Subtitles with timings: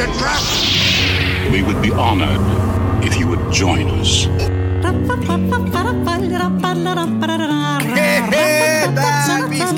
[0.00, 1.52] It's a trap!
[1.52, 2.38] We would be honored
[3.04, 4.28] if you would join us.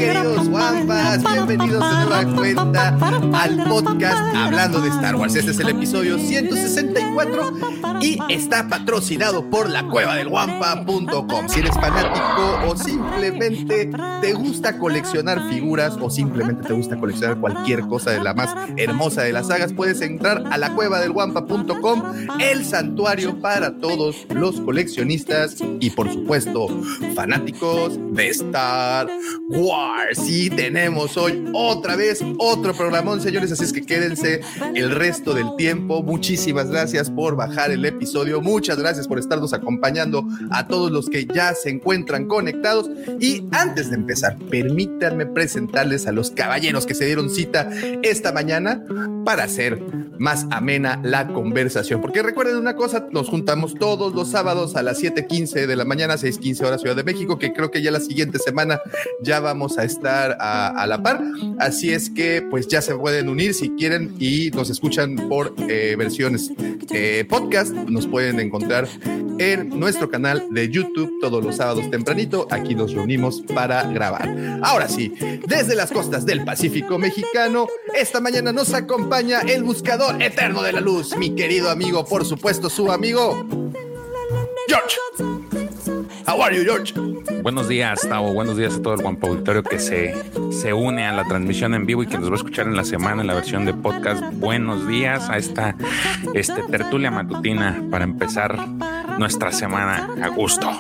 [0.01, 1.23] ¿Qué tal, mis queridos guampas?
[1.23, 2.89] Bienvenidos de nueva cuenta
[3.35, 5.35] al podcast Hablando de Star Wars.
[5.35, 7.53] Este es el episodio 164
[8.01, 11.49] y está patrocinado por la cueva del guampa.com.
[11.49, 13.91] Si eres fanático o simplemente
[14.23, 19.23] te gusta coleccionar figuras o simplemente te gusta coleccionar cualquier cosa de la más hermosa
[19.23, 22.03] de las sagas, puedes entrar a la cueva del guampa.com,
[22.39, 26.69] el santuario para todos los coleccionistas y por supuesto
[27.15, 29.09] fanáticos de Star
[29.51, 29.90] Wars.
[30.27, 34.41] Y tenemos hoy otra vez otro programón, señores, así es que quédense
[34.75, 36.03] el resto del tiempo.
[36.03, 41.27] Muchísimas gracias por bajar el episodio, muchas gracias por estarnos acompañando a todos los que
[41.27, 42.89] ya se encuentran conectados.
[43.19, 47.69] Y antes de empezar, permítanme presentarles a los caballeros que se dieron cita
[48.03, 48.85] esta mañana
[49.25, 49.83] para hacer
[50.19, 52.01] más amena la conversación.
[52.01, 56.17] Porque recuerden una cosa, nos juntamos todos los sábados a las 7:15 de la mañana,
[56.19, 58.81] 6:15 horas Ciudad de México, que creo que ya la siguiente semana
[59.23, 61.23] ya vamos a estar a, a la par.
[61.59, 65.95] Así es que pues ya se pueden unir si quieren y nos escuchan por eh,
[65.99, 66.51] versiones
[66.93, 67.73] eh, podcast.
[67.73, 68.89] Nos pueden encontrar
[69.39, 72.47] en nuestro canal de YouTube todos los sábados tempranito.
[72.51, 74.61] Aquí nos reunimos para grabar.
[74.63, 75.15] Ahora sí,
[75.47, 80.81] desde las costas del Pacífico mexicano, esta mañana nos acompaña el buscador eterno de la
[80.81, 83.47] luz, mi querido amigo, por supuesto, su amigo
[84.69, 85.40] George.
[86.27, 86.95] How are you, George?
[87.43, 88.33] Buenos días, Tavo.
[88.33, 90.15] Buenos días a todo el guampa auditorio que se,
[90.51, 92.85] se une a la transmisión en vivo y que nos va a escuchar en la
[92.85, 94.23] semana en la versión de podcast.
[94.35, 95.77] Buenos días a esta
[96.35, 98.59] este, tertulia matutina para empezar
[99.19, 100.71] nuestra semana a gusto.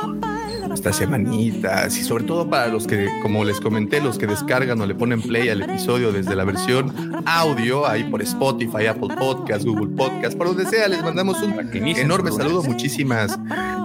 [0.72, 4.86] Estas semanitas y sobre todo para los que, como les comenté, los que descargan o
[4.86, 9.94] le ponen play al episodio desde la versión audio, ahí por Spotify, Apple Podcast, Google
[9.96, 12.62] Podcast, por donde sea, les mandamos un enorme saludo.
[12.62, 13.38] Muchísimas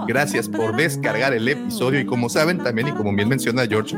[0.06, 3.96] gracias por descargar el episodio y como saben también y como bien menciona George,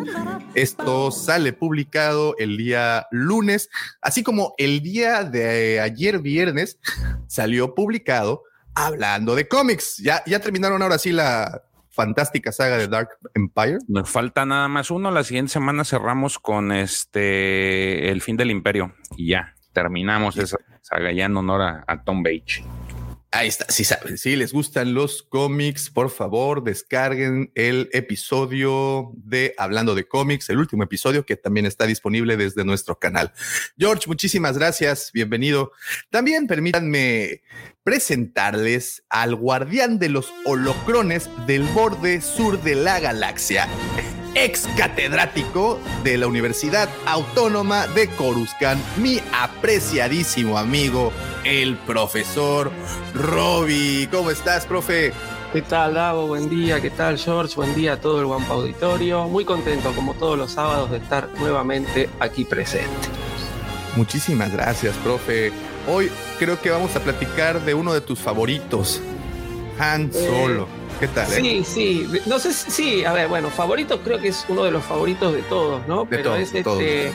[0.55, 3.69] esto sale publicado el día lunes,
[4.01, 6.79] así como el día de ayer viernes
[7.27, 8.43] salió publicado
[8.75, 9.99] hablando de cómics.
[9.99, 11.63] Ya, ya terminaron ahora sí la
[11.99, 13.79] fantástica saga de Dark Empire.
[13.89, 15.11] Nos falta nada más uno.
[15.11, 21.11] La siguiente semana cerramos con este El fin del imperio y ya terminamos esa saga
[21.11, 22.63] ya en honor a, a Tom Bates.
[23.31, 29.55] Ahí está, si saben, si les gustan los cómics, por favor, descarguen el episodio de
[29.59, 33.35] Hablando de cómics, el último episodio que también está disponible desde nuestro canal.
[33.77, 35.73] George, muchísimas gracias, bienvenido.
[36.09, 37.43] También permítanme
[37.83, 43.69] presentarles al guardián de los holocrones del borde sur de la galaxia,
[44.45, 51.13] ex catedrático de la Universidad Autónoma de Coruscant, mi apreciadísimo amigo,
[51.45, 52.71] el profesor
[53.15, 54.09] Roby.
[54.13, 55.13] ¿Cómo estás, profe?
[55.53, 56.29] ¿Qué tal, Davo?
[56.29, 56.81] Buen día.
[56.81, 57.57] ¿Qué tal, George?
[57.57, 59.27] Buen día a todo el Guampa Auditorio.
[59.27, 63.09] Muy contento, como todos los sábados, de estar nuevamente aquí presente.
[63.97, 65.51] Muchísimas gracias, profe.
[65.89, 69.01] Hoy creo que vamos a platicar de uno de tus favoritos,
[69.81, 70.65] Han Solo.
[70.65, 71.27] Eh, ¿Qué tal?
[71.29, 71.65] Sí, eh?
[71.65, 72.09] sí.
[72.27, 75.33] No sé si, sí, a ver, bueno, favoritos creo que es uno de los favoritos
[75.33, 76.01] de todos, ¿no?
[76.05, 76.83] De Pero todos, es todos.
[76.83, 77.13] este.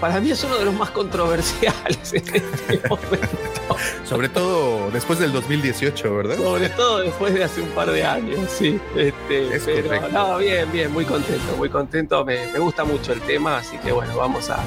[0.00, 3.76] Para mí es uno de los más controversiales en este momento.
[4.04, 6.36] Sobre todo después del 2018, ¿verdad?
[6.36, 8.78] Sobre todo después de hace un par de años, sí.
[8.96, 10.08] Este, Es pero correcto.
[10.12, 12.24] no, bien, bien, muy contento, muy contento.
[12.24, 14.62] Me, me gusta mucho el tema, así que bueno, vamos a,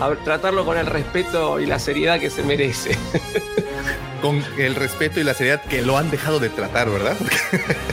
[0.00, 2.96] a tratarlo con el respeto y la seriedad que se merece.
[4.20, 7.16] Con el respeto y la seriedad que lo han dejado de tratar, ¿verdad?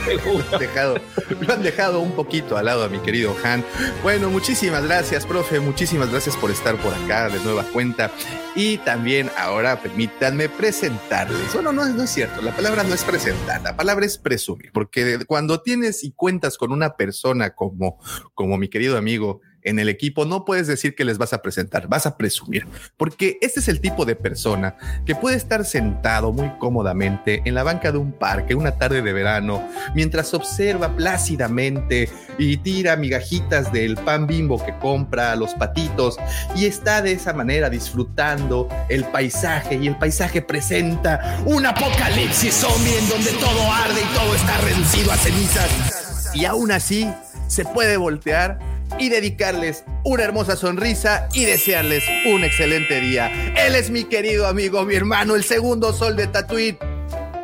[0.04, 0.44] Seguro.
[0.50, 1.00] Lo han dejado,
[1.40, 3.64] lo han dejado un poquito al lado a mi querido Han.
[4.02, 5.60] Bueno, muchísimas gracias, profe.
[5.60, 8.10] Muchísimas gracias por estar por acá de nueva cuenta.
[8.54, 11.52] Y también ahora permítanme presentarles.
[11.52, 12.40] Bueno, no, no es cierto.
[12.42, 14.70] La palabra no es presentar, la palabra es presumir.
[14.72, 17.98] Porque cuando tienes y cuentas con una persona como,
[18.34, 21.88] como mi querido amigo en el equipo, no puedes decir que les vas a presentar,
[21.88, 22.66] vas a presumir,
[22.96, 27.62] porque este es el tipo de persona que puede estar sentado muy cómodamente en la
[27.62, 32.08] banca de un parque una tarde de verano, mientras observa plácidamente
[32.38, 36.16] y tira migajitas del pan bimbo que compra, los patitos,
[36.56, 42.98] y está de esa manera disfrutando el paisaje, y el paisaje presenta un apocalipsis zombie
[42.98, 46.34] en donde todo arde y todo está reducido a cenizas.
[46.34, 47.08] Y aún así
[47.46, 48.58] se puede voltear
[48.98, 53.30] y dedicarles una hermosa sonrisa y desearles un excelente día.
[53.56, 56.78] Él es mi querido amigo, mi hermano, el segundo sol de Tatooine,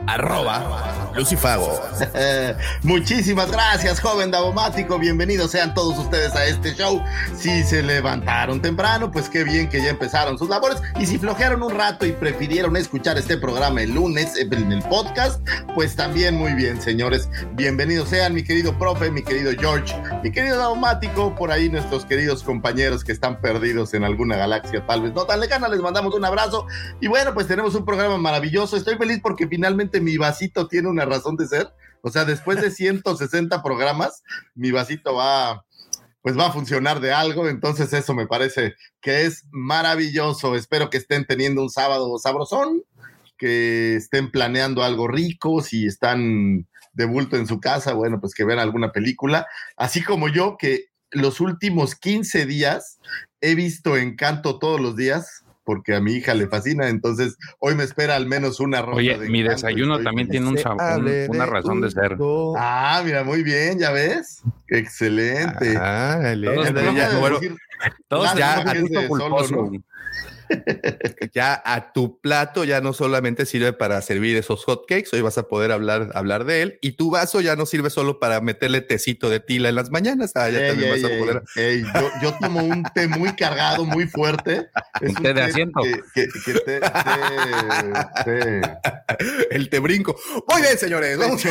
[0.06, 1.80] arroba Lucifago.
[2.82, 4.98] Muchísimas gracias, joven Davomático.
[4.98, 7.02] Bienvenidos sean todos ustedes a este show.
[7.36, 10.82] Si se levantaron temprano, pues qué bien que ya empezaron sus labores.
[10.98, 15.46] Y si flojearon un rato y prefirieron escuchar este programa el lunes en el podcast,
[15.74, 17.28] pues también muy bien, señores.
[17.52, 22.42] Bienvenidos sean, mi querido profe, mi querido George, mi querido Davomático, por ahí nuestros queridos
[22.42, 25.68] compañeros que están perdidos en alguna galaxia, tal vez no tan lejana.
[25.68, 26.66] Les mandamos un abrazo.
[27.00, 28.76] Y bueno, pues tenemos un programa maravilloso.
[28.76, 31.72] Estoy feliz porque finalmente mi vasito tiene una razón de ser.
[32.02, 34.22] O sea, después de 160 programas,
[34.54, 35.64] mi vasito va,
[36.22, 37.48] pues va a funcionar de algo.
[37.48, 40.54] Entonces eso me parece que es maravilloso.
[40.54, 42.82] Espero que estén teniendo un sábado sabrosón,
[43.38, 48.44] que estén planeando algo rico, si están de bulto en su casa, bueno, pues que
[48.44, 49.46] vean alguna película.
[49.76, 52.98] Así como yo, que los últimos 15 días
[53.40, 57.84] he visto Encanto todos los días porque a mi hija le fascina, entonces hoy me
[57.84, 58.98] espera al menos una ronda.
[58.98, 60.58] Oye, mi desayuno también tiene un,
[61.28, 62.16] una razón de ser.
[62.56, 64.42] Ah, mira, muy bien, ya ves.
[64.68, 65.76] Excelente.
[65.78, 66.34] Ah,
[68.08, 68.74] todos, ya, ya a
[71.94, 76.10] tu plato ya no solamente sirve para servir esos hotcakes, hoy vas a poder hablar,
[76.14, 79.68] hablar de él, y tu vaso ya no sirve solo para meterle tecito de tila
[79.68, 81.42] en las mañanas, ah, ya también vas a poder.
[81.56, 84.68] yo, yo, tomo un té muy cargado, muy fuerte.
[85.00, 85.80] un té de asiento.
[86.14, 86.80] Que, que, té,
[89.50, 90.16] El té brinco.
[90.48, 91.18] Muy bien, señores.
[91.18, 91.42] Vamos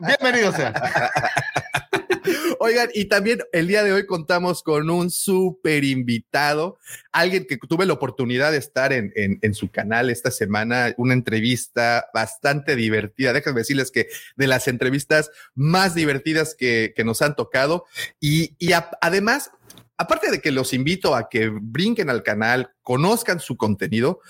[0.00, 0.74] Bienvenidos sean.
[2.60, 6.78] Oigan, y también el día de hoy contamos con un súper invitado,
[7.12, 12.06] alguien que tuve la oportunidad de estar en, en, su canal esta semana, una entrevista
[12.12, 13.32] bastante divertida.
[13.32, 17.84] Déjenme decirles que de las entrevistas más divertidas que, que nos han tocado
[18.20, 19.50] y, y además
[19.98, 24.20] aparte de que los invito a que brinquen al canal, conozcan su contenido,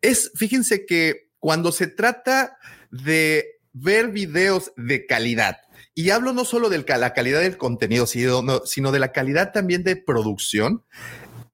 [0.00, 2.56] es, fíjense que cuando se trata
[2.90, 5.58] de ver videos de calidad,
[5.94, 9.96] y hablo no solo de la calidad del contenido, sino, de la calidad también de
[9.96, 10.84] producción.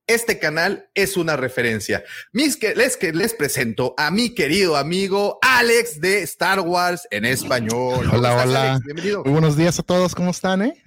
[0.06, 2.04] Este canal es una referencia.
[2.32, 7.24] Mis que les, que les presento a mi querido amigo Alex de Star Wars en
[7.24, 8.08] español.
[8.12, 8.80] Hola, hola.
[8.84, 9.24] Bienvenido.
[9.24, 10.14] Muy buenos días a todos.
[10.14, 10.62] ¿Cómo están?
[10.62, 10.80] Eh?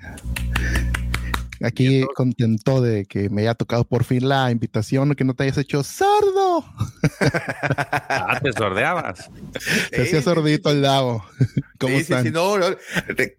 [1.62, 5.58] Aquí contento de que me haya tocado por fin la invitación, que no te hayas
[5.58, 6.64] hecho sordo.
[7.20, 9.30] ah, te sordeabas.
[9.92, 11.26] Se hacía sordito el lado.
[11.80, 12.24] ¿Cómo sí, están?
[12.24, 12.56] Sí, no,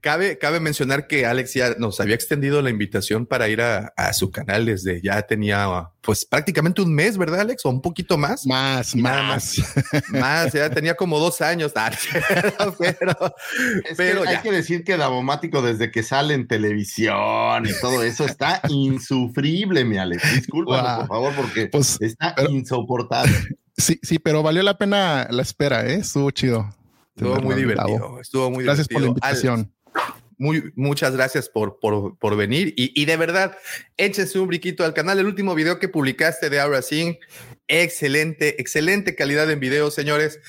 [0.01, 4.13] cabe, cabe mencionar que Alex ya nos había extendido la invitación para ir a, a,
[4.15, 7.67] su canal desde ya tenía pues prácticamente un mes, ¿verdad, Alex?
[7.67, 8.47] O un poquito más.
[8.47, 9.57] Más, más.
[10.09, 11.73] Más, ya tenía como dos años.
[12.79, 13.15] pero,
[13.97, 18.63] pero, hay que decir que Davomático desde que sale en televisión y todo eso está
[18.69, 20.35] insufrible, mi Alex.
[20.35, 23.35] Disculpa, por favor, porque pues, está insoportable.
[23.77, 25.97] Sí, sí, pero valió la pena la espera, ¿eh?
[25.97, 26.75] Estuvo chido.
[27.21, 28.21] Estuvo muy divertido.
[28.21, 29.75] Estuvo muy Gracias por la invitación.
[30.39, 33.59] muy, muchas gracias por, por, por venir y, y, de verdad,
[33.99, 35.19] échese un briquito al canal.
[35.19, 37.19] El último video que publicaste de Aura Singh,
[37.69, 40.41] excelente, excelente calidad en video, señores.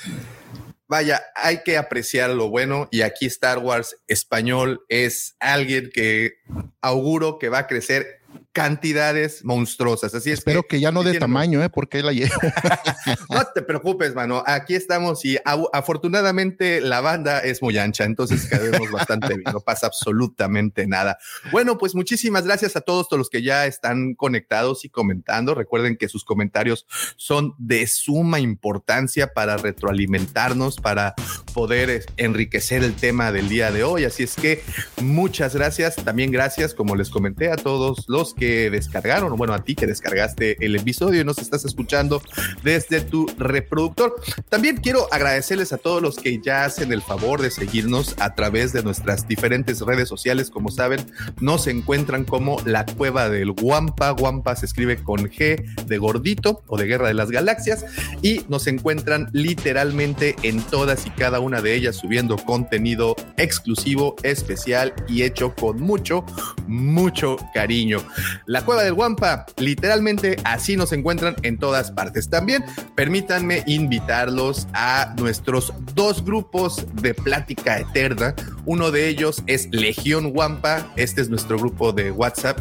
[0.87, 6.35] Vaya, hay que apreciar lo bueno y aquí Star Wars español es alguien que
[6.81, 8.21] auguro que va a crecer
[8.53, 10.13] cantidades monstruosas.
[10.13, 11.69] Así Espero que, ya no de tamaño, ¿eh?
[11.69, 12.33] Porque la llevo.
[13.29, 14.43] no te preocupes, mano.
[14.45, 15.37] Aquí estamos y
[15.71, 19.53] afortunadamente la banda es muy ancha, entonces cabemos bastante bien.
[19.53, 21.17] No pasa absolutamente nada.
[21.51, 25.55] Bueno, pues muchísimas gracias a todos los que ya están conectados y comentando.
[25.55, 31.13] Recuerden que sus comentarios son de suma importancia para retroalimentarnos, para
[31.53, 34.03] poder enriquecer el tema del día de hoy.
[34.03, 34.63] Así es que
[35.01, 35.95] muchas gracias.
[35.95, 40.57] También gracias, como les comenté, a todos los que descargaron, bueno, a ti que descargaste
[40.65, 42.21] el episodio y nos estás escuchando
[42.63, 44.15] desde tu reproductor.
[44.49, 48.73] También quiero agradecerles a todos los que ya hacen el favor de seguirnos a través
[48.73, 50.49] de nuestras diferentes redes sociales.
[50.49, 50.99] Como saben,
[51.39, 54.11] nos encuentran como la cueva del Guampa.
[54.11, 57.85] Guampa se escribe con G de gordito o de Guerra de las Galaxias
[58.21, 64.93] y nos encuentran literalmente en todas y cada una de ellas subiendo contenido exclusivo, especial
[65.07, 66.25] y hecho con mucho,
[66.67, 67.99] mucho cariño.
[68.45, 72.29] La cueva del Guampa, literalmente así nos encuentran en todas partes.
[72.29, 72.63] También
[72.95, 78.35] permítanme invitarlos a nuestros dos grupos de plática eterna.
[78.65, 80.91] Uno de ellos es Legión Guampa.
[80.95, 82.59] Este es nuestro grupo de WhatsApp.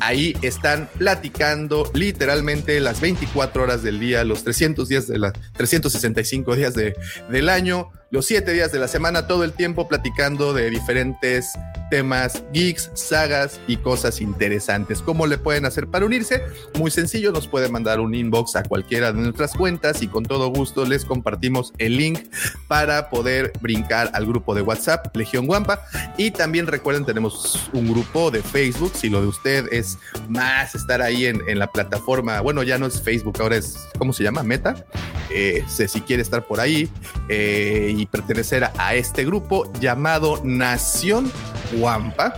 [0.00, 6.56] Ahí están platicando literalmente las 24 horas del día, los 300 días de la 365
[6.56, 6.96] días de,
[7.30, 11.52] del año los siete días de la semana, todo el tiempo platicando de diferentes
[11.90, 15.02] temas, geeks, sagas y cosas interesantes.
[15.02, 16.42] ¿Cómo le pueden hacer para unirse?
[16.78, 20.48] Muy sencillo, nos pueden mandar un inbox a cualquiera de nuestras cuentas y con todo
[20.48, 22.20] gusto les compartimos el link
[22.66, 25.84] para poder brincar al grupo de WhatsApp Legión Guampa.
[26.16, 28.92] Y también recuerden, tenemos un grupo de Facebook.
[28.94, 29.98] Si lo de usted es
[30.28, 34.22] más estar ahí en, la plataforma, bueno, ya no es Facebook, ahora es, ¿cómo se
[34.22, 34.42] llama?
[34.42, 34.86] Meta.
[35.30, 36.88] Eh, si quiere estar por ahí
[37.28, 41.30] eh, y pertenecer a este grupo llamado Nación
[41.72, 42.34] Guampa,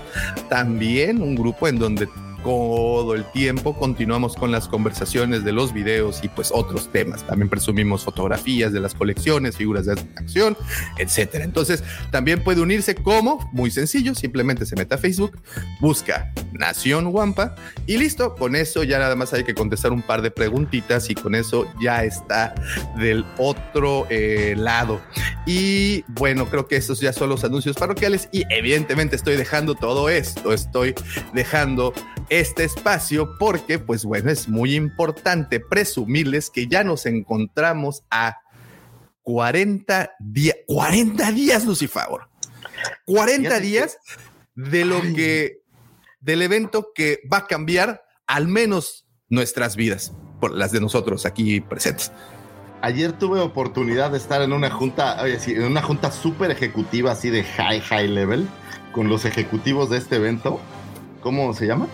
[0.49, 2.09] también un grupo en donde
[2.43, 7.27] todo el tiempo continuamos con las conversaciones de los videos y pues otros temas.
[7.27, 10.57] También presumimos fotografías de las colecciones, figuras de acción,
[10.99, 11.45] etcétera.
[11.45, 15.39] Entonces también puede unirse como muy sencillo, simplemente se mete a Facebook,
[15.81, 17.55] busca Nación Guampa
[17.87, 18.35] y listo.
[18.35, 21.67] Con eso ya nada más hay que contestar un par de preguntitas y con eso
[21.83, 22.55] ya está
[22.99, 25.01] del otro eh, lado.
[25.47, 30.09] Y bueno, creo que esos ya son los anuncios parroquiales y evidentemente estoy dejando todo
[30.09, 30.95] esto, estoy
[31.33, 31.93] dejando
[32.31, 38.39] este espacio porque, pues bueno, es muy importante presumirles que ya nos encontramos a
[39.23, 42.05] 40 días, 40 días, Lucifer.
[43.05, 43.99] 40 días
[44.55, 45.63] de lo que,
[46.21, 51.61] del evento que va a cambiar al menos nuestras vidas, por las de nosotros aquí
[51.61, 52.13] presentes.
[52.83, 57.45] Ayer tuve oportunidad de estar en una junta, en una junta súper ejecutiva, así de
[57.45, 58.49] high, high level,
[58.93, 60.61] con los ejecutivos de este evento.
[61.21, 61.89] ¿Cómo se llama?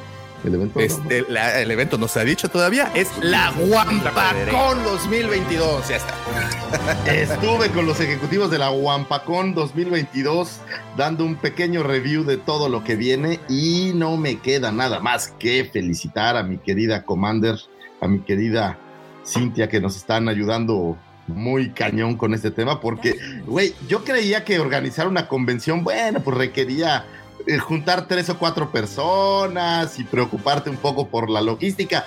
[0.45, 5.89] El evento, este, la, el evento no se ha dicho todavía, es la Guampacón 2022.
[5.89, 6.15] Ya está.
[7.07, 10.61] Estuve con los ejecutivos de la Guampacón 2022
[10.97, 15.29] dando un pequeño review de todo lo que viene y no me queda nada más
[15.39, 17.59] que felicitar a mi querida Commander,
[18.01, 18.79] a mi querida
[19.27, 23.17] Cintia que nos están ayudando muy cañón con este tema porque,
[23.47, 27.05] güey, yo creía que organizar una convención, bueno, pues requería
[27.47, 32.05] eh, juntar tres o cuatro personas y preocuparte un poco por la logística.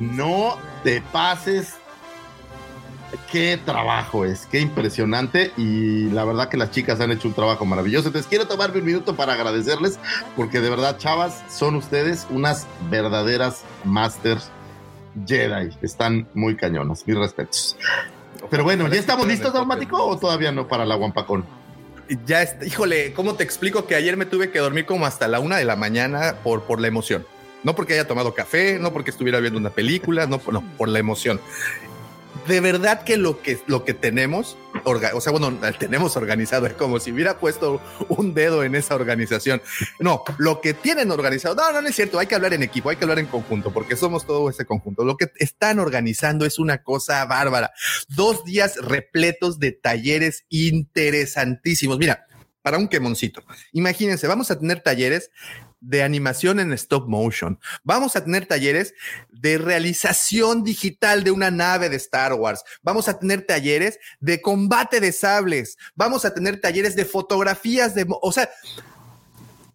[0.00, 1.74] No te pases.
[3.32, 7.64] Qué trabajo es, qué impresionante y la verdad que las chicas han hecho un trabajo
[7.64, 8.08] maravilloso.
[8.08, 9.98] Entonces quiero tomarme un minuto para agradecerles
[10.36, 14.50] porque de verdad, chavas, son ustedes unas verdaderas masters
[15.26, 15.70] Jedi.
[15.82, 17.76] Están muy cañonas, mis respetos.
[18.50, 21.44] Pero bueno, ¿ya estamos listos, Daumático, o todavía no para la Guampacón?
[22.26, 25.40] Ya, está, híjole, ¿cómo te explico que ayer me tuve que dormir como hasta la
[25.40, 27.26] una de la mañana por, por la emoción?
[27.64, 30.98] No porque haya tomado café, no porque estuviera viendo una película, no, no por la
[30.98, 31.40] emoción
[32.48, 36.98] de verdad que lo que, lo que tenemos, o sea, bueno, tenemos organizado, es como
[36.98, 39.60] si hubiera puesto un dedo en esa organización.
[40.00, 42.90] No, lo que tienen organizado, no, no, no es cierto, hay que hablar en equipo,
[42.90, 45.04] hay que hablar en conjunto, porque somos todo ese conjunto.
[45.04, 47.72] Lo que están organizando es una cosa bárbara.
[48.08, 51.98] Dos días repletos de talleres interesantísimos.
[51.98, 52.26] Mira,
[52.62, 53.42] para un quemoncito.
[53.72, 55.30] Imagínense, vamos a tener talleres
[55.80, 57.58] de animación en stop motion.
[57.84, 58.94] Vamos a tener talleres
[59.30, 62.64] de realización digital de una nave de Star Wars.
[62.82, 65.76] Vamos a tener talleres de combate de sables.
[65.94, 68.48] Vamos a tener talleres de fotografías de, o sea,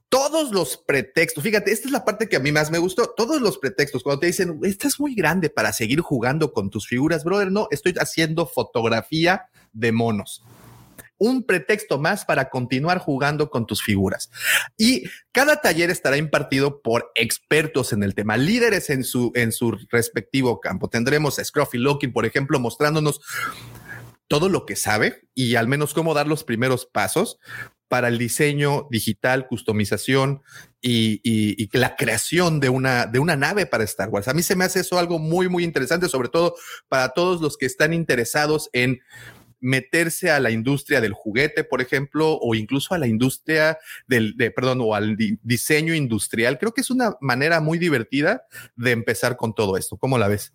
[0.09, 3.41] todos los pretextos, fíjate, esta es la parte que a mí más me gustó, todos
[3.41, 7.51] los pretextos, cuando te dicen, estás muy grande para seguir jugando con tus figuras, brother,
[7.51, 10.43] no, estoy haciendo fotografía de monos
[11.23, 14.29] un pretexto más para continuar jugando con tus figuras.
[14.77, 19.71] Y cada taller estará impartido por expertos en el tema, líderes en su, en su
[19.89, 20.89] respectivo campo.
[20.89, 23.21] Tendremos a Scruffy Locking, por ejemplo, mostrándonos
[24.27, 27.39] todo lo que sabe y al menos cómo dar los primeros pasos
[27.87, 30.41] para el diseño digital, customización
[30.81, 34.27] y, y, la creación de una, de una nave para Star Wars.
[34.27, 36.55] A mí se me hace eso algo muy, muy interesante, sobre todo
[36.89, 38.99] para todos los que están interesados en
[39.63, 43.77] meterse a la industria del juguete, por ejemplo, o incluso a la industria
[44.07, 46.59] del, de, perdón, o al di- diseño industrial.
[46.59, 49.95] Creo que es una manera muy divertida de empezar con todo esto.
[49.95, 50.51] ¿Cómo la ves?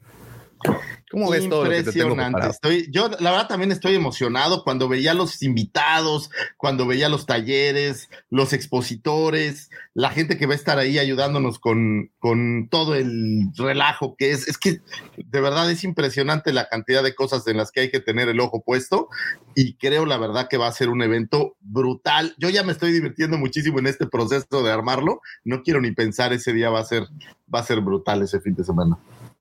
[1.11, 2.33] ¿Cómo ves todo lo que te tengo Impresionante.
[2.33, 2.51] preparado?
[2.53, 8.11] Estoy, yo, la verdad, también estoy emocionado cuando veía los invitados, cuando veía los talleres,
[8.29, 14.17] los expositores, la gente que va a estar ahí ayudándonos con, con todo el relajo
[14.17, 14.49] que es.
[14.49, 14.81] Es que
[15.17, 18.41] de verdad es impresionante la cantidad de cosas en las que hay que tener el
[18.41, 19.09] ojo puesto
[19.55, 22.35] y creo la verdad que va a ser un evento brutal.
[22.39, 25.23] Yo ya me estoy divirtiendo muchísimo en este proceso de armarlo.
[25.45, 27.05] No quiero ni pensar ese día va a ser,
[27.53, 28.99] va a ser brutal ese fin de semana.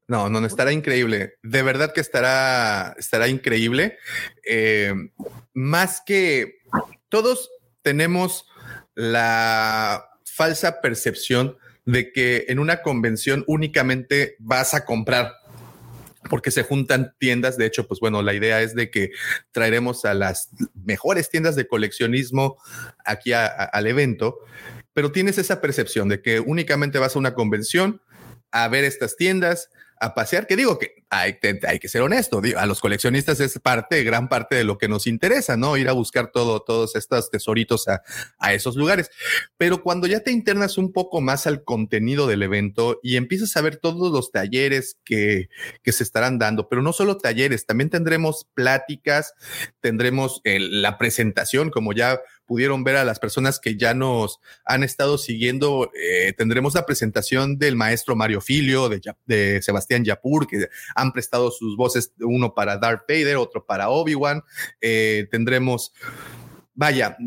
[0.08, 1.36] No, no, no, estará increíble.
[1.44, 3.98] De verdad que estará, estará increíble.
[4.46, 4.94] Eh,
[5.54, 6.60] más que
[7.10, 7.50] todos
[7.82, 8.46] tenemos
[8.96, 15.34] la falsa percepción de que en una convención únicamente vas a comprar
[16.30, 17.58] porque se juntan tiendas.
[17.58, 19.12] De hecho, pues bueno, la idea es de que
[19.52, 22.58] traeremos a las mejores tiendas de coleccionismo
[23.06, 24.40] aquí al evento,
[24.94, 28.02] pero tienes esa percepción de que únicamente vas a una convención
[28.52, 32.82] a ver estas tiendas, a pasear, que digo que hay, que ser honesto, a los
[32.82, 35.78] coleccionistas es parte, gran parte de lo que nos interesa, ¿no?
[35.78, 38.02] Ir a buscar todo, todos estos tesoritos a,
[38.40, 39.10] a esos lugares.
[39.58, 43.62] Pero cuando ya te internas un poco más al contenido del evento y empiezas a
[43.62, 45.50] ver todos los talleres que,
[45.84, 49.34] que se estarán dando, pero no solo talleres, también tendremos pláticas,
[49.80, 55.18] tendremos la presentación, como ya pudieron ver a las personas que ya nos han estado
[55.18, 61.52] siguiendo, eh, tendremos la presentación del maestro Mario Filio, de, Sebastián Yapur, que han prestado
[61.52, 64.44] sus voces, uno para Darth Vader, otro para Obi-Wan.
[64.82, 65.94] Eh, tendremos,
[66.74, 67.18] vaya,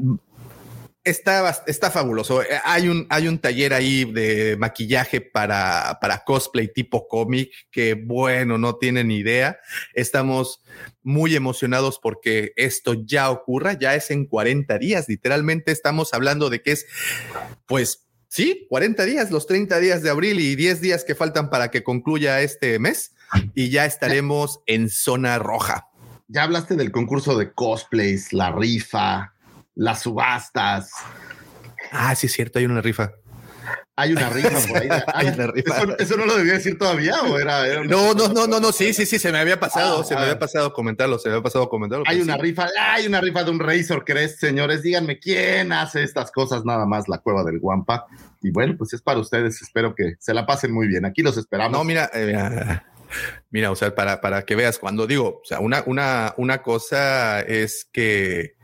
[1.02, 2.42] Está, está fabuloso.
[2.42, 7.94] Eh, Hay un, hay un taller ahí de maquillaje para, para cosplay tipo cómic que,
[7.94, 9.58] bueno, no tienen idea.
[9.94, 10.62] Estamos
[11.02, 15.08] muy emocionados porque esto ya ocurra, ya es en 40 días.
[15.08, 16.86] Literalmente estamos hablando de que es,
[17.66, 21.70] pues, sí, 40 días, los 30 días de abril y 10 días que faltan para
[21.70, 23.12] que concluya este mes
[23.54, 25.86] y ya estaremos en zona roja.
[26.28, 29.34] Ya hablaste del concurso de cosplays, la rifa,
[29.80, 30.92] las subastas.
[31.90, 33.12] Ah, sí, es cierto, hay una rifa.
[33.96, 34.88] Hay una rifa por ahí.
[34.90, 35.76] Ah, Hay una rifa.
[35.76, 37.82] ¿Eso, eso no lo debía decir todavía o era?
[37.84, 40.20] No, no, no, no, no, sí, sí, sí, se me había pasado, Ah, se me
[40.20, 40.24] ah.
[40.24, 42.04] había pasado comentarlo, se me había pasado comentarlo.
[42.06, 42.40] Hay una sí.
[42.40, 44.82] rifa, hay una rifa de un Razor Crest, señores.
[44.82, 48.06] Díganme quién hace estas cosas, nada más la cueva del Guampa.
[48.42, 49.60] Y bueno, pues es para ustedes.
[49.62, 51.04] Espero que se la pasen muy bien.
[51.06, 51.72] Aquí los esperamos.
[51.72, 52.86] No, mira, eh, mira,
[53.50, 57.40] mira, o sea, para, para que veas, cuando digo, o sea, una, una, una cosa
[57.40, 58.59] es que.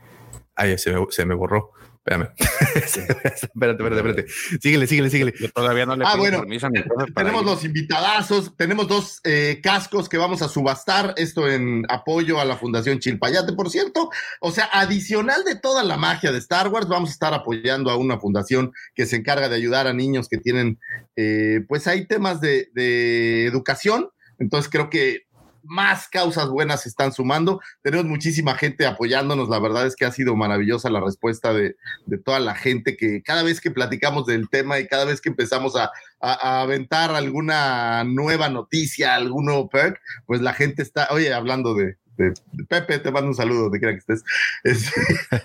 [0.57, 1.71] Ay, se me, se me borró.
[1.97, 2.29] Espérame.
[2.75, 4.25] espérate, espérate, espérate.
[4.61, 5.33] Síguele, síguele, síguele.
[5.39, 6.81] Yo todavía no le Ah, pido bueno, permiso a mi
[7.13, 7.47] Tenemos ir.
[7.47, 12.55] los invitadazos, tenemos dos eh, cascos que vamos a subastar, esto en apoyo a la
[12.55, 14.09] Fundación Chilpayate, por cierto.
[14.39, 17.97] O sea, adicional de toda la magia de Star Wars, vamos a estar apoyando a
[17.97, 20.79] una fundación que se encarga de ayudar a niños que tienen,
[21.17, 24.09] eh, pues hay temas de, de educación.
[24.39, 25.26] Entonces creo que
[25.67, 27.61] más causas buenas se están sumando.
[27.83, 29.49] Tenemos muchísima gente apoyándonos.
[29.49, 31.75] La verdad es que ha sido maravillosa la respuesta de,
[32.05, 35.29] de toda la gente que cada vez que platicamos del tema y cada vez que
[35.29, 41.33] empezamos a, a, aventar alguna nueva noticia, algún nuevo perk, pues la gente está, oye,
[41.33, 44.23] hablando de, de- de Pepe, te mando un saludo donde quiera que estés.
[44.63, 44.91] Es-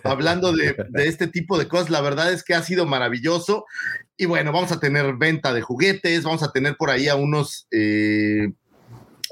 [0.04, 3.66] hablando de, de este tipo de cosas, la verdad es que ha sido maravilloso.
[4.16, 7.66] Y bueno, vamos a tener venta de juguetes, vamos a tener por ahí a unos,
[7.72, 8.52] eh,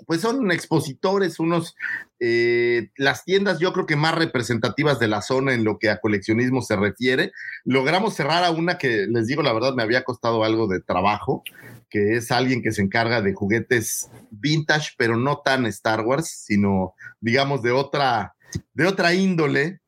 [0.07, 1.77] pues son expositores, unos,
[2.19, 6.01] eh, las tiendas yo creo que más representativas de la zona en lo que a
[6.01, 7.33] coleccionismo se refiere.
[7.65, 11.43] Logramos cerrar a una que les digo la verdad me había costado algo de trabajo,
[11.89, 16.95] que es alguien que se encarga de juguetes vintage, pero no tan Star Wars, sino
[17.21, 18.35] digamos de otra,
[18.75, 19.81] de otra índole.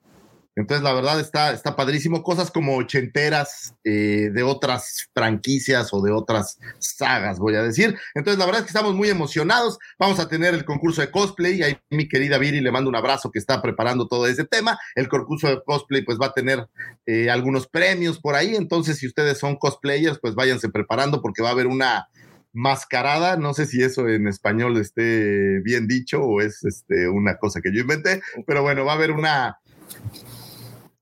[0.54, 2.22] Entonces, la verdad está, está padrísimo.
[2.22, 7.96] Cosas como ochenteras eh, de otras franquicias o de otras sagas, voy a decir.
[8.14, 9.78] Entonces, la verdad es que estamos muy emocionados.
[9.98, 11.62] Vamos a tener el concurso de cosplay.
[11.62, 14.78] Ahí mi querida Viri le mando un abrazo que está preparando todo ese tema.
[14.94, 16.66] El concurso de cosplay, pues va a tener
[17.06, 18.54] eh, algunos premios por ahí.
[18.54, 22.08] Entonces, si ustedes son cosplayers, pues váyanse preparando porque va a haber una
[22.52, 23.36] mascarada.
[23.36, 27.72] No sé si eso en español esté bien dicho o es este, una cosa que
[27.72, 29.58] yo inventé, pero bueno, va a haber una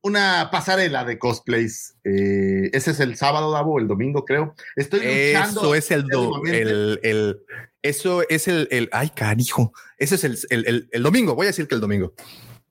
[0.03, 1.97] una pasarela de cosplays.
[2.05, 4.55] Eh, ese es el sábado, Davo, el domingo, creo.
[4.77, 5.61] Estoy luchando.
[5.61, 7.41] Eso es el, do- el, el-
[7.83, 9.73] eso es el, el, ay, canijo.
[9.99, 11.35] Ese es el- el domingo.
[11.35, 12.15] Voy a decir que el domingo.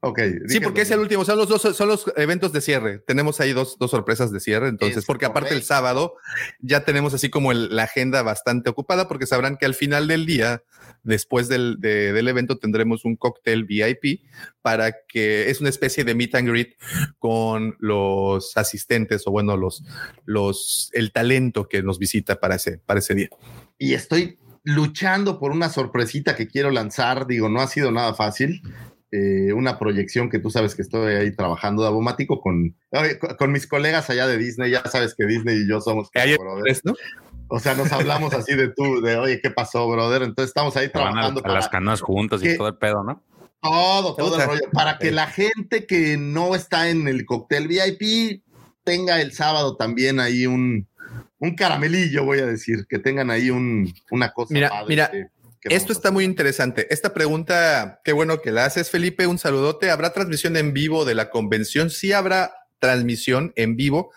[0.02, 0.20] Ok.
[0.48, 3.00] Sí, porque es el último, son los dos, son los eventos de cierre.
[3.00, 4.70] Tenemos ahí dos, dos sorpresas de cierre.
[4.70, 6.16] Entonces, Es porque aparte el sábado
[6.62, 10.26] ya tenemos así como el- la agenda bastante ocupada, porque sabrán que al final del
[10.26, 10.64] día,
[11.04, 14.22] después del, de- del evento, tendremos un cóctel VIP
[14.62, 16.78] para que es una especie de meet and greet
[17.18, 19.84] con los asistentes o bueno, los,
[20.24, 23.30] los, el talento que nos visita para ese, para ese día.
[23.78, 27.26] y estoy luchando por una sorpresita que quiero lanzar.
[27.28, 28.62] Digo, no ha sido nada fácil.
[29.12, 33.52] Eh, una proyección que tú sabes que estoy ahí trabajando Davomático con, ay, con, con
[33.52, 34.72] mis colegas allá de Disney.
[34.72, 36.10] Ya sabes que Disney y yo somos.
[36.14, 36.68] Ahí brother.
[36.72, 36.94] es, ¿no?
[37.48, 40.22] O sea, nos hablamos así de tú, de oye, ¿qué pasó, brother?
[40.22, 42.54] Entonces estamos ahí Van a, trabajando a las para canoas juntos ¿Qué?
[42.54, 43.24] y todo el pedo, ¿no?
[43.62, 48.44] todo, todo el rollo, para que la gente que no está en el cóctel VIP
[48.84, 50.88] tenga el sábado también ahí un,
[51.40, 54.54] un caramelillo, voy a decir, que tengan ahí un, una cosa.
[54.54, 55.30] Mira, padre mira, que- que
[55.64, 56.88] Esto está muy interesante.
[56.94, 59.28] Esta pregunta, qué bueno que la haces, Felipe.
[59.28, 59.92] Un saludote.
[59.92, 61.90] ¿Habrá transmisión en vivo de la convención?
[61.90, 64.12] Sí habrá transmisión en vivo.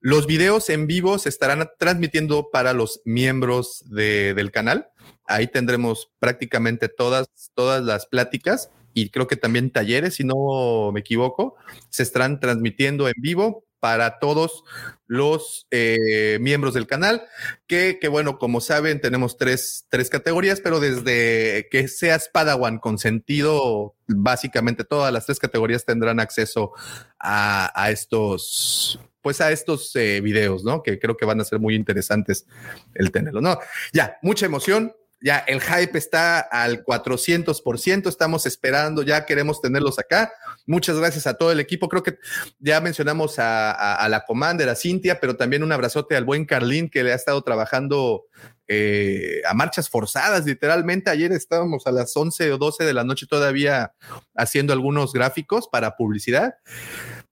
[0.00, 4.88] Los videos en vivo se estarán transmitiendo para los miembros de- del canal.
[5.26, 11.00] Ahí tendremos prácticamente todas, todas las pláticas y creo que también talleres, si no me
[11.00, 11.54] equivoco,
[11.88, 14.62] se estarán transmitiendo en vivo para todos
[15.08, 17.24] los eh, miembros del canal
[17.66, 24.84] que, bueno, como saben, tenemos tres, tres categorías, pero desde que seas Padawan consentido, básicamente
[24.84, 26.70] todas las tres categorías tendrán acceso
[27.18, 30.84] a, a estos, pues a estos eh, videos, ¿no?
[30.84, 32.46] Que creo que van a ser muy interesantes
[32.94, 33.58] el tenerlo, ¿no?
[33.92, 34.94] Ya, mucha emoción.
[35.22, 40.32] Ya el hype está al 400%, estamos esperando, ya queremos tenerlos acá.
[40.66, 41.88] Muchas gracias a todo el equipo.
[41.88, 42.18] Creo que
[42.58, 47.04] ya mencionamos a, la Commander, a Cintia, pero también un abrazote al buen Carlín que
[47.04, 48.24] le ha estado trabajando
[48.68, 51.10] eh, a marchas forzadas, literalmente.
[51.10, 53.92] Ayer estábamos a las 11 o 12 de la noche todavía
[54.34, 56.54] haciendo algunos gráficos para publicidad.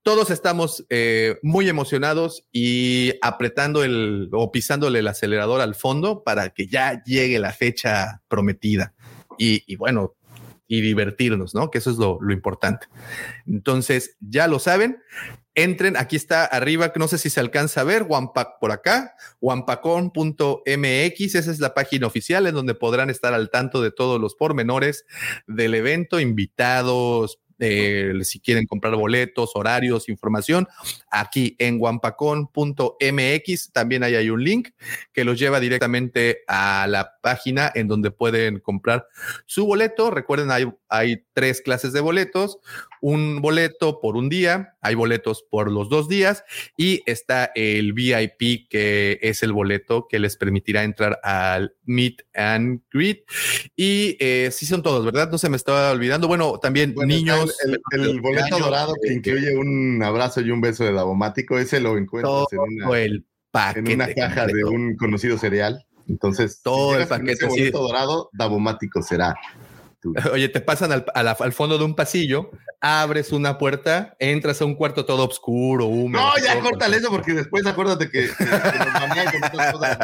[0.02, 6.50] Todos estamos eh, muy emocionados y apretando el o pisándole el acelerador al fondo para
[6.50, 8.94] que ya llegue la fecha prometida.
[9.36, 10.14] Y, bueno,
[10.68, 11.70] y divertirnos, ¿no?
[11.70, 12.88] Que eso es lo, importante.
[13.46, 15.02] Entonces, ya lo saben,
[15.54, 18.06] entren, aquí está arriba, no sé si se alcanza a ver,
[18.60, 23.90] por acá, wampacon.mx, esa es la página oficial en donde podrán estar al tanto de
[23.90, 25.06] todos los pormenores
[25.46, 30.66] del evento, invitados, eh, si quieren comprar boletos, horarios, información,
[31.10, 34.70] aquí en wampacon.mx también ahí hay un link
[35.12, 39.06] que los lleva directamente a la página en donde pueden comprar
[39.46, 40.10] su boleto.
[40.10, 42.58] Recuerden, hay, hay tres clases de boletos,
[43.00, 46.44] un boleto por un día, hay boletos por los dos días
[46.76, 52.82] y está el VIP que es el boleto que les permitirá entrar al Meet and
[52.92, 53.24] Greet.
[53.74, 55.30] Y eh, sí son todos, ¿verdad?
[55.30, 56.28] No se me estaba olvidando.
[56.28, 57.56] Bueno, también Bueno, niños.
[57.64, 61.58] El, el- el boleto años, dorado que incluye un abrazo y un beso de Davomático,
[61.58, 63.24] ese lo encuentras en una, el
[63.76, 65.86] en una caja de un conocido cereal.
[66.06, 67.60] Entonces, Todo el paquete, ese sí.
[67.60, 69.34] boleto dorado, Davomático será.
[70.32, 75.04] Oye, te pasan al, fondo de un pasillo, abres una puerta, entras a un cuarto
[75.04, 76.22] todo oscuro, húmedo.
[76.22, 79.98] No, ya córtale eso porque después acuérdate que, que- que nos manejan con cosas.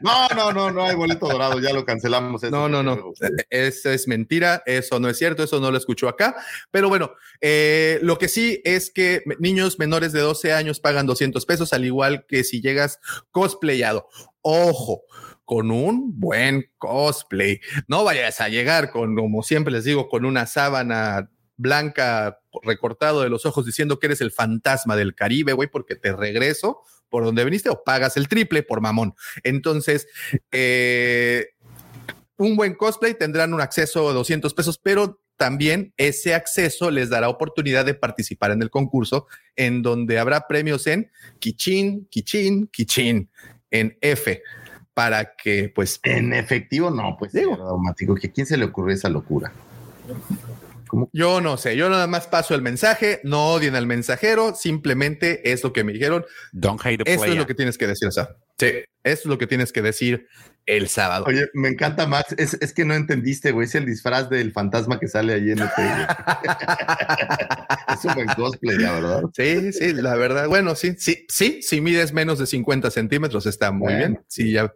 [0.00, 2.42] No, no, no, no, no hay boleto dorado, ya lo cancelamos.
[2.42, 2.50] eso.
[2.50, 3.12] No, no, no.
[3.50, 6.36] Eso es mentira, eso no es cierto, eso no lo escuchó acá.
[6.70, 11.44] Pero bueno, eh, lo que sí es que niños menores de 12 años pagan 200
[11.44, 14.08] pesos, al igual que si llegas cosplayado.
[14.40, 15.02] Ojo,
[15.46, 17.60] con un buen cosplay.
[17.88, 23.30] No vayas a llegar con, como siempre les digo, con una sábana blanca recortado de
[23.30, 27.44] los ojos diciendo que eres el fantasma del Caribe, güey, porque te regreso por donde
[27.44, 29.14] viniste o pagas el triple por mamón.
[29.44, 30.08] Entonces,
[30.50, 31.50] eh,
[32.36, 37.28] un buen cosplay tendrán un acceso de 200 pesos, pero también ese acceso les dará
[37.28, 43.30] oportunidad de participar en el concurso, en donde habrá premios en Kichin, Kichin, Kichin,
[43.70, 44.42] en F,
[44.96, 46.00] para que pues...
[46.04, 47.54] En efectivo, no, pues Digo.
[48.18, 49.52] que a quién se le ocurrió esa locura.
[51.12, 55.62] Yo no sé, yo nada más paso el mensaje, no odien al mensajero, simplemente es
[55.62, 56.24] lo que me dijeron.
[56.52, 58.68] Don't hate the Eso es lo que tienes que decir, o sea, sí,
[59.04, 60.28] eso es lo que tienes que decir
[60.66, 61.24] el sábado.
[61.28, 64.98] Oye, me encanta Max, es, es que no entendiste, güey, es el disfraz del fantasma
[64.98, 65.68] que sale ahí en el
[67.92, 69.22] Es un buen cosplay, la verdad.
[69.34, 70.48] Sí, sí, la verdad.
[70.48, 73.98] Bueno, sí, sí, sí, si mides menos de 50 centímetros está muy Bueno.
[73.98, 74.20] bien.
[74.26, 74.72] Si ya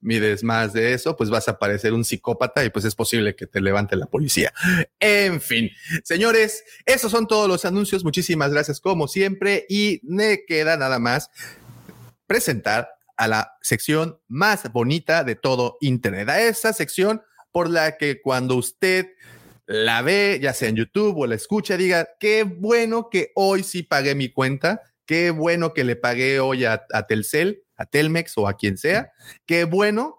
[0.00, 3.46] mides más de eso, pues vas a parecer un psicópata y pues es posible que
[3.46, 4.52] te levante la policía.
[4.98, 5.70] En fin,
[6.02, 8.02] señores, esos son todos los anuncios.
[8.02, 11.30] Muchísimas gracias como siempre y me queda nada más
[12.26, 17.22] presentar a la sección más bonita de todo Internet, a esa sección
[17.52, 19.06] por la que cuando usted
[19.66, 23.82] la ve, ya sea en YouTube o la escucha, diga, qué bueno que hoy sí
[23.82, 28.48] pagué mi cuenta, qué bueno que le pagué hoy a, a Telcel, a Telmex o
[28.48, 29.12] a quien sea,
[29.46, 30.18] qué bueno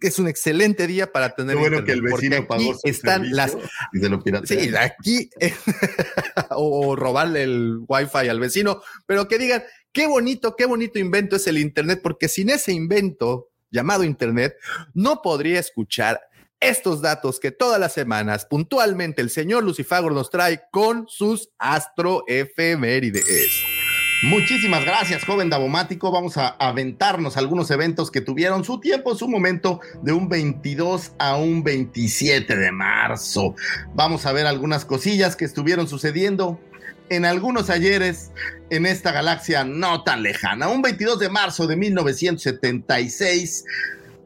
[0.00, 1.56] es un excelente día para tener.
[1.56, 3.56] Qué bueno que el internet, vecino aquí pagó su están las
[3.92, 4.22] y se lo.
[4.44, 5.30] Sí, aquí
[6.50, 11.36] o, o robarle el wifi al vecino, pero que digan qué bonito, qué bonito invento
[11.36, 14.56] es el internet, porque sin ese invento llamado internet
[14.94, 16.20] no podría escuchar
[16.60, 23.79] estos datos que todas las semanas puntualmente el señor Lucifagor nos trae con sus astroefemérides.
[24.22, 26.10] Muchísimas gracias, joven Davomático.
[26.10, 31.36] Vamos a aventarnos algunos eventos que tuvieron su tiempo, su momento, de un 22 a
[31.36, 33.54] un 27 de marzo.
[33.94, 36.60] Vamos a ver algunas cosillas que estuvieron sucediendo
[37.08, 38.30] en algunos ayeres
[38.68, 40.68] en esta galaxia no tan lejana.
[40.68, 43.64] Un 22 de marzo de 1976.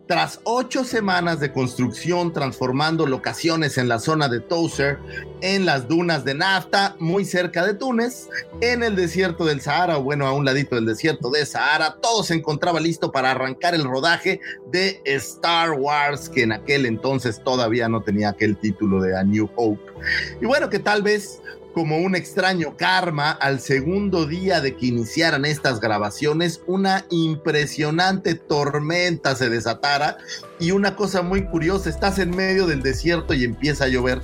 [0.07, 4.99] Tras ocho semanas de construcción transformando locaciones en la zona de Towser,
[5.41, 8.29] en las dunas de Nafta, muy cerca de Túnez,
[8.61, 12.23] en el desierto del Sahara, o bueno, a un ladito del desierto de Sahara, todo
[12.23, 17.89] se encontraba listo para arrancar el rodaje de Star Wars, que en aquel entonces todavía
[17.89, 19.91] no tenía aquel título de A New Hope.
[20.39, 21.41] Y bueno, que tal vez
[21.75, 29.35] como un extraño karma, al segundo día de que iniciaran estas grabaciones, una impresionante tormenta
[29.35, 30.17] se desatara
[30.61, 34.21] y una cosa muy curiosa, estás en medio del desierto y empieza a llover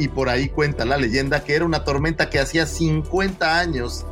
[0.00, 4.04] y por ahí cuenta la leyenda que era una tormenta que hacía 50 años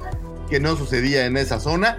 [0.48, 1.98] que no sucedía en esa zona.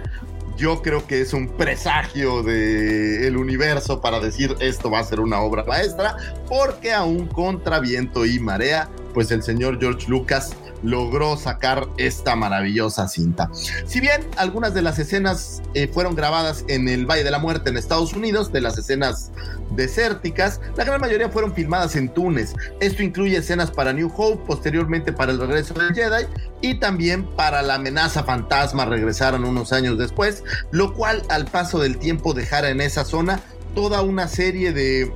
[0.56, 5.20] Yo creo que es un presagio del el universo para decir esto va a ser
[5.20, 6.16] una obra maestra,
[6.48, 13.08] porque aún contra viento y marea, pues el señor George Lucas logró sacar esta maravillosa
[13.08, 13.50] cinta.
[13.86, 17.70] Si bien algunas de las escenas eh, fueron grabadas en el Valle de la Muerte
[17.70, 19.30] en Estados Unidos, de las escenas
[19.70, 22.54] desérticas, la gran mayoría fueron filmadas en Túnez.
[22.80, 26.26] Esto incluye escenas para New Hope, posteriormente para el regreso del Jedi
[26.60, 31.98] y también para la amenaza fantasma regresaron unos años después, lo cual al paso del
[31.98, 33.40] tiempo dejara en esa zona
[33.74, 35.12] toda una serie de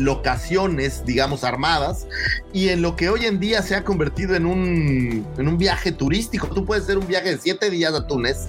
[0.00, 2.06] locaciones, digamos, armadas,
[2.52, 5.92] y en lo que hoy en día se ha convertido en un, en un viaje
[5.92, 6.48] turístico.
[6.48, 8.48] Tú puedes hacer un viaje de siete días a Túnez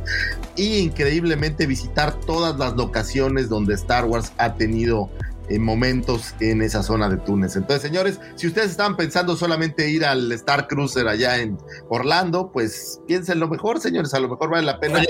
[0.56, 5.10] y increíblemente visitar todas las locaciones donde Star Wars ha tenido
[5.50, 7.56] eh, momentos en esa zona de Túnez.
[7.56, 11.58] Entonces, señores, si ustedes estaban pensando solamente ir al Star Cruiser allá en
[11.90, 15.08] Orlando, pues piénsenlo mejor, señores, a lo mejor vale la pena Oye.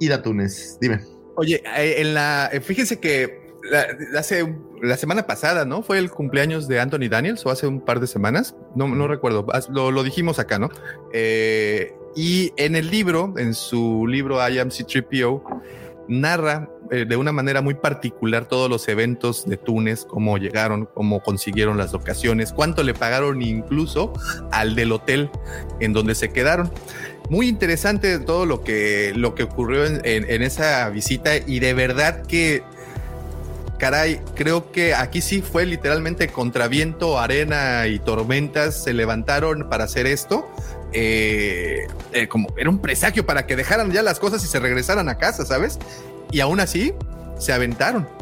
[0.00, 0.78] ir a Túnez.
[0.80, 1.00] Dime.
[1.36, 5.82] Oye, eh, en la, eh, fíjense que la, hace la semana pasada, ¿no?
[5.82, 9.46] Fue el cumpleaños de Anthony Daniels o hace un par de semanas, no, no recuerdo,
[9.70, 10.68] lo, lo dijimos acá, ¿no?
[11.12, 15.42] Eh, y en el libro, en su libro I Am C-3PO,
[16.08, 21.20] narra eh, de una manera muy particular todos los eventos de Túnez, cómo llegaron, cómo
[21.20, 24.12] consiguieron las locaciones, cuánto le pagaron incluso
[24.52, 25.30] al del hotel
[25.80, 26.70] en donde se quedaron.
[27.28, 31.74] Muy interesante todo lo que, lo que ocurrió en, en- en esa visita y de
[31.74, 32.62] verdad que
[33.78, 39.84] caray, creo que aquí sí fue literalmente contra viento, arena y tormentas se levantaron para
[39.84, 40.48] hacer esto.
[40.92, 45.08] Eh, eh, como era un presagio para que dejaran ya las cosas y se regresaran
[45.08, 45.78] a casa, ¿sabes?
[46.30, 46.94] Y aún así
[47.38, 48.15] se aventaron.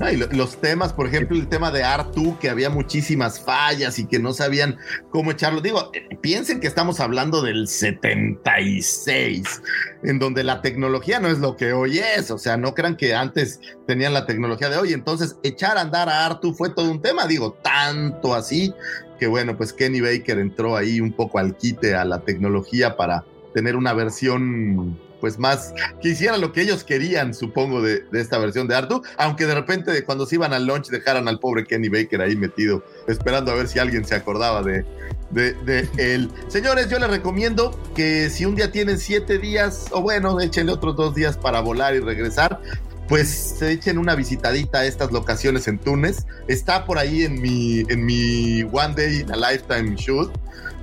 [0.00, 3.98] No, y lo- los temas, por ejemplo, el tema de Artu, que había muchísimas fallas
[3.98, 4.76] y que no sabían
[5.10, 5.60] cómo echarlo.
[5.60, 9.62] Digo, eh, piensen que estamos hablando del 76,
[10.04, 12.30] en donde la tecnología no es lo que hoy es.
[12.30, 14.92] O sea, no crean que antes tenían la tecnología de hoy.
[14.92, 17.26] Entonces, echar a andar a Artu fue todo un tema.
[17.26, 18.72] Digo, tanto así
[19.18, 23.24] que bueno, pues Kenny Baker entró ahí un poco al quite a la tecnología para
[23.52, 28.38] tener una versión pues más que hiciera lo que ellos querían, supongo, de, de esta
[28.38, 31.88] versión de Artu, aunque de repente cuando se iban al launch dejaran al pobre Kenny
[31.88, 34.84] Baker ahí metido, esperando a ver si alguien se acordaba de,
[35.30, 36.30] de, de él.
[36.48, 40.96] Señores, yo les recomiendo que si un día tienen siete días, o bueno, échenle otros
[40.96, 42.60] dos días para volar y regresar,
[43.08, 43.28] pues
[43.58, 46.26] se echen una visitadita a estas locaciones en Túnez.
[46.46, 50.30] Está por ahí en mi, en mi One Day in a Lifetime Shoot.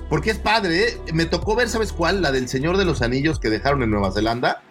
[0.10, 0.98] Porque es padre, ¿eh?
[1.14, 2.22] me tocó ver, ¿sabes cuál?
[2.22, 4.62] La del Señor de los Anillos que dejaron en Nueva Zelanda.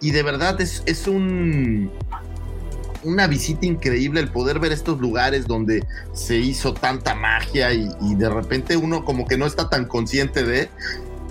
[0.00, 1.90] Y de verdad es, es un
[3.04, 8.14] una visita increíble el poder ver estos lugares donde se hizo tanta magia y, y
[8.14, 10.70] de repente uno como que no está tan consciente de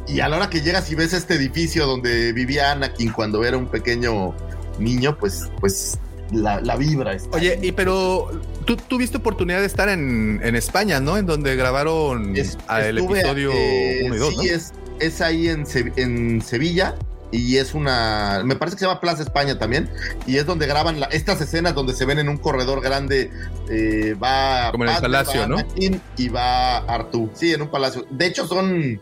[0.07, 3.57] y a la hora que llegas y ves este edificio donde vivía Anakin cuando era
[3.57, 4.33] un pequeño
[4.79, 5.97] niño, pues, pues
[6.31, 7.37] la, la vibra está.
[7.37, 8.29] Oye, y pero
[8.65, 11.17] tú tuviste oportunidad de estar en, en España, ¿no?
[11.17, 14.43] En donde grabaron Es- el episodio eh, 1 y 2, sí, ¿no?
[14.43, 16.95] es, es ahí en, en Sevilla,
[17.33, 19.89] y es una, me parece que se llama Plaza España también,
[20.27, 23.31] y es donde graban la- estas escenas donde se ven en un corredor grande,
[23.69, 25.57] eh, va Como en el palacio, va ¿no?
[25.59, 27.29] Anakin y va Artú.
[27.33, 28.05] Sí, en un palacio.
[28.09, 28.99] De hecho son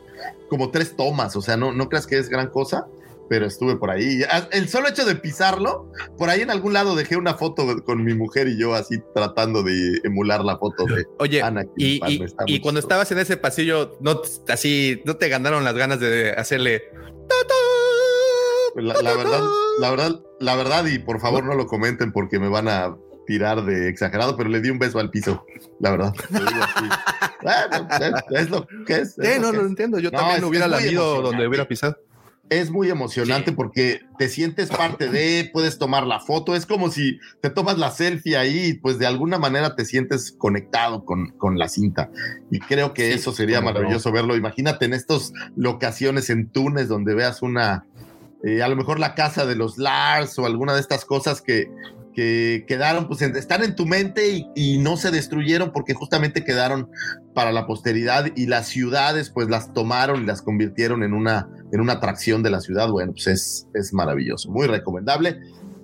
[0.49, 2.85] como tres tomas, o sea, no, no creas que es gran cosa.
[3.29, 4.23] Pero estuve por ahí.
[4.29, 8.03] Ah, El solo hecho de pisarlo, por ahí en algún lado dejé una foto con
[8.03, 11.99] mi mujer y yo así tratando de emular la foto de Oye, Anakin y,
[12.47, 16.81] y- cuando estabas en ese pasillo, no así, no te ganaron las ganas de hacerle.
[18.75, 19.41] La, la verdad,
[19.79, 22.95] la verdad, la verdad, y por favor no lo comenten porque me van a
[23.27, 25.45] tirar de exagerado, pero le di un beso al piso,
[25.79, 26.13] la verdad.
[26.29, 26.85] Lo digo así.
[27.41, 27.87] Bueno,
[28.31, 29.17] es, es lo que es.
[29.17, 29.69] es Sí, lo no que lo es.
[29.69, 29.99] entiendo.
[29.99, 31.97] Yo No, también hubiera lamido donde hubiera pisado.
[32.49, 37.19] Es muy emocionante porque te sientes parte de, puedes tomar la foto, es como si
[37.41, 41.69] te tomas la selfie ahí pues de alguna manera te sientes conectado con, con la
[41.69, 42.09] cinta.
[42.49, 43.65] Y creo que Sí, eso sería no.
[43.65, 44.35] maravilloso verlo.
[44.35, 47.85] Imagínate en estas locaciones en Túnez donde veas una,
[48.43, 51.69] eh, a lo mejor la casa de los Lars o alguna de estas cosas que,
[52.19, 56.89] que quedaron, pues están en tu mente y, y no se destruyeron porque justamente quedaron
[57.33, 61.79] para la posteridad y las ciudades pues las tomaron y las convirtieron en una, en
[61.79, 62.89] una atracción de la ciudad.
[62.89, 65.39] Bueno, pues es, es maravilloso, muy recomendable.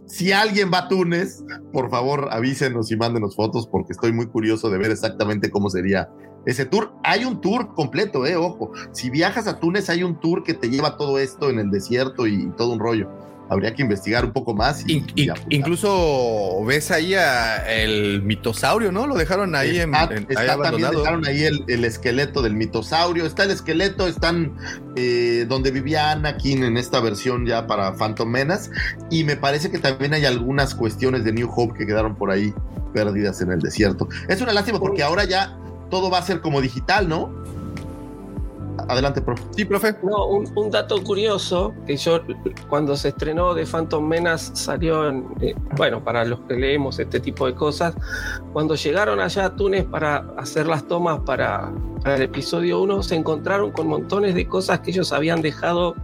[0.07, 4.69] Si alguien va a Túnez, por favor avísenos y mándenos fotos porque estoy muy curioso
[4.69, 6.09] de ver exactamente cómo sería
[6.45, 6.91] ese tour.
[7.05, 8.73] Hay un tour completo, eh, ojo.
[8.91, 12.27] Si viajas a Túnez hay un tour que te lleva todo esto en el desierto
[12.27, 13.09] y todo un rollo.
[13.49, 14.83] Habría que investigar un poco más.
[14.87, 19.05] Y, In- in- incluso ves ahí a el mitosaurio, ¿no?
[19.07, 20.99] Lo dejaron ahí, en, Está- en- está ahí también abandonado.
[20.99, 23.25] dejaron ahí el, el esqueleto del mitosaurio.
[23.25, 24.57] Está el esqueleto, están
[24.95, 28.71] eh, donde vivía Anakin en esta versión ya para Phantom Menace.
[29.11, 32.53] Y me parece que también hay algunas cuestiones de New Hope que quedaron por ahí
[32.93, 34.07] perdidas en el desierto.
[34.27, 35.57] Es una lástima porque ahora ya
[35.91, 37.31] todo va a ser como digital, ¿no?
[38.87, 39.43] Adelante, profe.
[39.51, 39.95] Sí, profe.
[40.03, 42.21] No, un, un dato curioso, que yo
[42.69, 47.19] cuando se estrenó de Phantom Menace salió, en, eh, bueno, para los que leemos este
[47.19, 47.95] tipo de cosas,
[48.53, 51.71] cuando llegaron allá a Túnez para hacer las tomas para,
[52.03, 55.95] para el episodio 1, se encontraron con montones de cosas que ellos habían dejado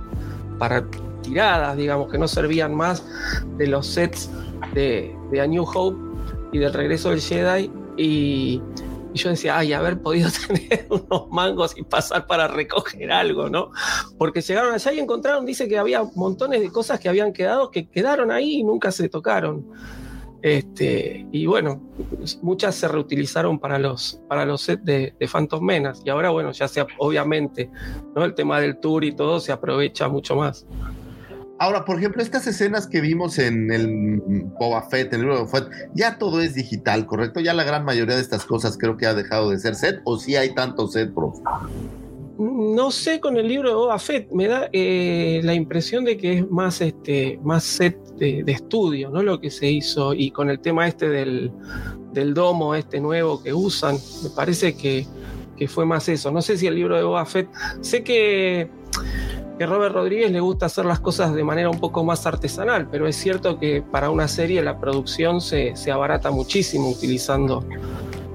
[0.58, 0.84] para
[1.22, 3.04] tiradas, digamos, que no servían más
[3.58, 4.30] de los sets
[4.74, 5.98] de, de A New Hope
[6.52, 7.72] y del regreso del Jedi.
[7.98, 8.62] Y,
[9.14, 13.72] y yo decía, ay, haber podido tener unos mangos y pasar para recoger algo, ¿no?
[14.18, 17.90] Porque llegaron allá y encontraron, dice que había montones de cosas que habían quedado, que
[17.90, 19.66] quedaron ahí y nunca se tocaron.
[20.42, 21.80] Este, y bueno,
[22.42, 26.02] muchas se reutilizaron para los, para los sets de, de Phantom Menace.
[26.04, 27.70] Y ahora, bueno, ya sea, obviamente,
[28.16, 28.26] ¿no?
[28.26, 30.66] El tema del tour y todo se aprovecha mucho más.
[31.62, 34.20] Ahora, por ejemplo, estas escenas que vimos en el
[34.60, 37.40] Boba Fett, en el Boba Fett, ya todo es digital, ¿correcto?
[37.40, 40.18] Ya la gran mayoría de estas cosas creo que ha dejado de ser set, o
[40.18, 41.40] si hay tanto set, profe.
[42.40, 46.40] No sé con el libro de Boba Fett, me da eh, la impresión de que
[46.40, 49.22] es más, este, más set de, de estudio, ¿no?
[49.22, 51.52] Lo que se hizo, y con el tema este del,
[52.12, 55.06] del domo, este nuevo que usan, me parece que,
[55.56, 56.32] que fue más eso.
[56.32, 57.50] No sé si el libro de Boba Fett,
[57.82, 58.68] sé que,
[59.62, 63.06] que Robert Rodríguez le gusta hacer las cosas de manera un poco más artesanal, pero
[63.06, 67.64] es cierto que para una serie la producción se, se abarata muchísimo utilizando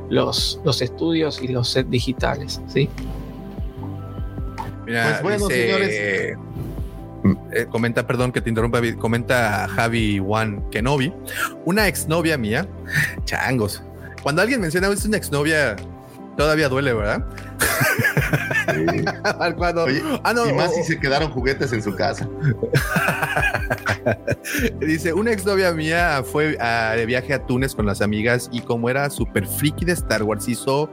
[0.09, 2.89] los, los estudios y los sets digitales, ¿sí?
[4.87, 6.37] Mira, Pues bueno, dice- señores.
[7.53, 11.13] eh, comenta, perdón que te interrumpa, comenta Javi Juan Kenobi,
[11.65, 12.69] una exnovia mía,
[13.25, 13.83] changos.
[14.23, 15.75] Cuando alguien menciona es una exnovia,
[16.37, 17.25] todavía duele, ¿verdad?
[19.57, 22.29] Cuando- Oye, ah, no, y más si se quedaron juguetes en su casa.
[24.81, 28.89] Dice, una exnovia mía fue a- de viaje a Túnez con las amigas y como
[28.91, 30.91] era súper friki de Star Wars, hizo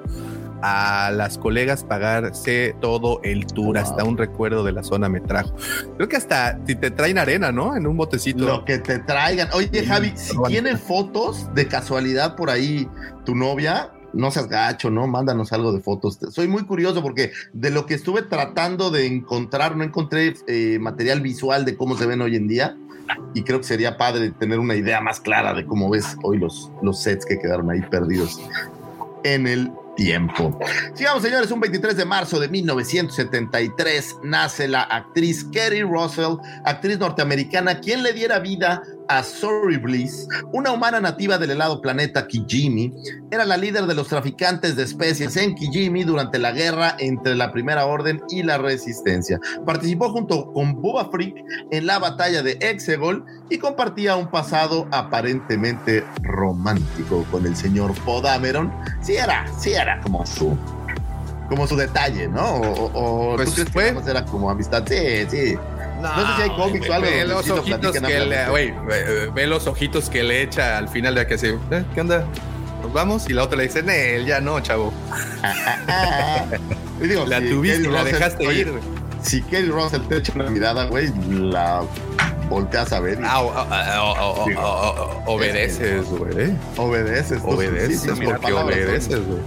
[0.65, 5.53] a las colegas pagarse todo el tour, hasta un recuerdo de la zona me trajo.
[5.97, 7.75] Creo que hasta si te traen arena, ¿no?
[7.75, 8.45] En un botecito.
[8.45, 9.49] Lo que te traigan.
[9.53, 12.88] Oye, Sí, Javi, si tiene fotos de casualidad por ahí
[13.25, 15.08] tu novia, no seas gacho, ¿no?
[15.08, 16.17] Mándanos algo de fotos.
[16.30, 21.21] Soy muy curioso porque de lo que estuve tratando de encontrar, no encontré eh, material
[21.21, 22.78] visual de cómo se ven hoy en día.
[23.34, 26.71] Y creo que sería padre tener una idea más clara de cómo ves hoy los,
[26.82, 28.39] los sets que quedaron ahí perdidos
[29.23, 30.58] en el tiempo.
[30.93, 37.80] Sigamos, señores, un 23 de marzo de 1973 nace la actriz Kerry Russell, actriz norteamericana,
[37.80, 42.93] quien le diera vida a Sorry Bliss, una humana nativa del helado planeta Kijimi.
[43.31, 47.51] Era la líder de los traficantes de especies en Kijimi durante la guerra entre la
[47.51, 49.39] Primera Orden y la Resistencia.
[49.65, 51.35] Participó junto con Boba Freak
[51.71, 58.71] en la batalla de Exegol y compartía un pasado aparentemente romántico con el señor Podameron.
[59.01, 60.57] Sí era, sí era como su
[61.49, 62.55] como su detalle, ¿no?
[62.55, 63.91] O, Pues ¿tú crees que fue.
[63.91, 64.83] más era como amistad.
[64.87, 64.95] Sí,
[65.29, 65.55] sí.
[66.03, 67.07] No, sé si hay cómics o algo.
[67.09, 71.25] Ve los ojitos que le, ve, ve los ojitos que le echa al final de
[71.27, 72.25] que se, "Eh, ¿qué onda?
[72.81, 74.91] Nos vamos y la otra le dice, Nel, ya no, chavo.
[77.01, 78.83] Y digo, La si tuviste la Russell- dejaste oye, ir, güey.
[79.21, 81.81] Si Kelly Russell te echa una mirada, güey, la
[82.49, 86.21] volteas a ver y Ah, o- o- o- o- Digo, o- o- obedeces, güey.
[86.77, 87.41] obedeces.
[87.43, 89.39] Obedeces, porque obedeces, güey.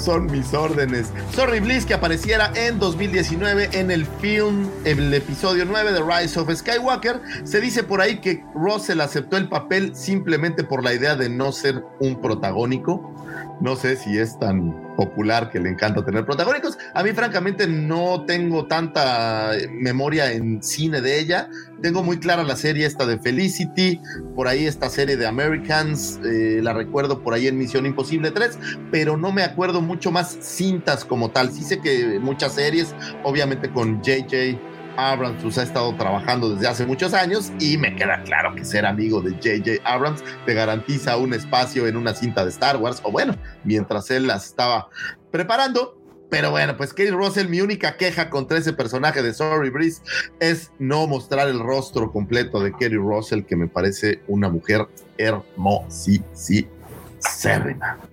[0.00, 1.12] Son mis órdenes.
[1.34, 6.50] Sorry Bliss que apareciera en 2019 en el film, el episodio 9 de Rise of
[6.52, 7.20] Skywalker.
[7.44, 11.52] Se dice por ahí que Russell aceptó el papel simplemente por la idea de no
[11.52, 13.14] ser un protagónico.
[13.60, 16.78] No sé si es tan popular que le encanta tener protagónicos.
[16.94, 21.48] A mí francamente no tengo tanta memoria en cine de ella.
[21.82, 24.00] Tengo muy clara la serie esta de Felicity,
[24.34, 28.58] por ahí esta serie de Americans, eh, la recuerdo por ahí en Misión Imposible 3,
[28.90, 31.50] pero no me acuerdo mucho más cintas como tal.
[31.50, 32.94] Sí sé que muchas series,
[33.24, 34.58] obviamente con JJ
[35.00, 38.84] Abrams pues, ha estado trabajando desde hace muchos años y me queda claro que ser
[38.84, 43.10] amigo de JJ Abrams te garantiza un espacio en una cinta de Star Wars, o
[43.10, 43.34] bueno,
[43.64, 44.88] mientras él las estaba
[45.30, 45.96] preparando.
[46.28, 50.00] Pero bueno, pues Kate Russell, mi única queja contra ese personaje de Sorry Breeze
[50.38, 54.86] es no mostrar el rostro completo de Kerry Russell, que me parece una mujer
[55.18, 56.68] hermosísima.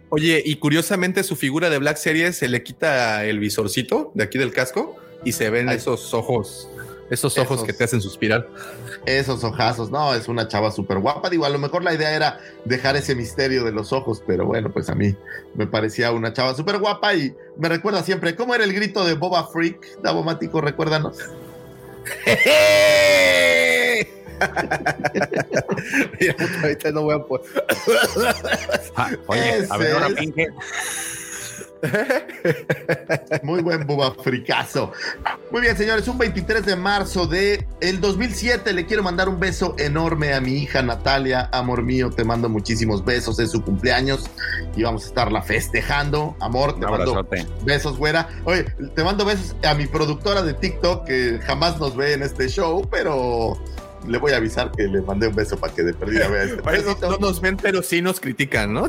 [0.10, 4.38] Oye, y curiosamente su figura de Black Series se le quita el visorcito de aquí
[4.38, 5.78] del casco y se ven Ay.
[5.78, 6.70] esos ojos,
[7.10, 7.68] esos ojos Esos.
[7.68, 8.48] que te hacen suspirar.
[9.06, 11.30] Esos ojazos, no, es una chava súper guapa.
[11.30, 14.72] Digo, a lo mejor la idea era dejar ese misterio de los ojos, pero bueno,
[14.72, 15.16] pues a mí
[15.56, 19.14] me parecía una chava súper guapa y me recuerda siempre cómo era el grito de
[19.14, 20.02] Boba Freak.
[20.02, 21.18] Davomático, recuérdanos.
[26.20, 27.46] Mira, ahorita no voy a poder.
[28.96, 31.17] Ah, oye, Ese a ver, ahora es.
[33.44, 34.92] Muy buen Boba Fricazo.
[35.52, 39.76] Muy bien, señores, un 23 de marzo de el 2007 le quiero mandar un beso
[39.78, 44.26] enorme a mi hija Natalia, amor mío, te mando muchísimos besos, es su cumpleaños
[44.76, 46.36] y vamos a estarla festejando.
[46.40, 47.28] Amor, te mando
[47.64, 48.30] besos, güera.
[48.46, 48.66] Oye,
[48.96, 52.88] te mando besos a mi productora de TikTok que jamás nos ve en este show,
[52.90, 53.58] pero
[54.06, 57.08] le voy a avisar que le mandé un beso para que de perdida vea este
[57.08, 58.88] no nos ven, pero sí nos critican, ¿no?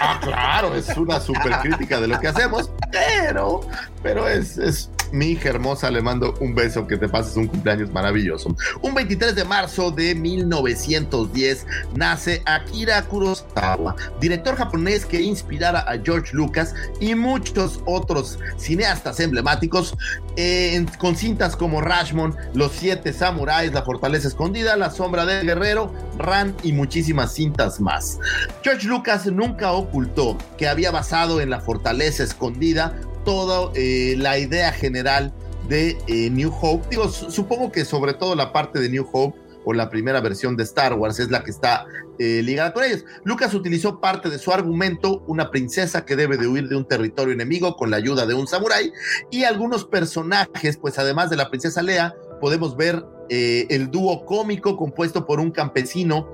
[0.00, 3.60] Ah, claro, es una super crítica de lo que hacemos, pero,
[4.02, 7.90] pero es, es mi hija hermosa, le mando un beso, que te pases un cumpleaños
[7.92, 8.54] maravilloso.
[8.82, 16.34] Un 23 de marzo de 1910 nace Akira Kurosawa, director japonés que inspirara a George
[16.34, 19.96] Lucas y muchos otros cineastas emblemáticos
[20.36, 25.92] eh, con cintas como Rashomon, Los Siete Samuráis, La Fortaleza Escondida, La Sombra del Guerrero,
[26.18, 28.18] Ran y muchísimas cintas más.
[28.62, 32.94] George Lucas nunca ocultó que había basado en la fortaleza escondida
[33.24, 35.32] toda eh, la idea general
[35.68, 36.86] de eh, New Hope.
[36.90, 40.56] Digo, su- supongo que sobre todo la parte de New Hope o la primera versión
[40.56, 41.84] de Star Wars es la que está
[42.18, 43.04] eh, ligada con ellos.
[43.24, 47.34] Lucas utilizó parte de su argumento, una princesa que debe de huir de un territorio
[47.34, 48.90] enemigo con la ayuda de un samurái
[49.30, 54.76] y algunos personajes, pues además de la princesa Lea, podemos ver eh, el dúo cómico
[54.78, 56.26] compuesto por un campesino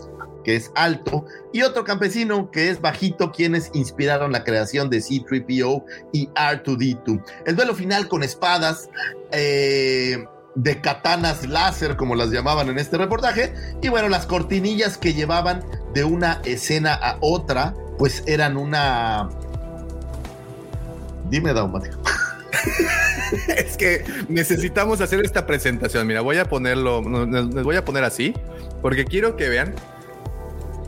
[0.47, 5.83] que es alto, y otro campesino que es bajito, quienes inspiraron la creación de C3PO
[6.13, 7.21] y R2D2.
[7.47, 8.89] El duelo final con espadas,
[9.33, 10.25] eh,
[10.55, 15.65] de katanas láser, como las llamaban en este reportaje, y bueno, las cortinillas que llevaban
[15.95, 19.29] de una escena a otra, pues eran una...
[21.29, 21.99] Dime, Daumático.
[23.49, 26.07] es que necesitamos hacer esta presentación.
[26.07, 28.33] Mira, voy a ponerlo, les voy a poner así,
[28.81, 29.75] porque quiero que vean,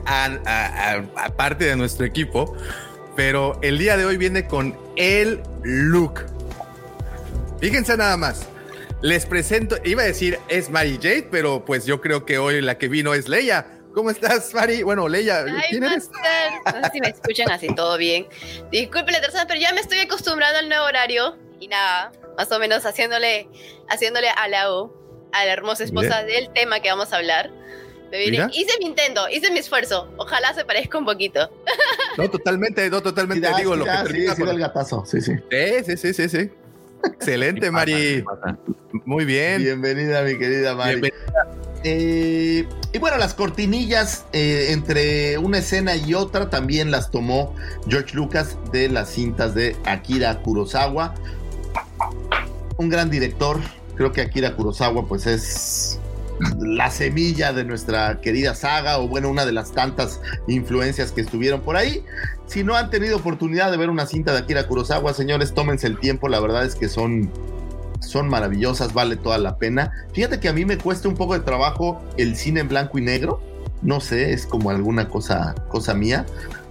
[0.09, 2.57] aparte de nuestro equipo,
[3.17, 6.25] pero el día de hoy viene con el look.
[7.61, 8.47] Fíjense nada más.
[9.01, 12.79] Les presento, iba a decir es Mary Jade, pero pues yo creo que hoy la
[12.79, 13.67] que vino es Leia.
[13.95, 14.83] ¿Cómo estás, Mari?
[14.83, 16.11] Bueno, Leia, Ay, ¿quién eres?
[16.11, 16.75] Master.
[16.75, 18.27] No sé si me escuchan así, todo bien.
[18.71, 21.37] Disculpen la persona, pero ya me estoy acostumbrando al nuevo horario.
[21.61, 23.49] Y nada, más o menos haciéndole,
[23.89, 24.95] haciéndole halago
[25.33, 27.51] a la hermosa esposa del tema que vamos a hablar.
[28.13, 30.11] Hice mi intento, hice mi esfuerzo.
[30.17, 31.51] Ojalá se parezca un poquito.
[32.17, 33.47] No, totalmente, no, totalmente.
[33.49, 35.33] Sí, Digo, sí, lo que sí, termina sí, con- del gatazo, sí, sí.
[35.51, 36.51] Sí, sí, sí, sí, sí.
[37.05, 37.71] Excelente.
[37.71, 38.25] Mari.
[39.05, 39.63] Muy bien.
[39.63, 41.01] Bienvenida, mi querida Mari.
[41.01, 41.49] Bienvenida.
[41.85, 47.55] Eh, y bueno, las cortinillas eh, entre una escena y otra también las tomó
[47.89, 51.15] George Lucas de las cintas de Akira Kurosawa.
[52.79, 53.59] Un gran director.
[53.95, 56.01] Creo que Akira Kurosawa pues es
[56.59, 61.61] la semilla de nuestra querida saga o bueno, una de las tantas influencias que estuvieron
[61.61, 62.05] por ahí.
[62.47, 65.99] Si no han tenido oportunidad de ver una cinta de Akira Kurosawa, señores, tómense el
[65.99, 66.29] tiempo.
[66.29, 67.31] La verdad es que son
[68.01, 69.93] son maravillosas, vale toda la pena.
[70.15, 73.03] Fíjate que a mí me cuesta un poco de trabajo el cine en blanco y
[73.03, 73.43] negro.
[73.83, 76.25] No sé, es como alguna cosa, cosa mía.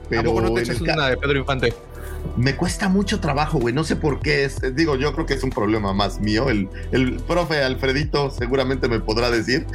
[0.09, 1.73] Pero no te en echas el ca- una de Pedro Infante?
[2.37, 3.73] Me cuesta mucho trabajo, güey.
[3.73, 4.45] No sé por qué.
[4.45, 6.49] Es, digo, yo creo que es un problema más mío.
[6.49, 9.65] El, el profe Alfredito seguramente me podrá decir.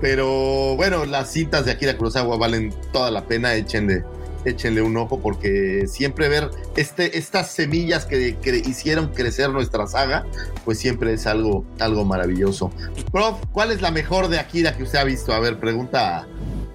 [0.00, 3.54] Pero bueno, las citas de Akira Kurosawa valen toda la pena.
[3.54, 4.04] Échenle,
[4.44, 10.26] échenle un ojo porque siempre ver este, estas semillas que, que hicieron crecer nuestra saga,
[10.64, 12.72] pues siempre es algo, algo maravilloso.
[13.12, 15.32] Prof, ¿cuál es la mejor de Akira que usted ha visto?
[15.32, 16.26] A ver, pregunta.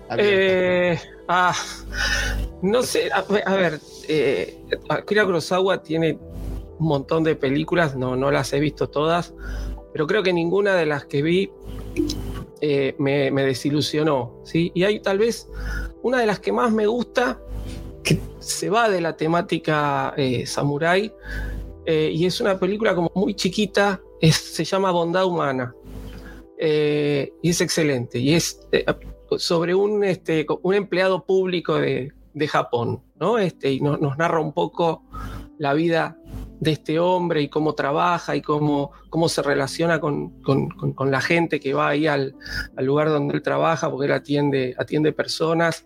[0.10, 1.04] abierta.
[1.04, 1.56] Eh, ah,
[2.62, 3.22] no sé, a,
[3.56, 6.18] ver, eh, Akira Kurosawa tiene
[6.80, 9.34] un montón de películas, no, no las he visto todas,
[9.92, 11.52] pero creo que ninguna de las que vi
[12.62, 14.72] eh, me, desilusionó, ¿sí?
[14.74, 15.50] Y hay tal vez
[16.02, 17.40] una de las que más me gusta,
[18.04, 21.14] que se va de la temática eh, samurai,
[21.86, 25.76] eh, y es una película como muy chiquita, se llama Bondad Humana.
[26.58, 28.20] Eh, y es excelente.
[28.20, 28.62] Y es
[29.40, 33.38] sobre un, este, un empleado público de, de Japón, ¿no?
[33.38, 35.04] Este, y no- nos narra un poco
[35.58, 36.18] la vida
[36.60, 41.12] de este hombre y cómo trabaja y cómo, cómo se relaciona con, con- con- con
[41.12, 42.36] la gente que va ahí al,
[42.78, 45.86] al lugar donde él trabaja, porque él atiende, atiende personas.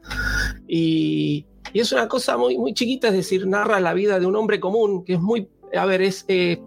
[0.67, 4.35] Y, y es una cosa muy, muy chiquita, es decir, narra la vida de un
[4.35, 6.25] hombre común, que es muy, a ver, es...
[6.27, 6.61] eh,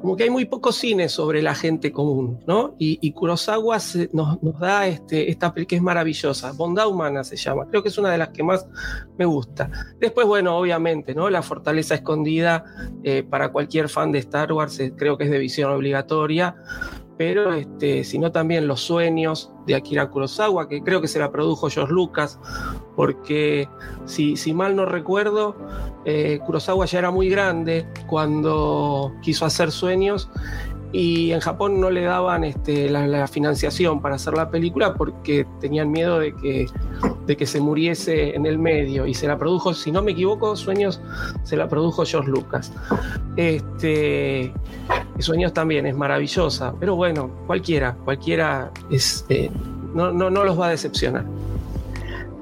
[0.00, 2.74] como que hay muy poco cine sobre la gente común, ¿no?
[2.78, 3.78] Y, y Kurosawa
[4.12, 7.98] nos, da este, esta película que es maravillosa, Bondad Humana se llama, creo que es
[7.98, 8.66] una de las que más
[9.18, 9.70] me gusta.
[9.98, 11.30] Después, bueno, obviamente, ¿no?
[11.30, 12.64] La Fortaleza Escondida,
[13.02, 16.56] eh, para cualquier fan de Star Wars, eh, creo que es de visión obligatoria,
[17.16, 21.70] pero este, sino también Los Sueños de Akira Kurosawa, que creo que se la produjo
[21.70, 22.38] George Lucas,
[22.94, 23.68] porque
[24.04, 25.56] si mal no recuerdo,
[26.08, 30.30] eh, Kurosawa ya era muy grande cuando quiso hacer Sueños
[30.92, 35.90] y en Japón no le daban este, la, financiación para hacer la película porque tenían
[35.90, 36.66] miedo de que,
[37.26, 40.54] de que se muriese en el medio y se la produjo, si no me equivoco,
[40.54, 41.00] Sueños
[41.42, 42.72] se la produjo George Lucas.
[43.36, 44.54] Este,
[45.18, 49.50] Sueños también es maravillosa, pero bueno, cualquiera, cualquiera es, eh,
[49.92, 51.26] no, no, no los va a decepcionar.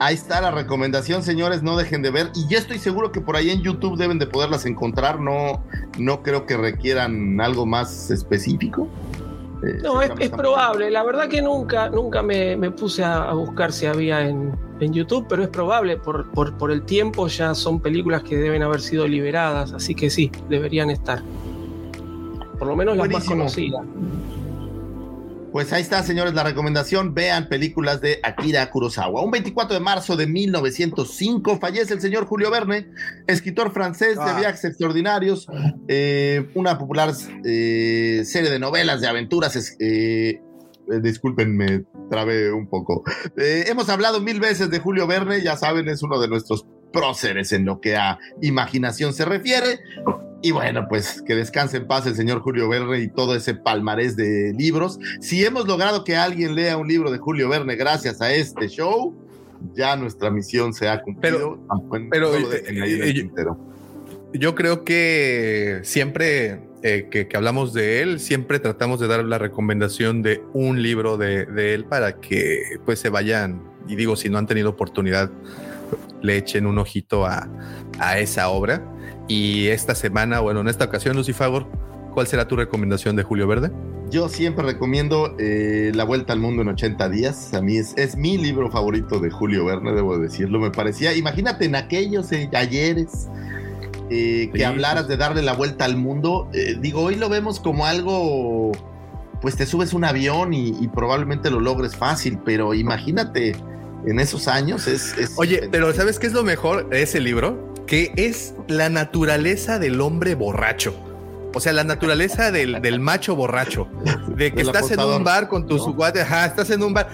[0.00, 2.30] Ahí está la recomendación, señores, no dejen de ver.
[2.34, 5.20] Y yo estoy seguro que por ahí en YouTube deben de poderlas encontrar.
[5.20, 5.62] No,
[5.98, 8.88] no creo que requieran algo más específico.
[9.64, 10.90] Eh, No, es, probable.
[10.90, 14.92] La verdad que nunca, nunca me, me puse a, a buscar si había en, en
[14.92, 15.96] YouTube, pero es probable.
[15.96, 20.10] Por, por, por el tiempo ya son películas que deben haber sido liberadas, así que
[20.10, 21.22] sí, deberían estar.
[22.58, 23.44] Por lo menos las Buenísimo.
[23.44, 23.82] más conocidas.
[25.54, 27.14] Pues ahí está, señores, la recomendación.
[27.14, 29.22] Vean películas de Akira Kurosawa.
[29.22, 32.88] Un 24 de marzo de 1905 fallece el señor Julio Verne,
[33.28, 34.36] escritor francés de Ah.
[34.36, 35.46] viajes extraordinarios,
[35.86, 37.12] eh, una popular
[37.44, 39.76] eh, serie de novelas de aventuras.
[39.78, 40.40] eh,
[41.00, 43.04] disculpen, me trabé un poco.
[43.36, 47.64] Hemos hablado mil veces de Julio Verne, ya saben, es uno de nuestros próceres en
[47.64, 49.78] lo que a imaginación se refiere.
[50.44, 54.14] Y bueno, pues que descanse en paz el señor Julio Verne y todo ese palmarés
[54.14, 54.98] de libros.
[55.22, 59.14] Si hemos logrado que alguien lea un libro de Julio Verne gracias a este show,
[59.74, 61.58] ya nuestra misión se ha cumplido.
[61.90, 62.62] Pero, pero, no eh,
[63.08, 63.58] eh, tintero.
[64.34, 69.38] Yo creo que siempre eh, que, que hablamos de él, siempre tratamos de dar la
[69.38, 74.28] recomendación de un libro de, de él para que pues se vayan, y digo, si
[74.28, 75.30] no han tenido oportunidad,
[76.20, 77.48] le echen un ojito a,
[77.98, 78.90] a esa obra.
[79.28, 81.66] Y esta semana, bueno, en esta ocasión, Lucifagor,
[82.12, 83.70] ¿cuál será tu recomendación de Julio Verde?
[84.10, 87.54] Yo siempre recomiendo eh, La Vuelta al Mundo en 80 días.
[87.54, 90.60] A mí es, es mi libro favorito de Julio Verne, debo decirlo.
[90.60, 93.28] Me parecía, imagínate en aquellos eh, ayeres
[94.10, 94.62] eh, que Sí.
[94.62, 96.48] hablaras de darle la vuelta al mundo.
[96.52, 98.72] Eh, digo, hoy lo vemos como algo,
[99.40, 103.56] pues te subes un avión y, y probablemente lo logres fácil, pero imagínate
[104.06, 105.16] en esos años es...
[105.16, 107.72] es Oye, pero ¿sabes qué es lo mejor de ese libro?
[107.86, 110.94] Que es la naturaleza del hombre borracho.
[111.56, 113.86] O sea, la naturaleza del, del macho borracho.
[114.36, 115.92] De que estás en un bar con tus ¿no?
[115.92, 117.08] guates, ajá, estás en un bar.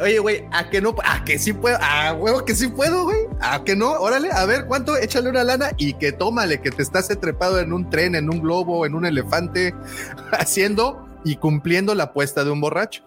[0.00, 0.94] Oye, güey, ¿a que no?
[1.04, 1.76] ¿A que sí puedo?
[1.78, 3.18] ¿A huevo que sí puedo, güey?
[3.40, 3.90] ¿A que no?
[3.90, 4.96] Órale, a ver, ¿cuánto?
[4.96, 8.40] Échale una lana y que tómale, que te estás trepado en un tren, en un
[8.40, 9.74] globo, en un elefante,
[10.32, 13.04] haciendo y cumpliendo la apuesta de un borracho.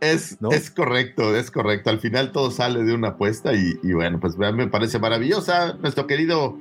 [0.00, 0.50] Es, ¿No?
[0.50, 1.90] es correcto, es correcto.
[1.90, 5.74] Al final todo sale de una apuesta y, y bueno, pues me parece maravillosa.
[5.74, 6.56] Nuestro querido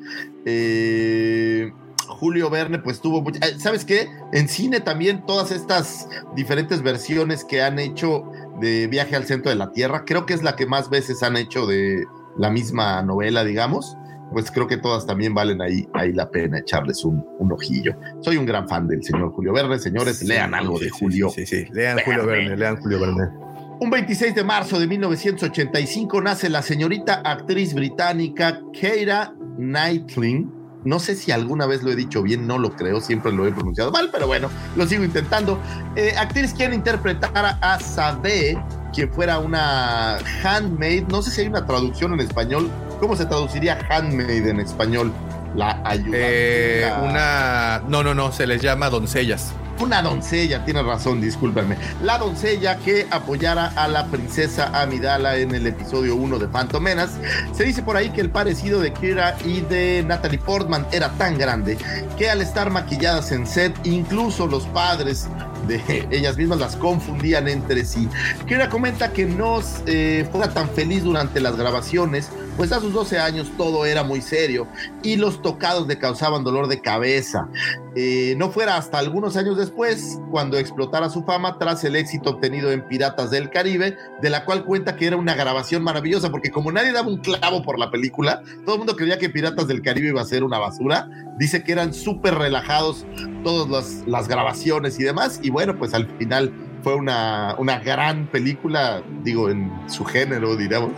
[0.46, 1.72] eh,
[2.08, 3.46] Julio Verne, pues tuvo mucha...
[3.48, 4.10] eh, ¿Sabes qué?
[4.34, 8.30] En cine también todas estas diferentes versiones que han hecho
[8.60, 11.38] de Viaje al Centro de la Tierra, creo que es la que más veces han
[11.38, 12.06] hecho de
[12.38, 13.96] la misma novela, digamos.
[14.32, 17.96] Pues creo que todas también valen ahí, ahí la pena echarles un, un ojillo.
[18.22, 19.80] Soy un gran fan del señor Julio Verne.
[19.80, 21.30] Señores, lean algo de Julio.
[21.30, 23.50] Sí, sí, lean Julio Verne, lean Julio Verne.
[23.82, 30.46] Un 26 de marzo de 1985 nace la señorita actriz británica Keira Knightley.
[30.84, 33.52] No sé si alguna vez lo he dicho bien, no lo creo, siempre lo he
[33.52, 35.60] pronunciado mal, pero bueno, lo sigo intentando.
[35.96, 38.62] Eh, actriz quien interpretara a Sabe,
[38.94, 42.70] quien fuera una handmaid, no sé si hay una traducción en español,
[43.00, 45.12] ¿cómo se traduciría handmaid en español?
[45.56, 46.82] La ayudante.
[46.84, 47.82] Eh, una.
[47.88, 49.54] No, no, no, se les llama doncellas.
[49.80, 51.78] Una doncella, tiene razón, discúlpenme.
[52.04, 57.14] La doncella que apoyara a la princesa Amidala en el episodio 1 de Phantom Menace.
[57.54, 61.38] Se dice por ahí que el parecido de Kira y de Natalie Portman era tan
[61.38, 61.78] grande
[62.18, 65.30] que al estar maquilladas en set, incluso los padres
[65.68, 68.08] de ellas mismas las confundían entre sí.
[68.48, 73.20] Kira comenta que no eh, fuera tan feliz durante las grabaciones, pues a sus 12
[73.20, 74.68] años todo era muy serio
[75.04, 77.48] y los tocados le causaban dolor de cabeza.
[77.96, 82.72] Eh, no fuera hasta algunos años después, cuando explotara su fama tras el éxito obtenido
[82.72, 86.72] en Piratas del Caribe, de la cual cuenta que era una grabación maravillosa, porque como
[86.72, 90.10] nadie daba un clavo por la película, todo el mundo creía que Piratas del Caribe
[90.10, 91.10] iba a ser una basura.
[91.38, 93.06] Dice que eran súper relajados
[93.44, 98.28] todas las, las grabaciones y demás, y bueno, pues al final fue una, una gran
[98.28, 100.92] película, digo, en su género, diríamos,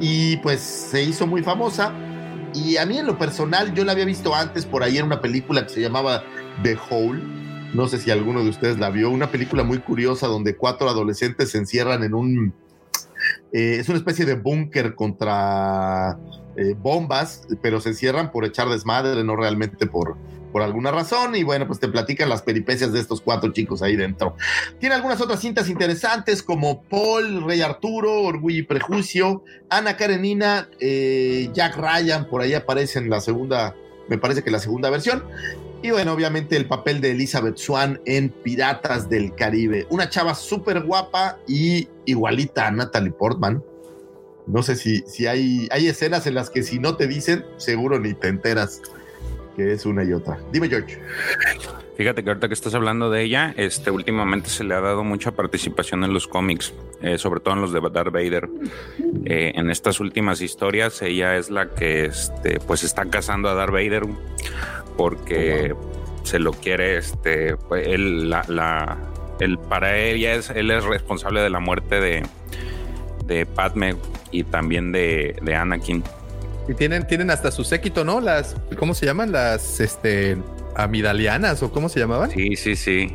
[0.00, 1.92] y pues se hizo muy famosa.
[2.54, 5.20] Y a mí en lo personal, yo la había visto antes por ahí en una
[5.20, 6.24] película que se llamaba
[6.62, 7.20] The Hole.
[7.74, 9.10] No sé si alguno de ustedes la vio.
[9.10, 12.52] Una película muy curiosa donde cuatro adolescentes se encierran en un...
[13.52, 16.18] eh, es una especie de búnker contra
[16.56, 20.16] eh, bombas, pero se encierran por echar desmadre, no realmente por,
[20.52, 21.34] por alguna razón.
[21.36, 24.36] Y bueno, pues te platican las peripecias de estos cuatro chicos ahí dentro.
[24.78, 31.50] Tiene algunas otras cintas interesantes como Paul, Rey Arturo, Orgullo y Prejuicio, Ana Karenina, eh,
[31.52, 33.74] Jack Ryan, por ahí aparece en la segunda,
[34.08, 35.24] me parece que la segunda versión.
[35.82, 39.86] Y bueno, obviamente el papel de Elizabeth Swan en Piratas del Caribe.
[39.88, 43.62] Una chava súper guapa y igualita a Natalie Portman.
[44.46, 47.98] No sé si, si hay, hay escenas en las que si no te dicen, seguro
[47.98, 48.82] ni te enteras
[49.68, 50.38] es una y otra.
[50.52, 50.98] Dime, George.
[51.96, 55.32] Fíjate que ahorita que estás hablando de ella, este últimamente se le ha dado mucha
[55.32, 58.48] participación en los cómics, eh, sobre todo en los de Darth Vader.
[59.26, 63.72] Eh, en estas últimas historias, ella es la que este, pues está cazando a Darth
[63.72, 64.04] Vader
[64.96, 65.74] porque
[66.22, 68.96] se lo quiere, este, pues, él, la,
[69.68, 72.22] para ella es, él es responsable de la muerte de,
[73.26, 73.96] de Padme
[74.30, 76.02] y también de, de Anakin.
[76.70, 78.20] Y tienen, tienen hasta su séquito, ¿no?
[78.20, 79.32] Las, ¿cómo se llaman?
[79.32, 80.38] Las, este,
[80.76, 82.30] amidalianas o cómo se llamaban?
[82.30, 83.10] Sí, sí, sí.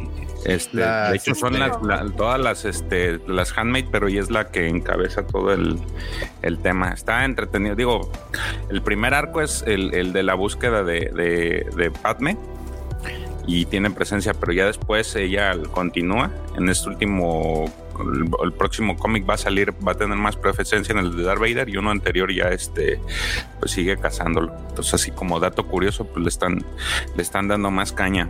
[0.45, 4.21] Este, Las, de hecho, son este- las, la- todas las, este, las handmade, pero ella
[4.21, 5.79] es la que encabeza todo el,
[6.43, 6.89] el tema.
[6.89, 7.75] Está entretenido.
[7.75, 8.11] Digo,
[8.69, 12.37] el primer arco es el, el de la búsqueda de, de, de Padme
[13.47, 16.29] y tiene presencia, pero ya después ella continúa.
[16.57, 17.65] En este último,
[18.03, 21.39] el, próximo cómic va a salir, va a tener más presencia en el de Darth
[21.39, 22.99] Vader y uno anterior ya este,
[23.59, 24.53] pues sigue cazándolo.
[24.69, 26.65] Entonces, así como dato curioso, pues le están,
[27.15, 28.29] le están dando más caña.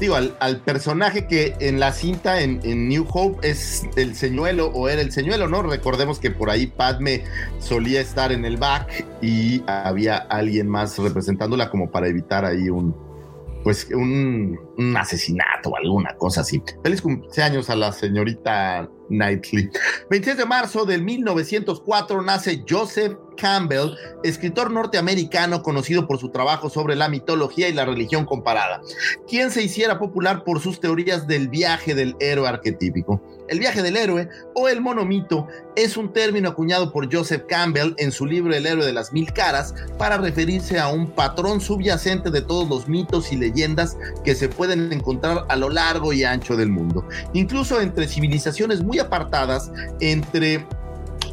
[0.00, 4.68] Digo, al, al personaje que en la cinta en, en New Hope es el señuelo
[4.68, 5.62] o era el señuelo, ¿no?
[5.62, 7.24] Recordemos que por ahí Padme
[7.58, 13.07] solía estar en el back y había alguien más representándola como para evitar ahí un,
[13.68, 14.58] pues un,
[14.96, 16.62] asesinato o alguna cosa así.
[16.82, 19.68] Feliz cumpleaños a la señorita Knightley.
[20.08, 26.96] 26 de marzo del 1904 nace Joseph Campbell, escritor norteamericano conocido por su trabajo sobre
[26.96, 28.82] la mitología y la religión comparada,
[29.26, 33.22] quien se hiciera popular por sus teorías del viaje del héroe arquetípico.
[33.48, 38.12] El viaje del héroe o el monomito es un término acuñado por Joseph Campbell en
[38.12, 42.42] su libro El héroe de las mil caras para referirse a un patrón subyacente de
[42.42, 46.68] todos los mitos y leyendas que se pueden encontrar a lo largo y ancho del
[46.68, 49.70] mundo, incluso entre civilizaciones muy apartadas,
[50.00, 50.66] entre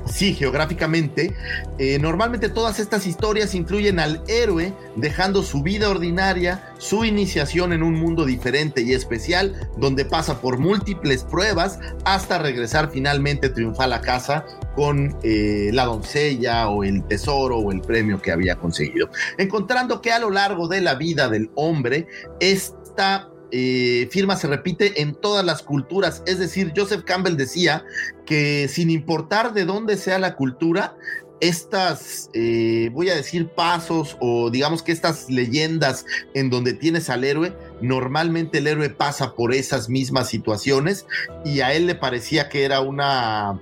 [0.05, 1.33] Sí, geográficamente,
[1.79, 7.81] eh, normalmente todas estas historias incluyen al héroe dejando su vida ordinaria, su iniciación en
[7.81, 14.01] un mundo diferente y especial, donde pasa por múltiples pruebas hasta regresar finalmente triunfal a
[14.01, 14.45] casa
[14.75, 19.09] con eh, la doncella o el tesoro o el premio que había conseguido.
[19.39, 22.07] Encontrando que a lo largo de la vida del hombre,
[22.39, 26.23] esta eh, firma se repite en todas las culturas.
[26.25, 27.85] Es decir, Joseph Campbell decía
[28.25, 30.95] que sin importar de dónde sea la cultura,
[31.41, 37.23] estas, eh, voy a decir, pasos o digamos que estas leyendas en donde tienes al
[37.23, 41.05] héroe, normalmente el héroe pasa por esas mismas situaciones
[41.43, 43.61] y a él le parecía que era una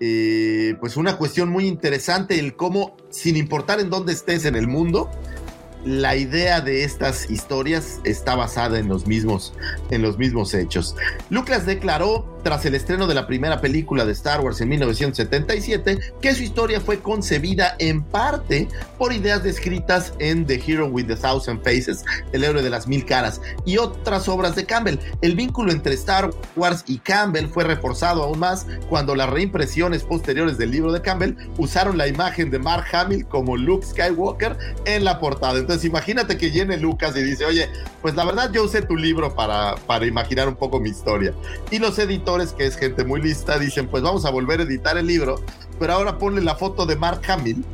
[0.00, 4.68] eh, pues una cuestión muy interesante, el cómo, sin importar en dónde estés en el
[4.68, 5.10] mundo,
[5.84, 9.54] la idea de estas historias está basada en los mismos,
[9.90, 10.96] en los mismos hechos.
[11.30, 16.34] Lucas declaró tras el estreno de la primera película de Star Wars en 1977 que
[16.34, 21.62] su historia fue concebida en parte por ideas descritas en The Hero with the Thousand
[21.62, 24.98] Faces, El héroe de las mil caras, y otras obras de Campbell.
[25.20, 30.58] El vínculo entre Star Wars y Campbell fue reforzado aún más cuando las reimpresiones posteriores
[30.58, 35.20] del libro de Campbell usaron la imagen de Mark Hamill como Luke Skywalker en la
[35.20, 35.58] portada.
[35.68, 37.68] Entonces imagínate que llene Lucas y dice, oye,
[38.00, 41.34] pues la verdad yo usé tu libro para, para imaginar un poco mi historia.
[41.70, 44.96] Y los editores, que es gente muy lista, dicen, pues vamos a volver a editar
[44.96, 45.44] el libro,
[45.78, 47.66] pero ahora ponle la foto de Mark Hamill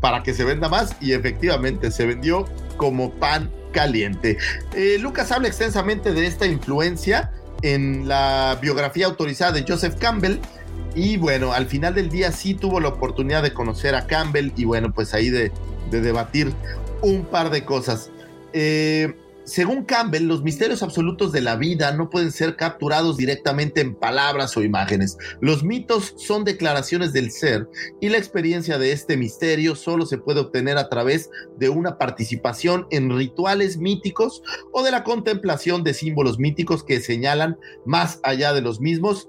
[0.00, 4.36] para que se venda más y efectivamente se vendió como pan caliente.
[4.74, 7.30] Eh, Lucas habla extensamente de esta influencia
[7.62, 10.40] en la biografía autorizada de Joseph Campbell.
[10.96, 14.64] Y bueno, al final del día sí tuvo la oportunidad de conocer a Campbell y
[14.64, 15.52] bueno, pues ahí de,
[15.92, 16.52] de debatir
[17.02, 18.10] un par de cosas.
[18.52, 23.96] Eh, según Campbell, los misterios absolutos de la vida no pueden ser capturados directamente en
[23.96, 25.16] palabras o imágenes.
[25.40, 27.68] Los mitos son declaraciones del ser
[28.00, 32.86] y la experiencia de este misterio solo se puede obtener a través de una participación
[32.90, 34.42] en rituales míticos
[34.72, 39.28] o de la contemplación de símbolos míticos que señalan más allá de los mismos.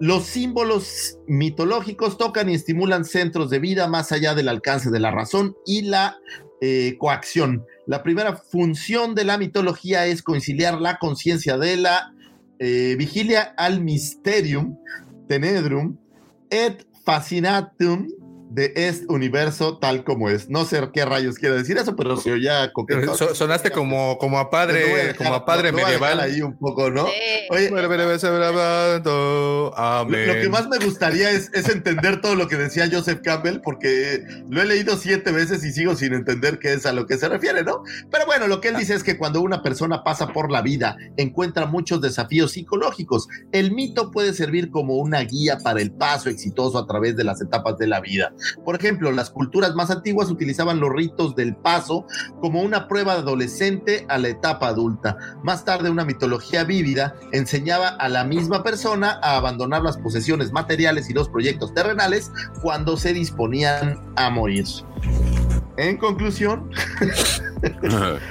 [0.00, 5.12] Los símbolos mitológicos tocan y estimulan centros de vida más allá del alcance de la
[5.12, 6.18] razón y la
[6.64, 7.66] eh, coacción.
[7.88, 12.14] La primera función de la mitología es conciliar la conciencia de la
[12.60, 14.78] eh, vigilia al mysterium
[15.26, 15.96] tenedrum
[16.50, 18.06] et fascinatum
[18.54, 20.50] de este universo tal como es.
[20.50, 22.70] No sé qué rayos quiere decir eso, pero se oía.
[23.16, 26.20] So- sonaste como, como a padre, dejar- como a padre te voy a medieval.
[26.20, 27.06] ahí un poco, ¿no?
[27.06, 27.12] Sí.
[27.50, 27.88] Oye, bueno,
[30.26, 33.60] Lo, lo que más me gustaría es, es entender todo lo que decía Joseph Campbell,
[33.62, 37.16] porque lo he leído siete veces y sigo sin entender qué es a lo que
[37.16, 37.82] se refiere, ¿no?
[38.10, 40.96] Pero bueno, lo que él dice es que cuando una persona pasa por la vida,
[41.16, 43.28] encuentra muchos desafíos psicológicos.
[43.52, 47.40] El mito puede servir como una guía para el paso exitoso a través de las
[47.40, 48.32] etapas de la vida.
[48.64, 52.06] Por ejemplo, las culturas más antiguas utilizaban los ritos del paso
[52.40, 55.16] como una prueba adolescente a la etapa adulta.
[55.42, 61.08] Más tarde, una mitología vívida enseñaba a la misma persona a abandonar las posesiones materiales
[61.10, 62.30] y los proyectos terrenales
[62.62, 64.66] cuando se disponían a morir.
[65.76, 66.70] En conclusión,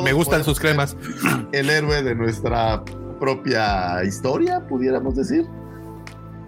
[0.00, 0.96] Me gustan sus cremas.
[1.52, 2.82] El héroe de nuestra
[3.20, 5.46] propia historia, pudiéramos decir.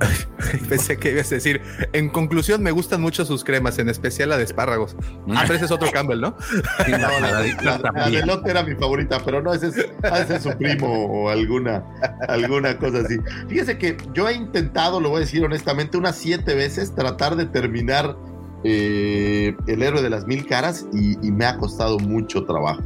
[0.69, 1.61] Pensé que ibas a decir.
[1.93, 4.97] En conclusión, me gustan mucho sus cremas, en especial la de espárragos.
[5.31, 6.37] Ah, pero ese es otro Campbell, ¿no?
[6.85, 8.11] Sí, No, la, la- la- la- la también.
[8.13, 11.29] de Lot era mi favorita, pero no, ese es, ha de ser su primo o
[11.31, 11.85] alguna,
[12.29, 13.19] alguna cosa así.
[13.49, 17.47] Fíjese que yo he intentado, lo voy a decir honestamente, unas siete veces tratar de
[17.47, 18.17] terminar
[18.65, 22.83] eh, El héroe de las mil caras y, y me ha costado mucho trabajo.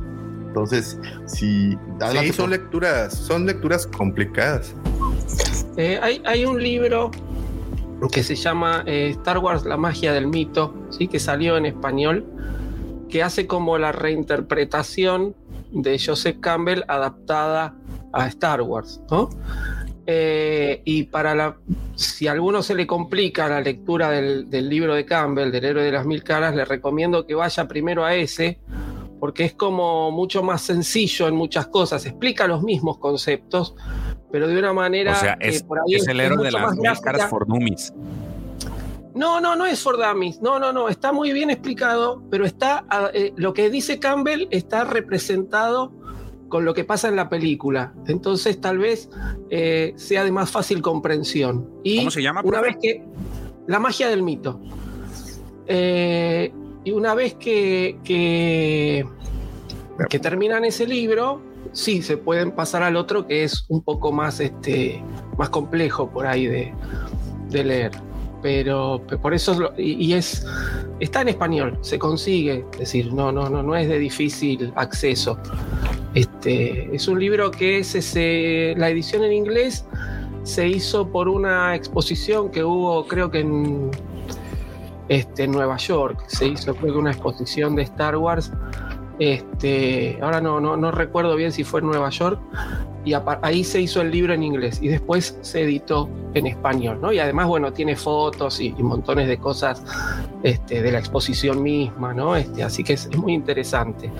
[0.58, 1.70] Entonces, si...
[1.70, 4.74] Sí, adelante, son por- lecturas, son lecturas complicadas.
[5.76, 7.10] Eh, hay, hay un libro
[8.12, 11.08] que se llama eh, Star Wars, la magia del mito, ¿sí?
[11.08, 12.24] que salió en español,
[13.08, 15.34] que hace como la reinterpretación
[15.70, 17.74] de Joseph Campbell adaptada
[18.12, 19.00] a Star Wars.
[19.10, 19.30] ¿no?
[20.06, 21.56] Eh, y para la,
[21.94, 25.84] si a alguno se le complica la lectura del, del libro de Campbell, del héroe
[25.84, 28.58] de las mil caras, le recomiendo que vaya primero a ese,
[29.18, 33.74] porque es como mucho más sencillo en muchas cosas, explica los mismos conceptos,
[34.30, 37.00] pero de una manera O sea, que es, por ahí es el héroe de las
[37.00, 37.92] caras for dummies.
[39.14, 40.40] No, no, no es for dummies.
[40.40, 40.88] No, no, no.
[40.88, 45.92] Está muy bien explicado, pero está eh, lo que dice Campbell está representado
[46.48, 47.92] con lo que pasa en la película.
[48.06, 49.10] Entonces, tal vez
[49.50, 51.68] eh, sea de más fácil comprensión.
[51.82, 52.66] Y ¿Cómo se llama, Una profe?
[52.66, 53.04] vez que
[53.66, 54.60] la magia del mito.
[55.66, 56.52] Eh,
[56.84, 59.04] y una vez que, que,
[60.18, 61.40] terminan ese libro,
[61.72, 65.02] sí, se pueden pasar al otro que es un poco más, este,
[65.36, 66.72] más complejo por ahí de,
[67.50, 67.90] de leer.
[68.40, 70.46] Pero pe- por eso es y, y es
[71.00, 75.38] está en español, se consigue, es decir, no, no, no, no es de difícil acceso.
[76.14, 79.84] Este, es un libro que se, se- la edición en inglés
[80.44, 83.90] se hizo por una exposición que hubo, creo que en,
[85.08, 86.22] este, en Nueva York.
[86.26, 88.52] Se hizo creo que una exposición de Star Wars.
[89.18, 92.40] Este, ahora no, no, no recuerdo bien si fue en Nueva York.
[93.04, 97.10] Y ahí se hizo el libro en inglés y después se editó en español, ¿no?
[97.10, 99.82] Y además, bueno, tiene fotos y, y montones de cosas
[100.42, 102.36] este, de la exposición misma, ¿no?
[102.36, 104.10] Este, así que es, es muy interesante.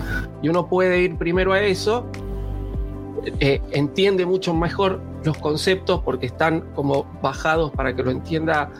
[0.41, 2.09] Y uno puede ir primero a eso
[3.39, 8.71] eh, entiende mucho mejor los conceptos porque están como bajados para que lo entienda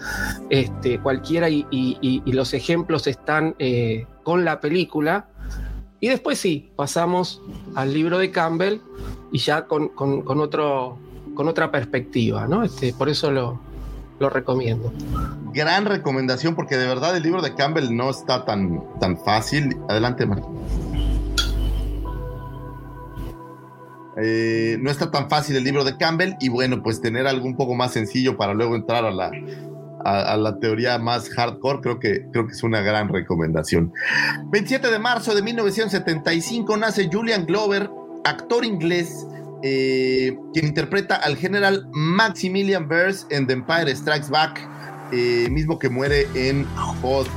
[0.50, 1.66] este, cualquiera y,
[2.26, 5.28] los ejemplos están eh, con la película.
[6.00, 7.42] Y después sí, pasamos
[7.76, 8.80] al libro de Campbell
[9.32, 10.98] y ya con, con- otro,
[11.36, 12.64] con otra perspectiva, ¿no?
[12.64, 13.60] Este, por eso lo,
[14.20, 14.94] lo recomiendo.
[15.54, 19.76] Gran recomendación porque de verdad el libro de Campbell no está tan, tan fácil.
[19.90, 20.26] Adelante.
[24.22, 27.56] Eh, no está tan fácil el libro de Campbell y bueno, pues tener algo un
[27.56, 29.32] poco más sencillo para luego entrar a la,
[30.04, 33.94] a, la teoría más hardcore, creo que, creo que es una gran recomendación.
[34.52, 37.90] 27 de marzo de 1975 nace Julian Glover,
[38.26, 39.28] actor inglés,
[39.64, 44.68] eh, quien interpreta al general Maximilian Burrs en The Empire Strikes Back,
[45.12, 46.66] eh, mismo que muere en
[47.02, 47.28] Hoth.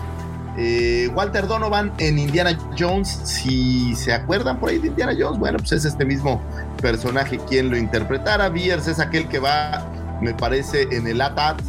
[0.59, 5.59] Eh, Walter Donovan en Indiana Jones, si se acuerdan por ahí de Indiana Jones, bueno,
[5.59, 6.43] pues es este mismo
[6.81, 8.49] personaje quien lo interpretara.
[8.51, 9.87] Beers es aquel que va,
[10.21, 11.61] me parece, en el ATAT,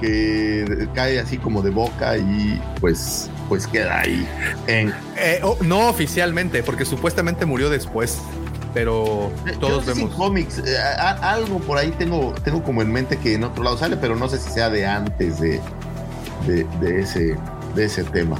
[0.00, 4.26] que cae así como de boca y pues, pues queda ahí.
[4.66, 8.18] En, Eh, oh, no oficialmente, porque supuestamente murió después.
[8.72, 10.14] Pero todos Yo vemos.
[10.14, 10.76] cómics, eh,
[11.22, 14.28] algo por ahí tengo, tengo como en mente que en otro lado sale, pero no
[14.28, 15.60] sé si sea de antes de,
[16.46, 17.36] de, de ese,
[17.74, 18.36] de ese tema.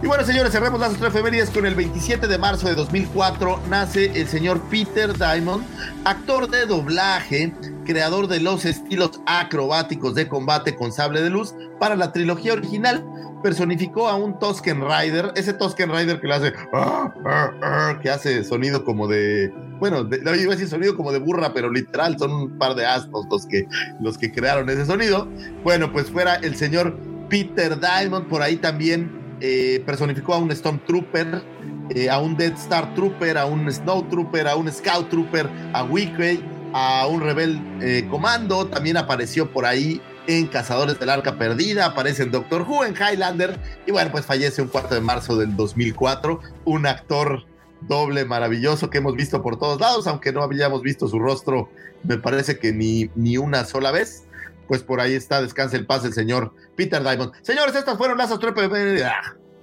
[0.00, 3.60] Y bueno, señores, cerremos las efemérides con el 27 de marzo de 2004.
[3.68, 5.64] Nace el señor Peter Diamond,
[6.04, 7.52] actor de doblaje,
[7.84, 13.04] creador de los estilos acrobáticos de combate con sable de luz para la trilogía original.
[13.42, 18.08] Personificó a un Tusken Rider, ese Tusken Rider que le hace, "Ah, ah, ah", que
[18.08, 22.16] hace sonido como de, bueno, de, iba a decir sonido como de burra, pero literal
[22.18, 23.66] son un par de asnos los que,
[24.00, 25.26] los que crearon ese sonido.
[25.64, 26.96] Bueno, pues fuera el señor
[27.28, 31.42] Peter Diamond, por ahí también eh, personificó a un Stormtrooper,
[31.90, 35.84] eh, a un Death Star Trooper, a un Snow Trooper, a un Scout Trooper, a
[35.84, 41.86] Wickley, a un Rebel eh, Comando, también apareció por ahí en Cazadores del Arca Perdida,
[41.86, 45.56] aparece en Doctor Who, en Highlander, y bueno, pues fallece un 4 de marzo del
[45.56, 47.46] 2004, un actor
[47.80, 51.70] doble maravilloso que hemos visto por todos lados, aunque no habíamos visto su rostro,
[52.02, 54.24] me parece que ni, ni una sola vez.
[54.68, 57.32] Pues por ahí está, descansa el paz el señor Peter Diamond.
[57.42, 59.04] Señores, estas fueron las astroefemérides.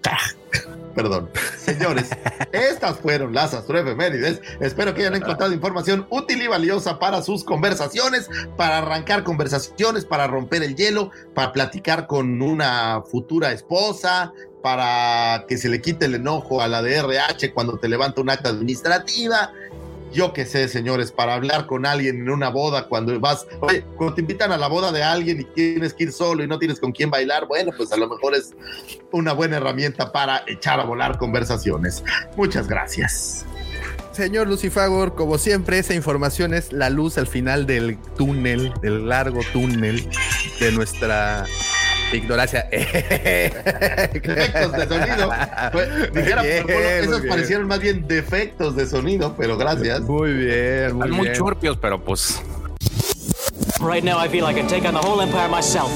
[0.96, 1.30] Perdón.
[1.58, 2.10] Señores,
[2.54, 4.42] estas fueron las astroefemérides.
[4.62, 10.28] Espero que hayan encontrado información útil y valiosa para sus conversaciones, para arrancar conversaciones, para
[10.28, 14.32] romper el hielo, para platicar con una futura esposa,
[14.64, 18.30] para que se le quite el enojo a la de RH cuando te levanta un
[18.30, 19.52] acta administrativa.
[20.16, 24.22] Yo qué sé, señores, para hablar con alguien en una boda cuando vas, cuando te
[24.22, 26.94] invitan a la boda de alguien y tienes que ir solo y no tienes con
[26.94, 28.54] quién bailar, bueno, pues a lo mejor es
[29.12, 32.02] una buena herramienta para echar a volar conversaciones.
[32.38, 33.46] Muchas gracias.
[34.14, 39.42] Señor Lucifagor, como siempre, esa información es la luz al final del túnel, del largo
[39.52, 40.10] túnel
[40.62, 41.46] de nuestra
[42.14, 42.68] ignorancia.
[42.72, 43.64] Efectos
[44.72, 45.32] de sonido.
[45.72, 47.30] Fue- dijera Bien, Polo, esos muy bien.
[47.30, 50.02] parecieron más bien defectos de sonido, pero gracias.
[50.02, 52.42] Muy bien, Están muy churpios, pero pues.
[53.82, 55.92] Right now, I feel like I can take on the whole empire myself.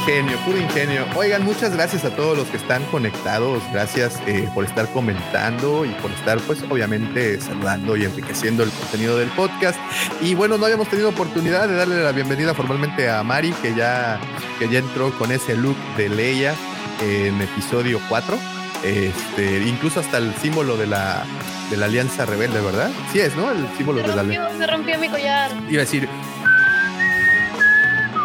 [0.00, 1.04] Ingenio, puro ingenio.
[1.14, 3.62] Oigan, muchas gracias a todos los que están conectados.
[3.70, 9.18] Gracias eh, por estar comentando y por estar, pues, obviamente, saludando y enriqueciendo el contenido
[9.18, 9.78] del podcast.
[10.22, 14.18] Y bueno, no habíamos tenido oportunidad de darle la bienvenida formalmente a Mari, que ya,
[14.58, 16.54] que ya entró con ese look de Leia
[17.02, 18.38] en episodio 4.
[18.82, 21.24] Este, incluso hasta el símbolo de la,
[21.68, 22.90] de la Alianza Rebelde, ¿verdad?
[23.12, 23.50] Sí es, ¿no?
[23.50, 24.56] El símbolo Se de la Alianza.
[24.56, 25.50] se rompió mi collar.
[25.68, 26.08] Iba a decir.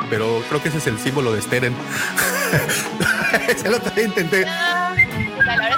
[0.09, 1.75] Pero creo que ese es el símbolo de Steren.
[3.57, 4.95] Se lo también intenté, ahora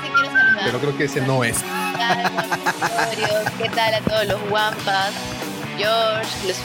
[0.01, 0.65] sí quiero saludar.
[0.65, 1.57] pero creo que ese no es.
[3.57, 5.13] ¿Qué tal a todos los guampas?
[5.77, 6.57] George, Luz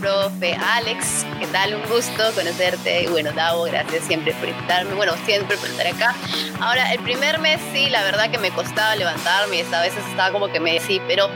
[0.00, 1.74] profe, Alex, ¿qué tal?
[1.74, 3.04] Un gusto conocerte.
[3.04, 4.94] Y bueno, Davo, gracias siempre por invitarme.
[4.94, 6.14] Bueno, siempre por estar acá.
[6.60, 10.32] Ahora, el primer mes sí, la verdad que me costaba levantarme y a veces estaba
[10.32, 11.28] como que me sí, pero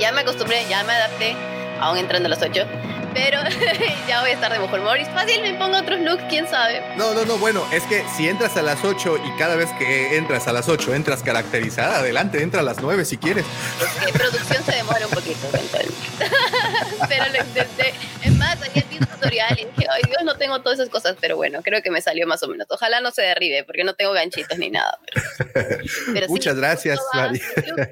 [0.00, 1.36] ya me acostumbré, ya me adapté,
[1.80, 2.66] aún entrando a las 8.
[3.14, 3.38] Pero
[4.08, 4.98] ya voy a estar de mejor humor.
[5.00, 6.82] Y fácil me pongo otros looks, quién sabe.
[6.96, 10.16] No, no, no, bueno, es que si entras a las 8 y cada vez que
[10.16, 13.44] entras a las 8 entras caracterizada, adelante, entra a las 9 si quieres.
[14.06, 15.48] Que producción se demora un poquito
[17.08, 17.94] Pero lo intenté.
[18.22, 21.16] Es más, ayer vi una tutorial y dije, ay Dios, no tengo todas esas cosas,
[21.20, 22.66] pero bueno, creo que me salió más o menos.
[22.70, 24.98] Ojalá no se derribe porque no tengo ganchitos ni nada.
[25.52, 25.78] Pero,
[26.12, 27.42] pero sí, Muchas gracias, va- María.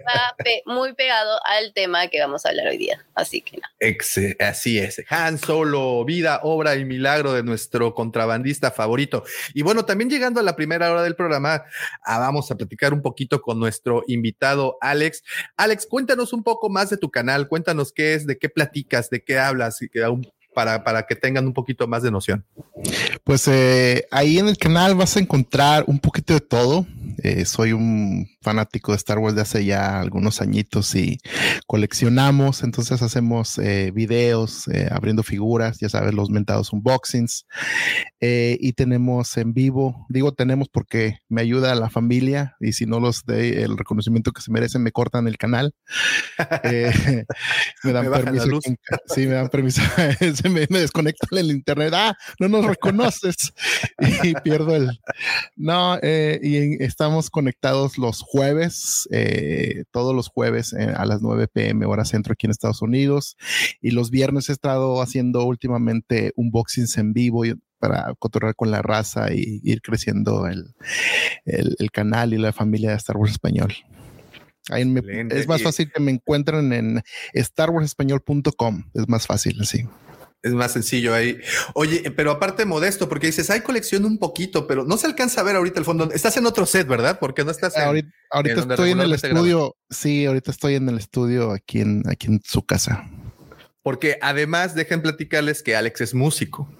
[0.07, 3.05] va pe- muy pegado al tema que vamos a hablar hoy día.
[3.15, 3.73] Así que nada.
[3.81, 5.03] Ex- así es.
[5.09, 9.25] Han Solo, vida, obra y milagro de nuestro contrabandista favorito.
[9.55, 11.63] Y bueno, también llegando a la primera hora del programa,
[12.05, 15.23] ah, vamos a platicar un poquito con nuestro invitado Alex.
[15.57, 19.23] Alex, cuéntanos un poco más de tu canal, cuéntanos qué es, de qué platicas, de
[19.23, 22.45] qué hablas, y que aún- para, para que tengan un poquito más de noción.
[23.23, 26.85] Pues eh, ahí en el canal vas a encontrar un poquito de todo.
[27.23, 31.19] Eh, soy un fanático de Star Wars de hace ya algunos añitos y
[31.67, 37.47] coleccionamos, entonces hacemos eh, videos eh, abriendo figuras, ya sabes, los mentados unboxings.
[38.21, 42.99] Eh, y tenemos en vivo, digo tenemos porque me ayuda la familia y si no
[43.01, 45.75] los doy el reconocimiento que se merecen, me cortan el canal.
[46.65, 47.25] Eh,
[47.85, 48.61] me dan Me permiso.
[48.65, 48.77] en
[49.07, 49.83] Sí, me dan permiso.
[50.35, 51.93] se me, me desconectan el internet.
[51.95, 53.37] Ah, no nos reconoces
[54.23, 54.99] y pierdo el.
[55.57, 61.23] No, eh, y en- estamos conectados los jueves, eh, todos los jueves eh, a las
[61.23, 63.37] 9 pm hora centro aquí en Estados Unidos.
[63.81, 68.83] Y los viernes he estado haciendo últimamente unboxings en vivo y- para cotorrear con la
[68.83, 70.75] raza y ir creciendo el,
[71.45, 73.73] el- el canal y la familia de Star Wars Español.
[74.71, 75.39] Ahí me- Excelente.
[75.39, 77.03] es más fácil que me encuentren en
[77.35, 78.91] starwarsespañol.com.
[78.95, 79.85] Es más fácil, sí.
[80.43, 81.39] Es más sencillo ahí.
[81.75, 85.45] Oye, pero aparte modesto, porque dices, hay colección un poquito, pero no se alcanza a
[85.45, 86.11] ver ahorita el fondo.
[86.13, 87.19] Estás en otro set, ¿verdad?
[87.19, 89.77] Porque no estás en, ahorita ahorita en estoy en el estudio.
[89.91, 93.11] Sí, ahorita estoy en el estudio aquí en, aquí en su casa.
[93.83, 96.73] Porque además dejen platicarles que Alex es músico.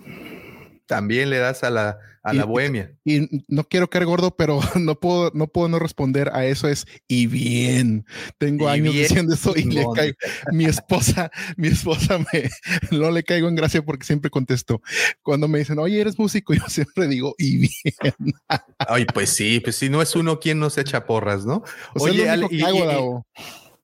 [0.89, 2.93] También le das a la, a la Y- bohemia.
[3.05, 6.67] Y no quiero caer gordo, pero no puedo, no puedo no responder a eso.
[6.67, 8.07] Es y bien.
[8.39, 10.17] Tengo Y años bien diciendo eso y le caigo.
[10.51, 12.49] Mi esposa, mi esposa me
[12.99, 14.81] no le caigo en gracia porque siempre contesto.
[15.23, 18.35] Cuando me dicen, oye, eres músico, yo siempre digo y bien.
[18.79, 21.63] Ay, pues sí, pues si no es uno quien no se echa porras, ¿no?
[21.95, 23.27] O sea, es lo Ale, que hago,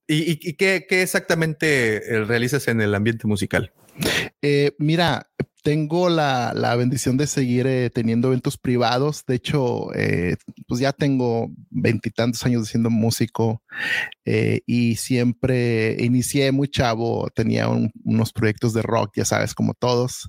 [0.06, 3.72] y, y- y qué, qué exactamente eh, realizas en el ambiente musical?
[4.42, 5.28] Eh, mira,
[5.64, 9.24] tengo la, la bendición de seguir eh, teniendo eventos privados.
[9.26, 10.36] De hecho, eh,
[10.68, 13.62] pues ya tengo veintitantos años siendo músico
[14.24, 17.28] eh, y siempre inicié muy chavo.
[17.34, 20.28] Tenía un- unos proyectos de rock, ya sabes, como todos.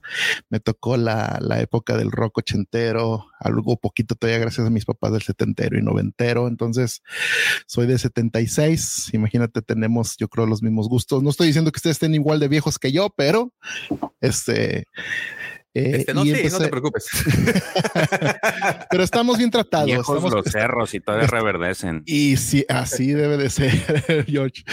[0.50, 5.12] Me tocó la, la época del rock ochentero, algo poquito todavía gracias a mis papás
[5.14, 6.48] del setentero y noventero.
[6.48, 7.02] Entonces,
[7.68, 9.14] soy de 76.
[9.14, 11.24] Imagínate, tenemos, yo creo, los mismos gustos.
[11.24, 13.54] No estoy diciendo que ustedes estén igual de viejos que yo, pero
[14.22, 14.86] este.
[15.76, 17.05] Eh, Este, no, no te preocupes.
[18.89, 19.86] pero estamos bien tratados.
[19.86, 22.03] Viejos estamos- los cerros y todavía reverdecen.
[22.05, 24.63] y sí, así debe de ser, George.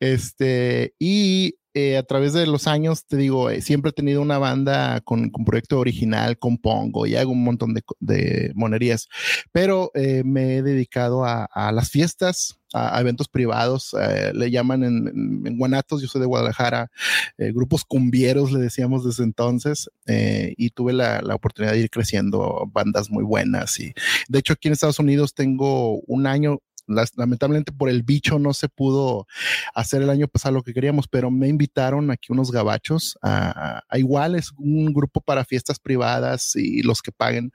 [0.00, 4.38] Este, y eh, a través de los años, te digo, eh, siempre he tenido una
[4.38, 9.08] banda con, con proyecto original, compongo y hago un montón de, monerías,
[9.50, 14.82] pero eh, me he dedicado a, a las fiestas, a, eventos privados, eh, le llaman
[14.82, 16.90] en Guanatos, yo soy de Guadalajara,
[17.38, 21.90] eh, grupos cumbieros, le decíamos desde entonces, eh, y tuve la, la oportunidad de ir
[21.90, 23.78] creciendo bandas muy buenas.
[23.78, 23.94] Y
[24.28, 26.60] de hecho, aquí en Estados Unidos tengo un año.
[26.86, 29.26] Lamentablemente por el bicho no se pudo
[29.74, 33.98] hacer el año pasado lo que queríamos, pero me invitaron aquí unos gabachos a, a
[33.98, 37.52] igual es un grupo para fiestas privadas y los que paguen,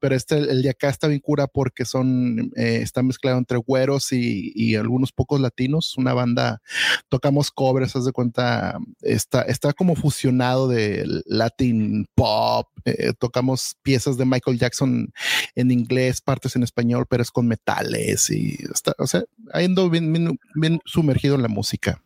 [0.00, 4.12] pero este el de acá está bien cura porque son eh, está mezclado entre güeros
[4.12, 6.60] y, y algunos pocos latinos, una banda
[7.08, 14.16] tocamos covers, haz de cuenta, está, está como fusionado de latin pop, eh, tocamos piezas
[14.16, 15.12] de Michael Jackson
[15.54, 20.12] en inglés, partes en español, pero es con metales y está, o sea, ando bien,
[20.12, 22.00] bien, bien sumergido en la música.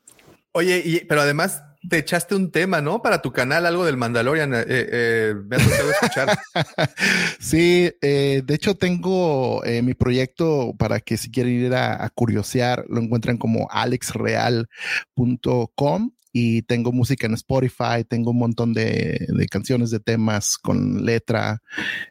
[0.53, 3.03] Oye, y, pero además te echaste un tema, ¿no?
[3.03, 4.55] Para tu canal, algo del Mandalorian.
[4.55, 6.39] eh, eh, me ha tocado escuchar.
[7.39, 12.11] Sí, eh, de hecho tengo eh, mi proyecto para que si quieren ir a, a
[12.11, 19.47] curiosear, lo encuentran como alexreal.com y tengo música en Spotify, tengo un montón de, de
[19.47, 21.63] canciones, de temas con letra,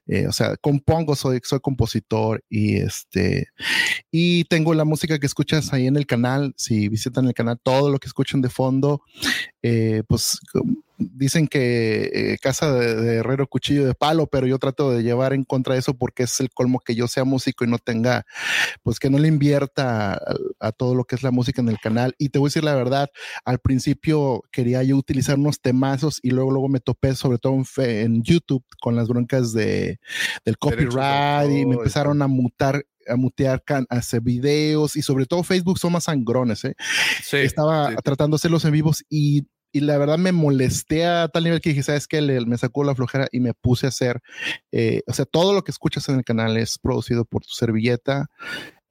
[0.07, 3.49] eh, o sea, compongo, soy, soy compositor y este,
[4.09, 7.91] y tengo la música que escuchas ahí en el canal, si visitan el canal, todo
[7.91, 9.03] lo que escuchan de fondo,
[9.61, 10.39] eh, pues
[10.97, 15.33] dicen que eh, casa de, de herrero cuchillo de palo, pero yo trato de llevar
[15.33, 18.25] en contra de eso porque es el colmo que yo sea músico y no tenga,
[18.83, 20.19] pues que no le invierta a,
[20.59, 22.15] a todo lo que es la música en el canal.
[22.17, 23.09] Y te voy a decir la verdad,
[23.43, 27.65] al principio quería yo utilizar unos temazos y luego luego me topé sobre todo en,
[27.65, 29.99] fe- en YouTube con las broncas de,
[30.45, 35.27] del copyright y me empezaron a mutar a mutear can- a hacer videos y sobre
[35.27, 36.73] todo Facebook son más sangrones, ¿eh?
[37.23, 37.95] Sí, estaba sí.
[38.03, 39.45] tratando de hacerlos en vivos y,
[39.75, 42.21] y la verdad me molesté a tal nivel que dije, ¿sabes qué?
[42.21, 44.21] Le- me sacó la flojera y me puse a hacer,
[44.71, 48.27] eh, o sea, todo lo que escuchas en el canal es producido por tu servilleta.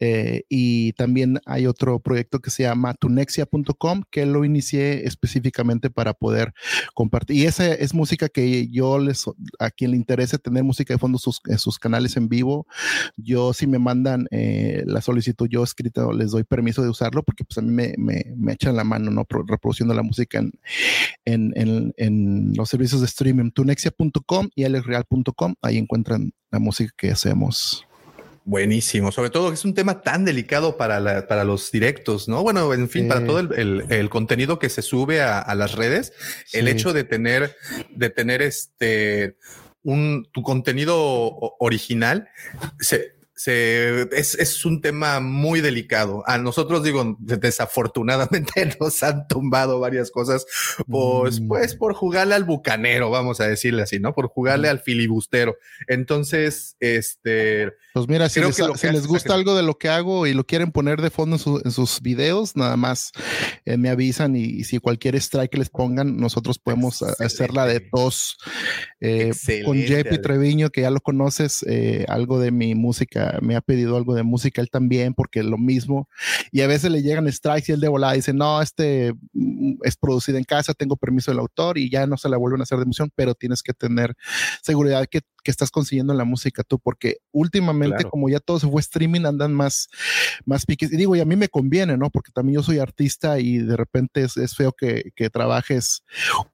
[0.00, 6.14] Eh, y también hay otro proyecto que se llama tunexia.com que lo inicié específicamente para
[6.14, 6.52] poder
[6.94, 7.36] compartir.
[7.36, 9.24] Y esa es música que yo les,
[9.58, 12.66] a quien le interese tener música de fondo sus, en sus canales en vivo,
[13.16, 17.44] yo si me mandan eh, la solicitud yo escrita les doy permiso de usarlo porque
[17.44, 19.24] pues a mí me, me, echan la mano, ¿no?
[19.24, 20.52] Pro- reproduciendo la música en,
[21.24, 27.10] en, en, en los servicios de streaming, tunexia.com y alexreal.com, ahí encuentran la música que
[27.10, 27.86] hacemos.
[28.46, 32.42] Buenísimo, sobre todo que es un tema tan delicado para, la- para los directos, ¿no?
[32.42, 35.72] Bueno, en fin, para todo el, el- el contenido que se sube a, a las
[35.72, 36.12] redes,
[36.52, 37.56] el hecho de tener,
[37.96, 39.38] de tener este,
[39.82, 40.98] un, tu contenido
[41.58, 42.28] original,
[42.78, 46.22] se, se, es, es un tema muy delicado.
[46.26, 50.46] A nosotros, digo, desafortunadamente nos han tumbado varias cosas,
[50.86, 51.48] pues, Mm.
[51.48, 54.14] pues por jugarle al bucanero, vamos a decirle así, ¿no?
[54.14, 55.56] Por jugarle al filibustero.
[55.88, 58.62] Entonces, este, Pues mira, si les, que
[58.92, 61.62] si gusta algo de lo que hago y lo quieren poner de fondo en, su-
[61.64, 63.12] en sus videos, nada más
[63.64, 67.80] eh, me avisan y, si cualquier strike que les pongan, nosotros podemos a- hacerla de
[67.80, 68.36] tos
[69.00, 69.32] eh,
[69.64, 70.22] con Excelente, JP.
[70.22, 74.22] Treviño, que ya lo conoces, eh, algo de mi música, me ha pedido algo de
[74.22, 76.08] música él también, porque lo mismo,
[76.52, 79.96] y a veces le llegan strikes y él de volada dice, no, este mm, es
[79.96, 82.78] producido en casa, tengo permiso del autor y ya no se la vuelven a hacer
[82.78, 84.14] de emoción, pero tienes que tener
[84.62, 88.10] seguridad que, que estás consiguiendo la música tú, porque últimamente, Claro.
[88.10, 89.88] como ya todo se fue streaming, andan más,
[90.44, 90.92] más piques.
[90.92, 92.10] Y digo, y a mí me conviene, ¿no?
[92.10, 96.02] Porque también yo soy artista y de repente es, es feo que, que trabajes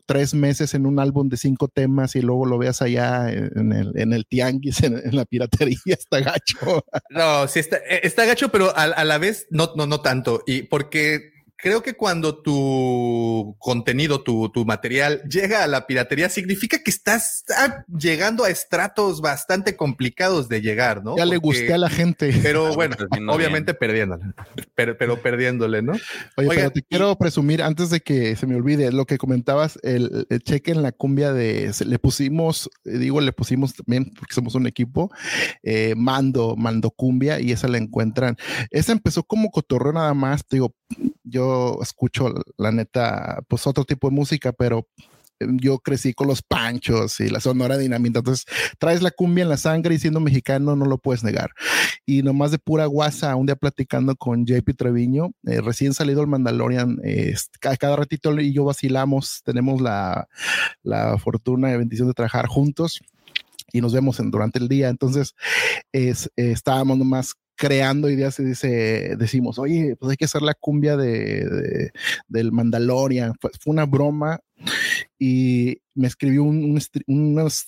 [0.07, 3.93] tres meses en un álbum de cinco temas y luego lo veas allá en el,
[3.97, 6.84] en el tianguis, en, en la piratería, está gacho.
[7.11, 10.43] No, sí está, eh, está gacho, pero a, a la vez no, no, no tanto.
[10.47, 11.30] Y porque
[11.63, 17.45] creo que cuando tu contenido, tu, tu material llega a la piratería, significa que estás
[17.57, 21.17] ah, llegando a estratos bastante complicados de llegar, ¿no?
[21.17, 22.33] Ya le gusté a la gente.
[22.43, 22.97] Pero bueno,
[23.29, 24.25] obviamente perdiéndole,
[24.75, 25.93] pero, pero perdiéndole, ¿no?
[26.37, 29.79] Oye, Oigan, pero te quiero presumir, antes de que se me olvide, lo que comentabas,
[29.83, 34.35] el, el cheque en la cumbia de, le pusimos, eh, digo, le pusimos también, porque
[34.35, 35.11] somos un equipo,
[35.63, 38.37] eh, Mando, Mando Cumbia, y esa la encuentran.
[38.71, 40.75] Esa empezó como cotorreo nada más, te digo,
[41.25, 41.49] yo
[41.82, 44.86] escucho, la neta, pues otro tipo de música, pero
[45.40, 48.20] eh, yo crecí con los panchos y la sonora dinamita.
[48.20, 48.46] Entonces,
[48.78, 51.51] traes la cumbia en la sangre y siendo mexicano no lo puedes negar.
[52.07, 56.26] Y nomás de pura guasa, un día platicando con JP Treviño, eh, recién salido el
[56.28, 60.28] Mandalorian, eh, cada, cada ratito y yo vacilamos, tenemos la,
[60.82, 63.01] la fortuna y bendición de trabajar juntos
[63.72, 64.88] y nos vemos en, durante el día.
[64.88, 65.34] Entonces,
[65.92, 70.55] es, eh, estábamos nomás creando ideas y dice, decimos, oye, pues hay que hacer la
[70.55, 71.91] cumbia de, de-
[72.27, 73.35] del Mandalorian.
[73.39, 74.41] Fue, una broma
[75.19, 76.91] y me escribió unos,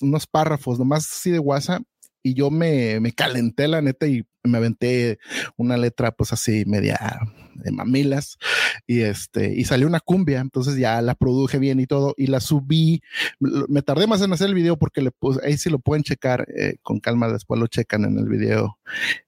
[0.01, 1.82] unos párrafos nomás así de WhatsApp
[2.22, 5.18] y yo me, me calenté la neta y me aventé
[5.56, 7.20] una letra pues así media
[7.54, 8.38] de mamilas
[8.86, 12.40] y este y salió una cumbia entonces ya la produje bien y todo y la
[12.40, 13.02] subí
[13.40, 16.46] me tardé más en hacer el video porque le puse ahí sí lo pueden checar
[16.56, 18.78] eh, con calma después lo checan en el video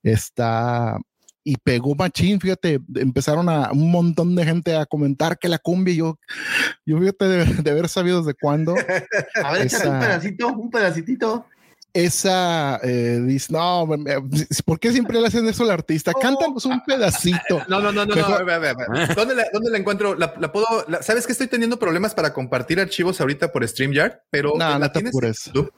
[0.03, 0.99] está
[1.47, 5.95] y pegó machín, fíjate, empezaron a un montón de gente a comentar que la cumbia,
[5.95, 6.19] yo,
[6.87, 8.75] yo fíjate de, de haber sabido desde cuándo.
[9.45, 11.47] A ver, échate un Esa- pedacito, un pedacito.
[11.95, 13.89] Esa eh, dice, no,
[14.65, 16.13] ¿por qué siempre le hacen eso al artista?
[16.21, 17.63] Cántanos un pedacito.
[17.69, 18.37] No, no, no, no, Mejor- no.
[18.37, 19.15] a ver, a ver, a ver.
[19.15, 20.15] ¿Dónde, la, dónde la encuentro?
[20.17, 20.67] La, la puedo.
[20.89, 24.19] la- ¿Sabes que estoy teniendo problemas para compartir archivos ahorita por StreamYard?
[24.31, 25.53] Pero No, ¿la no te tienes en.
[25.53, 25.73] YouTube?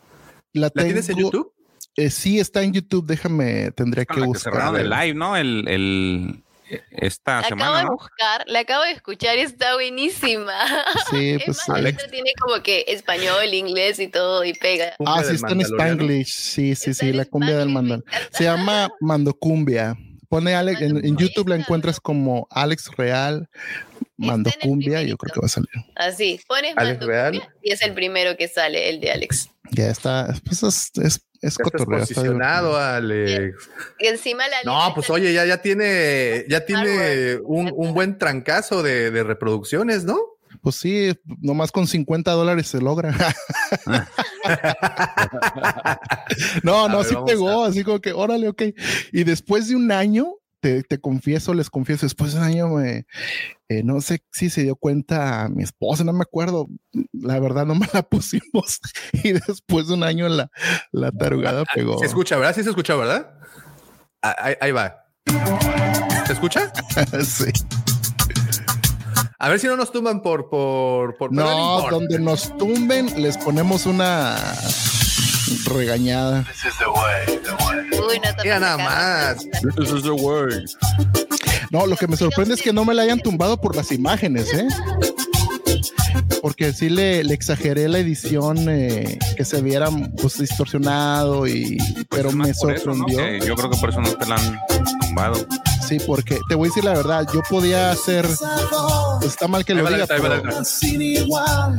[0.54, 1.52] La, ¿La tienes en tengo- YouTube?
[1.96, 3.06] eh, sí, está en YouTube.
[3.06, 4.52] Déjame, tendría que buscar.
[4.54, 5.36] cerraron el live, ¿no?
[5.36, 6.42] El, el,
[6.90, 7.90] esta La acabo semana, de ¿no?
[7.92, 10.52] buscar, la acabo de escuchar y está buenísima.
[11.10, 12.10] Sí, Es pues, más, Alex.
[12.10, 14.92] tiene como que español, inglés y todo y pega.
[14.92, 15.60] Ah, Cumbia sí, del está en.
[15.60, 16.32] Spanglish.
[16.32, 18.04] Sí, sí, Está sí, la cumbia del Spanglish, mandal.
[18.32, 19.96] Se llama Mandocumbia.
[20.28, 23.48] Pone Alex, en, YouTube la encuentras como Alex Real
[24.16, 25.02] Mandocumbia.
[25.02, 25.70] Yo creo que va a salir.
[25.94, 27.32] Así, pones Alex Mando Real.
[27.32, 29.50] Cumbia y es el primero que sale, el de Alex.
[29.70, 30.34] Ya está.
[30.44, 32.02] Pues es, es, es cotorreo.
[32.02, 33.68] está posicionado, Alex.
[33.98, 38.82] Y encima la No, pues oye, ya, ya tiene, ya tiene un, un buen trancazo
[38.82, 40.18] de, de reproducciones, ¿no?
[40.62, 43.14] Pues sí, nomás con 50 dólares se logra.
[46.62, 48.62] no, no, ver, sí pegó, así como que, órale, ok.
[49.12, 50.34] Y después de un año,
[50.66, 53.06] te, te confieso, les confieso, después de un año me,
[53.68, 56.66] eh, no sé si se dio cuenta mi esposa, no me acuerdo,
[57.12, 58.80] la verdad no me la pusimos.
[59.12, 60.50] y después de un año la,
[60.90, 61.98] la tarugada pegó.
[62.00, 62.54] Se escucha, ¿verdad?
[62.56, 63.30] Sí se escucha, ¿verdad?
[64.22, 65.04] Ah, Ahí, ahí va.
[66.26, 66.72] ¿Se escucha?
[67.24, 67.52] sí.
[69.38, 71.90] A ver si no nos tumban por, por, por No, importa.
[71.96, 74.34] donde nos tumben, les ponemos una
[75.66, 76.44] regañada.
[77.92, 79.47] Uy, no Mira nada más.
[81.70, 84.53] No, lo que me sorprende es que no me la hayan tumbado por las imágenes,
[84.54, 84.68] ¿eh?
[86.42, 89.88] Porque sí le, le exageré la edición, eh, que se viera
[90.20, 91.76] pues distorsionado y
[92.08, 93.08] pero me Por eso, ¿no?
[93.08, 93.45] sorprendió.
[93.46, 94.61] Yo creo que por eso no te la han
[95.00, 95.46] tumbado.
[95.88, 98.26] Sí, porque te voy a decir la verdad, yo podía hacer,
[99.21, 100.64] pues, está mal que lo diga, pero letra.
[100.64, 101.76] sin igual.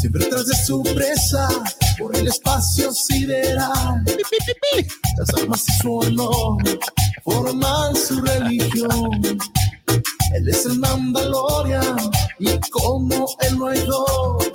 [0.00, 1.48] Siempre tras de su presa,
[1.98, 4.02] por el espacio sideral.
[5.18, 6.62] Las armas y su honor
[7.24, 9.10] forman su religión.
[10.34, 11.96] Él es el Mandalorian
[12.38, 14.48] y como él no hay dos.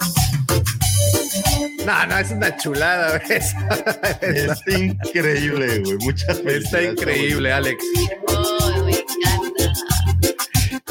[1.85, 3.19] No, no, es una chulada.
[3.19, 3.39] güey.
[4.21, 5.97] Es increíble, güey.
[5.99, 7.83] Muchas Está felicidades, increíble, Alex.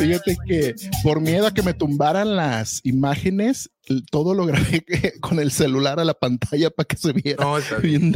[0.07, 3.71] Fíjate que por miedo a que me tumbaran las imágenes,
[4.11, 4.85] todo lo grabé
[5.21, 8.15] con el celular a la pantalla para que se viera No, está- bien.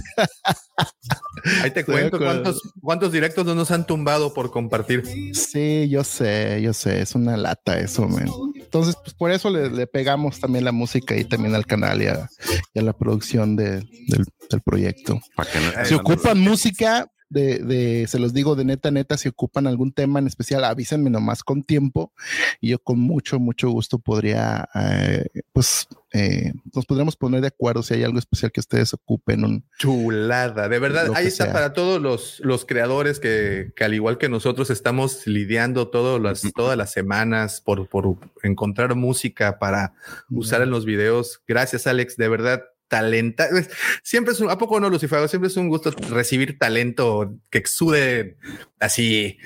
[1.62, 5.02] Ahí te cuento cuántos, cuántos directos no nos han tumbado por compartir.
[5.34, 8.28] Sí, yo sé, yo sé, es una lata eso, man.
[8.56, 12.06] Entonces, pues por eso le, le pegamos también la música y también al canal y
[12.06, 12.28] a,
[12.74, 15.14] y a la producción de- del, del proyecto.
[15.36, 19.92] No- Si ocupan música, de, de, se los digo de neta, neta, si ocupan algún
[19.92, 22.12] tema en especial, avísenme nomás con tiempo
[22.60, 27.82] y yo con mucho, mucho gusto podría, eh, pues, eh, nos podríamos poner de acuerdo
[27.82, 29.44] si hay algo especial que ustedes ocupen.
[29.44, 31.10] Un, Chulada, de verdad.
[31.14, 31.52] Ahí está sea.
[31.52, 36.42] para todos los, los creadores que, que al igual que nosotros estamos lidiando todos las,
[36.54, 39.94] todas las semanas por, por encontrar música para
[40.30, 41.42] usar en los videos.
[41.46, 42.16] Gracias, Alex.
[42.16, 43.46] De verdad, talenta.
[43.46, 43.70] es-
[44.02, 45.28] Siempre es un, ¿a poco no, Lucifago?
[45.28, 48.36] Siempre es un gusto recibir talento que exude
[48.80, 49.38] así,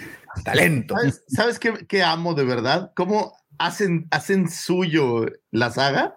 [0.44, 0.94] talento.
[0.96, 2.92] ¿Sabes, sabes qué, qué amo de verdad?
[2.94, 6.16] ¿Cómo hacen, hacen suyo la saga?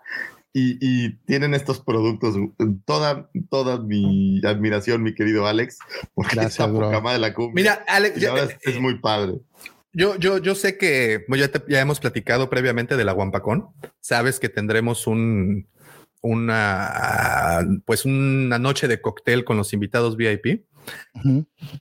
[0.55, 2.35] Y, y tienen estos productos.
[2.85, 5.79] Toda, toda mi admiración, mi querido Alex,
[6.13, 6.91] porque Gracias, esta bro.
[7.11, 7.53] de la cumbia.
[7.55, 9.39] Mira, Alex, ya- ahora es, muy padre.
[9.93, 13.69] Yo, yo, yo sé que ya, te- ya hemos platicado previamente de la Guampacón.
[13.99, 15.67] Sabes que tendremos un,
[16.23, 20.65] una, pues una noche de cóctel con los invitados VIP.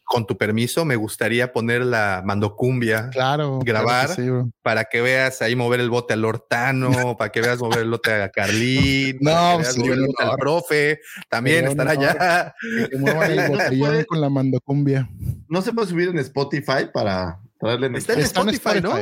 [0.04, 3.58] Con tu permiso, me gustaría poner la mandocumbia, Claro.
[3.64, 4.06] Grabar.
[4.06, 4.50] claro que sí, bro.
[4.62, 8.12] para que veas ahí mover el bote al Hortano, para que veas mover el bote
[8.12, 11.88] a Carlín, No, para que pues, veas mover el al profe, también honor.
[11.88, 12.54] allá.
[12.90, 13.30] Que muevan
[13.72, 14.06] el puede.
[14.06, 15.10] con la mandocumbia.
[15.48, 18.94] No se puede subir en Spotify para traerle en Está en Está en Spotify, ¿no?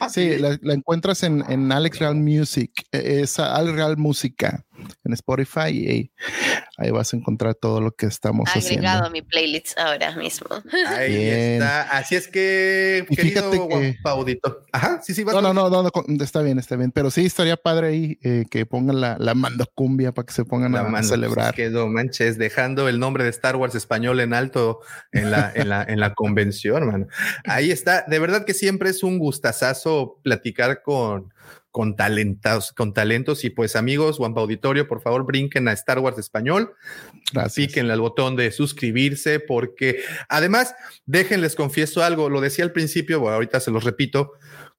[0.00, 4.66] Ah, Sí, la, la encuentras en, en Alex Real Music, eh, es Alex Real Música
[5.04, 6.12] en Spotify y ahí,
[6.76, 9.06] ahí vas a encontrar todo lo que estamos Agregado haciendo.
[9.06, 10.48] a mi playlist ahora mismo.
[10.88, 11.52] Ahí Bien.
[11.54, 11.82] está.
[11.96, 13.98] Así es que, Y querido fíjate que-.
[14.72, 15.90] Ajá, sí, sí, vas No, no, no, no,
[16.24, 20.12] está bien, está bien, pero sí estaría padre ahí eh, que pongan la, la mandocumbia
[20.12, 21.54] para que se pongan La a, celebrar.
[21.54, 24.80] pues, es que no manches, dejando el nombre de Star Wars español en alto
[25.12, 27.06] en la, en la, en la convención, mano.
[27.44, 28.04] Ahí está.
[28.06, 31.32] De verdad que siempre es un gustazazo platicar con,
[31.78, 33.44] con talentos, con talentos.
[33.44, 36.74] Y pues, amigos, Guampa Auditorio, por favor, brinquen a Star Wars español.
[37.32, 37.68] Gracias.
[37.68, 40.74] Píquenle al botón de suscribirse, porque además,
[41.06, 42.30] déjenles confieso algo.
[42.30, 44.32] Lo decía al principio, bueno, ahorita se los repito.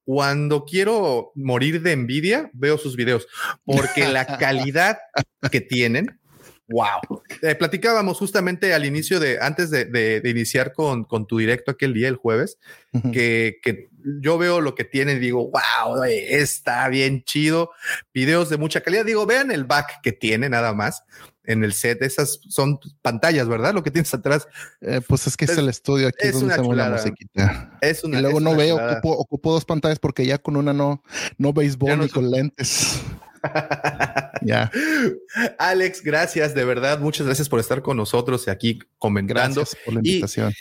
[0.03, 3.29] Cuando quiero morir de envidia, veo sus videos,
[3.63, 4.97] porque la calidad
[5.49, 6.18] que tienen,
[6.69, 7.21] wow.
[7.41, 11.71] Eh, platicábamos justamente al inicio de, antes de, de- de iniciar con, con tu directo
[11.71, 12.57] aquel día, el jueves,
[12.93, 13.11] Ujú.
[13.11, 13.89] que, que
[14.21, 17.71] yo veo lo que tienen y digo, wow, está bien chido.
[18.13, 19.05] Videos de mucha calidad.
[19.05, 21.03] Digo, vean el back que tiene nada más
[21.43, 22.01] en el set.
[22.01, 23.73] Esas son pantallas, ¿verdad?
[23.73, 24.47] Lo que tienes atrás.
[24.81, 27.77] Eh, pues es que es, Es- el estudio aquí es donde hacemos la musiquita.
[27.81, 30.55] Es una, y luego es no una veo, ocupo, ocupo dos pantallas porque ya con
[30.55, 31.03] una no,
[31.37, 33.01] no béisbol Ya no ni con lentes.
[34.41, 34.71] Ya.
[35.57, 36.99] Alex, gracias, de verdad.
[36.99, 39.61] Muchas gracias por estar con nosotros y aquí comentando.
[39.61, 40.53] Gracias por la Y- invitación.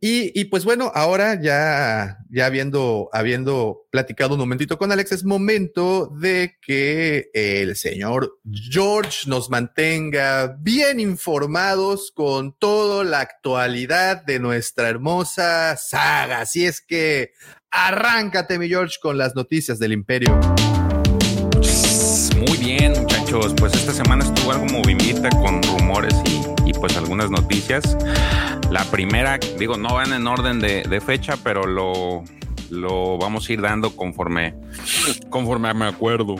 [0.00, 5.24] Y, y pues bueno, ahora ya, ya habiendo, habiendo platicado un momentito con Alex, es
[5.24, 8.38] momento de que el señor
[8.70, 16.40] George nos mantenga bien informados con toda la actualidad de nuestra hermosa saga.
[16.42, 17.32] Así es que
[17.70, 20.38] arráncate, mi George, con las noticias del imperio.
[22.38, 23.54] Muy bien, muchachos.
[23.56, 27.96] Pues esta semana estuvo algo movidita con rumores y, y, pues algunas noticias.
[28.70, 32.24] La primera, digo, no van en orden de, fecha, pero lo,
[32.68, 34.54] lo vamos a ir dando conforme,
[35.30, 36.34] conforme me acuerdo.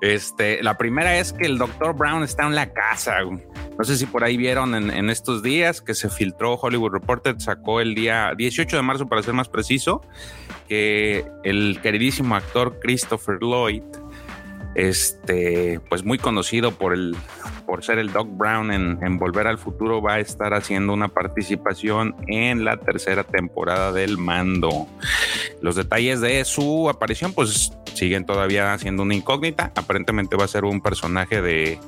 [0.00, 3.16] Este, la primera es que el doctor Brown está en la casa.
[3.76, 7.40] No sé si por ahí vieron en, en estos días que se filtró Hollywood Reporter,
[7.40, 10.00] sacó el día 18 de marzo, para ser más preciso,
[10.68, 13.82] que el queridísimo actor Christopher Lloyd,
[14.74, 17.16] este, pues muy conocido por el
[17.66, 22.14] por ser el Doc Brown en, Volver al Futuro, va a estar haciendo una participación
[22.26, 24.86] en la tercera temporada del Mando.
[25.60, 29.72] Los detalles de su aparición, pues siguen todavía siendo una incógnita.
[29.74, 31.78] Aparentemente va a ser un personaje de,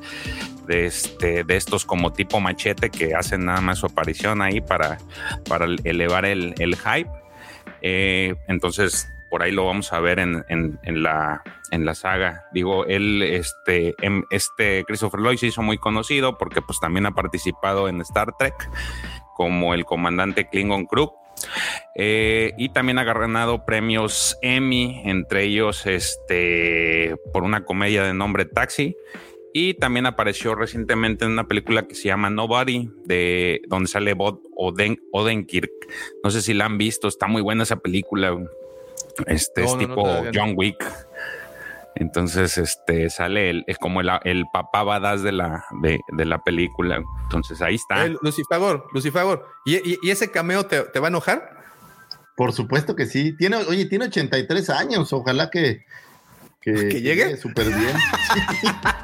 [0.67, 4.99] de, este, de estos como tipo machete que hacen nada más su aparición ahí para,
[5.49, 7.11] para elevar el, el hype.
[7.83, 12.45] Eh, entonces, por ahí lo vamos a ver en, en, la, en la saga.
[12.53, 13.95] Digo, él, este,
[14.31, 18.55] este Christopher Lloyd se hizo muy conocido porque pues también ha participado en Star Trek
[19.37, 21.11] como el comandante Klingon Crew.
[21.95, 28.47] Eh, y también ha ganado premios Emmy, entre ellos este, por una comedia de nombre
[28.47, 28.97] Taxi.
[29.53, 34.43] Y también apareció recientemente en una película que se llama Nobody, de donde sale Bob
[34.55, 35.71] Oden, Odenkirk.
[36.23, 38.37] No sé si la han visto, está muy buena esa película.
[39.27, 40.85] Este no, es no, tipo no, John Wick.
[41.99, 46.43] Entonces, este sale el, es como el, el papá badass de la, de, de, la
[46.45, 47.03] película.
[47.23, 48.05] Entonces ahí está.
[48.05, 49.47] Eh, Lucifagor, Lucifagor.
[49.65, 51.57] ¿Y, y, y ese cameo te, te, va a enojar?
[52.37, 53.35] Por supuesto que sí.
[53.39, 55.11] Tiene, oye, tiene 83 años.
[55.15, 55.87] Ojalá que,
[56.67, 57.97] que, que llegue súper bien.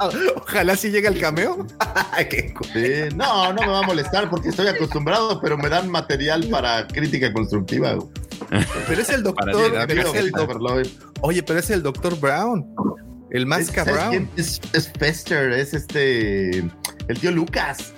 [0.37, 1.65] Ojalá sí llegue el cameo.
[2.73, 6.89] sí, no, no me va a molestar porque estoy acostumbrado, pero me dan material para
[6.89, 7.97] crítica constructiva.
[8.89, 9.53] Pero es el doctor.
[9.87, 10.83] Pero es el doctor
[11.21, 12.67] Oye, pero es el doctor Brown.
[13.31, 14.29] El Masca Brown.
[14.37, 16.59] Es, es Fester, es este.
[17.07, 17.95] El tío Lucas.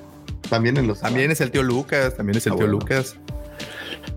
[0.51, 1.01] También en los.
[1.01, 2.19] También es el tío Lucas.
[2.19, 2.81] También es el ah, tío bueno.
[2.81, 3.17] Lucas.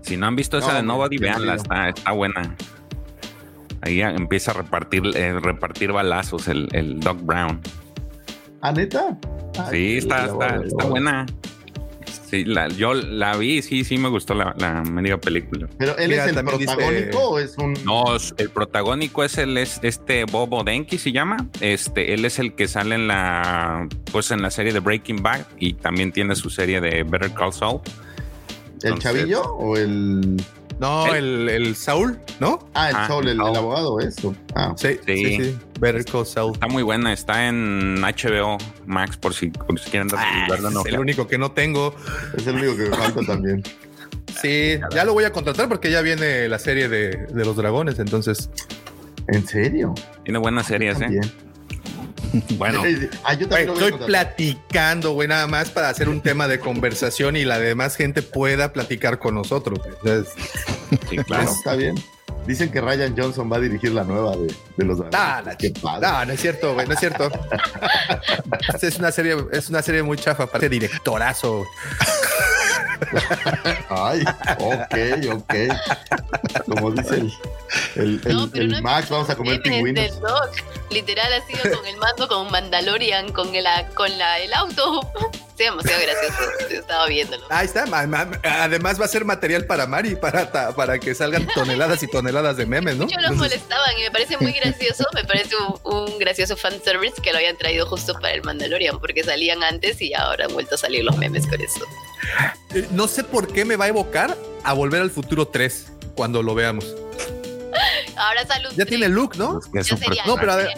[0.02, 2.54] Si no han visto esa de Nobody, veanla, está, está buena.
[3.82, 7.60] Ahí empieza a repartir, eh, repartir balazos el, el Doc Brown.
[8.60, 9.16] ¿Ah, neta?
[9.58, 11.26] Ay, sí, está, está, está buena.
[12.28, 15.66] Sí, la, yo la vi, sí, sí me gustó la, la media película.
[15.78, 17.16] Pero él Mira, es el protagónico dice...
[17.16, 17.74] o es un.
[17.84, 18.04] No,
[18.36, 21.48] el protagónico es el es este Bob Odenki se llama.
[21.60, 25.46] Este, él es el que sale en la pues en la serie de Breaking Bad
[25.58, 27.80] y también tiene su serie de Better Call Saul.
[28.82, 30.36] ¿El Entonces, chavillo o el.?
[30.78, 32.68] No, el, el, Saul, ¿no?
[32.74, 34.34] Ah, el ah, Saul, el, el, abogado, eso.
[34.54, 34.74] Ah.
[34.76, 35.58] Sí, sí, sí, sí.
[35.80, 36.52] Better Call Saul.
[36.52, 40.70] Está muy buena, está en HBO Max por si, por si quieren ah, verla.
[40.70, 41.94] No, es el único que no tengo.
[42.36, 43.62] Es el único que me falta también.
[44.40, 47.98] Sí, ya lo voy a contratar porque ya viene la serie de, de los dragones,
[47.98, 48.50] entonces.
[49.26, 49.94] ¿En serio?
[50.22, 51.20] Tiene buenas series, ¿eh?
[52.58, 52.82] Bueno,
[53.24, 57.44] ah, yo wey, estoy platicando, güey, nada más para hacer un tema de conversación y
[57.44, 59.80] la demás gente pueda platicar con nosotros.
[59.84, 60.34] Entonces,
[61.08, 61.50] sí, claro.
[61.50, 61.96] Está bien.
[62.46, 64.46] Dicen que Ryan Johnson va a dirigir la nueva de,
[64.76, 66.08] de los nah, nah, Qué padre.
[66.08, 67.30] No, no es cierto, güey, no es cierto.
[68.80, 71.66] es una serie, es una serie muy chafa para ese directorazo.
[73.88, 74.24] Ay,
[74.58, 75.54] ok, ok.
[76.66, 77.32] Como dice el,
[77.96, 80.20] el, el, no, el no Max, vamos a comer pingüinos.
[80.90, 83.64] Literal ha sido con el mando, con Mandalorian, con el,
[83.94, 85.00] con la, el auto.
[85.58, 86.42] Demasiado gracioso.
[86.70, 87.44] Estaba viéndolo.
[87.50, 87.84] Ahí está.
[88.62, 92.66] Además va a ser material para Mari, para, para que salgan toneladas y toneladas de
[92.66, 93.04] memes, ¿no?
[93.04, 95.04] Muchos lo molestaban y me parece muy gracioso.
[95.14, 99.24] Me parece un, un gracioso fanservice que lo habían traído justo para el Mandalorian, porque
[99.24, 101.80] salían antes y ahora han vuelto a salir los memes con eso.
[102.90, 106.54] No sé por qué me va a evocar a Volver al Futuro 3 cuando lo
[106.54, 106.94] veamos.
[108.18, 108.70] Ahora salud.
[108.76, 109.54] Ya tiene el look, ¿no?
[109.54, 110.68] no, pero, ver,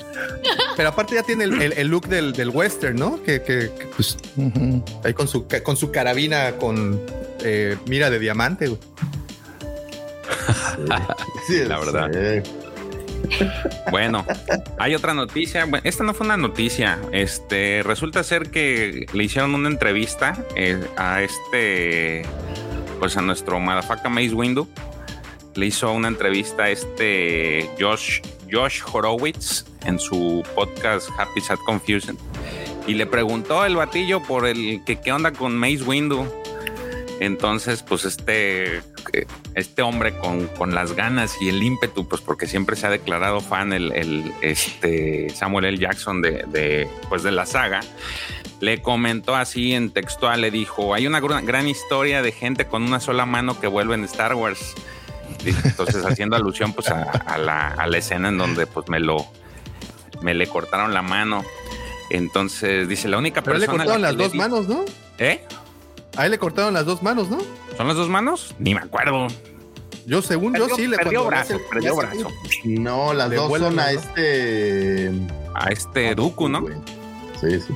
[0.76, 3.22] pero, aparte ya tiene el, el, el look del, del, western, ¿no?
[3.22, 4.84] Que, que, que pues, uh -huh.
[5.04, 7.00] ahí con su, con su carabina con
[7.42, 8.68] eh, mira de diamante.
[8.68, 8.80] Güey.
[11.46, 12.10] sí, la verdad.
[12.12, 12.50] Sí.
[13.90, 14.24] Bueno,
[14.78, 15.64] hay otra noticia.
[15.64, 16.98] Bueno, esta no fue una noticia.
[17.12, 22.22] Este resulta ser que le hicieron una entrevista eh, a este,
[22.98, 24.68] pues a nuestro Madafaka Maze Window.
[25.54, 28.20] Le hizo una entrevista a este Josh,
[28.50, 32.16] Josh Horowitz en su podcast Happy Sad Confusion
[32.86, 36.26] y le preguntó el batillo por el que qué onda con Maze Window.
[37.20, 38.80] Entonces, pues este,
[39.54, 43.40] este hombre con, con, las ganas y el ímpetu, pues porque siempre se ha declarado
[43.40, 45.78] fan el, el este Samuel L.
[45.78, 47.80] Jackson de, de, pues de la saga,
[48.60, 53.00] le comentó así en textual, le dijo, hay una gran historia de gente con una
[53.00, 54.74] sola mano que vuelve en Star Wars.
[55.44, 59.26] Entonces, haciendo alusión pues a, a, la, a la escena en donde pues me lo,
[60.22, 61.44] me le cortaron la mano.
[62.10, 63.72] Entonces, dice, la única Pero persona...
[63.72, 64.38] le cortaron las dos di...
[64.38, 64.84] manos, ¿no?
[65.18, 65.44] ¿Eh?
[66.16, 67.38] Ahí le cortaron las dos manos, ¿no?
[67.76, 68.54] ¿Son las dos manos?
[68.58, 69.28] Ni me acuerdo.
[70.06, 72.32] Yo, según perdió, yo, sí le perdió brazo, el, perdió brazo.
[72.64, 75.12] No, las dos son a este.
[75.54, 76.66] A este Dooku, ¿no?
[77.40, 77.74] Sí, sí.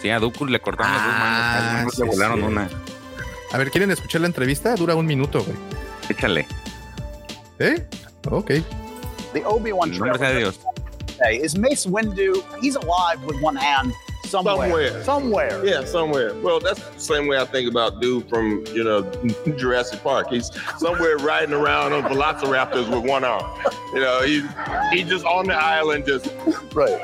[0.00, 2.44] Sí, a Dooku le cortaron las dos Ah, manos, a Dooku sí, le volaron sí.
[2.46, 2.70] una.
[3.52, 4.74] A ver, ¿quieren escuchar la entrevista?
[4.76, 5.56] Dura un minuto, güey.
[6.08, 6.46] Échale.
[7.58, 7.84] ¿Eh?
[8.30, 8.50] Ok.
[9.32, 10.58] The Obi-Wan El nombre sea Dios.
[11.06, 12.42] today is Mace Windu.
[12.60, 13.92] He's alive with one hand
[14.28, 14.56] somewhere.
[14.56, 15.04] Somewhere.
[15.04, 15.64] Somewhere.
[15.64, 16.34] Yeah, somewhere.
[16.34, 19.02] Well, that's the same way I think about dude from you know
[19.56, 20.30] Jurassic Park.
[20.30, 23.44] He's somewhere riding around on velociraptors with one arm.
[23.94, 24.44] You know, he's
[24.92, 26.26] he just on the island, just
[26.74, 26.98] right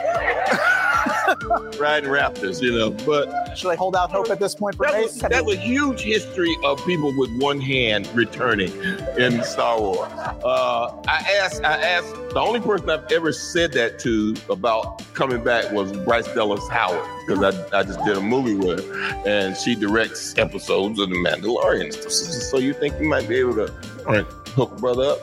[1.78, 2.62] riding raptors.
[2.62, 5.44] You know, but should I hold out hope at this point for that was, that
[5.44, 8.72] was huge history of people with one hand returning
[9.18, 10.10] in Star Wars.
[10.12, 15.42] Uh, I asked, I asked the only person I've ever said that to about coming
[15.42, 19.56] back was Bryce Dallas Howard because I, I just did a movie with her, and
[19.56, 21.92] she directs episodes of The Mandalorian.
[21.92, 23.72] So, so you think you might be able to
[24.06, 24.22] uh,
[24.55, 25.18] hook a brother up?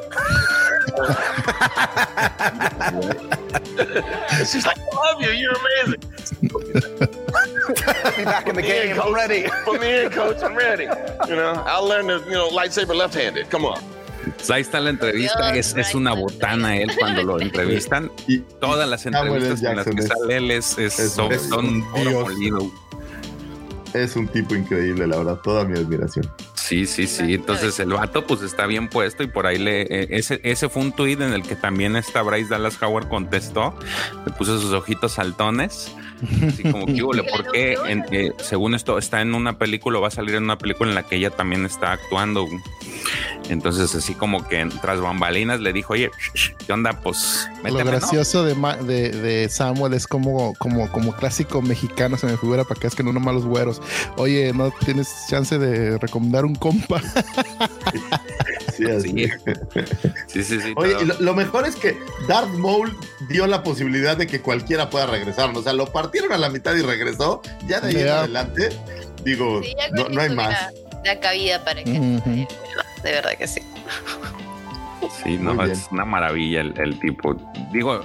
[4.51, 5.29] She's like, I love you.
[5.29, 6.01] You're amazing.
[6.41, 6.47] Be
[8.25, 8.99] back in the game.
[8.99, 9.45] I'm ready.
[9.63, 10.41] Put me in, coach.
[10.41, 10.83] I'm ready.
[11.27, 13.49] You know, I'll learn to, you know, lightsaber left-handed.
[13.49, 13.81] Come on.
[14.37, 18.11] Pues ahí está la entrevista, es, es una botana él cuando lo entrevistan.
[18.27, 21.65] Y Todas las entrevistas en las que sale él es, es- es- son, es son
[21.67, 22.23] un oro dios.
[22.23, 22.71] molido.
[23.93, 25.35] Es un tipo increíble, la verdad.
[25.43, 26.29] Toda mi admiración.
[26.55, 27.33] Sí, sí, sí.
[27.33, 29.81] Entonces el vato pues está bien puesto y por ahí le...
[29.81, 33.73] eh, ese, ese fue un tuit en el que también esta Bryce Dallas Howard contestó,
[34.25, 35.91] le puso sus ojitos saltones.
[36.47, 37.75] Así como que, "Híjole, ¿por qué?
[37.87, 40.95] En- eh, según esto, está en una película, va a salir en una película en
[40.95, 42.47] la que ella también está actuando.
[43.49, 46.93] Entonces, así como que tras bambalinas le dijo, oye, sh- sh, ¿qué onda?
[47.01, 47.91] Pues Lo méteme, ¿no?".
[47.91, 52.63] gracioso de, Ma- de, de Samuel es como, como, como clásico mexicano, se me figura
[52.63, 53.81] para que es que no nomás los güeros.
[54.17, 57.01] Oye, ¿no tienes chance de recomendar un compa?
[58.77, 59.27] Sí, así.
[60.27, 60.73] Sí, sí, sí.
[60.75, 62.95] Oye, y lo, lo mejor es que Darth Maul
[63.29, 65.51] dio la posibilidad de que cualquiera pueda regresar.
[65.55, 67.41] O sea, lo partieron a la mitad y regresó.
[67.67, 68.69] Ya de ahí en adelante,
[69.23, 70.49] digo, Sí, no, no hay más.
[70.49, 70.71] Da,
[71.13, 72.45] da cabida para que vuelva.
[73.03, 73.61] De verdad que sí.
[75.23, 77.35] Sí, no, es una maravilla el, el tipo.
[77.71, 78.01] Digo,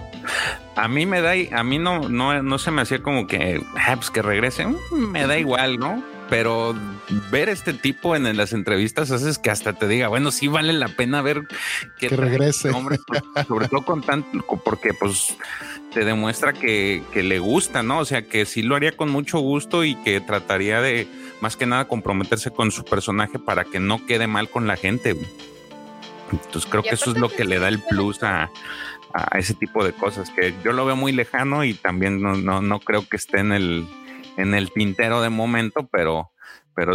[0.76, 3.96] a mí me da, a mí no, no, no se me hacía como que, ah,
[3.96, 6.02] pues que regrese, mm, me da igual, ¿no?
[6.28, 6.74] Pero
[7.30, 10.72] ver este tipo en, en las entrevistas haces que hasta te diga, bueno, sí vale
[10.72, 11.42] la pena ver
[11.98, 12.70] que, Que regrese.
[12.70, 15.36] hombre, pues, sobre todo con tanto, porque pues
[15.96, 18.00] te demuestra que, que le gusta, ¿no?
[18.00, 21.08] O sea, que sí lo haría con mucho gusto y que trataría de,
[21.40, 25.14] más que nada, comprometerse con su personaje para que no quede mal con la gente.
[25.14, 25.26] güey.
[26.32, 28.50] Entonces creo que eso es lo que que le da el plus a,
[29.14, 32.60] a ese tipo de cosas, que yo lo veo muy lejano y también no, no,
[32.60, 33.88] no creo que esté en el,
[34.36, 36.30] en el tintero de momento, pero,
[36.74, 36.94] pero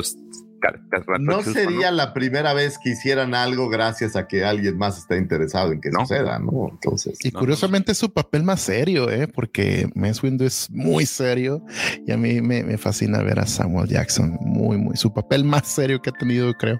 [1.19, 5.71] No sería la primera vez que hicieran algo gracias a que alguien más está interesado
[5.71, 6.01] en que No.
[6.01, 6.69] suceda, ¿no?
[6.71, 9.27] Entonces, Y curiosamente es su papel más serio, ¿eh?
[9.27, 11.63] porque Mace Windu es muy serio
[12.05, 15.67] y a mí me, me fascina ver a Samuel Jackson, muy, muy, su papel más
[15.67, 16.79] serio que ha tenido, creo,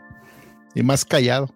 [0.76, 1.54] y más callado.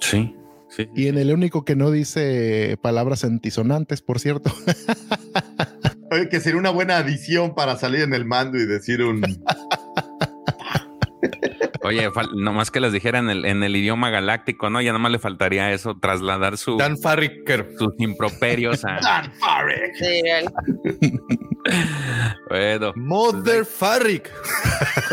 [0.00, 0.34] Sí,
[0.68, 0.88] sí.
[0.94, 4.52] Y en el único que no dice palabras antisonantes, por cierto.
[6.10, 9.22] oye, que sería una buena adición para salir en el mando y decir un.
[11.82, 14.80] Oye, nomás que les dijera en el, en el idioma galáctico, ¿no?
[14.80, 17.74] Ya nomás le faltaría eso, trasladar su, Dan Farricker.
[17.78, 18.98] sus improperios a...
[19.02, 19.94] Dan Farrick.
[19.96, 20.22] Sí,
[22.48, 24.30] bueno, Mother Farrick.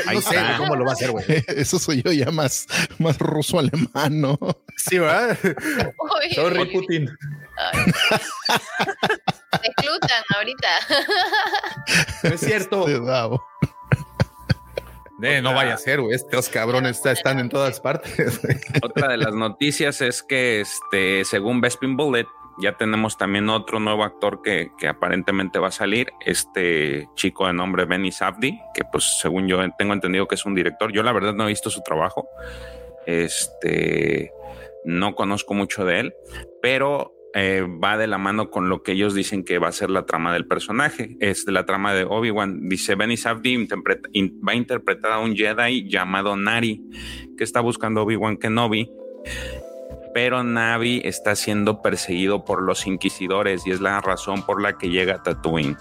[0.08, 0.46] Ahí no sé está.
[0.46, 1.26] güey, cómo lo va a hacer, güey.
[1.48, 2.68] Eso soy yo ya más,
[3.00, 4.38] más ruso alemán, ¿no?
[4.78, 5.38] Sí, ¿verdad?
[5.44, 7.10] Uy, Sorry, uy, Putin.
[9.64, 10.68] exclutan ahorita.
[12.24, 12.88] No es cierto.
[12.88, 13.00] Este.
[15.22, 16.16] Eh, no vaya a ser, güey.
[16.16, 18.40] Estos cabrones está- están en todas partes.
[18.84, 22.26] Otra de las noticias es que, este, según Bespin Bullet,
[22.60, 27.54] ya tenemos también otro nuevo actor que, que aparentemente va a salir, este chico de
[27.54, 30.92] nombre Benny Safdie, que pues según yo tengo entendido que es un director.
[30.92, 32.28] Yo la verdad no he visto su trabajo.
[33.06, 34.32] Este,
[34.86, 36.16] no conozco mucho de él,
[36.62, 39.92] pero eh, va de la mano con lo que ellos dicen que va a ser
[39.92, 41.18] la trama del personaje.
[41.20, 42.68] Es la trama de Obi-Wan.
[42.68, 46.82] Dice Benny Safdie va a interpretar a un Jedi llamado Nari,
[47.38, 48.90] que está buscando Obi-Wan Kenobi.
[50.18, 54.90] Pero Navi está siendo perseguido por los inquisidores y es la razón por la que
[54.90, 55.78] llega Tatooine.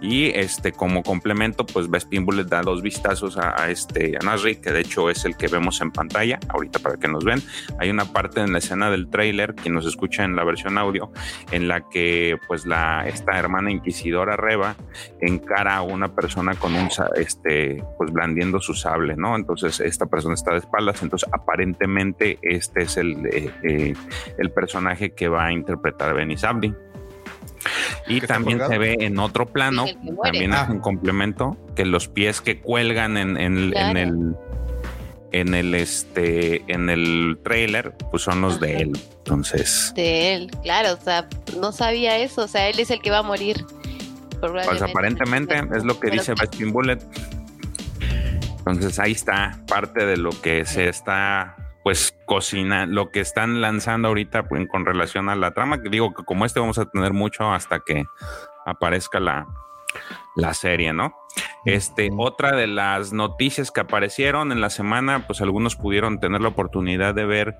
[0.00, 4.72] Y este, como complemento, pues Bespin Bullet da dos vistazos a, este a Nasri, que
[4.72, 7.42] de hecho es el que vemos en pantalla, ahorita para que nos ven.
[7.78, 11.12] Hay una parte en la escena del tráiler, quien nos escucha en la versión audio,
[11.52, 14.74] en la que pues la, esta hermana inquisidora Reba
[15.20, 19.36] encara a una persona con un, este, pues blandiendo su sable, ¿no?
[19.36, 23.94] Entonces esta persona está de espaldas, entonces aparentemente este es el, eh, eh,
[24.38, 26.72] el personaje que va a interpretar Benny Sabdi.
[28.06, 29.84] Y ¿Que está también se ve en otro plano,
[30.22, 30.62] también Ah.
[30.64, 33.98] es un complemento, que los pies que cuelgan en, en- en Claro.
[33.98, 34.34] el
[35.32, 38.92] en el este en el trailer, pues son los de él.
[39.18, 41.28] Entonces, De él, claro, o sea,
[41.60, 43.64] no sabía eso, o sea, él es el que va a morir.
[44.40, 46.98] pues aparentemente es lo que dice Bastion Bullet.
[48.58, 54.08] Entonces ahí está parte de lo que se está pues cocina, lo que están lanzando
[54.08, 57.12] ahorita pues, con relación a la trama, que digo que como este vamos a tener
[57.12, 58.04] mucho hasta que
[58.66, 59.46] aparezca la,
[60.36, 61.14] la serie, ¿no?
[61.64, 66.48] Este, otra de las noticias que aparecieron en la semana, pues algunos pudieron tener la
[66.48, 67.56] oportunidad de ver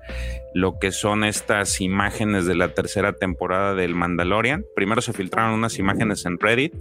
[0.53, 4.65] lo que son estas imágenes de la tercera temporada del Mandalorian.
[4.75, 6.73] Primero se filtraron unas imágenes en Reddit,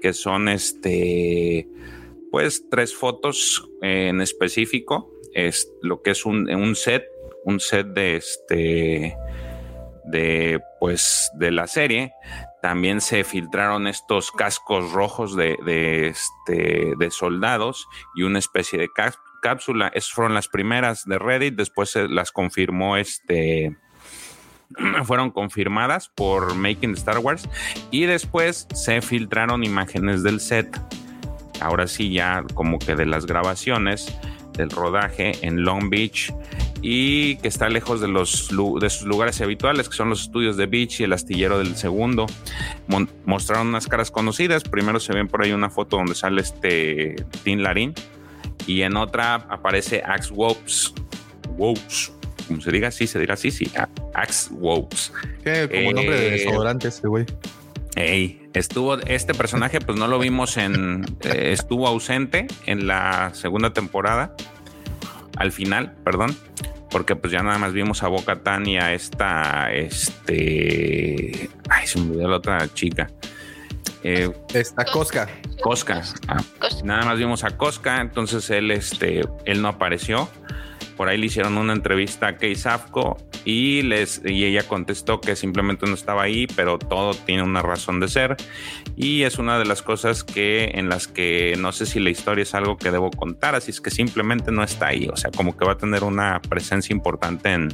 [0.00, 1.68] que son este,
[2.30, 7.06] pues tres fotos eh, en específico, es lo que es un, un set,
[7.44, 9.16] un set de este,
[10.04, 12.12] de pues de la serie.
[12.60, 18.88] También se filtraron estos cascos rojos de, de, este, de soldados y una especie de
[19.42, 19.88] cápsula.
[19.94, 21.54] Esas fueron las primeras de Reddit.
[21.54, 23.76] Después se las confirmó este.
[25.04, 27.48] Fueron confirmadas por Making Star Wars.
[27.90, 30.80] Y después se filtraron imágenes del set.
[31.60, 34.16] Ahora sí, ya como que de las grabaciones
[34.56, 36.32] del rodaje en Long Beach
[36.82, 38.48] y que está lejos de los
[38.80, 42.26] de sus lugares habituales, que son los estudios de Beach y el astillero del segundo.
[42.88, 44.62] Mon- mostraron unas caras conocidas.
[44.64, 47.94] Primero se ven por ahí una foto donde sale este Tin Larín
[48.66, 50.94] y en otra aparece Axe Wops.
[51.56, 52.12] Wops.
[52.48, 53.70] Como se diga así, se dirá así, sí.
[54.14, 55.12] Axe Wops.
[55.44, 57.24] Como nombre de Eh, desodorante ese güey.
[57.94, 63.72] Ey, estuvo este personaje, pues no lo vimos en, eh, estuvo ausente en la segunda
[63.72, 64.34] temporada,
[65.36, 66.36] al final, perdón,
[66.90, 72.00] porque pues ya nada más vimos a Boca Tan y a esta, este, ay, se
[72.00, 73.10] me olvidó la otra chica.
[74.04, 75.28] Eh, Esta Cosca.
[75.62, 76.02] Cosca.
[76.28, 76.42] Ah,
[76.82, 80.28] nada más vimos a Cosca, entonces él, este, él no apareció.
[81.02, 85.34] Por ahí le hicieron una entrevista a Kay Safko y, les, y ella contestó que
[85.34, 88.36] simplemente no estaba ahí, pero todo tiene una razón de ser.
[88.94, 92.42] Y es una de las cosas que en las que no sé si la historia
[92.44, 95.08] es algo que debo contar, así es que simplemente no está ahí.
[95.12, 97.70] O sea, como que va a tener una presencia importante en,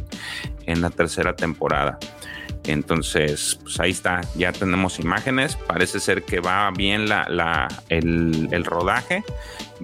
[0.65, 1.99] en la tercera temporada.
[2.65, 5.57] Entonces, pues ahí está, ya tenemos imágenes.
[5.57, 9.23] Parece ser que va bien la, la- el, el rodaje,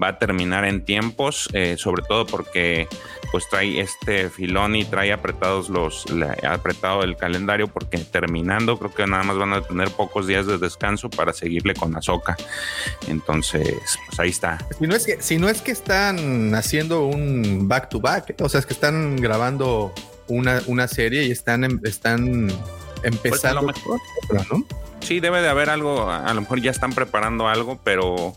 [0.03, 2.89] va a terminar en tiempos, eh, sobre todo porque
[3.35, 8.95] pues trae este filón y trae apretados los la- apretado el calendario porque terminando creo
[8.95, 12.37] que nada más van a tener pocos días de descanso para seguirle con Azoka.
[13.09, 13.75] Entonces,
[14.07, 14.65] pues ahí está.
[14.79, 18.49] Si no es que, si no es que están haciendo un back to back, o
[18.49, 19.93] sea, es que están grabando
[20.29, 21.81] una, una serie y están, em-
[23.05, 23.63] empezando.
[23.63, 24.01] Pues mejor,
[24.51, 24.67] ¿no?
[25.05, 28.35] Sí, debe de haber algo, a lo mejor ya están preparando algo, pero,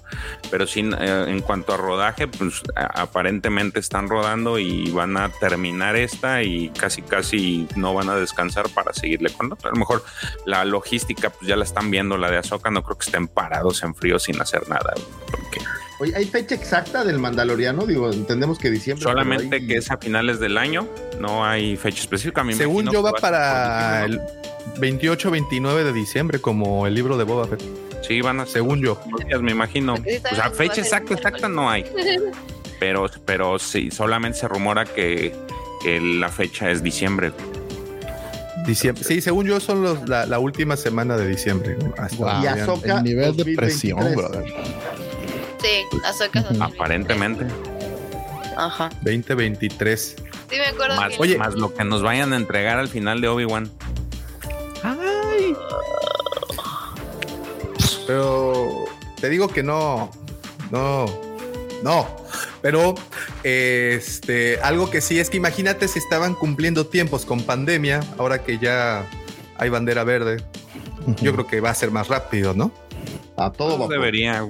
[0.52, 5.96] pero sí, eh, en cuanto a rodaje, pues aparentemente están rodando y van a terminar
[5.96, 9.70] esta y casi, casi no van a descansar para seguirle con otra.
[9.70, 10.04] A lo mejor
[10.46, 13.82] la logística, pues ya la están viendo, la de Azoka, no creo que estén parados
[13.84, 14.94] en frío sin hacer nada.
[15.32, 15.62] Porque
[16.00, 17.86] Oye, ¿hay fecha exacta del Mandaloriano?
[17.86, 19.04] Digo, entendemos que diciembre.
[19.04, 20.88] Solamente que es a finales del año,
[21.20, 22.44] no hay fecha específica.
[22.52, 24.22] Según yo va para el,
[24.80, 27.62] 28, 29 de diciembre, como el libro de Boba Fett.
[28.08, 28.54] Sí, van a ser.
[28.54, 29.00] Según yo.
[29.26, 29.96] Días, me imagino.
[29.96, 31.86] O sea, fecha exacta, exacta no hay.
[32.80, 35.34] Pero, pero sí, solamente se rumora que,
[35.82, 37.32] que la fecha es diciembre.
[38.68, 39.04] Diciembre.
[39.04, 41.76] Sí, según yo son los, la, la, última semana de diciembre.
[41.98, 42.44] Hasta wow.
[42.44, 44.46] y Azoka, el nivel de presión, brother.
[45.60, 46.46] Sí, Azoka.
[46.60, 47.48] Aparentemente.
[48.56, 48.90] Ajá.
[49.02, 50.16] 2023.
[50.50, 50.96] Sí, me acuerdo.
[50.98, 51.22] Más, que...
[51.22, 53.72] Oye, más lo que nos vayan a entregar al final de Obi-Wan.
[58.06, 58.86] Pero
[59.20, 60.10] te digo que no,
[60.72, 61.06] no,
[61.84, 62.08] no.
[62.62, 62.96] Pero
[63.44, 68.58] este, algo que sí es que imagínate si estaban cumpliendo tiempos con pandemia, ahora que
[68.58, 69.06] ya
[69.58, 70.44] hay bandera verde.
[71.22, 72.72] Yo creo que va a ser más rápido, ¿no?
[73.38, 74.46] A todo Pues debería.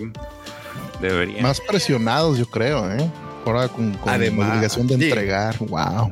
[1.02, 1.42] Debería.
[1.42, 3.12] Más presionados, yo creo, ¿eh?
[3.46, 5.04] Ahora con, con Además, la obligación de sí.
[5.04, 5.56] entregar.
[5.60, 6.12] Wow.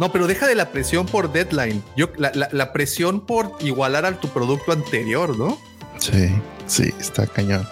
[0.00, 1.80] No, pero deja de la presión por deadline.
[1.96, 5.60] Yo, la, la- la presión por igualar a tu producto anterior, ¿no?
[5.98, 6.30] Sí,
[6.66, 7.68] sí, está cañón.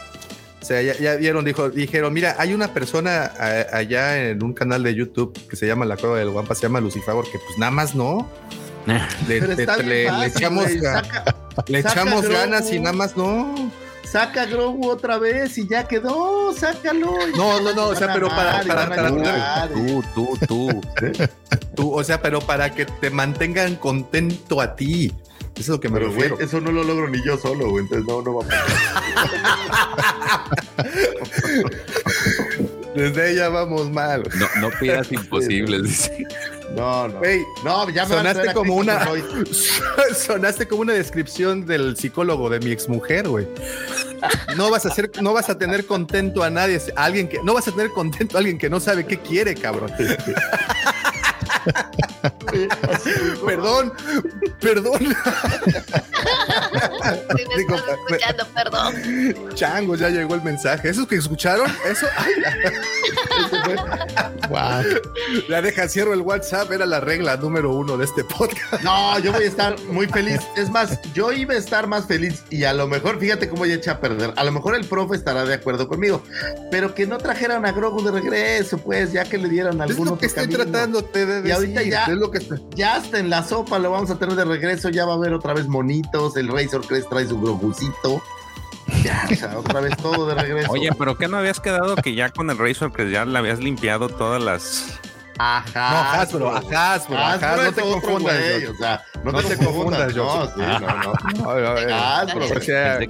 [0.61, 4.53] O sea, ya, ya vieron, dijo, dijeron, mira, hay una persona a- allá en un
[4.53, 7.59] canal de YouTube que se llama La Cueva del Guampa, se llama Lucifer, que pues
[7.59, 8.29] nada más no.
[9.29, 9.39] Le,
[10.27, 11.35] echamos, Saca-
[11.67, 12.35] le saca echamos Grogu.
[12.37, 13.55] ganas y nada más no.
[14.11, 17.13] Saca a Grogu otra vez y ya quedó, sácalo.
[17.37, 18.63] No, no, no, o sea, pero para.
[19.69, 20.81] Tú, tú, tú.
[21.77, 25.13] tú, o sea, pero para que te mantengan contento a ti.
[25.55, 26.45] Eso es lo que me Pero, güey, refiero.
[26.45, 27.85] eso no lo logro ni yo solo, güey.
[27.85, 28.65] Entonces, no, no va a pasar.
[32.95, 34.23] Desde ella vamos mal.
[34.37, 36.27] No, no pidas imposibles, dice.
[36.75, 37.21] No, no.
[37.65, 39.05] No, ya me sonaste como una
[40.15, 43.49] sonaste como una descripción del psicólogo de mi exmujer, güey.
[44.57, 47.55] No vas a hacer, no vas a tener contento a nadie, a alguien que no
[47.55, 49.93] vas a tener contento a alguien que no sabe qué quiere, cabrón.
[53.47, 53.93] perdón,
[54.61, 54.99] perdón.
[57.37, 58.95] Si me Digo, estás escuchando, perdón.
[59.55, 60.89] Changos, ya llegó el mensaje.
[60.91, 61.71] ¿Esos que escucharon?
[61.89, 62.07] Eso.
[62.17, 62.33] Ay,
[64.49, 64.83] Wow.
[65.49, 66.71] la deja, cierro el WhatsApp.
[66.73, 68.83] Era la regla número uno de este podcast.
[68.83, 70.41] No, yo voy a estar muy feliz.
[70.57, 73.75] Es más, yo iba a estar más feliz y a lo mejor, fíjate cómo ya
[73.75, 74.33] eché a perder.
[74.37, 76.23] A lo mejor el profe estará de acuerdo conmigo,
[76.71, 80.09] pero que no trajeran a Grogu de regreso, pues, ya que le dieran Es algún
[80.09, 80.65] lo que estoy camino.
[80.65, 81.49] tratándote de decir.
[81.49, 84.19] Y ahorita ya, Es lo que estoy- ya hasta en la sopa lo vamos a
[84.19, 87.41] tener de regreso, ya va a haber otra vez monitos, el Razor Crest trae su
[87.41, 88.23] Grogucito.
[89.05, 90.73] Ya, o sea, otra vez todo de regreso.
[90.73, 93.59] Oye, pero ¿qué no habías quedado que ya con el Razor que ya le habías
[93.59, 94.99] limpiado todas las.
[95.41, 95.91] Ajá.
[95.93, 96.59] No, Hasbro, a
[96.95, 98.69] Hasbro, a Hasbro, no te confundas, güey, George.
[98.71, 101.13] o sea, no, No te, te confundas, confundas, no, sí, no, no.
[101.55, 101.95] No, no.
[101.95, 103.09] Hasbro, O sea, que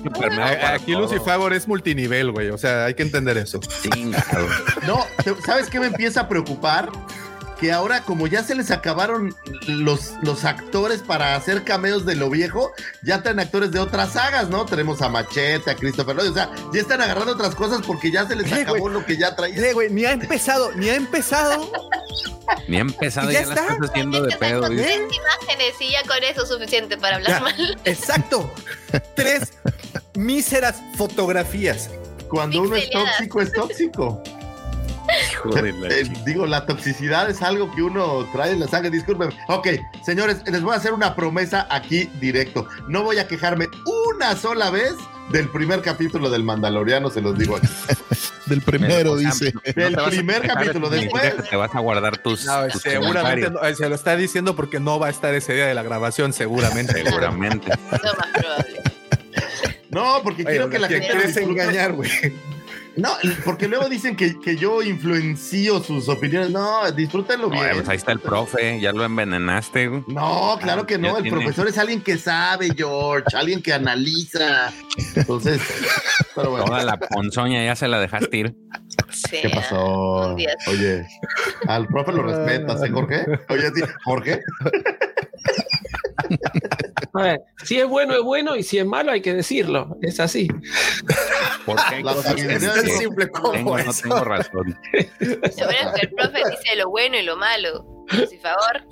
[0.67, 1.01] aquí todo.
[1.03, 2.51] Lucy Favor es multinivel, güey.
[2.51, 3.61] O sea, hay que entender eso.
[3.83, 4.47] Chingado.
[4.87, 5.07] No,
[5.47, 6.91] ¿sabes qué me empieza a preocupar?
[7.61, 9.35] Que ahora, como ya se les acabaron
[9.67, 12.73] los, los actores para hacer cameos de lo viejo,
[13.03, 14.65] ya traen actores de otras sagas, ¿no?
[14.65, 18.29] Tenemos a Machete, a Christopher Lloyd, o sea, ya están agarrando otras cosas porque ya
[18.29, 18.95] se les Eh, acabó güey.
[18.95, 19.65] lo que ya traían.
[19.65, 21.73] Eh, güey, ni ha empezado, ni ha empezado.
[22.69, 23.67] Ni ha empezado, ¿Y ya, ya está?
[23.73, 24.61] estás haciendo de pedo.
[24.69, 27.81] Tres imágenes y ya con eso es suficiente para hablar Ya, mal.
[27.85, 28.53] exacto.
[29.17, 29.53] Tres
[30.15, 31.91] míseras fotografías.
[32.29, 34.23] Cuando uno es tóxico, es tóxico.
[35.33, 38.91] Hijo de la Eh, digo, la toxicidad es algo que uno trae en la sangre.
[38.91, 39.31] Disculpen.
[39.49, 39.69] Ok,
[40.05, 42.67] señores, les voy a hacer una promesa aquí directo.
[42.89, 43.69] No voy a quejarme
[44.15, 44.95] una sola vez
[45.31, 47.69] del primer capítulo del Mandaloriano, se los digo aquí.
[48.47, 49.53] Del primero, dice.
[49.53, 52.47] no te Del primer capítulo, después- Te vas a guardar tus.
[52.47, 55.53] No, tus seguramente no, eh, se lo está diciendo porque no va a estar ese
[55.53, 57.05] día de la grabación, seguramente.
[57.05, 57.71] Seguramente.
[57.91, 58.83] Lo más probable.
[59.91, 61.17] No, porque Oye, quiero que la ¿quién gente.
[61.19, 62.11] quieres engañar, güey?
[62.97, 63.11] No,
[63.45, 66.51] porque luego dicen que, que yo influencio sus opiniones.
[66.51, 67.69] No, disfrútenlo bien.
[67.75, 69.87] pues ahí está el profe, ya lo envenenaste.
[69.89, 70.05] güey.
[70.09, 71.13] No, claro que no.
[71.13, 74.73] Ya El tiene- profesor es alguien que sabe, George, alguien que analiza.
[75.15, 75.61] Entonces,
[76.35, 76.67] pero bueno.
[76.67, 78.55] Toda la ponzoña ya se la dejaste ir.
[79.11, 80.35] Sí, ¿Qué pasó?
[80.35, 81.07] Oye,
[81.69, 83.25] al profe lo respetas, ¿eh, Jorge?
[83.49, 84.41] Oye, sí, Jorge.
[87.15, 89.97] A ver, si es bueno, es bueno, y si es malo, hay que decirlo.
[90.03, 90.49] Es así.
[91.65, 94.03] Porque hay La cosas que sabiduría Es tan simple como tengo, no eso.
[94.03, 94.79] tengo razón.
[94.91, 94.99] Que
[95.31, 97.85] el profe dice lo bueno y lo malo.
[98.09, 98.85] Por favor.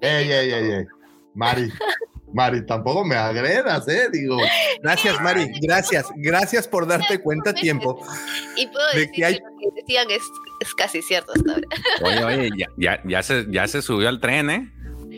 [0.00, 0.84] Ey, ey, ey, ey.
[1.34, 1.70] Mari,
[2.32, 4.08] Mari, tampoco me agredas, ¿eh?
[4.12, 4.38] Digo,
[4.82, 5.50] Gracias, Mari.
[5.60, 6.06] Gracias.
[6.16, 8.00] Gracias por darte cuenta a tiempo.
[8.56, 10.22] Y puedo De decir que hay- lo que decían es,
[10.60, 11.66] es casi cierto hasta ahora.
[12.02, 14.72] Oye, oye, ya, ya, ya, se, ya se subió al tren, ¿eh?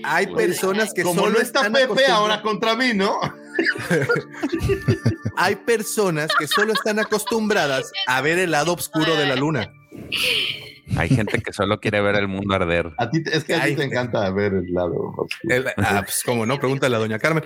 [0.04, 3.18] Hay personas que como solo no está están Pepe acostumbradas- ahora contra mí, ¿no?
[5.36, 9.72] Hay personas que solo están acostumbradas a ver el lado oscuro de la luna.
[10.96, 12.92] Hay gente que solo quiere ver el mundo arder.
[12.98, 14.94] A ti, te- es que a ti te encanta ver el lado.
[15.16, 15.54] oscuro.
[15.54, 17.44] El- ah, pues como no, pregúntale a doña Carmen.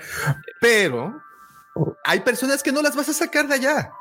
[0.61, 1.15] Pero
[2.05, 3.93] hay personas que no las vas a sacar de allá.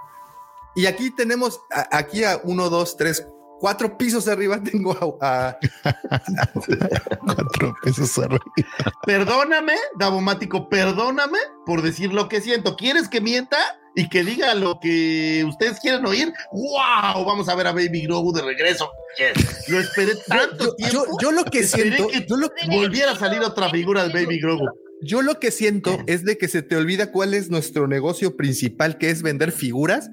[0.75, 3.25] Y aquí tenemos, a- aquí a uno, dos, tres,
[3.61, 5.59] cuatro pisos arriba tengo a, a-
[7.25, 8.39] Cuatro pesos arriba.
[9.05, 12.75] Perdóname, Davomático, perdóname por decir lo que siento.
[12.75, 13.57] ¿Quieres que mienta
[13.95, 16.33] y que diga lo que ustedes quieren oír?
[16.51, 17.23] ¡Wow!
[17.25, 18.89] Vamos a ver a Baby Grogu de regreso.
[19.17, 19.69] Yes.
[19.69, 21.05] Lo esperé tanto yo, tiempo.
[21.05, 24.39] yo- yo lo que siento, que yo lo, volviera a salir otra figura de Baby
[24.41, 24.65] Grogu.
[25.01, 28.97] Yo lo que siento es de que se te olvida cuál es nuestro negocio principal,
[28.97, 30.09] que es vender figuras.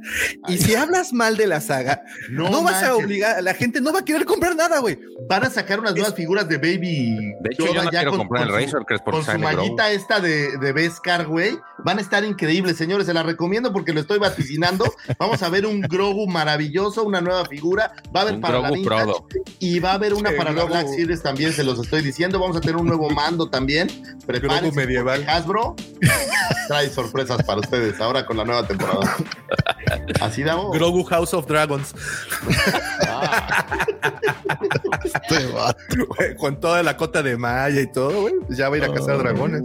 [0.49, 3.93] Y si hablas mal de la saga, No no, vas a obligar, la gente no
[3.93, 4.99] va a querer comprar nada, güey.
[5.29, 7.35] Van a sacar unas nuevas figuras de Baby.
[7.41, 9.39] De hecho, Yoda yo no ya quiero con- comprar el con su- Razor Con su
[9.39, 11.59] mallita esta de, de Beskar, güey.
[11.85, 13.07] Van a estar increíbles, señores.
[13.07, 14.85] Se la recomiendo porque lo estoy vaticinando.
[15.19, 17.93] Vamos a ver un Grogu maravilloso, una nueva figura.
[18.15, 19.27] Va a haber Un para la Grogu Vintage Prodo.
[19.61, 20.65] y va a haber una Sí, para la.
[20.65, 22.39] Black Series también, se los estoy diciendo.
[22.41, 23.89] Vamos a tener un nuevo mando también.
[24.27, 24.78] Prepárense.
[24.79, 25.25] Medieval.
[25.29, 25.77] Hasbro
[26.69, 29.17] trae sorpresas para ustedes ahora con la nueva temporada.
[30.21, 30.77] Así damos.
[30.77, 31.95] Grogu House of Dragons.
[35.05, 35.79] Este vato.
[36.17, 38.35] Güey, Con toda la cota de malla y todo, güey.
[38.51, 39.63] Ya va a ir a cazar dragones.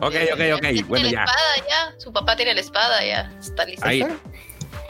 [0.00, 0.60] Ok, ok, ok.
[0.60, 1.24] Tiene Bueno, la ya.
[1.24, 1.94] espada ya.
[1.98, 3.32] Su papá tiene la espada ya.
[3.40, 3.86] Está listo.
[3.86, 4.04] Ahí.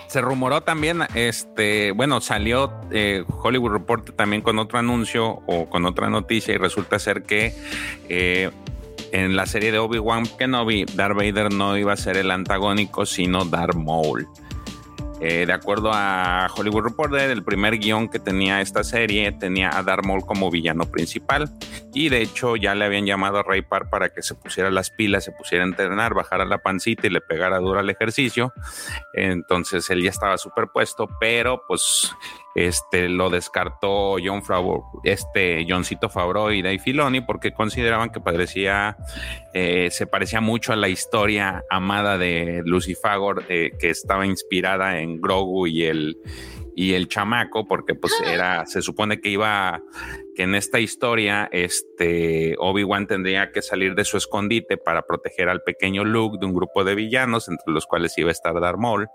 [0.08, 5.84] Se rumoró también, este, bueno, salió eh, Hollywood Report también con otro anuncio o con
[5.84, 7.52] otra noticia y resulta ser que
[8.08, 8.50] eh,
[9.12, 13.44] en la serie de Obi-Wan Kenobi, Darth Vader no iba a ser el antagónico, sino
[13.44, 14.28] Darth Maul.
[15.18, 19.82] Eh, de acuerdo a Hollywood Reporter, el primer guion que tenía esta serie tenía a
[19.82, 21.50] Darth Maul como villano principal
[21.94, 24.90] y de hecho ya le habían llamado a Ray Park para que se pusiera las
[24.90, 28.52] pilas, se pusiera a entrenar, bajara la pancita y le pegara duro al ejercicio.
[29.14, 32.14] Entonces él ya estaba superpuesto, pero pues
[32.56, 38.96] este lo descartó John Favreau, este Johncito Favreau y Dave Filoni porque consideraban que parecía
[39.52, 45.00] eh, se parecía mucho a la historia amada de Lucy Fagor eh, que estaba inspirada
[45.00, 46.16] en Grogu y el
[46.78, 49.82] y el chamaco porque pues era se supone que iba
[50.36, 55.62] que en esta historia este Obi-Wan tendría que salir de su escondite para proteger al
[55.62, 59.08] pequeño Luke de un grupo de villanos entre los cuales iba a estar Darth Maul.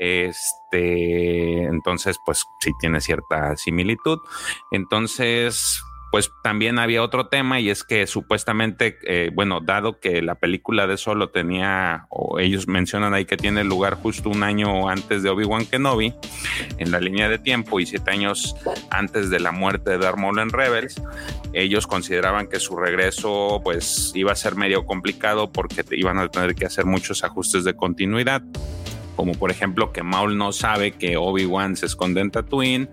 [0.00, 4.18] Este, entonces pues sí tiene cierta similitud.
[4.72, 5.80] Entonces
[6.10, 10.86] pues también había otro tema y es que supuestamente, eh, bueno, dado que la película
[10.86, 15.30] de Solo tenía, o ellos mencionan ahí que tiene lugar justo un año antes de
[15.30, 16.14] Obi-Wan Kenobi,
[16.78, 18.54] en la línea de tiempo, y siete años
[18.90, 21.02] antes de la muerte de Darth Maul en Rebels,
[21.52, 26.54] ellos consideraban que su regreso pues iba a ser medio complicado porque iban a tener
[26.54, 28.42] que hacer muchos ajustes de continuidad
[29.16, 32.88] como por ejemplo que Maul no sabe que Obi-Wan se esconde en Tatooine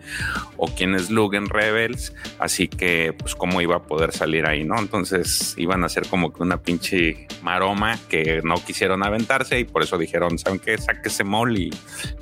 [0.58, 4.64] o quién es Luke en Rebels, así que pues cómo iba a poder salir ahí,
[4.64, 4.80] ¿no?
[4.80, 9.84] Entonces iban a ser como que una pinche maroma que no quisieron aventarse y por
[9.84, 10.78] eso dijeron, ¿saben qué?
[10.78, 11.70] Sáquese Maul y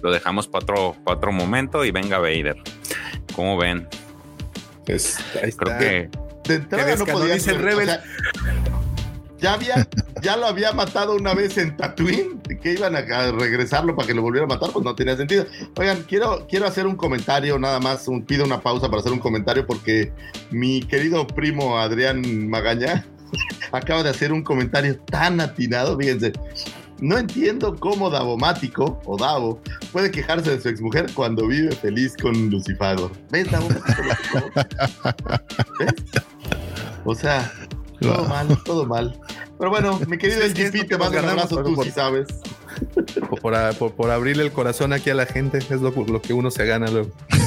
[0.02, 2.58] lo dejamos para otro, pa otro momento y venga Vader.
[3.36, 3.88] ¿Cómo ven?
[4.86, 5.78] Pues ahí Creo está.
[5.78, 6.10] que
[6.48, 7.90] De entrada no podía dice el ser, Rebel.
[7.90, 8.04] o sea,
[9.42, 9.88] ya había,
[10.22, 13.02] ya lo había matado una vez en Tatooine, que iban a,
[13.32, 15.46] regresarlo para que lo volviera a matar, pues no tenía sentido.
[15.78, 19.20] Oigan, quiero, quiero hacer un comentario, nada más, un- pido una pausa para hacer un
[19.20, 20.14] comentario porque
[20.52, 23.06] mi querido primo Adrián Magaña
[23.72, 26.34] acaba de hacer un comentario tan atinado, fíjense.
[27.00, 29.60] No entiendo cómo Davomático o Davo
[29.92, 33.12] puede quejarse de su exmujer cuando vive feliz con Lucifagor.
[33.32, 34.04] ¿Ves, Davomático?
[35.80, 35.96] ¿Ves?
[37.04, 37.52] O sea,
[38.02, 39.20] todo mal, todo mal.
[39.58, 41.92] Pero bueno, mi querido LGP, lo te que mando un abrazo, por- tú por- sí
[41.92, 42.28] sabes.
[43.30, 46.34] Por, por, por- por abrirle el corazón aquí a la gente, es lo, lo que
[46.34, 47.12] uno se gana luego.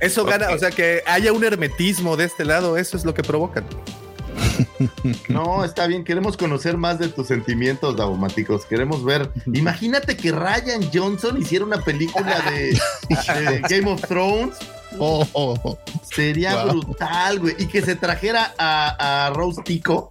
[0.00, 3.22] Eso gana, o sea, que haya un hermetismo de este lado, eso es lo que
[3.22, 3.64] provocan.
[5.28, 9.30] No, está bien, queremos conocer más de tus sentimientos davomáticos, queremos ver.
[9.52, 12.78] Imagínate que Ryan Johnson hiciera una película de,
[13.50, 14.56] de Game of Thrones.
[14.98, 15.78] Oh,
[16.14, 16.72] Sería Wow.
[16.82, 17.54] brutal, güey.
[17.58, 20.10] Y que se trajera a, a Rose Tico.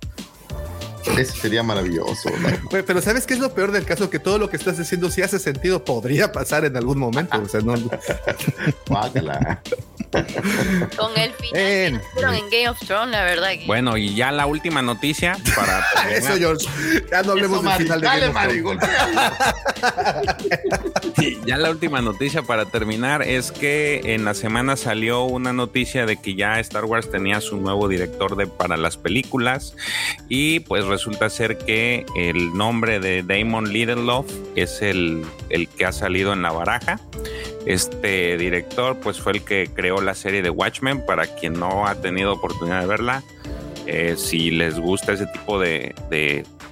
[1.18, 2.30] Eso sería maravilloso.
[2.70, 4.10] Güey, Pero ¿sabes qué es lo peor del caso?
[4.10, 7.42] Que todo lo que estás diciendo, si hace sentido, podría pasar en algún momento.
[7.42, 7.74] O sea, no.
[10.11, 13.65] Con el final que en Game of Thrones, la verdad que.
[13.68, 16.68] Bueno, y ya la última noticia para Eso, George.
[17.11, 17.84] Ya no hablemos Eso, del Mari.
[17.84, 18.90] final de Dale, Game of Thrones.
[21.45, 26.18] Ya la última noticia para terminar es que en la semana salió una noticia de
[26.18, 29.76] que ya Star Wars tenía su nuevo director de, para las películas
[30.27, 35.91] y pues resulta ser que el nombre de Damon Lindelof es el, el que ha
[35.91, 36.99] salido en la baraja.
[37.65, 41.96] Este director pues fue el que creó la serie de Watchmen para quien no ha
[41.96, 43.24] tenido oportunidad de verla.
[43.86, 45.96] eh, si les gusta ese tipo de,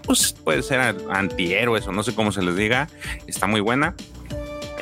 [0.03, 2.89] pues puede ser antihéroes o no sé cómo se les diga,
[3.25, 3.95] está muy buena.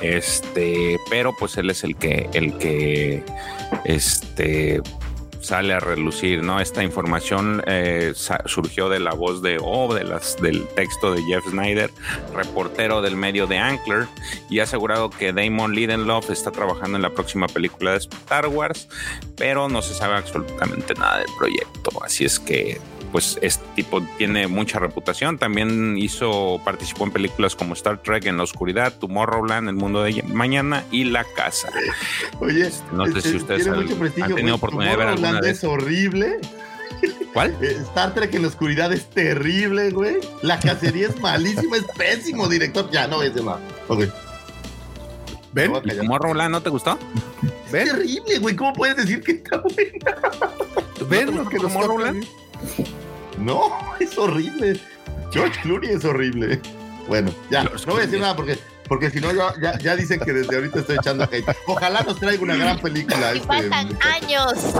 [0.01, 3.23] Este, pero pues él es el que, el que,
[3.85, 4.81] este,
[5.45, 6.59] sale a relucir, ¿no?
[6.59, 8.13] Esta información eh,
[8.45, 11.91] surgió de la voz de O, de las, del texto de Jeff Snyder,
[12.33, 14.07] reportero del medio de Ankler,
[14.49, 18.89] y ha asegurado que Damon Lindelof está trabajando en la próxima película de Star Wars,
[19.37, 21.91] pero no se sabe absolutamente nada del proyecto.
[22.03, 22.81] Así es que
[23.15, 25.37] pues este tipo tiene mucha reputación.
[25.37, 30.21] También hizo, participó en películas como Star Trek en la oscuridad, Tomorrowland, El mundo de
[30.23, 31.69] mañana y La casa.
[32.41, 35.07] Oye, No sé este, si ustedes tiene han, mucho prestigio, han tenido oportunidad de ver
[35.07, 36.39] alguna Tomorrowland de es horrible.
[37.31, 37.55] ¿Cuál?
[37.61, 40.17] Eh, Star Trek en la oscuridad es terrible, güey.
[40.41, 42.91] La cacería es malísima, es pésimo, director.
[42.91, 43.61] Ya, no a decir nada.
[43.87, 44.09] Ok.
[45.53, 45.71] ¿Ven?
[45.71, 46.99] ¿Tomorrowland no te gustó?
[47.67, 48.57] Es terrible, güey.
[48.57, 50.17] ¿Cómo puedes decir que está buena?
[51.07, 52.25] ¿Ven ¿No lo que Tomorrowland?
[53.45, 54.79] No, es horrible.
[55.31, 56.59] George Clooney es horrible.
[57.07, 58.57] Bueno, ya, no voy a decir nada porque,
[58.87, 61.45] porque si no, ya, ya, ya dicen que desde ahorita estoy echando hate.
[61.67, 63.35] Ojalá nos traiga una gran película.
[63.35, 63.97] Y este, muchacho.
[64.01, 64.53] años.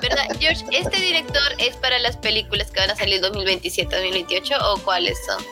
[0.00, 0.64] ¿Verdad, George?
[0.72, 5.44] ¿Este director es para las películas que van a salir 2027, 2028 o cuáles son?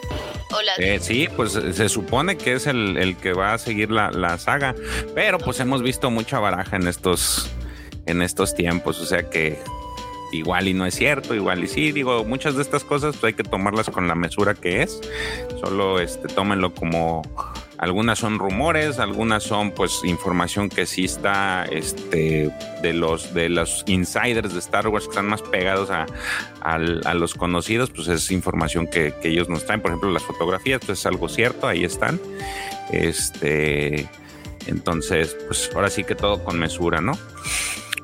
[0.53, 3.59] O las Eh, sí, pues eh, se supone que es el, el que va a
[3.59, 4.75] seguir la, la saga,
[5.15, 7.51] pero pues hemos visto mucha baraja en estos
[8.07, 8.99] en estos tiempos.
[9.01, 9.59] O sea que
[10.33, 11.93] igual y no es cierto, igual y sí.
[11.93, 15.01] Digo, muchas de estas cosas pues, hay que tomarlas con la mesura que es.
[15.61, 17.23] Solo este, tómenlo como
[17.79, 22.51] algunas son rumores, algunas son pues información que sí está este,
[22.81, 26.07] de los de los insiders de Star Wars que están más pegados a,
[26.61, 29.81] al- a los conocidos, pues es información que, que ellos nos traen.
[29.81, 32.21] Por ejemplo, las fotografías, pues es algo cierto, ahí están.
[32.93, 34.09] Este,
[34.67, 37.19] entonces, pues ahora sí que todo con mesura, ¿no?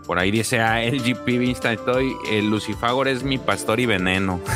[0.08, 4.40] Por ahí dice a LGP Instant Toy, el Lucifagor es mi pastor y veneno.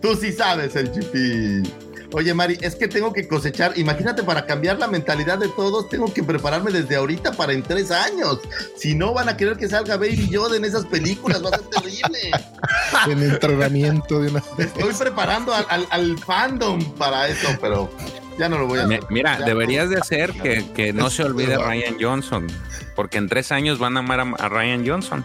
[0.00, 1.66] Tú sí sabes el GP.
[2.12, 3.76] Oye, Mari, es que tengo que cosechar.
[3.76, 7.90] Imagínate, para cambiar la mentalidad de todos, tengo que prepararme desde ahorita para en tres
[7.90, 8.38] años.
[8.76, 11.42] Si no, van a querer que salga Baby Yoda en esas películas.
[11.44, 12.30] Va a ser terrible.
[13.10, 14.42] En entrenamiento de una.
[14.58, 17.90] Estoy preparando al, al- al fandom para eso, pero
[18.38, 19.00] ya no lo voy a hacer.
[19.10, 22.46] Mira, Ya deberías de hacer que, que no se olvide Ryan Johnson,
[22.94, 25.24] porque en tres años van a amar a, a Ryan Johnson,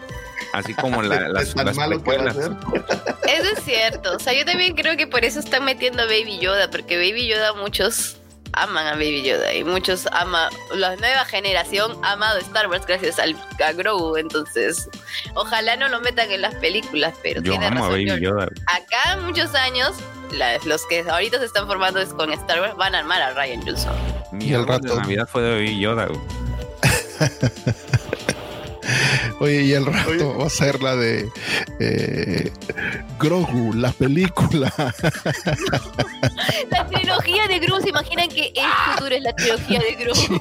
[0.52, 2.10] así como la- las, tan las malo que.
[2.14, 4.16] Eso es cierto.
[4.16, 7.28] O sea, yo también creo que por eso están metiendo a Baby Yoda, porque Baby
[7.28, 8.16] Yoda muchos
[8.54, 13.18] aman a Baby Yoda y muchos ama la nueva generación ha amado Star Wars gracias
[13.18, 14.16] al, a Grogu.
[14.16, 14.88] Entonces,
[15.34, 18.04] ojalá no lo metan en las películas, pero Yo tiene amo a razón.
[18.06, 18.20] Baby.
[18.24, 18.48] Yoda.
[18.66, 19.92] Acá muchos años,
[20.32, 23.32] la- los que ahorita se están formando es con Star Wars van a amar a
[23.34, 23.94] Ryan Johnson.
[24.32, 25.00] Mi Y el árbol de rato.
[25.00, 26.08] Navidad fue de Baby Yoda.
[29.42, 31.28] Oye, y el rato va a ser la de
[31.80, 32.52] eh,
[33.18, 34.72] Grogu, la película.
[36.70, 40.40] La trilogía de Grogu, ¿se imaginan que el futuro es la trilogía de Grogu?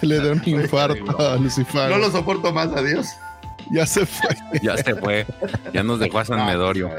[0.00, 1.90] Le da un infarto a Lucifer.
[1.90, 3.08] No lo soporto más, adiós.
[3.70, 4.34] Ya se fue.
[4.62, 5.26] Ya se fue,
[5.74, 6.90] ya nos dejó a San Medorio.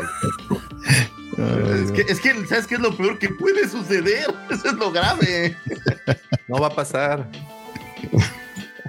[1.37, 4.27] Es que, es que, ¿sabes qué es lo peor que puede suceder?
[4.51, 5.57] Eso es lo grave.
[6.47, 7.27] No va a pasar.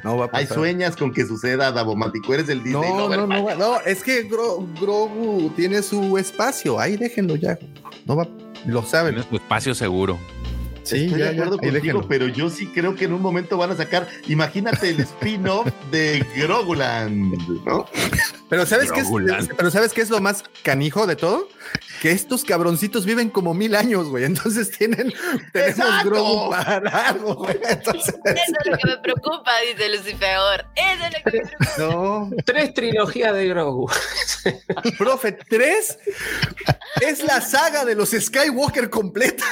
[0.04, 0.58] No va a Hay pasar.
[0.58, 2.32] sueñas con que suceda, Davomático.
[2.34, 2.90] Eres el Disney.
[2.90, 7.58] No, no, no, no, es que Gro- Grogu tiene su espacio, ahí déjenlo ya.
[8.06, 8.26] No va,
[8.66, 9.14] lo saben.
[9.14, 10.18] Tiene su espacio seguro.
[10.88, 12.08] Sí, Estoy ya, de acuerdo ya, contigo, déjenlo.
[12.08, 16.24] pero yo sí creo que en un momento van a sacar, imagínate el spin-off de
[16.34, 17.34] Groguland,
[17.66, 17.86] ¿no?
[18.48, 19.08] Pero ¿sabes qué es,
[19.56, 21.48] pero ¿sabes qué es lo más canijo de todo?
[22.00, 24.24] Que estos cabroncitos viven como mil años, güey.
[24.24, 25.12] Entonces tienen,
[25.52, 26.08] tenemos ¡Exacto!
[26.08, 27.58] Grogu para algo, güey.
[27.68, 30.64] Entonces, Eso es lo que me preocupa, dice Lucifer.
[30.76, 31.74] Eso es lo que me preocupa.
[31.78, 32.30] no.
[32.46, 33.90] Tres trilogías de Grogu.
[34.96, 35.98] Profe, tres
[37.02, 39.44] es la saga de los Skywalker completa.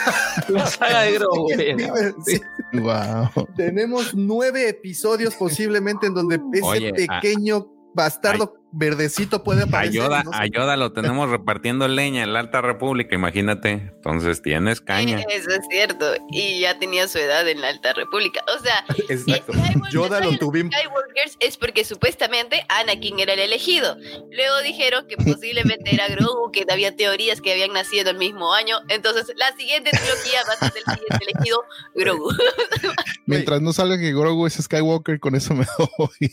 [0.48, 1.25] La saga de Grogu.
[1.30, 2.40] Viven- sí.
[2.72, 3.46] Wow.
[3.56, 10.02] Tenemos nueve episodios posiblemente en donde ese Oye, a- pequeño bastardo verdecito puede aparecer.
[10.02, 13.70] Ayuda, no ayuda, lo tenemos repartiendo leña en la Alta República, imagínate.
[13.72, 15.20] Entonces tienes caña.
[15.30, 16.14] Eso es cierto.
[16.30, 18.42] Y ya tenía su edad en la Alta República.
[18.56, 19.52] O sea, Exacto.
[19.90, 20.74] Yoda lo tuvimos.
[20.74, 23.96] Skywalkers es porque supuestamente Anakin era el elegido.
[24.30, 28.78] Luego dijeron que posiblemente era Grogu, que había teorías que habían nacido el mismo año.
[28.88, 32.30] Entonces, la siguiente trilogía va a ser el siguiente elegido, Grogu.
[33.26, 35.66] Mientras no salga que Grogu es Skywalker, con eso me
[35.98, 36.30] doy.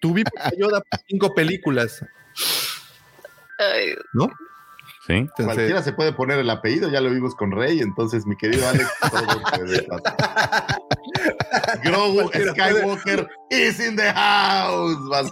[0.00, 1.43] Tuvimos a Yoda cinco películas,
[3.58, 4.26] Ay, ¿no?
[5.06, 5.12] Sí.
[5.12, 8.66] Entonces, Cualquiera se puede poner el apellido, ya lo vimos con Rey, entonces mi querido
[8.66, 10.78] Alex, todo puede pasar.
[11.84, 14.96] Grogu puede- Skywalker is in the house.
[15.10, 15.30] Vas-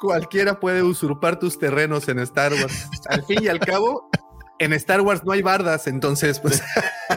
[0.00, 2.86] cualquiera puede usurpar tus terrenos en Star Wars.
[3.10, 4.08] Al fin y al cabo,
[4.58, 6.62] en Star Wars no hay bardas, entonces, pues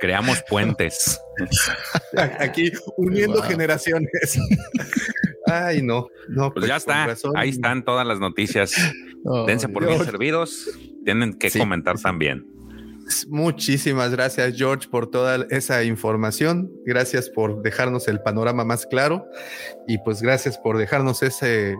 [0.00, 1.18] Creamos puentes.
[2.38, 3.48] aquí uniendo Wow.
[3.48, 4.38] generaciones.
[5.46, 6.52] Ay, no, no.
[6.52, 7.06] Pues ya con está.
[7.06, 7.32] razón.
[7.36, 8.74] Ahí están todas las noticias.
[9.26, 10.68] Oh, Dense por bien servidos.
[11.02, 12.46] Tienen que Sí, comentar también.
[13.28, 16.70] Muchísimas gracias, George, por toda esa información.
[16.84, 19.24] Gracias por dejarnos el panorama más claro
[19.88, 21.74] y pues gracias por dejarnos ese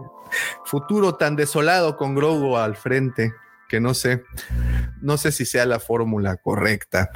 [0.64, 3.34] futuro tan desolado con Grogu al frente,
[3.68, 4.22] que no sé,
[5.02, 7.10] no sé si sea la fórmula correcta.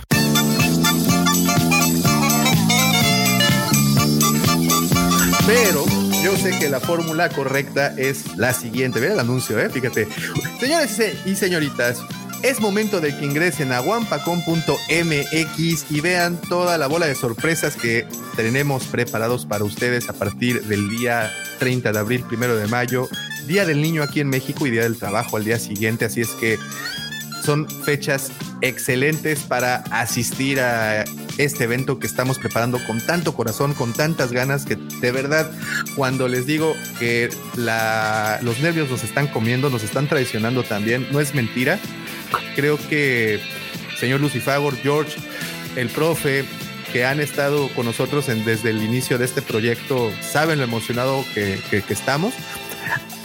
[5.47, 5.85] Pero
[6.29, 9.01] yo sé que la fórmula correcta es la siguiente.
[9.01, 9.71] Ve el anuncio, ¿eh?
[9.71, 10.07] Fíjate.
[10.61, 12.03] Señores y señoritas,
[12.43, 18.07] es momento de que ingresen a wampacom.mx y vean toda la bola de sorpresas que
[18.37, 23.09] tenemos preparados para ustedes a partir del día 30 de abril, primero de mayo,
[23.47, 26.05] Día del Niño aquí en México y Día del Trabajo al día siguiente.
[26.05, 26.59] Así es que
[27.45, 31.05] son fechas excelentes para asistir a
[31.39, 35.51] este evento que estamos preparando con tanto corazón, con tantas ganas, que de verdad,
[35.95, 41.35] cuando les digo que los nervios nos están comiendo, nos están traicionando también, no es
[41.35, 41.79] mentira.
[42.57, 43.41] Creo que
[43.99, 45.19] señor Lucifagor, George,
[45.77, 46.45] el profe,
[46.93, 51.85] que han estado con nosotros desde el inicio de este proyecto saben lo emocionado que
[51.89, 52.35] estamos.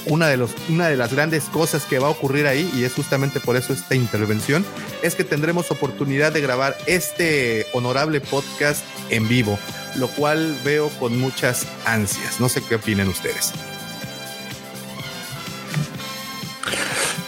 [0.06, 2.94] Una de, los, una de las grandes cosas que va a ocurrir ahí, y es
[2.94, 4.66] justamente por eso esta intervención,
[5.02, 9.58] es que tendremos oportunidad de grabar este honorable podcast en vivo,
[9.96, 12.40] lo cual veo con muchas ansias.
[12.42, 13.54] No sé qué opinen ustedes.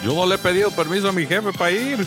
[0.03, 2.05] Yo no le he pedido permiso a mi jefe para ir.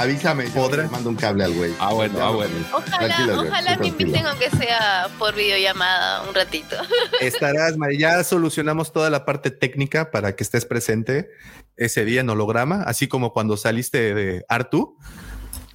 [0.00, 1.74] Avísame, yo mando un cable al güey.
[1.78, 2.54] Ah, bueno, ah, bueno.
[2.72, 6.76] Ojalá, Tranquilo, ojalá me inviten aunque sea por videollamada un ratito.
[7.20, 11.28] Estarás, Mari, ya solucionamos toda la parte técnica para que estés presente
[11.76, 14.96] ese día en holograma, así como cuando saliste de Artu.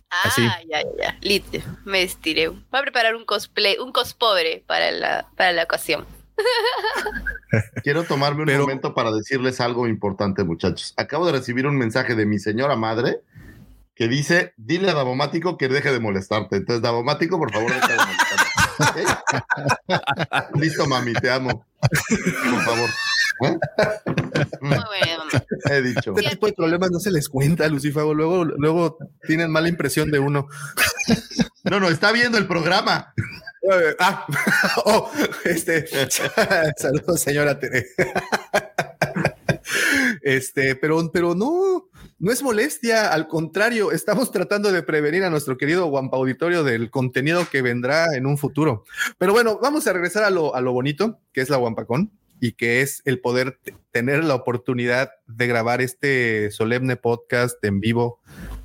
[0.10, 0.42] Ah, Así.
[0.42, 1.18] ya, ya, ya.
[1.22, 1.60] Listo.
[1.84, 2.48] Me estiré.
[2.48, 6.04] Voy a preparar un cosplay, un cospobre para la, para la ocasión.
[7.84, 10.96] Quiero tomarme un momento para decirles algo importante, muchachos.
[10.98, 13.22] Acabo de recibir un mensaje de mi señora madre
[13.96, 16.58] que dice, dile a Davomático que deje de molestarte.
[16.58, 18.46] Entonces, Davomático, por favor, deja de molestarte.
[18.78, 20.56] ¿Ok?
[20.62, 21.66] Listo, mami, te amo.
[21.80, 22.90] Por favor.
[23.44, 23.58] ¿Eh?
[25.70, 26.14] He dicho.
[26.16, 28.14] Este tipo de problemas no se les cuenta, Lucifago.
[28.14, 30.48] Luego, luego tienen mala impresión de uno.
[31.64, 33.14] No, no, está viendo el programa.
[34.00, 34.28] Ah,
[34.86, 35.12] oh,
[35.44, 35.86] este.
[36.78, 37.88] Saludos, señora Tere.
[40.22, 41.90] Este, pero, pero no,
[42.26, 43.14] no es molestia.
[43.14, 48.16] Al contrario, estamos tratando de prevenir a nuestro querido Guampa Auditorio del contenido que vendrá
[48.16, 48.84] en un futuro.
[49.20, 52.12] Pero bueno, vamos a regresar a lo, a lo bonito que es la Guampacón
[52.42, 53.60] y que es el poder
[53.92, 58.20] tener la oportunidad de grabar este solemne podcast en vivo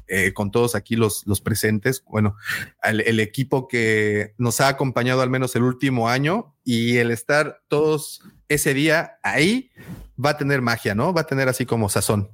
[0.08, 2.02] eh, con todos aquí los, los presentes.
[2.08, 2.36] Bueno,
[2.82, 8.22] el equipo que nos ha acompañado al menos el último año y el estar todos
[8.48, 9.70] ese día ahí
[10.18, 11.12] va a tener magia, ¿no?
[11.12, 12.30] Va a tener así como sazón.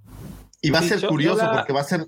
[0.67, 2.07] Y va a ser yo- curioso yo la- porque va a ser.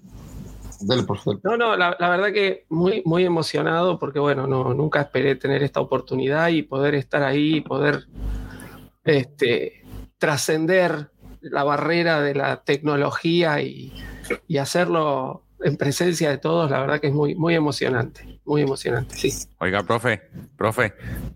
[0.80, 1.40] Dale, por favor.
[1.42, 5.62] No, no, la, la verdad que muy, muy emocionado porque, bueno, no, nunca esperé tener
[5.64, 8.06] esta oportunidad y poder estar ahí y poder
[9.04, 9.82] este,
[10.18, 11.10] trascender
[11.40, 13.92] la barrera de la tecnología y,
[14.46, 19.16] y hacerlo en presencia de todos, la verdad que es muy, muy emocionante, muy emocionante,
[19.16, 19.32] sí.
[19.58, 20.22] Oiga, profe,
[20.56, 20.94] profe.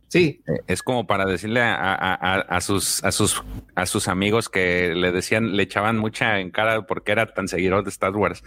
[0.08, 0.42] Sí.
[0.66, 3.42] Es como para decirle a, a- a- a sus, a, sus,
[3.74, 7.82] a sus amigos que le decían, le echaban mucha en cara porque era tan seguidor
[7.84, 8.42] de Star Wars.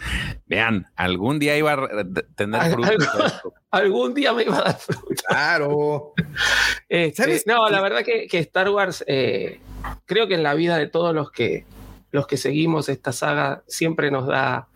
[0.46, 1.88] Vean, algún día iba a
[2.36, 3.54] tener esto.
[3.72, 5.24] algún día me iba a dar fruto.
[5.28, 6.14] Claro.
[6.88, 9.60] Este, no, la verdad que, que Star Wars, eh,
[10.06, 11.66] creo que en la vida de todos los que,
[12.12, 14.68] los que seguimos esta saga, siempre nos da,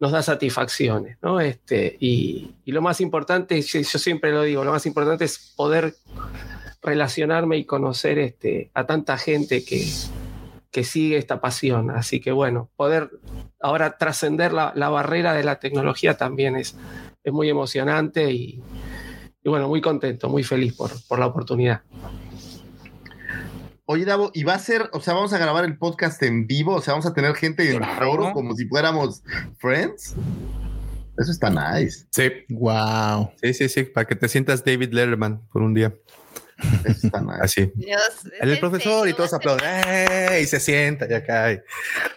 [0.00, 1.40] nos da satisfacciones, ¿no?
[1.40, 5.94] Este, y, y lo más importante, yo, siempre lo digo, lo más importante es poder
[6.82, 9.86] relacionarme y conocer este, a tanta gente que,
[10.70, 11.90] que sigue esta pasión.
[11.90, 13.10] Así que bueno, poder
[13.60, 16.76] ahora trascender la, la barrera de la tecnología también es,
[17.22, 18.62] es muy emocionante y,
[19.42, 21.82] y bueno, muy contento, muy feliz por, por la oportunidad.
[23.92, 26.76] Oye, Davo, y va a ser, o sea, vamos a grabar el podcast en vivo,
[26.76, 29.24] o sea, vamos a tener gente en foro como si fuéramos
[29.58, 30.14] friends.
[31.18, 32.06] Eso está nice.
[32.12, 32.30] Sí.
[32.50, 33.32] Wow.
[33.42, 35.92] Sí, sí, sí, para que te sientas David Letterman por un día.
[36.84, 37.40] Eso está nice.
[37.42, 37.72] Así.
[37.74, 39.68] Dios, El profesor y todos aplauden.
[39.88, 40.44] ¡Ey!
[40.44, 41.60] Y se sienta y acá.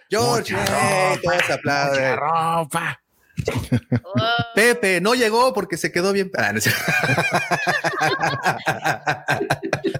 [0.08, 1.18] George, ¡ey!
[1.24, 2.16] todos aplauden.
[2.16, 3.00] ropa.
[4.54, 6.30] Pepe no llegó porque se quedó bien.
[6.36, 6.70] Ah, no sé.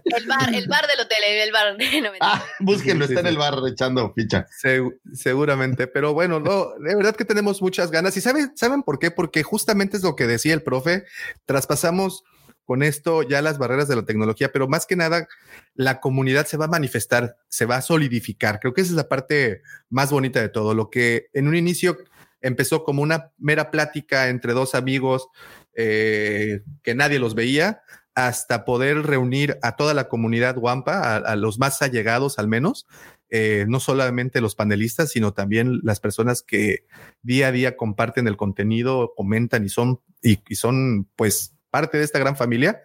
[0.04, 1.72] El bar, el bar del hotel, el bar.
[1.72, 2.18] No, mentira.
[2.20, 4.46] Ah, búsquenlo, Sí, está sí, en el bar echando ficha.
[4.62, 8.16] Segu- seguramente, pero bueno, no, de verdad que tenemos muchas ganas.
[8.16, 9.10] ¿Y saben, saben por qué?
[9.10, 11.04] Porque justamente es lo que decía el profe,
[11.46, 12.22] traspasamos
[12.64, 15.28] con esto ya las barreras de la tecnología, pero más que nada
[15.74, 18.58] la comunidad se va a manifestar, se va a solidificar.
[18.58, 20.72] Creo que esa es la parte más bonita de todo.
[20.74, 21.98] Lo que en un inicio
[22.44, 25.28] empezó como una mera plática entre dos amigos
[25.74, 27.80] eh, que nadie los veía,
[28.14, 32.86] hasta poder reunir a toda la comunidad Wampa, a, los más allegados al menos,
[33.30, 36.86] eh, no solamente los panelistas, sino también las personas que
[37.22, 42.04] día a día comparten el contenido, comentan y son, y, y son pues parte de
[42.04, 42.82] esta gran familia.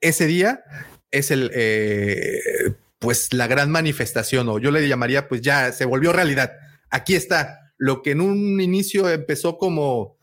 [0.00, 0.64] Ese día
[1.12, 6.12] es el, eh, pues la gran manifestación, o yo le llamaría, pues ya se volvió
[6.12, 6.52] realidad.
[6.90, 10.16] Aquí está lo que en un inicio empezó como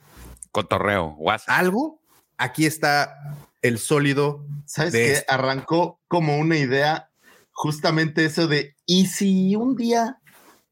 [0.54, 1.60] Cotorreo, WhatsApp.
[1.60, 2.00] algo,
[2.38, 3.14] aquí está
[3.62, 4.46] el sólido.
[4.66, 5.12] ¿Sabes de qué?
[5.12, 5.34] esto.
[5.34, 7.10] Arrancó como una idea,
[7.52, 10.22] justamente eso de, ¿y si un día?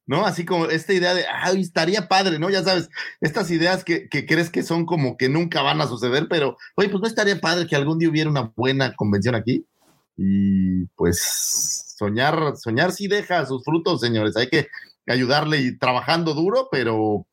[0.05, 0.26] ¿No?
[0.26, 2.49] Así como esta idea de, ay, estaría padre, ¿no?
[2.49, 2.88] Ya sabes,
[3.19, 6.88] estas ideas que, que crees que son como que nunca van a suceder, pero, oye,
[6.88, 9.68] pues no estaría padre que algún día hubiera una buena convención aquí.
[10.15, 14.38] Y pues soñar, soñar sí deja sus frutos, señores.
[14.38, 14.69] Hay que
[15.07, 17.25] ayudarle y trabajando duro, pero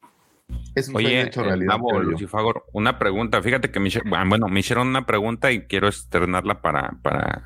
[0.75, 1.79] Es un Oye, sueño hecho eh, realidad.
[2.05, 3.41] Lucifagor, una pregunta.
[3.43, 7.45] Fíjate que me, hice- bueno, me hicieron una pregunta y quiero externarla para, para,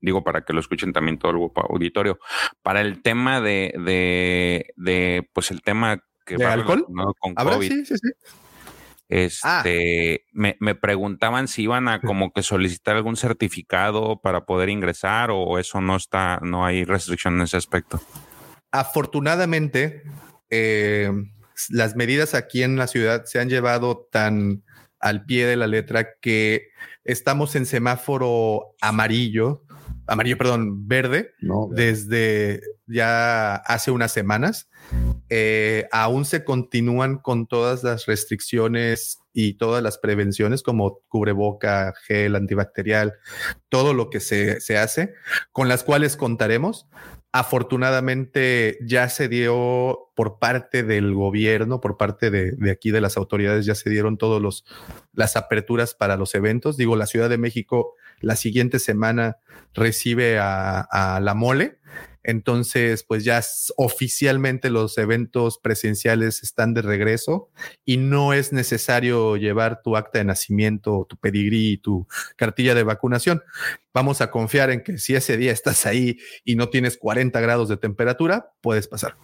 [0.00, 2.18] digo, para que lo escuchen también todo el auditorio.
[2.62, 6.86] Para el tema de, de, de pues el tema que ¿De va alcohol?
[7.18, 7.54] con ¿Habrá?
[7.56, 7.68] COVID.
[7.68, 8.10] Sí, sí, sí.
[9.08, 15.30] Este, me, me preguntaban si iban a como que solicitar algún certificado para poder ingresar
[15.32, 18.00] o eso no está, no hay restricción en ese aspecto.
[18.78, 20.02] Afortunadamente,
[20.50, 21.10] eh,
[21.70, 24.64] las medidas aquí en la ciudad se han llevado tan
[25.00, 26.68] al pie de la letra que
[27.04, 29.62] estamos en semáforo amarillo,
[30.06, 31.32] amarillo, perdón, verde,
[31.70, 34.68] desde ya hace unas semanas.
[35.28, 42.36] Eh, aún se continúan con todas las restricciones y todas las prevenciones como cubreboca, gel
[42.36, 43.14] antibacterial,
[43.68, 45.14] todo lo que se, se hace,
[45.50, 46.86] con las cuales contaremos.
[47.38, 53.18] Afortunadamente ya se dio por parte del gobierno, por parte de, de aquí de las
[53.18, 54.64] autoridades, ya se dieron todos los
[55.12, 56.78] las aperturas para los eventos.
[56.78, 59.36] Digo, la Ciudad de México la siguiente semana
[59.74, 61.78] recibe a, a la mole.
[62.28, 63.40] Entonces, pues ya
[63.76, 67.50] oficialmente los eventos presenciales están de regreso
[67.84, 72.82] y no es necesario llevar tu acta de nacimiento, tu pedigrí y tu cartilla de
[72.82, 73.44] vacunación.
[73.94, 77.68] Vamos a confiar en que si ese día estás ahí y no tienes 40 grados
[77.68, 79.14] de temperatura, puedes pasar.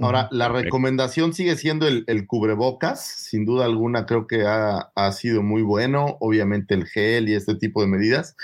[0.00, 5.12] Ahora, la recomendación sigue siendo el, el cubrebocas, sin duda alguna creo que ha, ha
[5.12, 8.34] sido muy bueno, obviamente el gel y este tipo de medidas,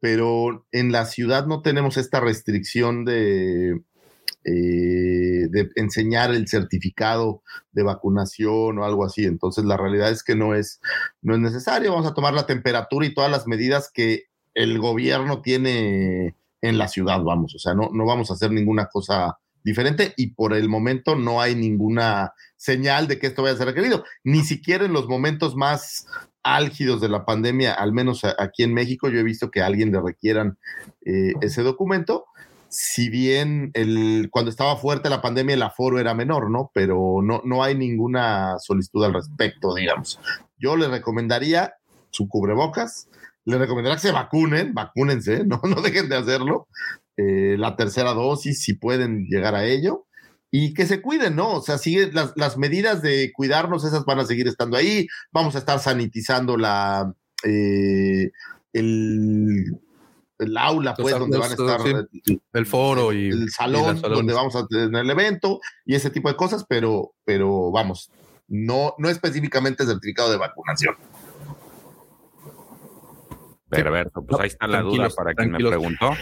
[0.00, 3.82] pero en la ciudad no tenemos esta restricción de,
[4.44, 10.34] eh, de enseñar el certificado de vacunación o algo así, entonces la realidad es que
[10.34, 10.80] no es,
[11.20, 14.24] no es necesario, vamos a tomar la temperatura y todas las medidas que
[14.54, 18.86] el gobierno tiene en la ciudad, vamos, o sea, no, no vamos a hacer ninguna
[18.86, 23.58] cosa diferente y por el momento no hay ninguna señal de que esto vaya a
[23.58, 26.06] ser requerido, ni siquiera en los momentos más
[26.42, 29.92] álgidos de la pandemia, al menos aquí en México, yo he visto que a alguien
[29.92, 30.58] le requieran
[31.04, 32.26] eh, ese documento.
[32.68, 36.70] Si bien el, cuando estaba fuerte la pandemia el aforo era menor, ¿no?
[36.72, 40.20] Pero no, no hay ninguna solicitud al respecto, digamos.
[40.56, 41.74] Yo le recomendaría
[42.10, 43.08] su cubrebocas,
[43.44, 46.68] le recomendaría que se vacunen, vacúnense, no, no dejen de hacerlo.
[47.16, 50.06] Eh, la tercera dosis, si pueden llegar a ello,
[50.50, 51.54] y que se cuiden, ¿no?
[51.54, 55.06] O sea, sigue las, las medidas de cuidarnos, esas van a seguir estando ahí.
[55.32, 57.14] Vamos a estar sanitizando la
[57.44, 58.30] eh,
[58.72, 59.80] el,
[60.38, 61.80] el aula, pues, donde van a estar
[62.24, 66.28] sí, el foro y el salón donde vamos a tener el evento y ese tipo
[66.28, 68.10] de cosas, pero, pero vamos,
[68.48, 70.96] no, no específicamente certificado de vacunación.
[73.70, 76.12] Perfecto, pues ahí está la duda para quien me preguntó.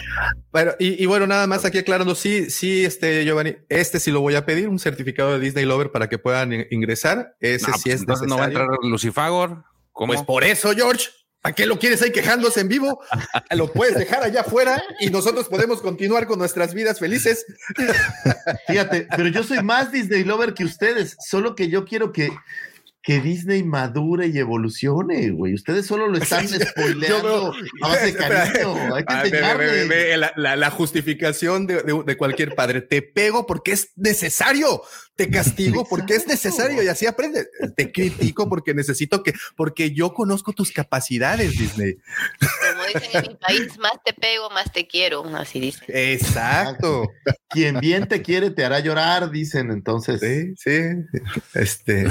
[0.52, 4.20] Bueno, y, y bueno, nada más aquí aclarando, sí, sí, este, Giovanni, este sí lo
[4.20, 7.34] voy a pedir, un certificado de Disney Lover para que puedan in- ingresar.
[7.40, 9.64] Ese No, sí pues es entonces no va a entrar Lucifagor.
[9.92, 10.12] ¿Cómo?
[10.12, 11.08] Pues por eso, George.
[11.40, 13.00] ¿Para qué lo quieres ahí quejándose en vivo?
[13.52, 17.46] Lo puedes dejar allá afuera y nosotros podemos continuar con nuestras vidas felices.
[18.66, 22.28] Fíjate, pero yo soy más Disney Lover que ustedes, solo que yo quiero que,
[23.08, 25.54] que Disney madure y evolucione, güey.
[25.54, 28.94] Ustedes solo lo están spoileando a base de cariño.
[28.94, 29.84] Hay que Ah, ve, ve, ve, enseñarle.
[29.88, 32.82] ve, la, la- la justificación de, de- de cualquier padre.
[32.82, 34.82] Te pego porque es necesario.
[35.16, 37.48] Te castigo porque es necesario y así aprendes.
[37.76, 41.96] Te critico porque necesito que, porque yo conozco tus capacidades, Disney.
[42.38, 45.24] Como dicen en mi país, más te pego, más te quiero.
[45.34, 45.84] Así dicen.
[45.88, 47.08] Exacto.
[47.48, 50.20] Quien bien te quiere te hará llorar, dicen entonces.
[50.20, 51.20] Sí, sí.
[51.54, 52.06] Este.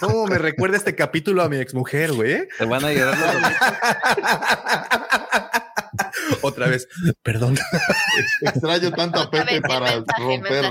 [0.00, 2.48] ¿Cómo me recuerda este capítulo a mi exmujer, güey?
[2.58, 3.16] Te van a llorar
[6.42, 6.88] Otra vez.
[7.22, 7.58] Perdón.
[8.42, 10.64] Extraño tanto a Pepe para romper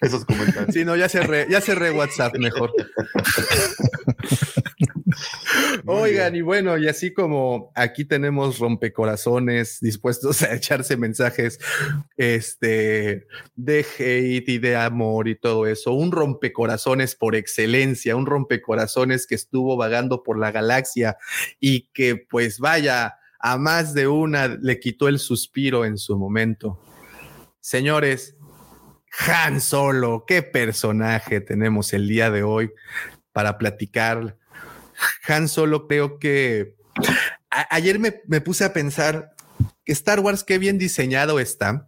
[0.00, 0.74] esos comentarios.
[0.74, 2.72] Sí, no, ya cerré, ya cerré WhatsApp mejor.
[5.86, 11.58] Oigan, y bueno, y así como aquí tenemos rompecorazones dispuestos a echarse mensajes
[12.16, 19.26] este, de hate y de amor y todo eso, un rompecorazones por excelencia, un rompecorazones
[19.26, 21.16] que estuvo vagando por la galaxia
[21.60, 26.80] y que pues vaya, a más de una le quitó el suspiro en su momento.
[27.60, 28.36] Señores,
[29.28, 32.72] Han Solo, qué personaje tenemos el día de hoy
[33.32, 34.38] para platicar.
[35.28, 36.74] Han Solo creo que
[37.68, 39.34] ayer me, me puse a pensar
[39.84, 41.86] que Star Wars qué bien diseñado está,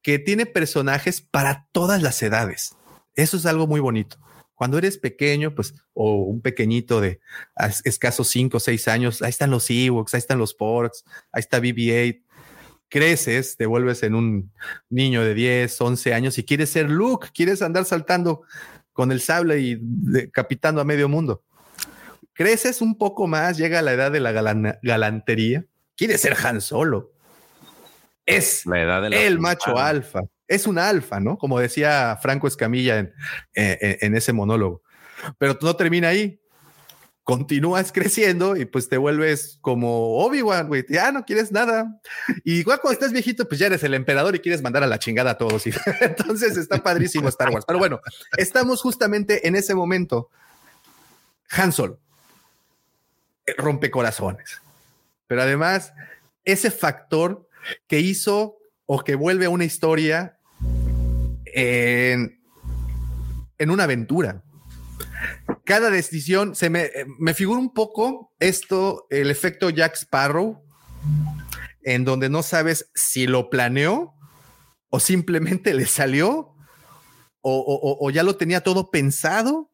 [0.00, 2.74] que tiene personajes para todas las edades.
[3.16, 4.16] Eso es algo muy bonito.
[4.56, 7.20] Cuando eres pequeño, pues, o un pequeñito de
[7.84, 11.60] escasos 5 o 6 años, ahí están los Ewoks, ahí están los Porks, ahí está
[11.60, 12.22] BB-8.
[12.88, 14.52] Creces, te vuelves en un
[14.88, 18.42] niño de 10, 11 años y quieres ser Luke, quieres andar saltando
[18.92, 21.42] con el sable y decapitando a medio mundo.
[22.32, 25.64] Creces un poco más, llega a la edad de la galan- galantería.
[25.96, 27.12] Quiere ser Han Solo.
[28.24, 30.20] Es La edad de la el macho alfa.
[30.48, 31.38] Es un alfa, ¿no?
[31.38, 33.12] Como decía Franco Escamilla en,
[33.54, 34.82] en- en ese monólogo.
[35.38, 36.40] Pero no termina ahí.
[37.24, 40.84] Continúas creciendo y pues te vuelves como Obi-Wan, güey.
[40.88, 42.00] Ya no quieres nada.
[42.44, 45.00] Y igual cuando estás viejito, pues ya eres el emperador y quieres mandar a la
[45.00, 45.66] chingada a todos.
[45.66, 47.64] Y entonces está padrísimo Star Wars.
[47.66, 48.00] Pero bueno,
[48.36, 50.30] estamos justamente en ese momento.
[51.50, 51.98] Han Solo.
[53.46, 54.60] eh, Rompe corazones.
[55.26, 55.92] Pero además,
[56.44, 57.48] ese factor
[57.88, 60.35] que hizo o que vuelve a una historia
[61.56, 62.38] en,
[63.58, 64.42] en una aventura.
[65.64, 70.62] Cada decisión se me, eh, me figura un poco esto, el efecto Jack Sparrow,
[71.82, 74.14] en donde no sabes si lo planeó
[74.90, 76.54] o simplemente le salió
[77.40, 79.70] o, o- o- ya lo tenía todo pensado.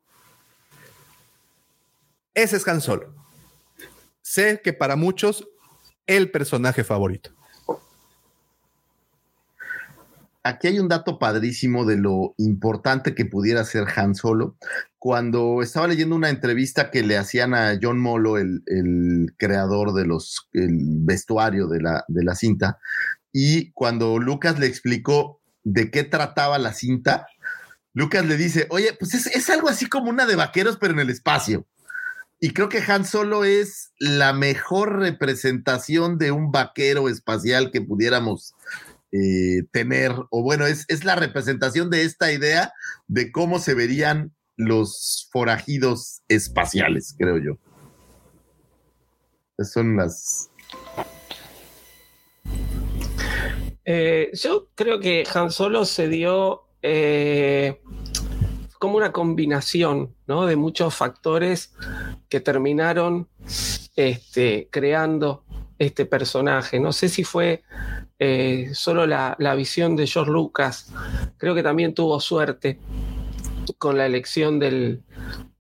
[2.35, 3.15] Ese es Han Solo.
[4.21, 5.49] Sé que para muchos
[6.07, 7.33] el personaje favorito.
[10.45, 14.57] Aquí hay un dato padrísimo de lo importante que pudiera ser Han Solo.
[14.99, 20.05] Cuando estaba leyendo una entrevista que le hacían a John Molo, el, el creador de
[20.05, 22.79] los el vestuario de la, de la cinta,
[23.33, 27.27] y cuando Lucas le explicó de qué trataba la cinta,
[27.95, 31.01] Lucas le dice, oye, pues es, es algo así como una de vaqueros, pero en
[31.01, 31.67] el espacio.
[32.41, 38.55] Y creo que Han Solo es la mejor representación de un vaquero espacial que pudiéramos
[39.13, 42.73] eh, tener, o bueno, es, es la representación de esta idea
[43.09, 47.59] de cómo se verían los forajidos espaciales, creo yo.
[49.59, 50.51] Esas son las...
[53.85, 57.81] Eh, yo creo que Han Solo se dio eh,
[58.79, 60.47] como una combinación ¿no?
[60.47, 61.75] de muchos factores
[62.29, 63.29] que terminaron
[63.97, 65.45] este, creando
[65.83, 66.81] este personaje.
[66.81, 67.63] No sé si fue
[68.19, 70.93] eh, solo la, la visión de George Lucas,
[71.37, 72.79] creo que también tuvo suerte
[73.79, 75.03] con la elección del,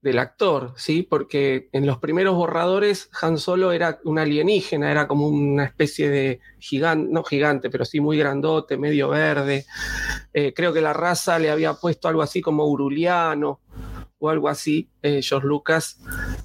[0.03, 1.03] del actor, ¿sí?
[1.03, 6.40] Porque en los primeros borradores Han Solo era un alienígena, era como una especie de
[6.59, 9.65] gigante, no gigante, pero sí muy grandote, medio verde.
[10.32, 13.61] Eh, creo que la raza le había puesto algo así como uruliano
[14.19, 16.01] o algo así, eh, George Lucas,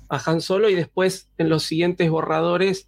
[0.10, 2.88] a Han Solo y después en los siguientes borradores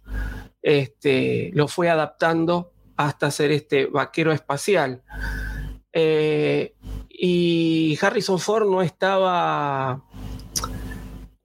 [0.62, 5.02] este, lo fue adaptando hasta ser este vaquero espacial.
[5.92, 6.74] Eh,
[7.08, 10.04] y Harrison Ford no estaba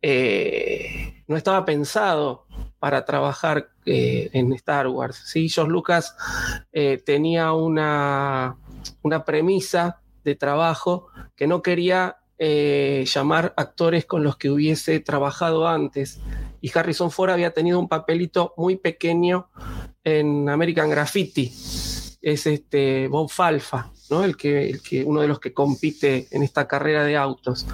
[0.01, 2.45] eh, no estaba pensado
[2.77, 5.15] para trabajar eh, en Star Wars.
[5.25, 5.49] ¿sí?
[5.49, 6.15] George Lucas
[7.05, 8.57] tenía una,
[9.01, 16.19] una premisa de trabajo que no quería llamar actores con los que hubiese trabajado antes.
[16.65, 19.51] Y Harrison Ford había tenido un papelito muy pequeño
[20.03, 21.53] en American Graffiti.
[22.23, 24.23] Es este Bob Falfa, ¿no?
[24.23, 27.67] El que, el que, uno de los que compite en esta carrera de autos.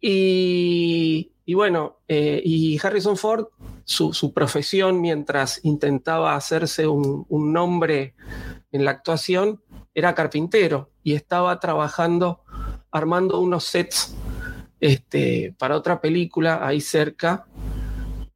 [0.00, 3.48] Y, y bueno, eh, y Harrison Ford,
[3.84, 8.14] su, profesión mientras intentaba hacerse un, un, nombre
[8.72, 9.60] en la actuación,
[9.92, 12.44] era carpintero y estaba trabajando,
[12.90, 14.16] armando unos sets
[14.80, 17.44] este, para otra película ahí cerca.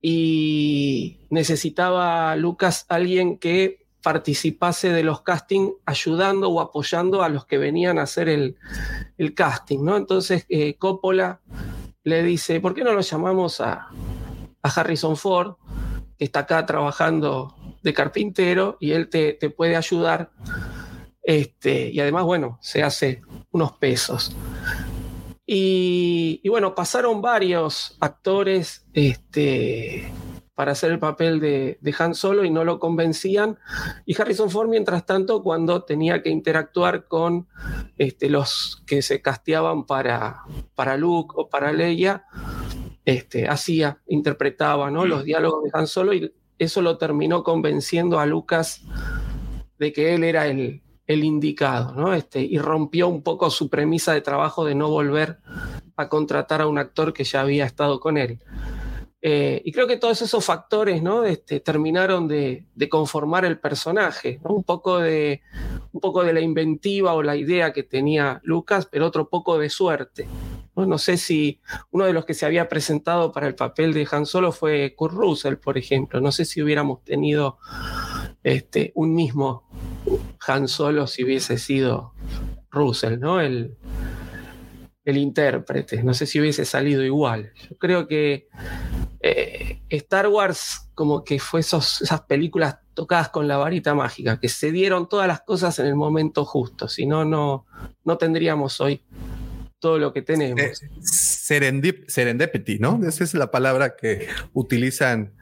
[0.06, 7.56] Y necesitaba Lucas alguien que participase de los castings ayudando o apoyando a los que
[7.56, 8.58] venían a hacer el,
[9.16, 9.96] el casting, ¿no?
[9.96, 11.40] Entonces eh, Coppola
[12.02, 13.88] le dice, ¿por qué no lo llamamos a,
[14.62, 15.54] a, Harrison Ford,
[16.18, 20.32] que está acá trabajando de carpintero y él te, te puede ayudar?
[21.22, 23.22] Este, y además, bueno, se hace
[23.52, 24.36] unos pesos.
[25.46, 30.10] Y, y bueno, pasaron varios actores este,
[30.54, 33.58] para hacer el papel de, de, Han Solo y no lo convencían.
[34.06, 37.48] Y Harrison Ford, mientras tanto, cuando tenía que interactuar con
[37.98, 40.42] este, los que se casteaban para,
[40.74, 42.24] para Luke o para Leia,
[43.04, 45.04] este, hacía, interpretaba ¿no?
[45.04, 48.82] los diálogos de Han Solo y eso lo terminó convenciendo a Lucas
[49.78, 52.14] de que él era el, el indicado, ¿no?
[52.14, 55.38] Este, y rompió un poco su premisa de trabajo de no volver
[55.96, 58.38] a contratar a un actor que ya había estado con él.
[59.26, 61.24] Eh, y creo que todos esos factores ¿no?
[61.24, 64.50] este, terminaron de, conformar el personaje, ¿no?
[64.50, 65.40] un, poco de,
[65.92, 69.70] un poco de la inventiva o la idea que tenía Lucas, pero otro poco de
[69.70, 70.28] suerte.
[70.76, 70.84] ¿no?
[70.84, 71.58] no sé si
[71.90, 75.14] uno de los que se había presentado para el papel de Han Solo fue Kurt
[75.14, 76.20] Russell, por ejemplo.
[76.20, 77.56] No sé si hubiéramos tenido
[78.44, 79.68] este, un mismo
[80.46, 82.14] Han Solo si hubiese sido
[82.70, 83.40] Russell, ¿no?
[83.40, 83.76] El,
[85.04, 86.02] el intérprete.
[86.02, 87.52] No sé si hubiese salido igual.
[87.68, 88.48] Yo creo que
[89.20, 94.48] eh, Star Wars como que fue esos, esas películas tocadas con la varita mágica, que
[94.48, 97.66] se dieron todas las cosas en el momento justo, si no, no,
[98.04, 99.02] no tendríamos hoy
[99.80, 100.60] todo lo que tenemos.
[100.60, 103.00] Eh, serendip- serendipity, ¿no?
[103.06, 105.34] Esa es la palabra que utilizan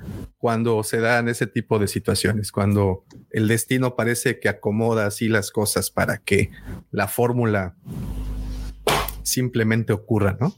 [0.43, 5.53] cuando se dan ese tipo de situaciones, cuando el destino parece que acomoda así las
[5.53, 6.51] cosas para que
[6.91, 7.77] la fórmula
[9.23, 10.53] simplemente ocurra, ¿no?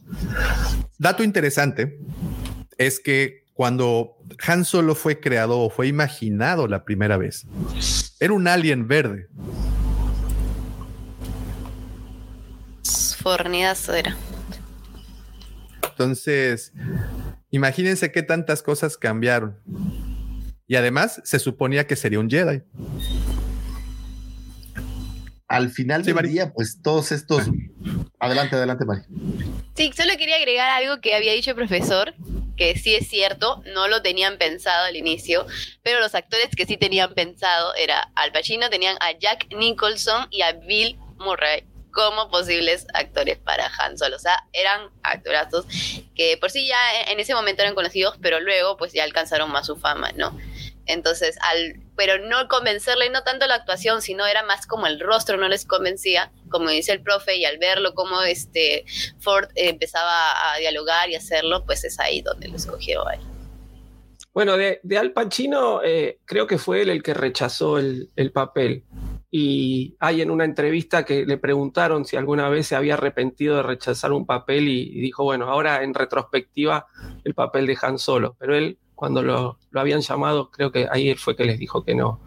[0.97, 1.99] Dato interesante
[2.79, 4.17] es que cuando
[4.47, 7.47] Han Solo fue creado o fue imaginado la primera vez,
[8.21, 9.29] era un alien verde.
[13.23, 14.17] Fornidazo era.
[15.91, 16.73] Entonces,
[17.55, 19.61] imagínense qué tantas cosas cambiaron.
[20.67, 22.63] Y además se suponía que sería un Jedi.
[25.47, 27.45] Al final del día, pues todos estos.
[28.19, 29.03] Adelante, adelante, Mari.
[29.77, 32.15] Sí, solo quería agregar algo que había dicho el profesor,
[32.57, 35.47] que sí es cierto, no lo tenían pensado al inicio,
[35.83, 40.43] pero los actores que sí tenían pensado era Al Pacino, tenían a Jack Nicholson y
[40.43, 41.65] a Bill Murray
[41.95, 43.95] como posibles actores para Han.
[43.95, 45.65] O sea, eran actorazos
[46.15, 49.67] que por sí ya en ese momento eran conocidos, pero luego pues ya alcanzaron más
[49.67, 50.37] su fama, ¿no?
[50.87, 55.39] Entonces, al, pero no convencerle no tanto la actuación, sino era más como el rostro
[55.39, 58.85] no les convencía, como dice el profe, y al verlo como este
[59.21, 63.21] Ford empezaba a dialogar y hacerlo, pues es ahí donde lo escogió a él.
[64.35, 68.85] Bueno, de, de Al Pacino, eh, creo que fue él el que rechazó el papel.
[69.37, 73.65] Y hay en una entrevista que le preguntaron si alguna vez se había arrepentido de
[73.65, 76.87] rechazar un papel y, y dijo, bueno, ahora en retrospectiva
[77.25, 78.37] el papel de Han Solo.
[78.39, 81.85] Pero él, cuando lo, lo habían llamado, creo que ahí él fue que les dijo
[81.85, 82.21] que no,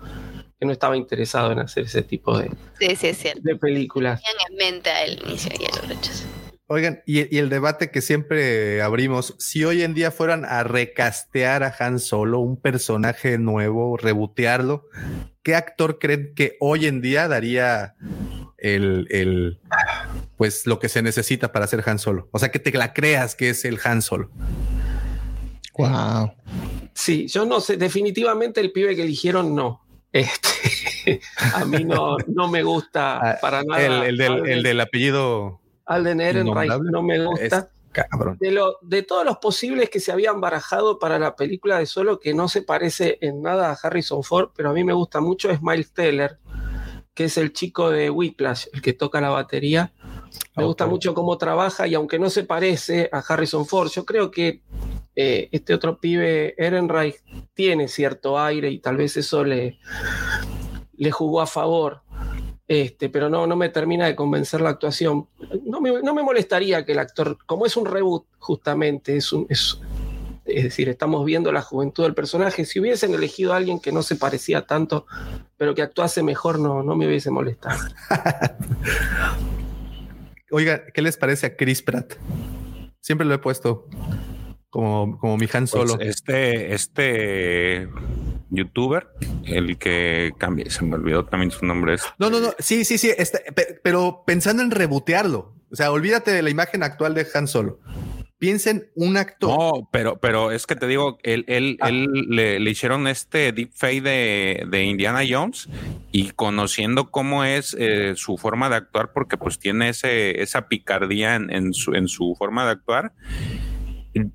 [0.59, 3.39] que no estaba interesado en hacer ese tipo de, Sí, sí, es cierto.
[3.41, 4.21] de películas.
[4.21, 6.25] Tenían en mente al inicio y lo rechazó.
[6.69, 11.63] Oigan, y, y el debate que siempre abrimos, si hoy en día fueran a recastear
[11.63, 14.83] a Han Solo, un personaje nuevo, rebotearlo,
[15.47, 17.95] ¿qué actor creen que hoy en día daría
[18.57, 19.61] el, el,
[20.35, 22.27] pues lo que se necesita para ser Han Solo?
[22.33, 24.29] O sea, que te la creas que es el Han Solo.
[25.77, 26.33] Wow.
[26.93, 29.85] Sí, yo no sé, definitivamente el pibe que eligieron no.
[30.11, 31.21] Este,
[31.53, 33.81] a mí no, no me gusta para nada.
[33.81, 35.61] Ah, El, el del, Alden- el del apellido.
[35.85, 37.45] Alden Ehrenreich no me gusta.
[37.45, 37.65] Es
[38.05, 38.37] cabrón.
[38.39, 42.19] De, lo, de todos los posibles que se habían barajado para la película de Solo,
[42.19, 45.49] que no se parece en nada a Harrison Ford, pero a mí me gusta mucho,
[45.49, 46.37] es Miles Teller,
[47.13, 49.93] que es el chico de Whiplash, el que toca la batería.
[50.55, 54.29] Me gusta mucho cómo trabaja y aunque no se parece a Harrison Ford, yo creo
[54.29, 54.61] que
[55.15, 59.79] eh, este otro pibe, Ehrenreich, tiene cierto aire y tal vez eso le,
[60.95, 62.01] le jugó a favor.
[62.67, 65.27] Este, pero no, no me termina de convencer la actuación.
[65.63, 69.45] No me, no me molestaría que el actor, como es un reboot, justamente, es un.
[69.49, 69.79] Es,
[70.45, 72.65] es decir, estamos viendo la juventud del personaje.
[72.65, 75.05] Si hubiesen elegido a alguien que no se parecía tanto,
[75.57, 77.79] pero que actuase mejor, no, no me hubiese molestado.
[80.51, 82.13] Oiga, ¿qué les parece a Chris Pratt?
[83.01, 83.87] Siempre lo he puesto
[84.69, 85.97] como, como mi Han Pues, Solo.
[85.99, 87.89] este, este
[88.49, 89.07] youtuber,
[89.45, 91.95] el que cambia, se me olvidó también su nombre.
[91.95, 92.49] Es No, no, no.
[92.59, 93.11] Sí, sí, sí.
[93.17, 95.53] este, pe- pero pensando en rebotearlo.
[95.71, 97.79] O sea, olvídate de la imagen actual de Han Solo.
[98.39, 99.49] Piensen un actor.
[99.49, 104.03] No, pero, pero es que te digo, él, él, él le, le hicieron este deepfake
[104.03, 105.67] de, de Indiana Jones
[106.11, 111.33] y conociendo cómo es eh, su forma de actuar, porque pues tiene ese, esa picardía
[111.33, 113.11] en, en su, en su forma de actuar.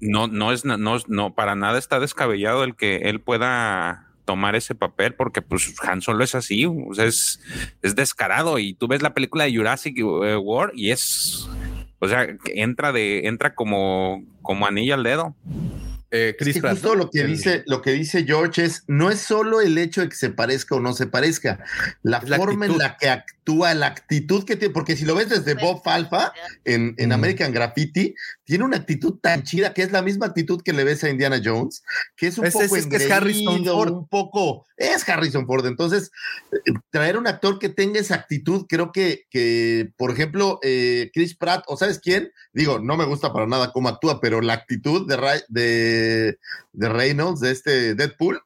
[0.00, 4.74] No, no es, no, no, para nada está descabellado el que él pueda tomar ese
[4.74, 7.40] papel porque pues Han Solo es así, o sea, es,
[7.82, 11.48] es descarado y tú ves la película de Jurassic eh, World y es,
[11.98, 15.34] o sea, entra de, entra como, como anillo al dedo.
[16.14, 19.62] Eh, Es que justo lo que dice, lo que dice George es, no es solo
[19.62, 21.64] el hecho de que se parezca o no se parezca,
[22.02, 25.28] la la forma en la que actúa, la actitud que tiene, porque si lo ves
[25.28, 26.32] desde Bob Falfa
[26.64, 28.14] en, en American Graffiti,
[28.44, 31.40] tiene una actitud tan chida que es la misma actitud que le ves a Indiana
[31.44, 31.82] Jones,
[32.16, 33.92] que es un Es- poco es- es que es Harrison engreído, Ford.
[33.92, 36.10] un poco, es Harrison Ford, entonces
[36.52, 36.58] eh,
[36.90, 41.64] traer un actor que tenga esa actitud, creo que, que por ejemplo, eh, Chris Pratt,
[41.66, 45.16] o sabes quién, digo, no me gusta para nada cómo actúa, pero la actitud de,
[45.16, 46.38] Ray- de,
[46.72, 48.40] de Reynolds, de este Deadpool,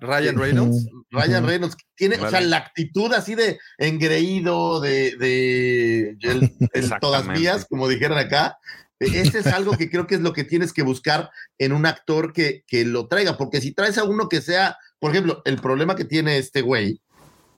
[0.00, 0.86] Ryan Reynolds.
[1.10, 1.46] Ryan.
[1.46, 7.66] Reynolds tiene, o sea, la actitud así de engreído, de, de, el- el todas mías,
[7.68, 8.58] como dijeran acá.
[8.98, 12.32] Ese es algo que creo que es lo que tienes que buscar en un actor
[12.32, 15.96] que, que lo traiga, porque si traes a uno que sea, por ejemplo, el problema
[15.96, 16.98] que tiene este güey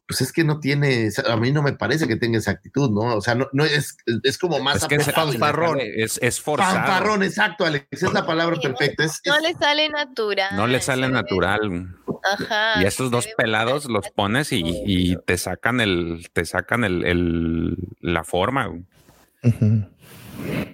[0.09, 3.14] pues es que no tiene, a mí no me parece que tenga esa actitud, ¿no?
[3.16, 6.74] O sea, no, no es, es como más Es que es fanfarrón, es, es forzado.
[6.76, 9.05] Fanfarrón, exacto, Alex, es la palabra perfecta.
[9.05, 10.56] Es, No le sale natural.
[10.56, 11.94] No le sale natural.
[12.24, 12.82] Ajá.
[12.82, 17.76] Y esos dos pelados los pones y, y te sacan el, te sacan el, el-
[18.01, 18.72] la forma.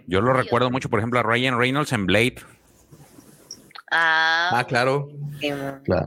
[0.07, 2.37] Yo lo recuerdo mucho, por ejemplo, a Ryan Reynolds en Blade.
[3.91, 5.09] Ah, Ah, claro.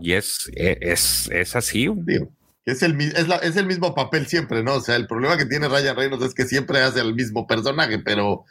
[0.01, 1.87] Y es, e, es, es así.
[1.87, 2.19] güey.
[2.67, 4.75] Es, el, es, la- es el mismo papel siempre, ¿no?
[4.75, 7.97] O sea, el problema que tiene Ryan Reynolds es que siempre hace el mismo personaje,
[7.99, 8.45] pero,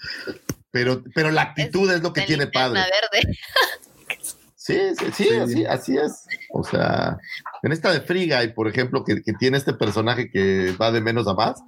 [0.70, 2.80] pero, pero la actitud es, lo que tiene padre.
[2.80, 3.36] Verde.
[4.56, 6.24] Sí, sí, sí, Así, así es.
[6.50, 7.18] O sea,
[7.62, 11.00] en esta de Free Guy, por ejemplo, que, que tiene este personaje que va de
[11.00, 11.60] menos a más,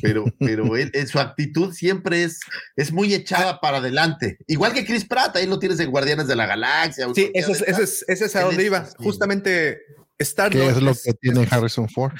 [0.00, 2.38] pero, pero él, él- su actitud siempre es,
[2.76, 4.38] es muy echada para adelante.
[4.46, 7.08] Igual que Chris Pratt, ahí lo tienes en Guardianes de la Galaxia.
[7.16, 8.86] Sí, ese es, ese es, ese es a donde es iba.
[8.98, 9.80] Justamente
[10.18, 12.14] Star ¿Qué es lo que tiene Harrison Ford?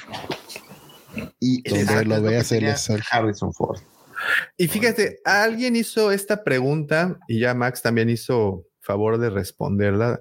[1.39, 3.79] Y Donde lo veas, él es el- Harrison Ford.
[4.57, 10.19] Y fíjate, alguien hizo esta pregunta y ya Max también hizo favor de responderla.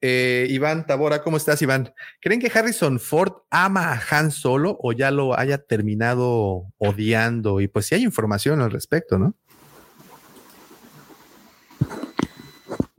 [0.00, 1.92] Eh, Iván Tabora, ¿cómo estás, Iván?
[2.20, 7.60] ¿Creen que Harrison Ford ama a Han Solo o ya lo haya terminado odiando?
[7.60, 9.34] Y pues si hay información al respecto, ¿no?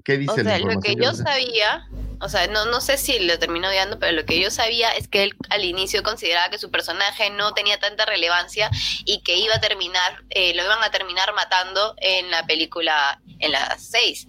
[0.04, 1.88] ¿Qué O sea, lo que yo sabía,
[2.22, 5.08] o sea, no, no sé si lo terminó odiando, pero lo que yo sabía es
[5.08, 8.70] que él al inicio consideraba que su personaje no tenía tanta relevancia
[9.06, 13.52] y que iba a terminar, eh, lo iban a terminar matando en la película, en
[13.52, 14.28] la 6,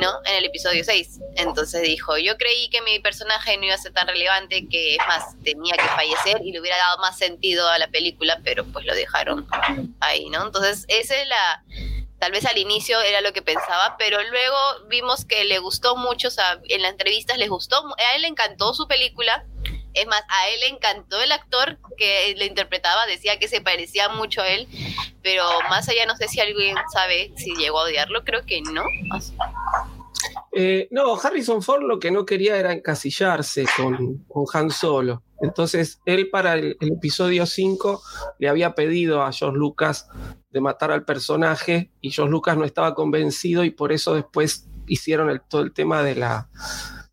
[0.00, 0.10] ¿no?
[0.24, 1.20] En el episodio 6.
[1.36, 5.06] Entonces dijo, yo creí que mi personaje no iba a ser tan relevante, que es
[5.06, 8.84] más, tenía que fallecer y le hubiera dado más sentido a la película, pero pues
[8.84, 9.46] lo dejaron
[10.00, 10.44] ahí, ¿no?
[10.44, 11.62] Entonces, esa es la
[12.18, 14.56] tal vez al inicio era lo que pensaba, pero luego
[14.88, 18.28] vimos que le gustó mucho, o sea, en las entrevistas les gustó, a él le
[18.28, 19.46] encantó su película,
[19.94, 24.08] es más, a él le encantó el actor que le interpretaba, decía que se parecía
[24.08, 24.68] mucho a él,
[25.22, 28.82] pero más allá no sé si alguien sabe si llegó a odiarlo, creo que no.
[30.52, 35.22] Eh, no, Harrison Ford lo que no quería era encasillarse con, con Han Solo.
[35.40, 38.02] Entonces, él para el, el episodio 5
[38.38, 40.08] le había pedido a George Lucas
[40.50, 45.30] de matar al personaje y George Lucas no estaba convencido y por eso después hicieron
[45.30, 46.48] el- todo el tema de la,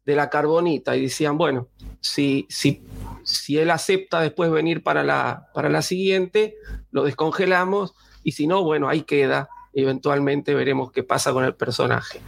[0.06, 1.68] de la carbonita y decían, bueno,
[2.00, 2.84] si, si,
[3.24, 6.56] si él acepta después venir para la, para la siguiente,
[6.92, 7.94] lo descongelamos
[8.24, 9.50] y si no, bueno, ahí queda.
[9.78, 12.22] Eventualmente veremos qué pasa con el personaje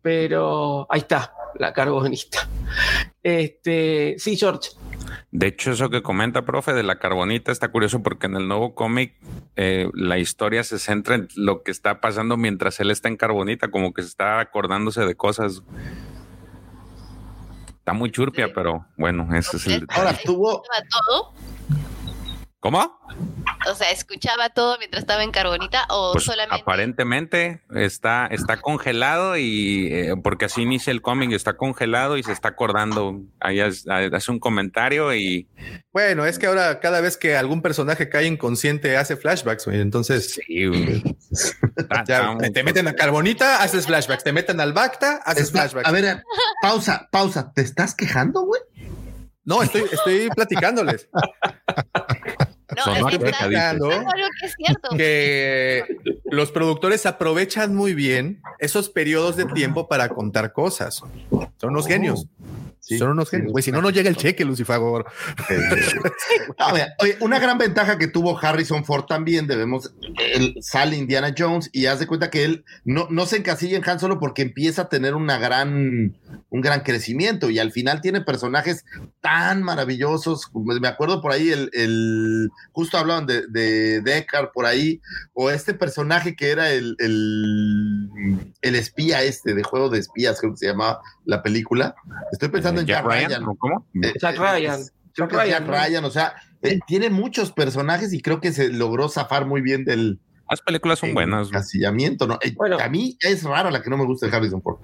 [0.00, 2.48] pero ahí está, la carbonita.
[3.22, 4.70] Este, sí, George.
[5.30, 8.74] De hecho, eso que comenta, profe, de la carbonita está curioso porque en el nuevo
[8.74, 9.14] cómic
[9.56, 13.70] eh, la historia se centra en lo que está pasando mientras él está en carbonita,
[13.70, 15.62] como que se está acordándose de cosas.
[17.78, 19.86] Está muy churpia, pero bueno, ese es el.
[19.90, 20.62] Ahora tuvo.
[21.06, 21.34] todo?
[22.60, 22.98] ¿Cómo?
[23.70, 26.60] O sea, ¿escuchaba todo mientras estaba en Carbonita o Pues solamente?
[26.60, 32.32] aparentemente está, está congelado y eh, porque así inicia el cómic, está congelado y se
[32.32, 33.20] está acordando.
[33.40, 35.48] Ahí hace un comentario y
[35.92, 39.80] Bueno, es que ahora cada vez que algún personaje cae inconsciente hace flashbacks, güey.
[39.80, 40.40] Entonces,
[42.06, 44.24] ya, te, te meten a carbonita, haces flashbacks.
[44.24, 45.88] Te meten al Bacta, haces Está- flashbacks.
[45.88, 46.22] a ver,
[46.60, 47.52] pausa, pausa.
[47.54, 48.60] ¿Te estás quejando, güey?
[49.44, 51.08] No, estoy, estoy platicándoles.
[52.86, 54.88] No, es que Estoy está platicando diciendo algo que es cierto.
[54.96, 55.98] que
[56.30, 61.02] los productores aprovechan muy bien esos periodos de tiempo para contar cosas.
[61.56, 62.26] Son unos genios.
[62.96, 63.52] Son unos genios.
[63.52, 64.78] Güey, si no, no llega el cheque, Lucifer.
[66.58, 69.92] A ver, oye, una gran ventaja que tuvo Harrison Ford también, debemos,
[70.34, 73.88] él sale Indiana Jones y haz de cuenta que él no, no se encasilla en
[73.88, 76.16] Han Solo porque empieza a tener una gran,
[76.50, 78.84] un gran crecimiento y al final tiene personajes
[79.20, 80.50] tan maravillosos.
[80.54, 85.00] Me acuerdo por ahí el, el justo hablaban de, de Deckard por ahí,
[85.32, 88.08] o este personaje que era el, el,
[88.62, 91.94] el espía este de juego de espías, creo que se llamaba la película.
[92.32, 93.44] Estoy pensando en Jack Jack Ryan, Ryan.
[93.48, 93.86] ¿o cómo?
[94.02, 94.80] Eh, Jack eh, Ryan.
[94.80, 95.72] es- Jack Ryan, Jack ¿no?
[95.72, 99.84] Ryan, o sea, eh, tiene muchos personajes y creo que se logró zafar muy bien
[99.84, 101.48] del Las películas son buenas.
[101.48, 102.38] encasillamiento, ¿no?
[102.42, 104.78] Eh, a mí es rara la que no me gusta de Harrison Ford.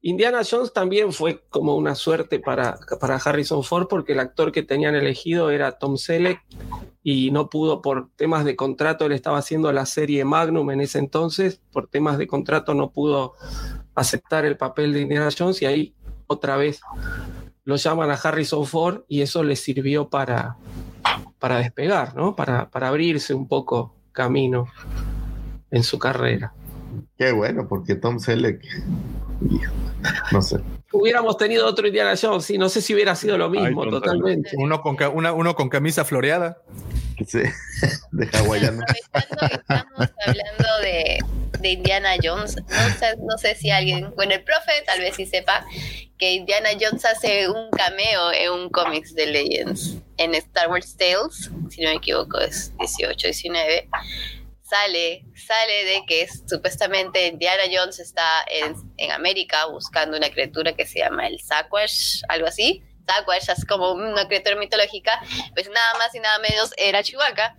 [0.00, 4.62] Indiana Jones también fue como una suerte para, para Harrison Ford porque el actor que
[4.62, 6.40] tenían elegido era Tom Selleck
[7.02, 10.98] y no pudo por temas de contrato, él estaba haciendo la serie Magnum en ese
[10.98, 13.34] entonces, por temas de contrato no pudo
[13.94, 15.94] aceptar el papel de Indiana Jones y ahí
[16.28, 16.80] otra vez
[17.64, 20.56] lo llaman a Harrison Ford y eso le sirvió para,
[21.38, 22.36] para despegar, ¿no?
[22.36, 24.68] Para, para abrirse un poco camino
[25.70, 26.52] en su carrera.
[27.18, 28.62] Qué bueno, porque Tom Selleck
[30.32, 30.58] No sé.
[30.92, 34.50] Hubiéramos tenido otro Indiana Jones y no sé si hubiera sido lo mismo, Ay, totalmente.
[34.56, 36.62] Uno con, una- uno con camisa floreada.
[37.26, 37.40] Sí,
[38.12, 38.82] de hawaiano.
[39.12, 41.18] Estamos hablando de,
[41.60, 42.56] de Indiana Jones.
[42.56, 45.66] No sé, no sé si alguien, bueno, el profe tal vez sí sepa
[46.16, 51.50] que Indiana Jones hace un cameo en un cómics de Legends en Star Wars Tales,
[51.70, 53.88] si no me equivoco, es 18, 19.
[54.68, 60.74] Sale, sale de que es- supuestamente Indiana Jones está en, en América buscando una criatura
[60.74, 62.82] que se llama el Sasquatch, algo así.
[63.06, 65.18] Sasquatch es como una criatura mitológica,
[65.54, 67.54] pues nada más y nada menos era Chihuahua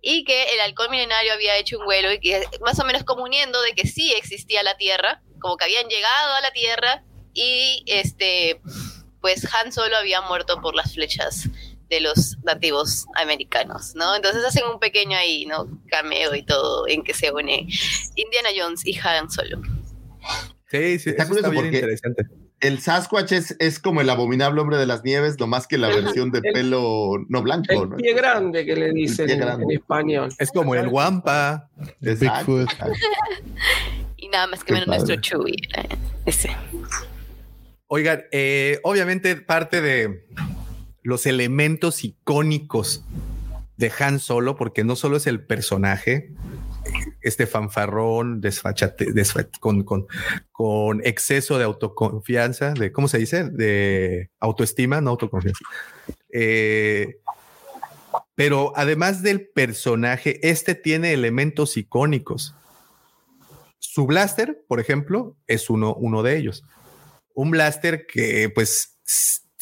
[0.00, 3.60] y que el halcón milenario había hecho un vuelo y que más o menos comuniendo
[3.62, 7.02] de que sí existía la Tierra, como que habían llegado a la Tierra
[7.34, 8.60] y este
[9.20, 11.48] pues Han Solo había muerto por las flechas
[11.92, 14.16] de los nativos americanos, ¿no?
[14.16, 15.68] Entonces hacen un pequeño ahí, ¿no?
[15.90, 17.68] Cameo y todo en que se une
[18.16, 19.60] Indiana Jones y Han Solo.
[20.70, 22.26] Sí, sí, Está eso curioso está bien interesante.
[22.60, 25.88] el Sasquatch es, es como el abominable hombre de las nieves, no más que la
[25.88, 27.96] versión de El- pelo no blanco, El ¿no?
[27.96, 30.30] pie grande que le dicen en, español.
[30.38, 31.68] Es como el Wampa.
[32.00, 32.56] Exacto.
[32.56, 32.70] Bigfoot.
[34.16, 35.56] Y nada más que menos nuestro Chewie.
[35.76, 35.88] ¿eh?
[36.24, 36.56] Ese.
[37.88, 40.24] Oigan, eh, obviamente parte de
[41.02, 43.04] los elementos icónicos
[43.76, 46.30] de Han Solo, porque no solo es el personaje,
[47.22, 50.06] este fanfarrón desfachate, desfa- con, con,
[50.52, 53.44] con exceso de autoconfianza, de, ¿cómo se dice?
[53.50, 55.64] De autoestima, no autoconfianza.
[56.32, 57.18] Eh,
[58.34, 62.54] pero además del personaje, este tiene elementos icónicos.
[63.78, 66.64] Su blaster, por ejemplo, es uno, uno de ellos
[67.34, 68.98] un blaster que pues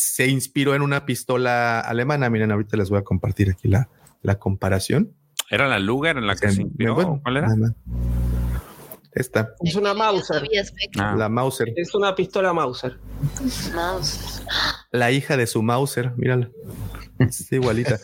[0.00, 2.30] se inspiró en una pistola alemana.
[2.30, 3.88] Miren, ahorita les voy a compartir aquí la,
[4.22, 5.12] la comparación.
[5.50, 6.94] ¿Era la Luger en la que se inspiró?
[6.94, 7.48] Bueno, ¿Cuál era?
[7.54, 7.74] nada.
[9.12, 10.42] Esta, Es una Mauser.
[10.98, 11.14] Ah.
[11.18, 12.98] la Mauser, Es una pistola Mauser.
[13.74, 14.42] Mouse.
[14.92, 16.48] la hija de su Mauser, mírala.
[17.18, 17.98] Es igualita.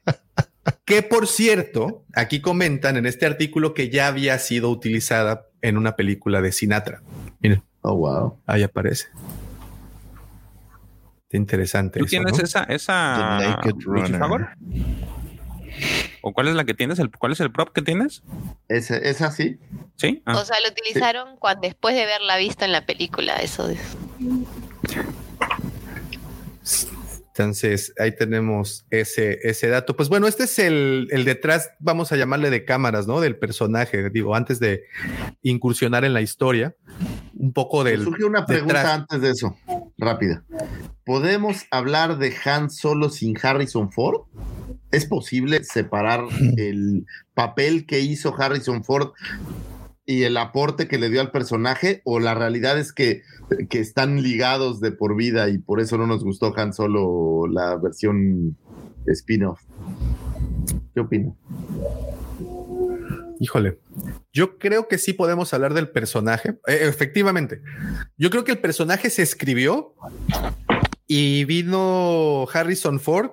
[0.86, 5.96] que por cierto, aquí comentan en este artículo que ya había sido utilizada en una
[5.96, 7.02] película de Sinatra.
[7.40, 8.38] Miren, Oh, wow.
[8.46, 9.06] ahí aparece.
[11.30, 12.00] Qué interesante.
[12.00, 12.42] ¿Tú eso, tienes ¿no?
[12.42, 13.60] esa, esa?
[16.22, 16.98] ¿O cuál es la que tienes?
[16.98, 18.24] ¿El, ¿Cuál es el prop que tienes?
[18.68, 19.60] ¿Es, es así?
[19.94, 20.24] Sí.
[20.26, 20.36] Ah.
[20.36, 23.78] O sea, lo utilizaron cuando, después de verla vista en la película, eso de...
[27.28, 29.94] Entonces, ahí tenemos ese, ese dato.
[29.94, 33.20] Pues bueno, este es el, el detrás, vamos a llamarle de cámaras, ¿no?
[33.20, 34.82] Del personaje, digo, antes de
[35.42, 36.74] incursionar en la historia,
[37.34, 38.02] un poco del...
[38.02, 38.98] surgió una pregunta detrás.
[38.98, 39.56] antes de eso,
[40.00, 40.44] rápida.
[41.04, 44.22] ¿Podemos hablar de Han Solo sin Harrison Ford?
[44.90, 46.24] ¿Es posible separar
[46.56, 49.10] el papel que hizo Harrison Ford
[50.06, 52.02] y el aporte que le dio al personaje?
[52.04, 53.22] ¿O la realidad es que,
[53.68, 57.76] que están ligados de por vida y por eso no nos gustó Han Solo la
[57.76, 58.56] versión
[59.06, 59.60] spin-off?
[60.94, 61.32] ¿Qué opina?
[63.42, 63.78] Híjole,
[64.34, 66.50] yo creo que sí podemos hablar del personaje.
[66.66, 67.62] Eh, efectivamente,
[68.18, 69.94] yo creo que el personaje se escribió
[71.06, 73.30] y vino Harrison Ford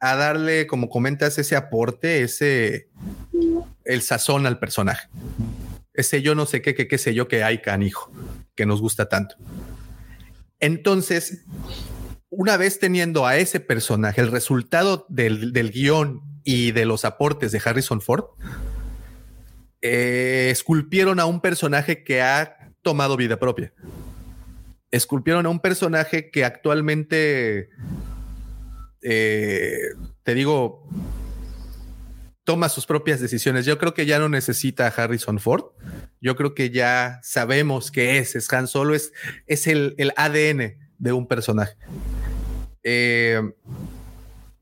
[0.00, 2.88] a darle, como comentas, ese aporte, ese
[3.84, 5.08] el sazón al personaje.
[5.94, 8.10] Ese yo no sé qué, qué, qué sé yo que hay canijo,
[8.56, 9.36] que nos gusta tanto.
[10.58, 11.44] Entonces,
[12.30, 17.52] una vez teniendo a ese personaje, el resultado del, del guion y de los aportes
[17.52, 18.24] de Harrison Ford,
[19.82, 23.72] eh, esculpieron a un personaje que ha tomado vida propia.
[24.90, 27.70] Esculpieron a un personaje que actualmente,
[29.02, 29.90] eh,
[30.22, 30.88] te digo,
[32.44, 33.64] toma sus propias decisiones.
[33.64, 35.66] Yo creo que ya no necesita a Harrison Ford.
[36.20, 39.12] Yo creo que ya sabemos que es, es Han Solo, es,
[39.46, 41.76] es el, el ADN de un personaje.
[42.82, 43.40] Eh,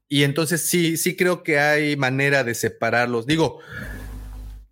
[0.08, 3.26] y entonces sí, sí creo que hay manera de separarlos.
[3.26, 3.60] Digo,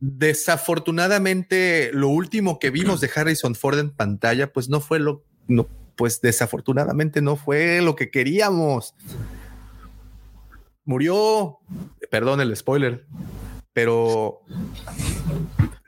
[0.01, 5.69] desafortunadamente lo último que vimos de Harrison Ford en pantalla, pues no fue lo, no,
[5.97, 8.95] pues desafortunadamente no fue lo que queríamos.
[10.85, 11.59] Murió,
[12.11, 13.07] perdón el spoiler,
[13.73, 14.43] pero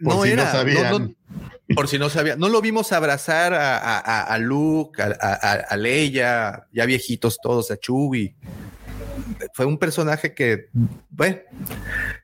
[0.02, 0.90] Por no si no era, sabían.
[0.90, 1.14] no- no-
[1.76, 5.76] por si no sabía, no lo vimos abrazar a, a- a- Luke, a, a- a
[5.76, 8.35] Leia, ya viejitos todos, a Chewie.
[9.54, 10.68] Fue un personaje que,
[11.10, 11.38] bueno,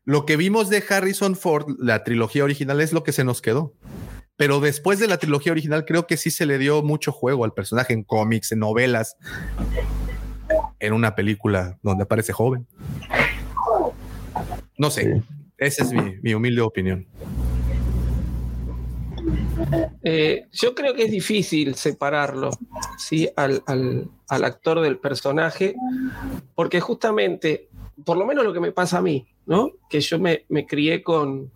[0.05, 3.75] lo que vimos de Harrison Ford, la trilogía original, es lo que se nos quedó.
[4.37, 7.53] Pero después de la trilogía original, creo que sí se le dio mucho juego al
[7.53, 9.17] personaje en cómics, en novelas,
[10.81, 12.67] en una película donde aparece joven.
[14.77, 15.23] No sé,
[15.57, 17.07] esa es mi, mi humilde opinión.
[20.03, 22.51] Eh, yo creo que es difícil separarlo
[22.99, 23.29] ¿sí?
[23.37, 25.75] al, al- al actor del personaje,
[26.55, 27.69] porque justamente,
[28.05, 29.71] por lo menos lo que me pasa a mí, ¿no?
[29.89, 31.51] que yo me, me crié con,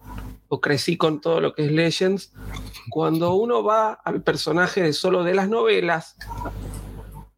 [0.48, 2.32] o crecí con todo lo que es Legends,
[2.90, 6.16] cuando uno va al personaje de solo de las novelas,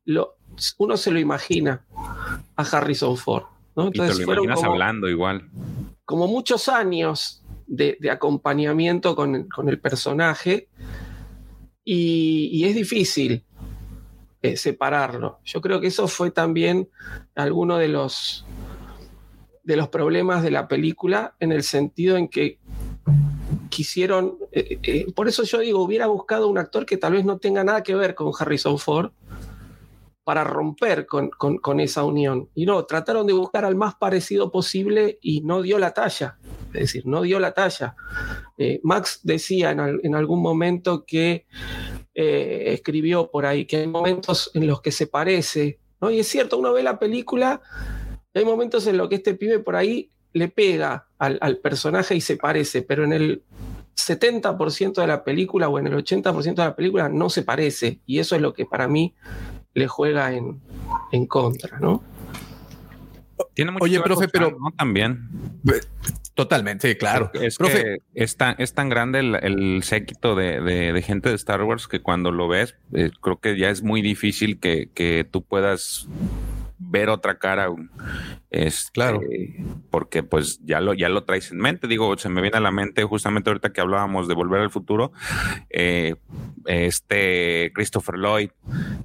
[0.04, 0.36] lo,
[0.78, 1.84] uno se lo imagina
[2.56, 3.44] a Harrison Ford.
[3.76, 3.88] ¿no?
[3.88, 5.48] Y te lo imaginas como- hablando igual.
[6.04, 7.39] como muchos años
[7.70, 10.68] de, acompañamiento con, con el personaje
[11.84, 13.44] y, y es difícil
[14.42, 15.38] eh, separarlo.
[15.44, 16.88] Yo creo que eso fue también
[17.34, 18.44] alguno de los,
[19.62, 22.58] de los problemas de la película en el sentido en que
[23.68, 27.38] quisieron, eh, eh, por eso yo digo, hubiera buscado un actor que tal vez no
[27.38, 29.12] tenga nada que ver con Harrison Ford
[30.24, 32.48] para romper con, con- esa unión.
[32.54, 36.38] Y no, trataron de buscar al más parecido posible y no dio la talla.
[36.72, 37.96] Es decir, no dio la talla.
[38.58, 41.46] Eh, Max decía en, en algún momento que
[42.14, 46.10] eh, escribió por ahí que hay momentos en los que se parece, ¿no?
[46.10, 47.60] Y es cierto, uno ve la película,
[48.34, 52.20] hay momentos en los que este pibe por ahí le pega al, al personaje y
[52.20, 53.42] se parece, pero en el
[53.96, 58.00] 70% de la película o en el 80% de la película no se parece.
[58.06, 59.14] Y eso es lo que para mí
[59.74, 60.60] le juega en,
[61.12, 62.02] en contra, ¿no?
[63.54, 64.56] Tiene mucho Oye, profe, pero-.
[64.76, 65.28] También.
[66.34, 67.30] Totalmente, sí, claro.
[67.34, 71.28] Es Profe, que es tan, es tan grande el, el séquito de, de- de gente
[71.28, 74.88] de Star Wars que cuando lo ves, eh, creo que ya es muy difícil que,
[74.94, 76.06] que tú puedas
[76.90, 77.68] ver otra cara.
[78.50, 79.20] Es claro.
[79.90, 81.86] Porque pues ya lo, ya lo traes en mente.
[81.86, 85.12] Digo, se me viene a la mente justamente ahorita que hablábamos de volver al futuro.
[85.70, 86.16] eh,
[86.66, 88.50] este Christopher Lloyd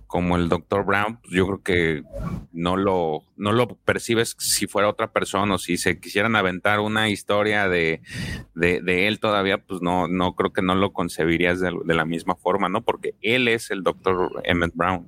[0.08, 0.86] como el Dr.
[0.86, 2.04] Brown, pues, yo creo que
[2.52, 7.10] no lo, no lo percibes si fuera otra persona o si se quisieran aventar una
[7.10, 8.02] historia de,
[8.56, 12.06] de, de él todavía, pues no, no creo que no lo concebirías de, de la
[12.06, 12.82] misma forma, ¿no?
[12.82, 14.42] Porque él es el Dr.
[14.44, 15.08] Emmett Brown.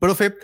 [0.00, 0.34] Profe,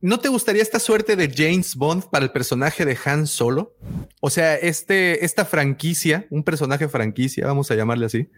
[0.00, 3.76] ¿no te gustaría esta suerte de James Bond para el personaje de Han Solo?
[4.20, 8.30] O sea, este, esta franquicia, un personaje franquicia, vamos a llamarle así,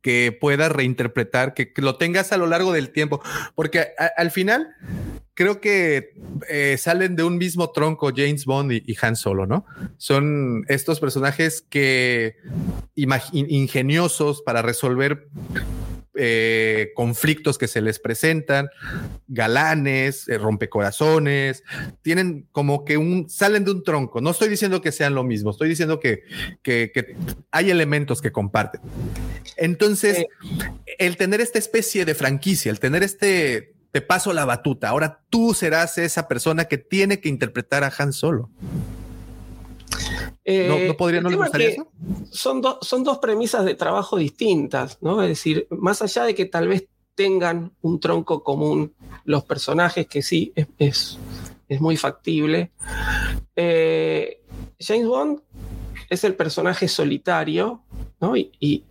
[0.00, 3.22] que pueda reinterpretar, que, lo tengas a lo largo del tiempo,
[3.54, 4.74] porque al final
[5.34, 6.14] creo que
[6.48, 9.66] eh, salen de un mismo tronco James Bond y, Han Solo, ¿no?
[9.98, 12.36] Son estos personajes que
[12.94, 15.28] ingeniosos para resolver
[16.14, 18.68] eh, conflictos que se les presentan,
[19.28, 21.64] galanes, eh, rompecorazones,
[22.02, 24.20] tienen como que un, salen de un tronco.
[24.20, 26.22] No estoy diciendo que sean lo mismo, estoy diciendo que,
[26.62, 27.16] que- que
[27.50, 28.80] hay elementos que comparten.
[29.56, 30.26] Entonces,
[30.98, 35.54] el tener esta especie de franquicia, el tener este, te paso la batuta, ahora tú
[35.54, 38.50] serás esa persona que tiene que interpretar a Han Solo.
[40.44, 41.92] ¿No, no podría, el no le gustaría que eso?
[42.30, 45.22] Son, do- son dos premisas de trabajo distintas, ¿no?
[45.22, 48.94] Es decir, más allá de que tal vez tengan un tronco común
[49.24, 51.18] los personajes, que sí, es, es,
[51.68, 52.72] es muy factible.
[53.54, 54.42] eh,
[54.80, 55.40] James Bond
[56.10, 57.82] es el personaje solitario,
[58.20, 58.36] ¿no?
[58.36, 58.84] Y, y,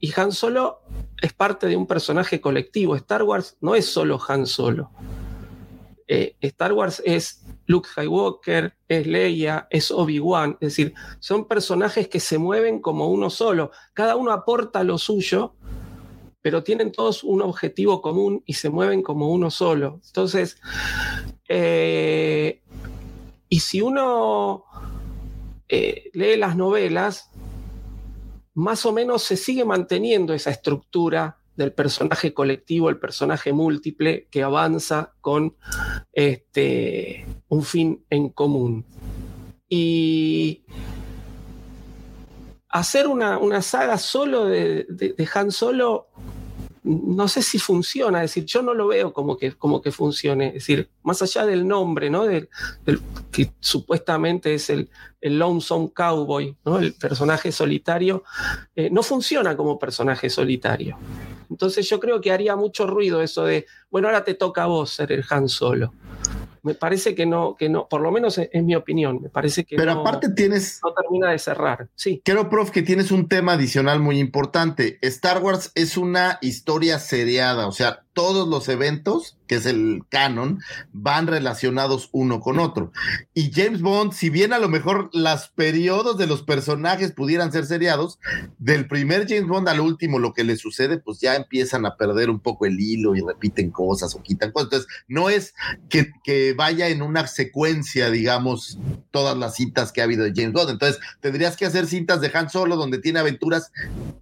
[0.00, 0.80] y Han Solo
[1.20, 2.96] es parte de un personaje colectivo.
[2.96, 4.90] Star Wars no es solo Han Solo.
[6.12, 12.18] Eh, Star Wars es Luke Skywalker, es Leia, es Obi-Wan, es decir, son personajes que
[12.18, 15.54] se mueven como uno solo, cada uno aporta lo suyo,
[16.42, 20.00] pero tienen todos un objetivo común y se mueven como uno solo.
[20.04, 20.60] Entonces,
[21.48, 22.60] eh,
[23.48, 24.64] y si uno
[25.68, 27.30] eh, lee las novelas,
[28.54, 34.42] más o menos se sigue manteniendo esa estructura del personaje colectivo, el personaje múltiple que
[34.42, 35.56] avanza con
[36.12, 38.84] este, un fin en común.
[39.68, 40.62] Y
[42.68, 46.08] hacer una, una saga solo de, de- de Han Solo,
[46.82, 50.48] no sé si funciona, es decir, yo no lo veo como que, como que funcione,
[50.48, 52.24] es decir, más allá del nombre, ¿no?
[52.24, 52.48] Del,
[53.30, 54.88] que supuestamente es el,
[55.20, 56.78] el Lonesome Cowboy, ¿no?
[56.78, 58.24] El personaje solitario,
[58.74, 60.96] eh, no funciona como personaje solitario.
[61.50, 64.90] Entonces yo creo que haría mucho ruido eso de, bueno, ahora te toca a vos
[64.90, 65.92] ser el Han Solo.
[66.62, 69.64] Me parece que no, que no, por lo menos es, es mi opinión, me parece
[69.64, 70.80] que Pero no, aparte tienes.
[70.84, 71.88] no termina de cerrar.
[71.94, 72.20] Sí.
[72.24, 74.98] Creo, prof, que tienes un tema adicional muy importante.
[75.02, 80.60] Star Wars es una historia seriada, o sea, todos los eventos, que es el canon,
[80.92, 82.92] van relacionados uno con otro.
[83.34, 87.66] Y James Bond, si bien a lo mejor los periodos de los personajes pudieran ser
[87.66, 88.18] seriados,
[88.58, 92.30] del primer James Bond al último, lo que le sucede, pues ya empiezan a perder
[92.30, 94.66] un poco el hilo y repiten cosas o quitan cosas.
[94.66, 95.54] Entonces, no es
[95.88, 96.10] que,
[96.56, 98.78] vaya en una secuencia, digamos,
[99.10, 100.70] todas las cintas que ha habido de James Bond.
[100.70, 103.72] Entonces, tendrías que hacer cintas de Han Solo donde tiene aventuras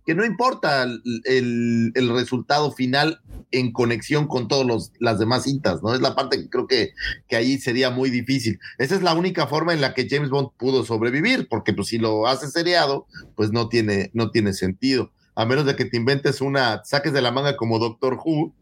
[0.05, 5.95] que no importa el resultado final en conexión con todas las demás cintas, ¿no?
[5.95, 6.95] Es la parte que creo que,
[7.29, 8.59] que ahí sería muy difícil.
[8.77, 11.99] Esa es la única forma en la que James Bond pudo sobrevivir, porque pues si
[11.99, 15.13] lo hace seriado, pues no tiene, no tiene sentido.
[15.37, 18.53] A menos de que te inventes una, saques de la manga como Doctor Who,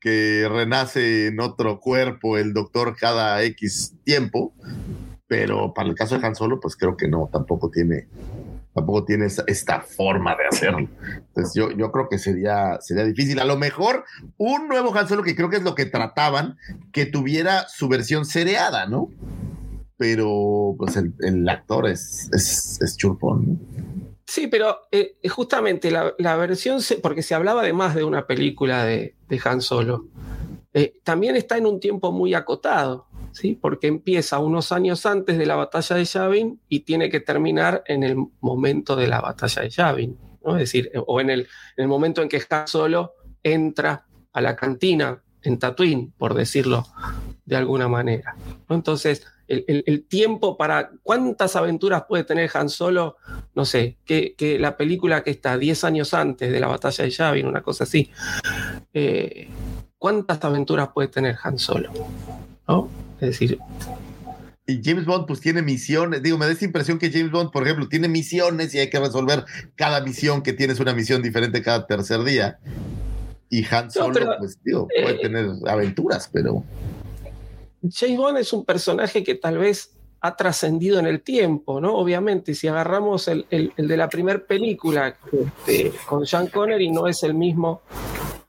[0.00, 4.52] que renace en otro cuerpo el doctor cada X tiempo,
[5.28, 8.08] pero para el caso de Han Solo, pues creo que no, tampoco tiene,
[8.76, 10.80] tampoco tiene esta, forma de hacerlo.
[10.80, 13.40] Entonces yo, yo creo que sería, sería difícil.
[13.40, 14.04] A lo mejor
[14.36, 16.58] un nuevo Han Solo, que creo que es lo que trataban,
[16.92, 19.08] que tuviera su versión seriada, ¿no?
[19.96, 23.58] Pero pues el, el actor es, es, es churpón.
[24.26, 28.84] Sí, pero eh, justamente la, la versión, porque se hablaba de más de una película
[28.84, 30.04] de, de Han Solo,
[30.74, 33.06] eh, también está en un tiempo muy acotado,
[33.36, 33.58] ¿sí?
[33.60, 38.02] porque empieza unos años antes de la batalla de Yavin y tiene que terminar en
[38.02, 42.22] el momento de la batalla de Yavin, es decir, o en el, en el momento
[42.22, 46.86] en que Han Solo entra a la cantina en Tatooine, por decirlo
[47.44, 48.36] de alguna manera.
[48.70, 53.16] Entonces, el, tiempo para cuántas aventuras puede tener Han Solo,
[53.54, 57.10] no sé, que, que la película que está 10 años antes de la batalla de
[57.10, 58.10] Yavin, una cosa así.
[58.94, 59.48] Eh,
[59.98, 61.92] ¿Cuántas aventuras puede tener Han Solo?
[62.68, 62.88] ¿No?
[63.20, 63.58] Es decir,
[64.66, 67.62] Y James Bond pues tiene misiones, digo, me da esta impresión que James Bond, por
[67.62, 69.44] ejemplo, tiene misiones y hay que resolver
[69.76, 72.58] cada misión que tienes una misión diferente cada tercer día.
[73.48, 76.64] Y Han Solo, pero, pues digo, puede eh, tener aventuras, pero...
[77.88, 81.94] James Bond es un personaje que tal vez ha trascendido en el tiempo, ¿no?
[81.94, 87.06] Obviamente, si agarramos el, el- el de la primera película este, con Sean Connery, no
[87.06, 87.82] es el mismo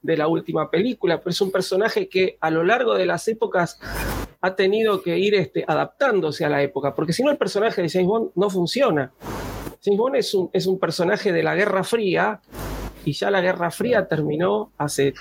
[0.07, 3.77] de la última película, pero es un personaje que a lo largo de las épocas
[4.39, 7.89] ha tenido que ir este, adaptándose a la época, porque si no el personaje de
[7.89, 9.11] James Bond no funciona.
[9.83, 12.39] James Bond es un, es un personaje de la Guerra Fría
[13.07, 15.13] y ya la Guerra Fría terminó hace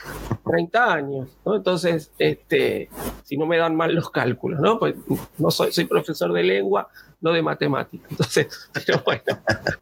[0.45, 1.55] 30 años, ¿no?
[1.55, 2.89] Entonces, este,
[3.23, 4.77] si no me dan mal los cálculos, ¿no?
[4.81, 4.97] Pues
[5.39, 6.89] no soy, soy profesor de lengua,
[7.21, 8.11] no de matemáticas.
[8.11, 9.23] Entonces, pero bueno,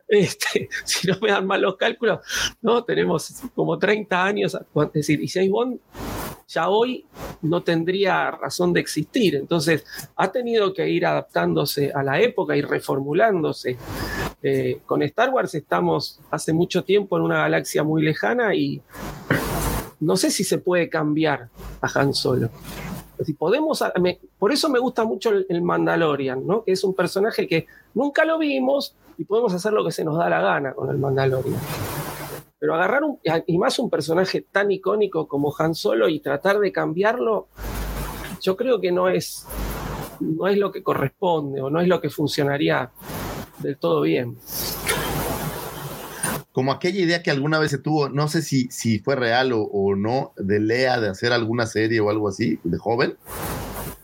[0.06, 2.20] este, si no me dan mal los cálculos,
[2.60, 2.84] ¿no?
[2.84, 5.80] Tenemos como 30 años, es decir, y James Bond
[6.48, 7.04] ya hoy
[7.42, 9.36] no tendría razón de existir.
[9.36, 9.84] Entonces,
[10.16, 13.76] ha tenido que ir adaptándose a la época y reformulándose.
[14.42, 18.80] Eh, con Star Wars estamos hace mucho tiempo en una galaxia muy lejana y
[20.00, 21.48] no sé si se puede cambiar
[21.80, 22.50] a Han Solo.
[23.24, 23.82] Si podemos,
[24.38, 26.64] por eso me gusta mucho el, el Mandalorian, ¿no?
[26.64, 30.18] que es un personaje que nunca lo vimos y podemos hacer lo que se nos
[30.18, 31.60] da la gana con el Mandalorian.
[32.64, 36.72] Pero agarrar un, y más un personaje tan icónico como Han Solo y tratar de
[36.72, 37.48] cambiarlo,
[38.40, 39.46] yo creo que no es,
[40.18, 42.90] no es lo que corresponde o no es lo que funcionaría
[43.58, 44.38] del todo bien.
[46.52, 49.60] como aquella idea que alguna vez se tuvo, no sé si, si fue real o,
[49.60, 53.18] o no, de Lea de hacer alguna serie o algo así, de joven,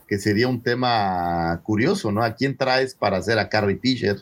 [0.07, 2.23] que sería un tema curioso, ¿no?
[2.23, 4.19] ¿A quién traes para hacer a Carrie Fisher?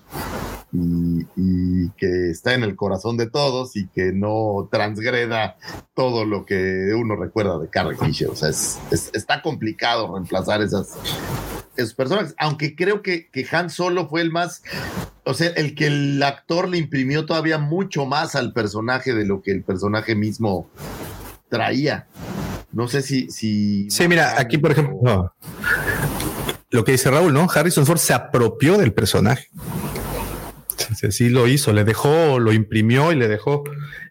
[0.73, 5.57] Y, y que está en el corazón de todos y que no transgreda
[5.95, 8.29] todo lo que uno recuerda de Carrie Fisher.
[8.29, 10.91] O sea, es- es- está complicado reemplazar esas,
[11.75, 14.63] esos personajes, aunque creo que, que Han Solo fue el más,
[15.25, 19.41] o sea, el que el actor le imprimió todavía mucho más al personaje de lo
[19.41, 20.69] que el personaje mismo
[21.49, 22.09] traía.
[22.73, 23.31] No sé si...
[23.31, 25.33] si Sí, mira, aquí por ejemplo, no.
[26.69, 27.47] lo que dice Raúl, ¿no?
[27.53, 29.47] Harrison Ford se apropió del personaje.
[30.97, 33.65] Sí, sí, lo hizo, le dejó, lo imprimió y le dejó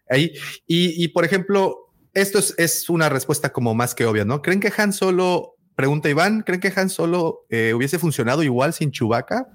[0.10, 0.34] ahí.
[0.68, 4.42] Y, y, por ejemplo, esto es, es una respuesta como más que obvia, ¿no?
[4.42, 8.92] ¿Creen que Han Solo, pregunta Iván, ¿creen que Han Solo eh, hubiese funcionado igual sin
[8.92, 9.48] Chewbacca?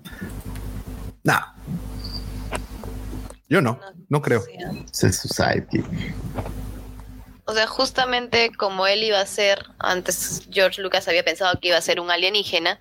[1.24, 1.39] No.
[3.49, 4.42] Yo no, no creo.
[4.92, 5.84] Es sidekick.
[7.44, 11.76] O sea, justamente como él iba a ser, antes George Lucas había pensado que iba
[11.76, 12.81] a ser un alienígena,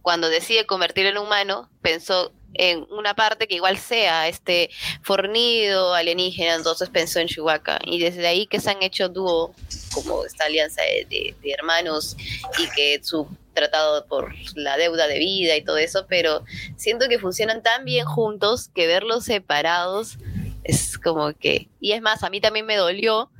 [0.00, 4.70] cuando decide convertirlo en humano, pensó en una parte que igual sea este
[5.02, 7.78] fornido alienígena, entonces pensó en Chewbacca.
[7.84, 9.54] Y desde ahí que se han hecho dúo,
[9.94, 12.16] como esta alianza de, hermanos
[12.58, 16.44] y que su tratado por la deuda de vida y todo eso, pero
[16.76, 20.18] siento que funcionan tan bien juntos que verlos separados
[20.62, 21.68] es como que...
[21.80, 23.30] Y es más, a mí también me dolió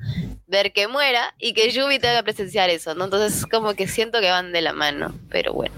[0.46, 3.04] ver que muera y que Yubi tenga que presenciar eso, ¿no?
[3.04, 5.74] Entonces como que siento que van de la mano, pero bueno.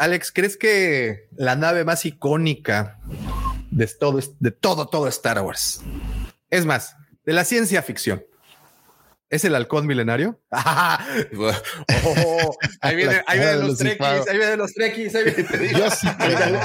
[0.00, 2.98] Alex, ¿crees que la nave más icónica
[3.70, 5.82] de todo, de todo, todo Star Wars?
[6.48, 6.96] Es más,
[7.26, 8.24] de la ciencia ficción.
[9.28, 10.40] ¿Es el halcón milenario?
[12.02, 15.14] Oh, ahí vienen ahí viene los trekkies, ahí vienen los trekkies.
[15.14, 16.60] Ahí viene, yo sí creo.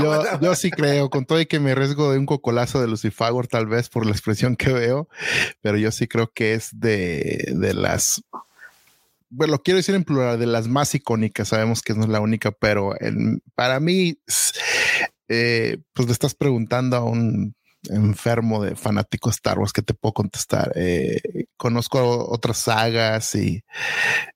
[0.02, 3.46] yo, yo, sí creo, con todo y que me arriesgo de un cocolazo de Lucifagor,
[3.46, 5.08] tal vez por la expresión que veo,
[5.62, 8.22] pero yo sí creo que es de, de las
[9.32, 12.20] bueno, lo quiero decir en plural, de las más icónicas, sabemos que no es la
[12.20, 12.94] única, pero
[13.54, 14.18] para mí,
[15.28, 17.54] eh, pues le estás preguntando a un
[17.88, 20.72] enfermo de fanático Star Wars que te puedo contestar.
[20.74, 23.64] Eh, conozco otras sagas y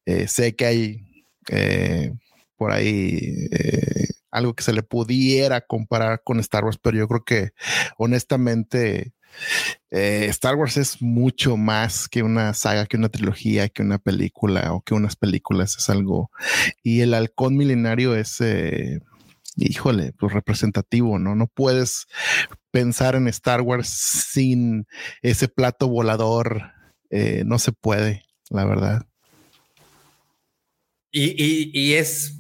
[0.06, 2.12] eh, sé que hay eh,
[2.56, 3.48] por ahí
[4.30, 7.50] algo que se le pudiera comparar con Star Wars, pero yo creo que
[7.98, 9.12] honestamente
[9.90, 14.72] eh, Star Wars es mucho más que una saga, que una trilogía, que una película
[14.72, 15.76] o que unas películas.
[15.76, 16.30] Es algo.
[16.82, 19.00] Y el halcón milenario es, eh,
[19.56, 21.34] híjole, pues representativo, ¿no?
[21.34, 22.06] No puedes
[22.70, 24.86] pensar en Star Wars sin
[25.22, 26.72] ese plato volador.
[27.10, 29.06] Eh, no se puede, la verdad.
[31.12, 32.38] Y, y, y es,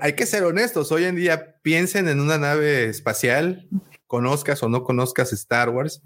[0.00, 3.68] hay que ser honestos, hoy en día piensen en una nave espacial,
[4.08, 6.02] conozcas o no conozcas Star Wars.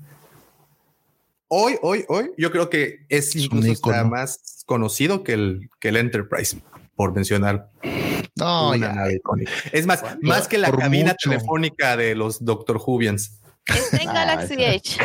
[1.49, 5.97] Hoy, hoy, hoy, yo creo que es incluso está más conocido que el, que el
[5.97, 6.59] Enterprise,
[6.97, 7.71] por mencionar.
[8.37, 8.93] No, una ya.
[8.95, 9.21] nave.
[9.71, 11.31] Es más, más que la cabina mucho.
[11.31, 12.81] telefónica de los Doctor.
[13.67, 14.99] Está en Galaxy Edge.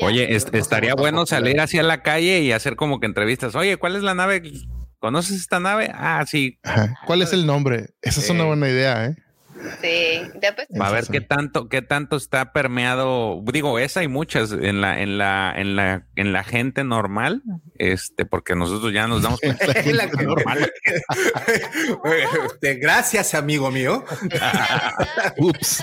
[0.00, 3.54] Oye, est- estaría bueno salir hacia la calle y hacer como que entrevistas.
[3.54, 4.42] Oye, ¿cuál es la nave?
[4.98, 5.92] ¿Conoces esta nave?
[5.94, 6.58] Ah, sí.
[6.64, 6.98] Ajá.
[7.06, 7.90] ¿Cuál es el nombre?
[8.02, 8.46] Esa es una Eh.
[8.46, 9.16] buena idea, ¿eh?
[9.80, 13.42] Sí, después A ver qué tanto, qué tanto está permeado.
[13.52, 17.42] Digo, esa hay muchas en la, en la, en la, en la gente normal,
[17.78, 20.72] este, porque nosotros ya nos damos cuenta que La normal.
[22.44, 24.04] Este, Gracias, amigo mío.
[25.38, 25.82] Ups.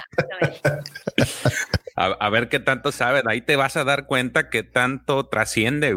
[1.95, 3.27] A, a ver qué tanto saben.
[3.27, 5.95] Ahí te vas a dar cuenta qué tanto trasciende.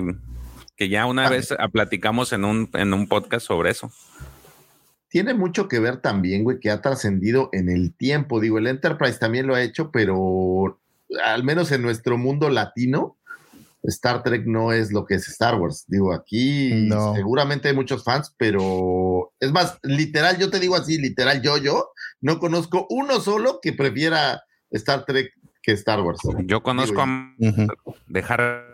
[0.76, 3.92] Que ya una vez ah, platicamos en un, en un podcast sobre eso.
[5.14, 8.40] Tiene mucho que ver también, güey, que ha trascendido en el tiempo.
[8.40, 10.80] Digo, el Enterprise también lo ha hecho, pero
[11.24, 13.16] al menos en nuestro mundo latino,
[13.84, 15.84] Star Trek no es lo que es Star Wars.
[15.86, 17.14] Digo, aquí No.
[17.14, 21.90] seguramente hay muchos fans, pero es más, literal, yo te digo así, literal, yo, yo,
[22.20, 25.30] no conozco uno solo que prefiera Star Trek
[25.62, 26.18] que Star Wars.
[26.44, 27.36] Yo conozco a
[28.08, 28.73] dejar.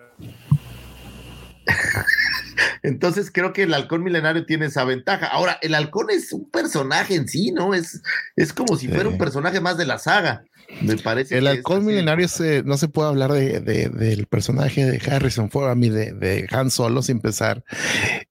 [2.83, 5.27] Entonces creo que el halcón milenario tiene esa ventaja.
[5.27, 7.75] Ahora, el halcón es un personaje en sí, ¿no?
[7.75, 8.03] Es,
[8.37, 10.45] es como si fuera un personaje más de la saga.
[10.83, 11.37] Me parece.
[11.37, 15.51] El que halcón milenario se- no se puede hablar de, de- del personaje de Harrison
[15.51, 17.65] Ford, a mí de, de Han Solo sin pensar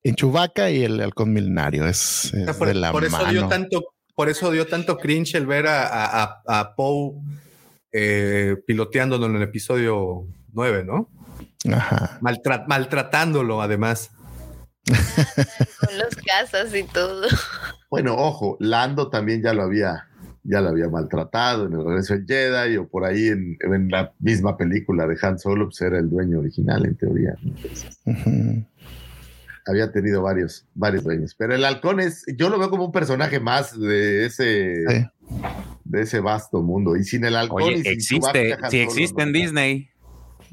[0.03, 1.85] en Chewbacca y el halcón milenario.
[1.85, 3.29] Es, es por, de la por eso mano.
[3.31, 7.11] dio tanto, por eso dio tanto cringe el ver a, a, a- a Poe
[7.91, 11.09] eh, piloteándolo en el episodio 9, ¿no?
[11.71, 12.17] Ajá.
[12.21, 14.11] Maltra- maltratándolo, además.
[14.85, 17.27] con los casas y todo.
[17.91, 20.07] Bueno, ojo, Lando también ya lo había,
[20.43, 24.13] ya lo había maltratado en el regreso del Jedi o por ahí en, en la
[24.19, 27.35] misma película de Han Solo, pues era el dueño original en teoría.
[29.65, 31.35] había tenido varios, varios dueños.
[31.37, 35.05] Pero el halcón es, yo lo veo como un personaje más de ese, Sí.
[35.83, 36.95] de ese vasto mundo.
[36.95, 39.89] Y sin el halcón Oye, y sin existe, si existe en Disney.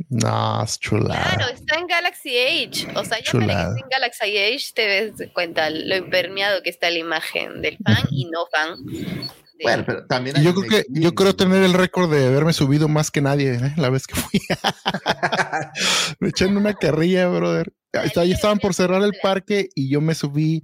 [0.08, 1.34] No, es chulada.
[1.34, 2.88] Claro, está en Galaxy Age.
[2.94, 6.90] O sea, ya para que en Galaxy Age te das cuenta lo impermeado que está
[6.90, 8.84] la imagen del fan y no fan.
[8.86, 9.28] de-
[9.62, 13.10] Bueno, pero también Yo creo que yo creo tener el récord de haberme subido más
[13.10, 13.72] que nadie ¿eh?
[13.76, 14.40] la vez que fui.
[16.20, 17.72] me eché en una carrilla, brother.
[18.16, 20.62] Ahí estaban por cerrar el parque y yo me subí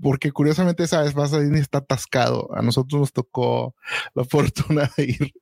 [0.00, 2.48] porque curiosamente esa vez más Disney está atascado.
[2.54, 3.74] A nosotros nos tocó
[4.14, 5.32] la fortuna de ir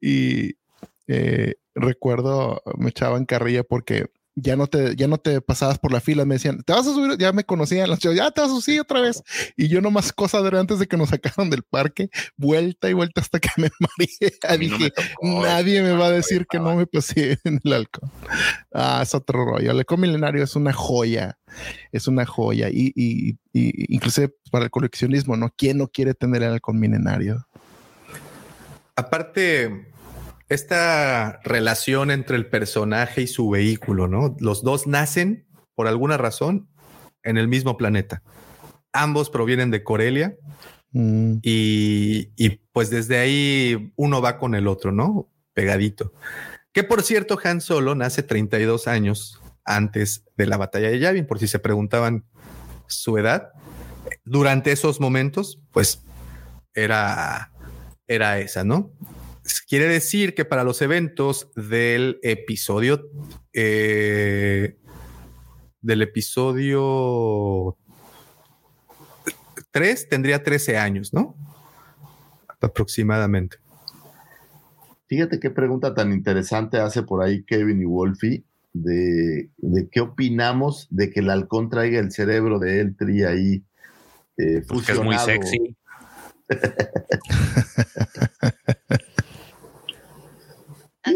[0.00, 0.54] y
[1.08, 4.06] eh, recuerdo me echaban carrilla porque
[4.38, 6.92] ya no te ya no te pasabas por la fila, me decían, "¿Te vas a
[6.92, 9.22] subir?" Ya me conocían los chavos, "Ya te vas a subir otra vez."
[9.56, 13.22] Y yo nomás cosa de antes de que nos sacaron del parque, vuelta y vuelta
[13.22, 14.58] hasta que me mareé.
[14.58, 17.60] mí no me Dije, tocó, nadie me va a decir que no me pasé en
[17.64, 18.10] el halcón.
[18.74, 19.70] Ah, es otro rollo.
[19.70, 21.38] El halcón milenario es una joya,
[21.90, 25.50] es una joya y, y, y inclusive para el coleccionismo, ¿no?
[25.56, 27.46] ¿Quién no quiere tener el halcón milenario?
[28.96, 29.94] Aparte,
[30.48, 34.36] esta relación entre el personaje y su vehículo, ¿no?
[34.40, 36.68] Los dos nacen por alguna razón
[37.22, 38.22] en el mismo planeta.
[38.92, 40.36] Ambos provienen de Corelia
[40.98, 45.30] Mm, y, y, pues desde ahí uno va con el otro, ¿no?
[45.52, 46.14] Pegadito.
[46.72, 51.38] Que por cierto, Han Solo nace 32 años antes de la batalla de Yavin, por
[51.38, 52.24] si se preguntaban
[52.86, 53.50] su edad.
[54.24, 56.02] Durante esos momentos, pues
[56.72, 57.52] era,
[58.06, 58.90] era esa, ¿no?
[59.68, 63.08] Quiere decir que para los eventos del episodio
[63.52, 64.76] eh,
[65.80, 67.76] del episodio
[69.70, 71.36] 3 tendría 13 años, ¿no?
[72.60, 73.58] Aproximadamente.
[75.08, 80.88] Fíjate qué pregunta tan interesante hace por ahí Kevin y Wolfie de, de qué opinamos
[80.90, 83.62] de que el halcón traiga el cerebro de Eltri ahí
[84.36, 85.16] eh, Pues que es muy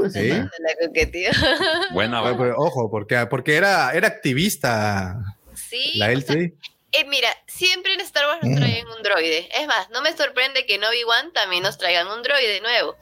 [0.05, 0.43] fusionado.
[0.43, 0.57] sexy.
[0.57, 0.63] Sí.
[0.63, 1.33] La coqueteo.
[1.93, 5.17] Bueno, Ah, pero ojo, porque, porque era, era activista
[5.55, 6.55] Sí, la o sea, Eltri.
[6.93, 8.57] eh, mira, siempre en Star Wars nos Mm.
[8.61, 9.49] traen un droide.
[9.59, 12.97] Es más, no me sorprende que en Obi-Wan también nos traigan un droide nuevo.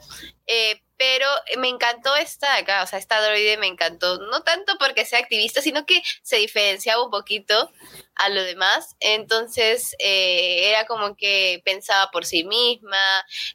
[0.47, 4.77] Eh, pero me encantó esta de acá, o sea, esta droide me encantó, no tanto
[4.77, 7.71] porque sea activista, sino que se diferenciaba un poquito
[8.15, 8.97] a lo demás.
[8.99, 12.99] Entonces, eh, era como que pensaba por sí misma.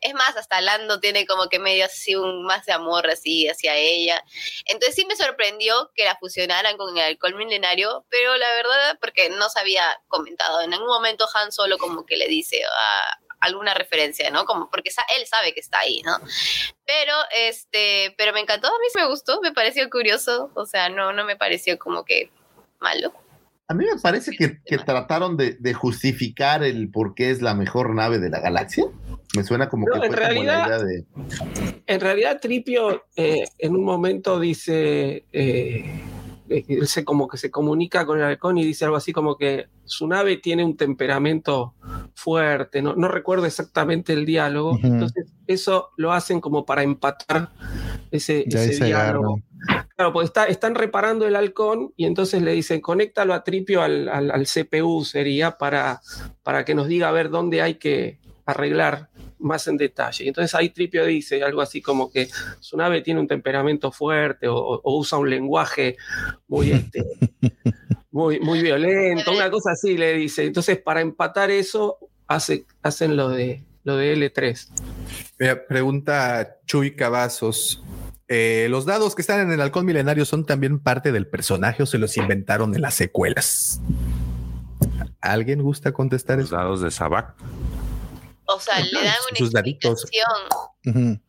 [0.00, 3.76] Es más, hasta Lando tiene como que medio así un más de amor así hacia
[3.76, 4.24] ella.
[4.64, 9.28] Entonces sí me sorprendió que la fusionaran con el alcohol milenario, pero la verdad, porque
[9.28, 13.74] no se había comentado, en algún momento Han solo como que le dice ah, alguna
[13.74, 14.44] referencia, ¿no?
[14.44, 16.16] Como porque sa- él sabe que está ahí, ¿no?
[16.86, 20.88] Pero este, pero me encantó, a mí sí me gustó, me pareció curioso, o sea,
[20.88, 22.30] no, no me pareció como que
[22.80, 23.12] malo.
[23.66, 27.54] A mí me parece que, que trataron de, de justificar el por qué es la
[27.54, 28.84] mejor nave de la galaxia.
[29.34, 31.04] Me suena como No, que en fue como la realidad- idea de.
[31.86, 36.02] En realidad, Tripio eh, en un momento dice, eh,
[36.68, 39.66] él se como que se comunica con el halcón y dice algo así como que
[39.84, 41.74] su nave tiene un temperamento
[42.14, 47.50] fuerte, no, no recuerdo exactamente el diálogo, entonces eso lo hacen como para empatar
[48.10, 49.34] ese, diálogo.
[49.34, 49.42] agarro.
[49.96, 54.08] Claro, porque está, están reparando el halcón y entonces le dicen, conéctalo a Tripio al,
[54.08, 56.00] al- al CPU, sería para,
[56.42, 59.08] para que nos diga a ver dónde hay que arreglar
[59.44, 60.24] más en detalle.
[60.24, 62.28] Y entonces ahí Tripio dice algo así como que
[62.60, 65.96] su nave tiene un temperamento fuerte o, o usa un lenguaje
[66.48, 67.04] muy, este,
[68.10, 70.44] muy, muy violento, una cosa así le dice.
[70.44, 74.68] Entonces para empatar eso hace, hacen lo de, lo de L3.
[75.38, 77.82] Mira, pregunta Chuy Cavazos.
[78.28, 81.86] eh, ¿Los dados que están en el halcón milenario son también parte del personaje o
[81.86, 83.80] se los inventaron en las secuelas?
[85.20, 86.56] ¿Alguien gusta contestar Los eso?
[86.56, 87.34] dados de Sabac.
[88.54, 90.02] O sea, le dan una Sus daditos.
[90.04, 91.20] explicación,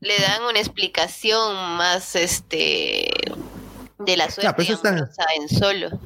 [0.00, 3.10] le dan una explicación más este
[3.98, 6.00] de la suerte Ah, pero eso está- amorosa en solo.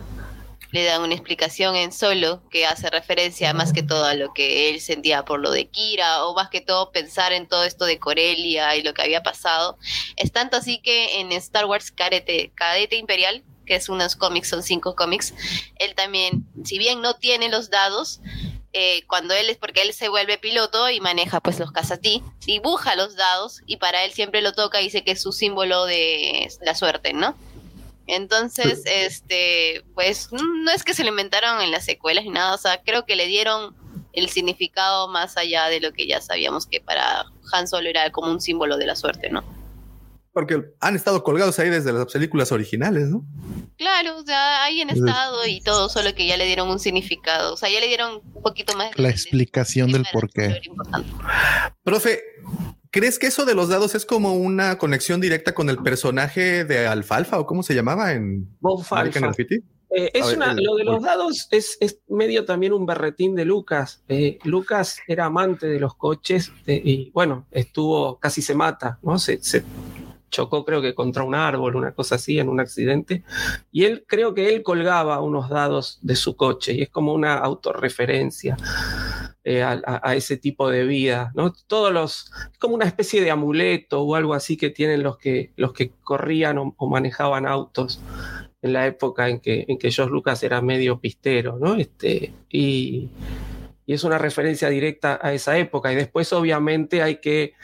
[0.72, 4.70] Le dan una explicación en solo que hace referencia más que todo a lo que
[4.70, 7.98] él sentía por lo de Kira o más que todo pensar en todo esto de
[7.98, 9.76] Corelia y lo que había pasado.
[10.16, 14.62] Es tanto así que en Star Wars Cadete, Cadete Imperial, que es unos cómics, son
[14.62, 15.34] cinco cómics,
[15.76, 18.20] él también, si bien no tiene los dados,
[18.72, 22.94] eh, cuando él es porque él se vuelve piloto y maneja pues los Casatí, dibuja
[22.94, 26.48] los dados y para él siempre lo toca y dice que es su símbolo de
[26.62, 27.36] la suerte, ¿no?
[28.06, 32.54] Entonces, este, pues mm, no es que se lo inventaron en las secuelas ni nada,
[32.54, 33.74] o sea, creo que le dieron
[34.12, 38.30] el significado más allá de lo que ya sabíamos que para Han Solo era como
[38.30, 39.44] un símbolo de la suerte, ¿no?
[40.32, 43.24] Porque han estado colgados ahí desde las películas originales, ¿no?
[43.80, 47.54] Claro, o sea, ahí en estado y todo, solo que ya le dieron un significado,
[47.54, 50.60] o sea, ya le dieron un poquito más de La explicación del por qué.
[51.82, 52.20] Profe,
[52.90, 56.86] ¿crees que eso de los dados es como una conexión directa con el personaje de
[56.86, 59.32] Alfalfa o cómo se llamaba en Bob American?
[59.92, 63.34] Eh, es ver, una- el- lo de los dados es, es medio también un berretín
[63.34, 64.04] de Lucas.
[64.08, 69.18] Eh, Lucas era amante de los coches eh, y bueno, estuvo, casi se mata, ¿no?
[69.18, 69.64] Se, se
[70.30, 73.22] chocó creo que contra un árbol, una cosa así, en un accidente.
[73.72, 77.34] Y él, creo que él colgaba unos dados de su coche y es como una
[77.38, 78.56] autorreferencia.
[79.42, 81.50] eh, a, ese tipo de vida, ¿no?
[81.66, 85.52] Todos los, es como una especie de amuleto o algo así que tienen los que,
[85.56, 88.00] los que corrían o- o manejaban autos
[88.60, 91.74] en la época en que, en que George Lucas era medio pistero, ¿no?
[91.76, 93.08] Este, y,
[93.86, 95.92] y es una referencia directa a esa época.
[95.92, 97.54] Y después, obviamente, hay que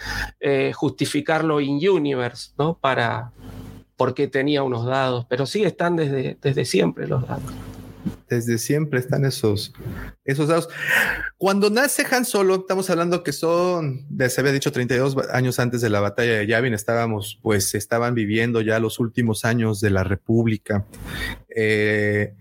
[0.40, 2.78] eh, justificarlo in universe, ¿no?
[2.78, 3.32] Para
[3.96, 7.52] porque tenía unos dados, pero sí están desde, desde siempre los dados.
[8.28, 9.72] Desde siempre están esos,
[10.24, 10.68] esos dados.
[11.38, 15.90] Cuando nace Han Solo, estamos hablando que son, se había dicho 32 años antes de
[15.90, 20.84] la batalla de Yavin, estábamos, pues estaban viviendo ya los últimos años de la República.
[21.48, 22.34] Eh,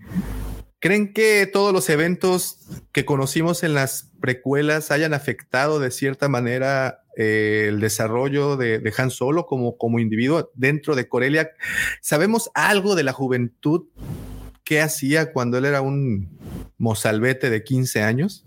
[0.86, 2.58] ¿Creen que todos los eventos
[2.92, 8.94] que conocimos en las precuelas hayan afectado de cierta manera eh, el desarrollo de, de,
[8.96, 11.50] Han Solo como, como individuo dentro de Corelia.
[12.00, 13.86] ¿Sabemos algo de la juventud?
[14.62, 16.38] ¿Qué hacía cuando él era un
[16.78, 18.44] mozalbete de 15 años?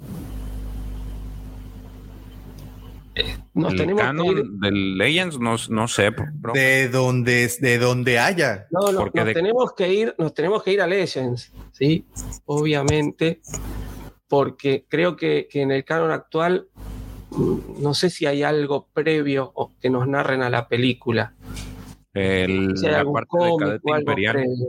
[3.53, 4.47] Nos el tenemos canon que ir...
[4.47, 6.09] del Legends, no, no sé.
[6.09, 6.53] Bro.
[6.53, 8.67] De donde, de donde haya.
[8.71, 9.33] No, no nos, de...
[9.33, 12.05] tenemos que ir, nos tenemos que ir a Legends, ¿sí?
[12.45, 13.41] Obviamente,
[14.27, 16.67] porque creo que, que en el canon actual
[17.31, 21.33] mm, no sé si hay algo previo que nos narren a la película.
[22.13, 24.33] El, si la parte cómic, de Cadete Imperial.
[24.33, 24.67] Previo,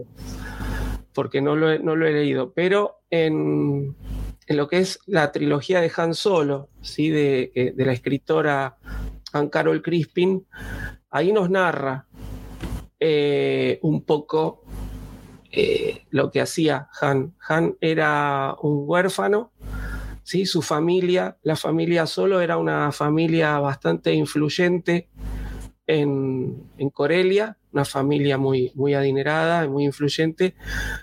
[1.12, 3.96] porque no lo, he, no lo he leído, pero en,
[4.50, 7.08] en lo que es la trilogía de Han Solo, ¿sí?
[7.08, 8.76] de, de la escritora
[9.32, 10.44] Anne Carol Crispin,
[11.08, 12.08] ahí nos narra
[12.98, 14.64] eh, un poco
[15.52, 17.36] eh, lo que hacía Han.
[17.48, 19.52] Han era un huérfano,
[20.24, 20.46] ¿sí?
[20.46, 25.08] su familia, la familia Solo era una familia bastante influyente
[25.86, 30.56] en, en Corelia, una familia muy, muy adinerada, muy influyente,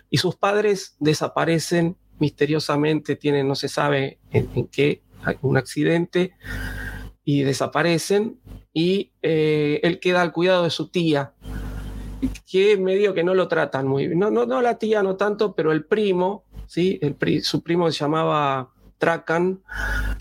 [0.10, 5.02] y sus padres desaparecen misteriosamente tienen, no se sabe en, qué,
[5.42, 6.34] un accidente
[7.24, 8.40] y desaparecen
[8.74, 11.34] y eh, él queda al cuidado de su tía,
[12.50, 14.20] que medio que no lo tratan muy bien.
[14.20, 17.00] No, no, no la tía no tanto, pero el primo, ¿sí?
[17.02, 19.62] El su primo se llamaba Trakan,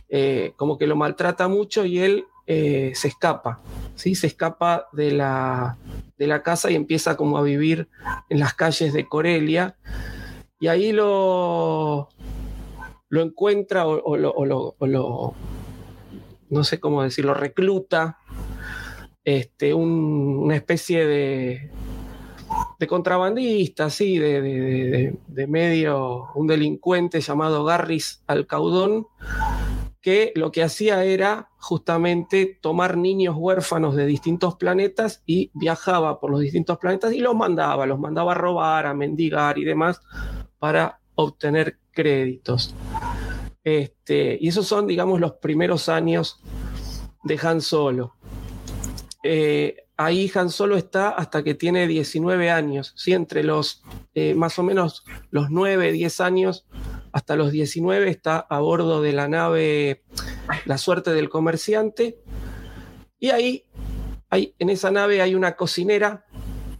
[0.08, 3.60] eh, como que lo maltrata mucho y él eh, se escapa,
[3.94, 4.14] ¿sí?
[4.14, 5.78] Se escapa de la,
[6.18, 7.88] de la casa y empieza como a vivir
[8.28, 9.76] en las calles de Corelia
[10.66, 12.08] y ahí lo,
[13.08, 15.34] lo encuentra o, lo,
[16.50, 18.18] no sé cómo decirlo, recluta
[19.22, 21.70] este, un, una especie de,
[22.80, 29.06] de contrabandista, sí, de, de, de, medio, un delincuente llamado Garris Alcaudón,
[30.00, 36.32] que lo que hacía era justamente tomar niños huérfanos de distintos planetas y viajaba por
[36.32, 40.00] los distintos planetas y los mandaba, los mandaba a robar, a mendigar y demás
[40.58, 42.74] para obtener créditos.
[43.64, 46.40] Este, y esos son, digamos, los primeros años
[47.24, 48.14] de Han Solo.
[49.22, 53.12] Eh, ahí Han Solo está hasta que tiene 19 años, ¿sí?
[53.12, 53.82] entre los
[54.14, 56.66] eh, más o menos los 9, 10 años
[57.16, 60.04] hasta los 19 está a bordo de la nave
[60.66, 62.18] La Suerte del Comerciante.
[63.18, 63.64] Y ahí,
[64.28, 66.26] hay, en esa nave hay una cocinera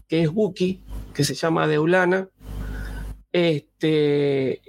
[0.07, 0.83] que es Wookie,
[1.13, 2.29] que se llama Deulana,
[3.31, 4.61] este,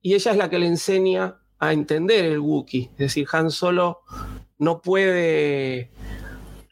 [0.00, 2.90] y ella es la que le enseña a entender el Wookiee.
[2.92, 4.00] Es decir, Han Solo
[4.58, 5.90] no puede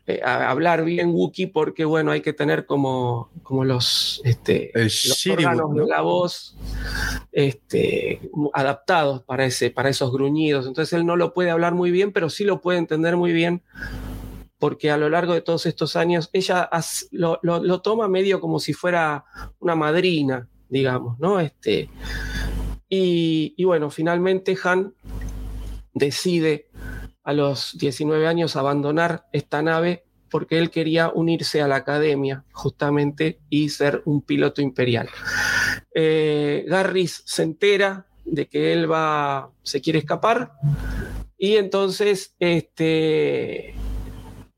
[0.06, 5.70] eh, hablar bien Wookiee porque, bueno, hay que tener como, como los, este, los órganos
[5.74, 5.84] ¿no?
[5.84, 6.56] de la voz
[7.32, 8.20] este,
[8.52, 10.66] adaptados para, ese, para esos gruñidos.
[10.66, 13.62] Entonces él no lo puede hablar muy bien, pero sí lo puede entender muy bien
[14.58, 16.70] porque a lo largo de todos estos años ella
[17.10, 19.26] lo, lo, lo toma medio como si fuera
[19.58, 21.41] una madrina digamos, ¿no?
[21.41, 21.89] Este,
[22.89, 24.95] y, bueno, finalmente Han
[25.93, 26.69] decide
[27.25, 33.41] a los 19 años abandonar esta nave porque él quería unirse a la academia justamente
[33.49, 35.09] y ser un piloto imperial.
[35.95, 40.53] Eh, Garris se entera de que él va, se quiere escapar
[41.39, 43.75] y entonces este,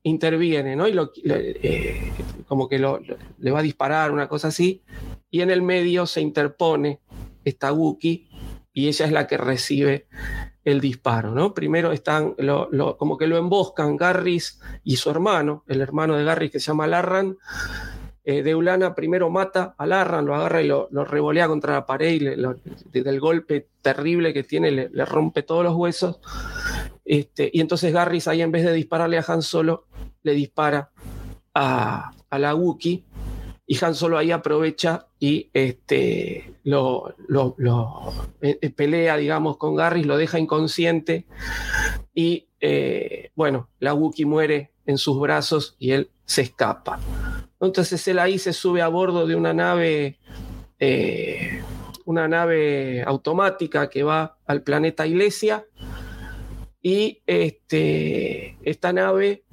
[0.02, 0.88] interviene, ¿no?
[0.88, 2.12] Y lo, eh,
[2.46, 4.82] como que le va a disparar, una cosa así,
[5.30, 7.00] y en el medio se interpone
[7.44, 8.28] esta Wookiee
[8.72, 10.06] y ella es la que recibe
[10.64, 11.54] el disparo, ¿no?
[11.54, 12.34] Primero están,
[12.98, 16.86] como que lo emboscan Garris y su hermano, el hermano de Garris que se llama
[16.86, 17.36] Larran.
[18.22, 22.20] Eh, Deulana primero mata a Larran, lo agarra y lo, revolea contra la pared y
[22.20, 26.20] le, golpe terrible que tiene le, le rompe todos los huesos.
[27.04, 29.86] Este, y entonces Garris ahí en vez de dispararle a Han Solo,
[30.22, 30.90] le dispara
[31.54, 33.04] a, a la Wookiee
[33.70, 40.06] y Han Solo ahí aprovecha y este, lo, lo, lo eh, pelea, digamos, con Garris,
[40.06, 41.26] lo deja inconsciente
[42.14, 46.98] y, eh, bueno, la Wookiee muere en sus brazos y él se escapa.
[47.60, 50.18] Entonces él ahí se sube a bordo de una nave,
[50.80, 51.62] eh,
[52.06, 55.66] una nave automática que va al planeta Iglesia
[56.80, 59.44] y este, esta nave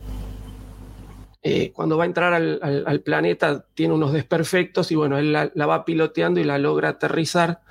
[1.47, 5.67] eh, cuando va a entrar al, planeta tiene unos desperfectos y bueno, él la, la,
[5.67, 7.61] va piloteando y la logra aterrizar.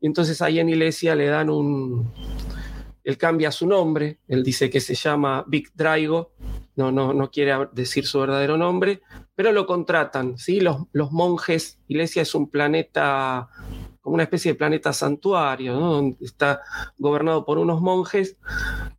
[0.00, 2.12] Y entonces ahí en Iglesia le dan un...
[3.04, 6.32] Él cambia su nombre, él dice que se llama Big Draigo,
[6.74, 9.02] no, no, no quiere decir su verdadero nombre,
[9.36, 10.58] pero lo contratan, ¿sí?
[10.58, 13.48] Los, los monjes, Iglesia es un planeta
[14.02, 15.92] como una especie de planeta santuario, ¿no?
[15.92, 16.60] donde está
[16.98, 18.36] gobernado por unos monjes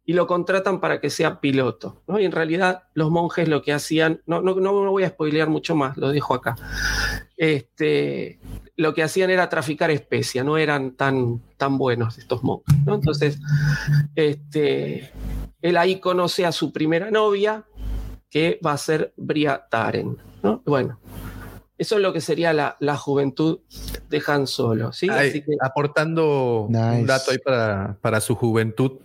[0.06, 2.02] y lo contratan para que sea piloto.
[2.08, 2.20] ¿no?
[2.20, 5.76] Y en realidad los monjes lo que hacían, no, no, no voy a spoilear mucho
[5.76, 6.56] más, lo dejo acá.
[7.36, 8.40] Este,
[8.78, 12.74] lo que hacían era traficar especia, no eran tan, tan buenos estos monjes.
[12.86, 12.96] ¿no?
[12.96, 13.40] Entonces,
[14.16, 15.12] este,
[15.62, 17.66] él ahí conoce a su primera novia,
[18.30, 20.18] que va a ser Bria Taren.
[20.42, 20.62] ¿no?
[20.66, 20.98] Bueno,
[21.78, 23.60] eso es lo que sería la, la juventud
[24.10, 24.94] de Han Solo.
[24.94, 25.08] ¿sí?
[25.10, 29.00] Ay, Así que- aportando un dato ahí para, para su juventud.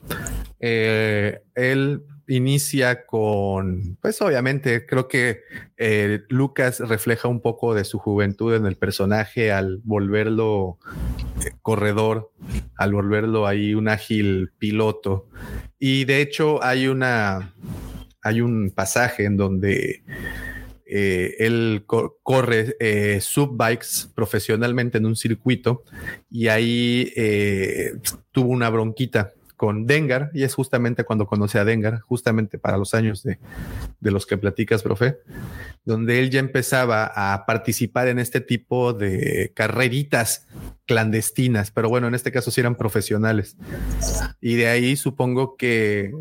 [0.60, 5.40] eh, él inicia con, pues obviamente creo que
[5.78, 10.76] eh, Lucas refleja un poco de su juventud en el personaje al volverlo
[11.47, 12.30] eh, corredor,
[12.76, 15.26] al volverlo ahí un ágil piloto.
[15.78, 17.55] Y de hecho hay una,
[18.20, 20.02] hay un pasaje en donde
[20.89, 25.83] eh, él co- corre eh, subbikes profesionalmente en un circuito
[26.31, 27.92] y ahí eh,
[28.33, 32.94] tuvo una bronquita con Dengar y es justamente cuando conoce a Dengar, justamente para los
[32.94, 33.39] años de,
[33.99, 35.18] de los que platicas, profe,
[35.84, 40.47] donde él ya empezaba a participar en este tipo de carreritas
[40.86, 43.57] clandestinas, pero bueno, en este caso sí eran profesionales.
[44.41, 46.12] Y de ahí supongo que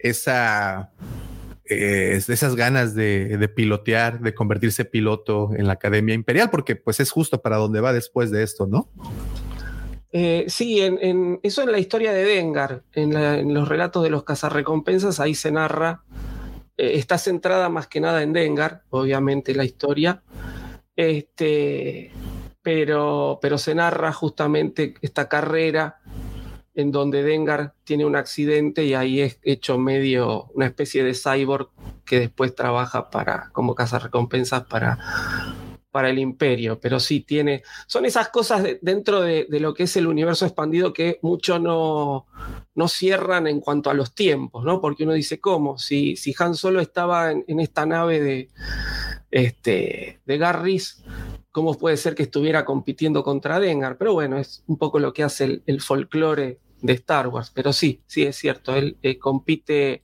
[0.00, 0.90] esa
[1.70, 7.00] eh, esas ganas de, de pilotear, de convertirse piloto en la Academia Imperial, porque pues
[7.00, 8.88] es justo para donde va después de esto, ¿no?
[10.12, 10.80] Eh, sí,
[11.42, 16.02] eso en la historia de Dengar, en los relatos de los cazarrecompensas, ahí se narra,
[16.76, 20.22] eh, está centrada más que nada en Dengar, obviamente la historia,
[20.96, 22.10] este,
[22.60, 25.99] pero, pero se narra justamente esta carrera
[26.74, 31.68] en donde Dengar tiene un accidente y ahí es hecho medio una especie de cyborg
[32.04, 34.98] que después trabaja para, como cazarrecompensas para,
[35.90, 39.82] para el imperio, pero sí tiene, son esas cosas de- dentro de, de lo que
[39.84, 42.26] es el universo expandido que mucho no,
[42.76, 44.80] no cierran en cuanto a los tiempos, ¿no?
[44.80, 45.76] Porque uno dice, ¿cómo?
[45.78, 48.48] Si, si Han Solo estaba en, en esta nave de,
[49.32, 51.02] este, de Garris,
[51.52, 53.96] ¿cómo puede ser que estuviera compitiendo contra Dengar?
[53.98, 58.00] Pero bueno, es un poco lo que hace el, folclore de Star Wars, pero sí,
[58.06, 60.02] sí es cierto, él eh, compite,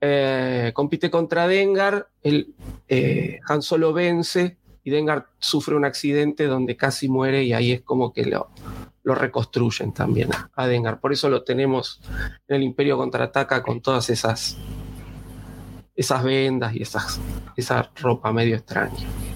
[0.00, 2.54] eh, compite contra Dengar, él,
[2.88, 7.82] eh, Han Solo vence y Dengar sufre un accidente donde casi muere y ahí es
[7.82, 8.50] como que lo,
[9.02, 11.00] lo reconstruyen también a, a Dengar.
[11.00, 12.00] Por eso lo tenemos
[12.46, 14.56] en el Imperio Contraataca con todas esas,
[15.96, 17.20] esas vendas y esas,
[17.56, 19.27] esa ropa medio extraña.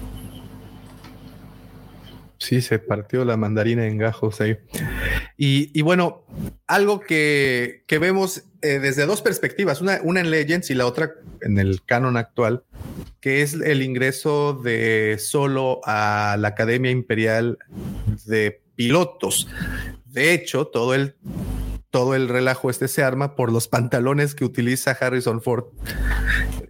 [2.43, 4.57] Sí, se partió la mandarina en gajos ahí.
[5.37, 6.25] Y, bueno,
[6.67, 11.13] algo que, que vemos eh, desde dos perspectivas, una, una en Legends y la otra
[11.39, 12.65] en el canon actual,
[13.21, 17.57] que es el ingreso de solo a la Academia Imperial
[18.25, 19.47] de Pilotos.
[20.05, 21.15] De hecho, todo el,
[21.91, 25.67] todo el relajo este se arma por los pantalones que utiliza Harrison Ford,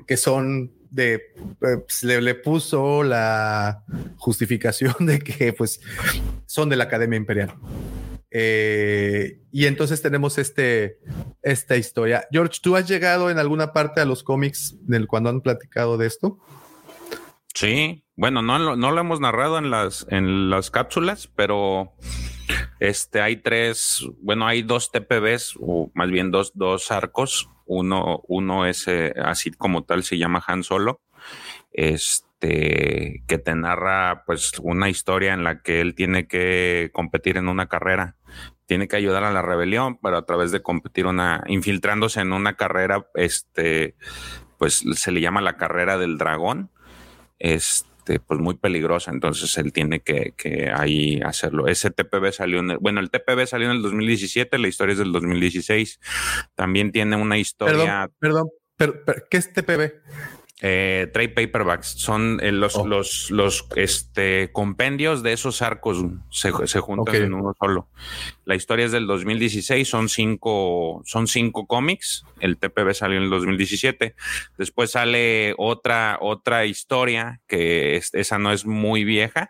[0.06, 1.22] que son de, eh,
[1.60, 3.84] pues, le, le puso la
[4.18, 5.82] justificación de que pues
[6.46, 7.56] son de la Academia Imperial.
[8.36, 11.00] Eh, y entonces tenemos este,
[11.42, 12.28] esta historia.
[12.32, 16.08] George, ¿tú has llegado en alguna parte a los cómics del cuando han platicado de
[16.08, 16.40] esto?
[17.54, 21.94] Sí, bueno, no, no lo hemos narrado en las, en las cápsulas, pero
[22.80, 27.50] este hay tres, bueno, hay dos TPBs, o más bien dos, dos arcos.
[27.66, 31.02] Uno, uno es eh, así como tal, se llama Han Solo.
[31.72, 37.48] Este que te narra pues una historia en la que él tiene que competir en
[37.48, 38.18] una carrera.
[38.66, 42.56] Tiene que ayudar a la rebelión, pero a través de competir una, infiltrándose en una
[42.56, 43.96] carrera, este,
[44.58, 46.70] pues se le llama la carrera del dragón
[47.44, 47.93] este,
[48.26, 51.68] pues muy peligrosa, entonces él tiene que, que ahí hacerlo.
[51.68, 55.00] Ese TPB salió en el, bueno, el TPB salió en el 2017, la historia es
[55.00, 56.00] del 2016.
[56.56, 58.10] También tiene una historia.
[58.20, 59.92] Perdón, perdón, per- per- ¿qué es TPB?
[60.62, 66.80] Eh, trade paperbacks son eh, los, los, los este, compendios de esos arcos se, se
[66.80, 67.90] juntan en uno solo.
[68.46, 72.24] La historia es del 2016, son cinco, son cinco cómics.
[72.40, 74.16] El TPB salió en el 2017.
[74.58, 79.50] Después sale otra, otra historia que es- esa no es muy vieja,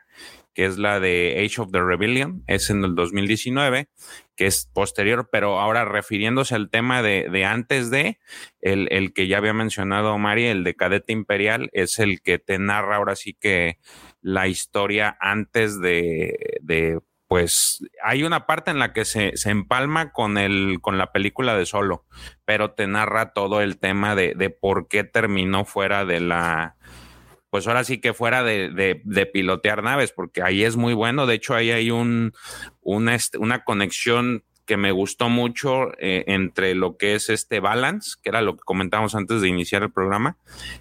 [0.56, 3.88] que es la de Age of the Rebellion, es en el 2019,
[4.36, 8.20] que es posterior, pero ahora refiriéndose al tema de, de antes de,
[8.62, 12.58] el, el que ya había mencionado Mari, el de Cadete Imperial, es el que te
[12.60, 13.78] narra ahora sí que
[14.22, 20.12] la historia antes de, de pues hay una parte en la que se, se empalma
[20.12, 22.06] con el, con la película de Solo,
[22.45, 26.76] pero te narra todo el tema de, de por qué terminó fuera de la,
[27.53, 31.27] pues ahora sí que fuera de, de- de pilotear naves, porque ahí es muy bueno.
[31.27, 32.33] De hecho, ahí hay un,
[32.82, 38.30] una, una conexión que me gustó mucho eh, entre lo que es este balance, que
[38.30, 40.38] era lo que comentábamos antes de iniciar el programa.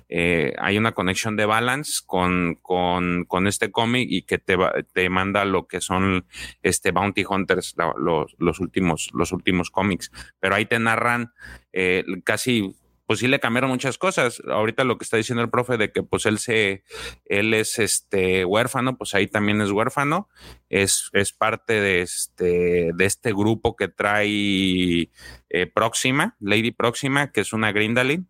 [0.09, 4.57] Eh, hay una conexión de balance con, con, con este cómic y que te,
[4.95, 6.25] te manda lo que son
[6.63, 10.11] este Bounty Hunters, los, los últimos, los últimos cómics.
[10.41, 11.35] Pero ahí te narran
[11.75, 12.75] eh, casi
[13.07, 14.43] pues sí le cambiaron muchas cosas.
[14.49, 16.85] Ahorita lo que está diciendo el profe de que pues él se,
[17.25, 20.29] él es este huérfano, pues ahí también es huérfano.
[20.69, 25.11] Es, es parte de este, de este grupo que trae
[25.51, 28.29] eh, Próxima, Lady Próxima, que es una Grindalin,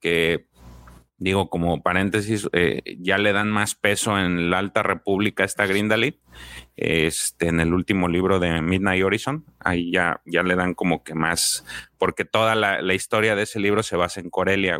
[0.00, 0.48] que
[1.18, 5.66] digo como paréntesis, eh, ya le dan más peso en la Alta República a esta
[5.66, 6.16] Grindalin.
[6.76, 11.14] Este, en el último libro de Midnight Horizon, ahí ya, ya le dan como que
[11.14, 11.66] más,
[11.98, 14.78] porque toda la, la historia de ese libro se basa en Corelia.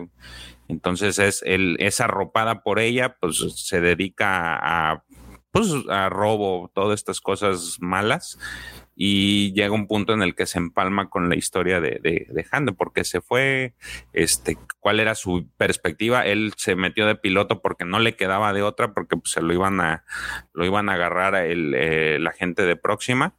[0.68, 5.02] Entonces es, el, es arropada por ella, pues se dedica a,
[5.50, 8.38] pues, a robo, todas estas cosas malas.
[9.00, 12.72] Y llega un punto en el que se empalma con la historia de, de, de
[12.72, 13.74] porque se fue,
[14.12, 16.26] este, cuál era su perspectiva.
[16.26, 19.54] Él se metió de piloto porque no le quedaba de otra, porque pues, se lo
[19.54, 20.04] iban a,
[20.52, 23.36] lo iban a agarrar a el, eh, la gente de Próxima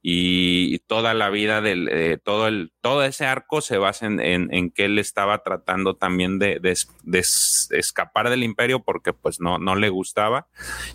[0.00, 4.48] y toda la vida del eh, todo el todo ese arco se basa en, en,
[4.54, 9.40] en que él estaba tratando también de, de, de es- escapar del imperio porque pues
[9.40, 10.46] no, no le gustaba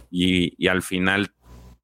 [0.10, 1.34] y, y al final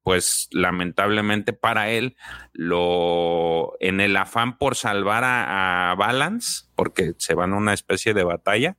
[0.02, 2.16] pues lamentablemente para él
[2.52, 8.24] lo en el afán por salvar a, Balance porque se van a una especie de
[8.24, 8.76] batalla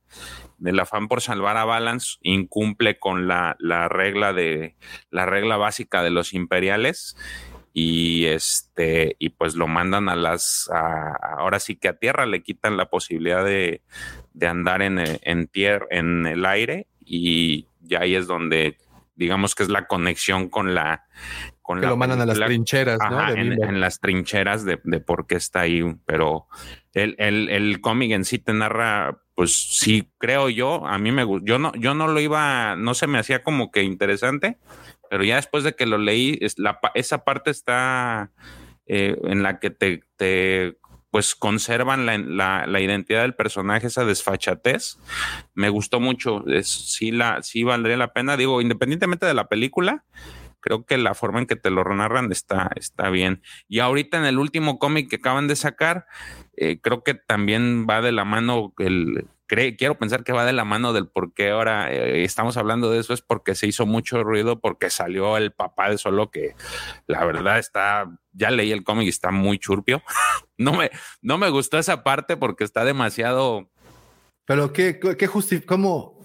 [0.58, 4.76] del afán por salvar a Balance incumple con la, la regla de
[5.10, 7.16] la regla básica de los imperiales
[7.72, 12.42] y este y pues lo mandan a las a- ahora sí que a tierra le
[12.42, 13.82] quitan la posibilidad de,
[14.32, 18.76] de andar en el, en tierra en el aire y ya ahí es donde
[19.16, 21.04] digamos que es la conexión con la
[21.62, 23.18] con Que la lo mandan a las trincheras, ¿no?
[23.18, 26.46] Ajá, en, las trincheras de, de por qué está ahí pero
[26.92, 31.24] el, el, el cómic en sí te narra pues sí creo yo a mí me
[31.24, 34.58] gustó yo no yo no lo iba no se me hacía como que interesante
[35.10, 38.32] pero ya después de que lo leí, es la, pa- esa parte está
[38.86, 40.76] eh, en la que te, te,
[41.14, 44.98] pues conservan la, la- la identidad del personaje, esa desfachatez.
[45.54, 48.36] Me gustó mucho, sí, la, sí valdría la pena.
[48.36, 50.02] Digo, independientemente de la película,
[50.58, 53.42] creo que la forma en que te lo narran está, está bien.
[53.68, 56.06] Y ahorita en el último cómic que acaban de sacar,
[56.56, 59.28] eh, creo que también va de la mano el...
[59.48, 62.90] cre- quiero pensar que va de la mano del por qué ahora eh, estamos hablando
[62.90, 66.54] de eso, es porque se hizo mucho ruido, porque salió el papá de Solo, que
[67.06, 70.02] la verdad está, ya leí el cómic y está muy churpio.
[70.58, 70.90] no, me,
[71.22, 73.70] no me gustó esa parte porque está demasiado...
[74.46, 76.20] Pero qué, qué justi cómo,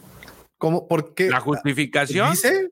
[0.58, 1.30] cómo, por qué?
[1.30, 2.32] La justificación.
[2.32, 2.70] ¿Dice?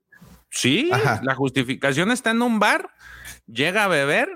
[0.50, 1.20] Sí, Ajá.
[1.22, 2.90] la justificación está en un bar,
[3.46, 4.28] llega a beber,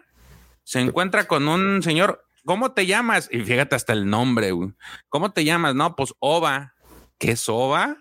[0.62, 3.28] se encuentra con un señor, ¿cómo te llamas?
[3.30, 4.72] Y fíjate hasta el nombre, güey.
[5.08, 5.74] ¿Cómo te llamas?
[5.74, 6.74] No, pues Ova.
[7.18, 7.96] ¿Qué es Ova?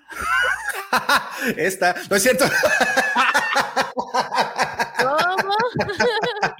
[1.58, 2.46] Esta, no es cierto.
[5.00, 5.56] ¿Cómo?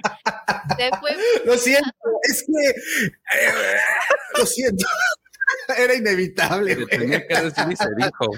[1.44, 1.90] Lo siento,
[2.22, 3.52] es que eh,
[4.38, 4.86] lo siento.
[5.76, 6.74] Era inevitable.
[6.74, 6.86] Güey.
[6.86, 8.30] tenía que decir y se dijo.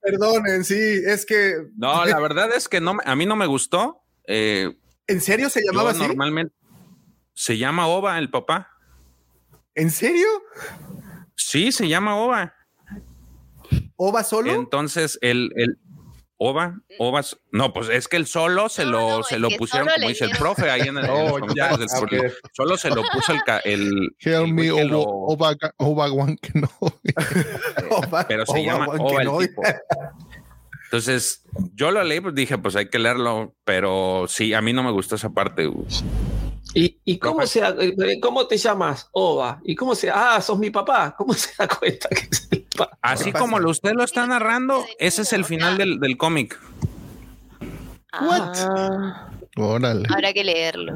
[0.00, 1.54] Perdonen, sí, es que.
[1.76, 4.02] No, la verdad es que no, me- a mí no me gustó.
[4.26, 4.76] Eh,
[5.06, 6.00] ¿En serio se yo llamaba así?
[6.06, 6.54] normalmente
[7.34, 8.70] se llama Ova el papá.
[9.78, 10.26] ¿En serio?
[11.36, 12.52] Sí, se llama Ova.
[13.96, 14.52] ¿Ova solo?
[14.52, 15.78] Entonces, el, el
[16.36, 20.08] Ova, Ova, no, pues es que el solo se lo, se lo que pusieron, como
[20.08, 21.56] dice el profe ahí en el, en los Oh, comentarios
[21.90, 22.34] ya, del ver.
[22.52, 25.72] Solo se lo puso el, ca- el, Hear el me, que Oba, lo- Oba, Oba,
[25.78, 27.12] Oba, Wan Kenobi.
[28.28, 29.62] pero se Oba llama Ova el tipo.
[30.84, 31.42] Entonces,
[31.74, 34.90] yo lo leí, pues dije, pues hay que leerlo, pero sí, a mí no me
[34.92, 35.66] gustó esa parte.
[35.66, 35.86] güey.
[36.80, 39.08] ¿Y, y cómo, se, da- eh, cómo te llamas?
[39.12, 39.60] Ova.
[39.64, 41.12] ¿Y cómo se Ah, sos mi papá.
[41.18, 42.96] ¿Cómo se da cuenta que es mi papá?
[43.02, 46.56] Así como lo, usted lo está narrando, ese es el final del, del cómic.
[48.12, 50.06] Ah, Órale.
[50.08, 50.94] habrá que leerlo.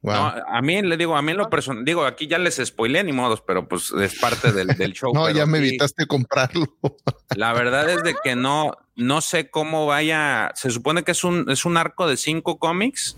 [0.00, 0.14] Wow.
[0.14, 3.04] No, a mí le digo, a mí en lo personal, digo, aquí ya les spoileé
[3.04, 5.12] ni modos, pero pues es parte del, del show.
[5.14, 6.66] no, ya me evitaste comprarlo.
[7.36, 10.50] La verdad es de que no, no sé cómo vaya.
[10.54, 13.16] Se supone que es un, es un arco de cinco cómics.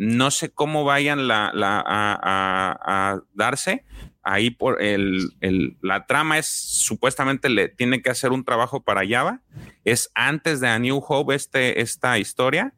[0.00, 2.78] No sé cómo vayan la, la- a, a-
[3.12, 3.84] a darse.
[4.22, 9.02] Ahí por el, el- la trama es supuestamente le tiene que hacer un trabajo para
[9.08, 9.40] Java.
[9.84, 12.74] Es antes de A New Hope este, esta historia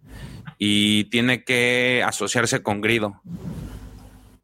[0.59, 3.21] y tiene que asociarse con Grido.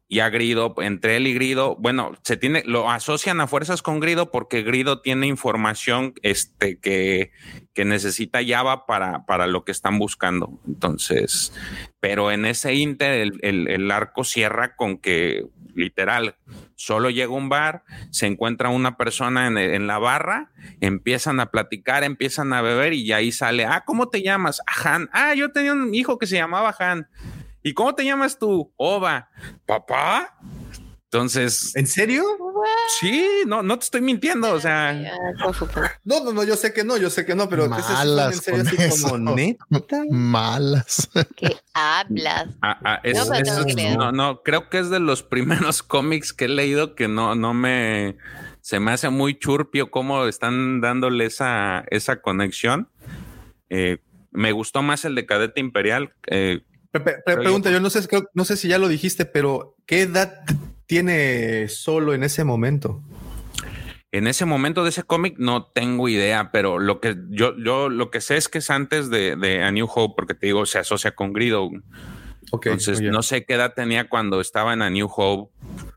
[0.09, 3.99] Y a Grido, entre él y Grido, bueno, se tiene, lo asocian a fuerzas con
[3.99, 7.31] Grido porque Grido tiene información este, que,
[7.73, 10.59] que necesita Java para, para lo que están buscando.
[10.65, 11.51] Entonces,
[11.99, 13.11] pero en ese inter,
[13.41, 15.45] el, el- arco cierra con que,
[15.75, 16.35] literal,
[16.75, 22.03] solo llega un bar, se encuentra una persona en, en la barra, empiezan a platicar,
[22.05, 24.61] empiezan a beber y ahí sale, ah, ¿cómo te llamas?
[24.67, 25.09] Ah, Han.
[25.11, 27.07] Ah, yo tenía un hijo que se llamaba Han.
[27.63, 28.73] ¿Y cómo te llamas tú?
[28.77, 29.29] Ova.
[29.65, 30.37] ¿Papá?
[31.05, 31.75] Entonces.
[31.75, 32.23] ¿En serio?
[32.99, 34.51] Sí, no, no te estoy mintiendo.
[34.51, 34.93] O sea,
[36.03, 38.59] No, no, no, yo sé que no, yo sé que no, pero Malas en serio
[38.59, 39.09] con así eso.
[39.09, 39.65] como neta.
[40.09, 41.09] Malas.
[41.35, 42.49] ¿Qué hablas?
[42.61, 46.33] ah, ah, es- No, es- que no, no, creo que es de los primeros cómics
[46.33, 48.17] que he leído que no, no me.
[48.61, 52.89] Se me hace muy churpio cómo están dándole esa, esa conexión.
[53.69, 53.99] Eh,
[54.31, 56.13] me gustó más el de Cadete Imperial.
[56.27, 56.63] eh,
[56.99, 60.41] Pregunta, yo no sé, creo- no sé si ya lo dijiste, pero ¿qué edad
[60.85, 63.01] tiene solo en ese momento?
[64.11, 68.09] En ese momento de ese cómic no tengo idea, pero lo que yo, yo lo
[68.09, 70.79] que sé es que es antes de, de A New Hope, porque te digo, se
[70.79, 71.69] asocia con Grido.
[72.69, 75.51] Entonces, no sé qué edad tenía cuando estaba en A New Hope,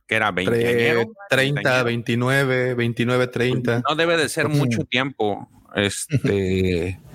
[0.09, 0.53] que era 20
[1.01, 3.83] Tre- 30, 29, 29, 30.
[3.89, 5.49] No debe de ser mucho tiempo.
[5.77, 6.99] Este.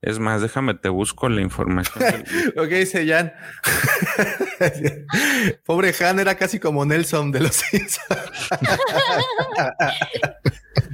[0.00, 2.24] Es más, déjame te busco la información.
[2.54, 3.32] Lo que dice Jan.
[5.64, 8.12] Pobre Han era casi como Nelson de los Simpsons.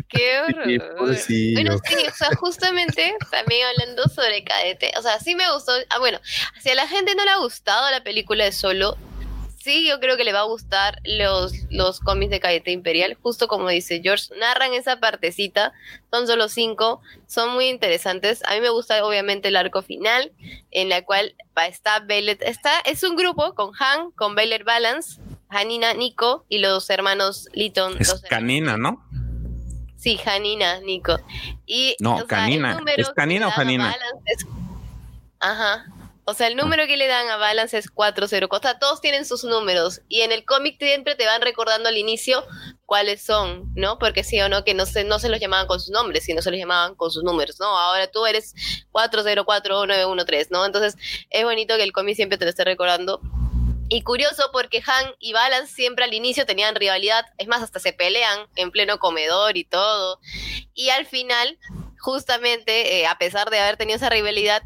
[0.09, 0.97] Qué horror.
[0.99, 5.73] Bueno, sí, o sea, justamente también hablando sobre Cadete, o sea, sí me gustó.
[5.91, 6.19] Ah, bueno,
[6.63, 8.97] si a la gente no le ha gustado la película de Solo,
[9.65, 13.49] sí, yo creo que le va a gustar los, los cómics de Cadete Imperial, justo
[13.49, 15.73] como dice George, narran esa partecita,
[16.13, 18.43] son solo cinco, son muy interesantes.
[18.45, 20.33] A mí me gusta obviamente el arco final,
[20.71, 21.35] en la cual
[21.67, 25.19] está Bailet, está, es un grupo con Han, con Bailet Balance,
[25.49, 27.97] Hanina, Nico y los hermanos Litton.
[27.99, 29.03] Es canina, ¿no?
[29.97, 31.19] Sí, Janina, Nico.
[31.65, 32.79] Y, No, sea, canina.
[32.97, 33.85] ¿Es canina o le dan a Janina?
[33.85, 34.47] Balance es-
[35.41, 35.87] Ajá.
[36.27, 38.49] O sea, el número que le dan a Balance es 404.
[38.51, 40.01] O sea, todos tienen sus números.
[40.09, 42.45] Y en el cómic siempre te van recordando al inicio
[42.87, 43.99] cuáles son, ¿no?
[43.99, 46.41] Porque sí o no, que no se, no se los llamaban con sus nombres, sino
[46.41, 47.67] se los llamaban con sus números, ¿no?
[47.67, 48.55] Ahora tú eres
[48.93, 50.65] 404913, ¿no?
[50.65, 50.97] Entonces,
[51.29, 53.21] es bonito que el cómic siempre te lo esté recordando.
[53.91, 57.93] Y curioso porque Han y Balance siempre al inicio tenían rivalidad, es más, hasta se
[57.93, 60.21] pelean en pleno comedor y todo.
[60.73, 61.59] Y al final,
[61.99, 64.63] justamente, eh, a pesar de haber tenido esa rivalidad,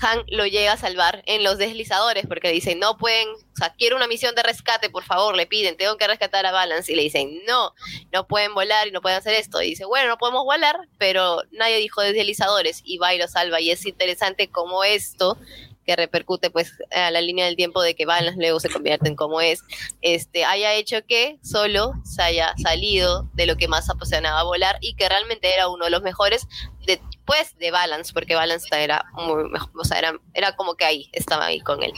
[0.00, 3.96] Han lo llega a salvar en los deslizadores porque dicen, no pueden, o sea, quiero
[3.96, 6.92] una misión de rescate, por favor, le piden, tengo que rescatar a Balance.
[6.92, 7.74] Y le dicen, no,
[8.12, 9.60] no pueden volar y no pueden hacer esto.
[9.62, 13.60] Y dice, bueno, no podemos volar, pero nadie dijo deslizadores y va y lo salva.
[13.60, 15.36] Y es interesante cómo esto
[15.84, 19.16] que repercute pues a la línea del tiempo de que Balance luego se convierte en
[19.16, 19.62] como es,
[20.02, 24.94] este, haya hecho que solo se haya salido de lo que más apasionaba volar y
[24.94, 26.46] que realmente era uno de los mejores
[26.86, 31.08] después de Balance, porque Balance era muy mejor, o sea, era, era como que ahí,
[31.12, 31.92] estaba ahí con él.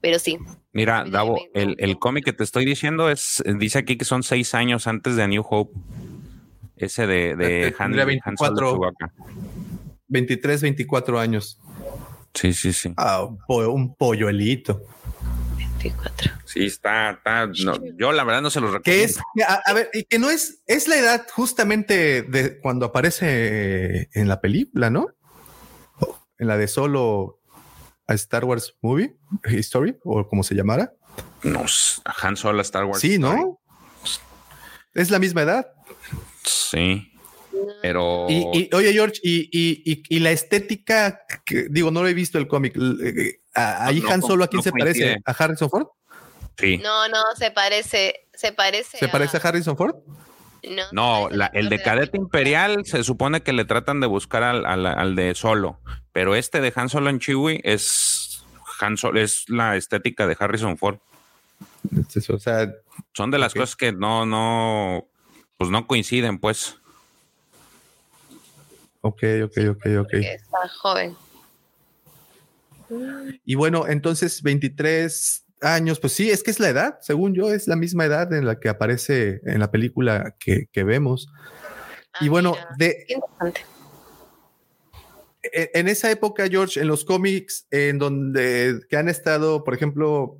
[0.00, 0.38] Pero sí,
[0.72, 4.54] Mira, Davo, el, el cómic que te estoy diciendo es, dice aquí que son seis
[4.54, 5.76] años antes de A New Hope.
[6.76, 8.72] Ese de, de Este, Han, tendría Han Solo 24.
[8.72, 9.12] Chewbacca.
[10.08, 11.58] 23, 24 años.
[12.34, 12.92] Sí, sí, sí.
[12.96, 14.82] Ah, un, po- un polluelito.
[16.44, 17.46] Sí, está, está.
[17.46, 18.84] no, yo la verdad no se los recomiendo.
[18.84, 22.86] Que es, a, a ver, y que no es, es la edad justamente de cuando
[22.86, 25.08] aparece en la película, ¿no?
[26.38, 27.40] En la de solo
[28.06, 29.16] a Star Wars Movie
[29.48, 30.92] History o como se llamara.
[31.42, 31.64] No,
[32.22, 33.00] Han Solo Star Wars.
[33.00, 33.60] Sí, ¿no?
[34.94, 35.66] Es la misma edad.
[36.44, 37.12] Sí.
[37.82, 38.26] Pero.
[38.28, 42.14] Y, y, oye, George, y, y, y, y la estética, que, digo, no lo he
[42.14, 42.76] visto el cómic.
[42.76, 45.04] eh, a- Ahí No, Han no, Solo, ¿a quién no se coincide.
[45.06, 45.22] parece?
[45.24, 45.86] ¿A Harrison Ford?
[46.58, 46.78] Sí.
[46.78, 48.98] no, no, se parece, se parece.
[48.98, 49.94] ¿Se parece a Harrison Ford?
[50.68, 54.66] No, No, la- el de Cadete Imperial se supone que le tratan de buscar al,
[54.66, 55.78] al- al de Solo,
[56.12, 58.42] pero este de Han Solo en Chewie es
[58.80, 60.98] Han Solo, es la estética de Harrison Ford.
[62.28, 62.72] o sea,
[63.14, 65.06] son de las cosas que no, no,
[65.56, 66.76] pues no coinciden, pues.
[69.00, 70.12] Ok, ok, ok, ok.
[70.14, 71.16] Está joven.
[73.44, 77.68] Y bueno, entonces 23 años, pues sí, es que es la edad, según yo, es
[77.68, 81.28] la misma edad en la que aparece en la película que, que vemos.
[82.20, 83.06] y bueno, de,
[85.42, 90.38] e- en esa época, George, en los cómics, en donde que han estado, por ejemplo,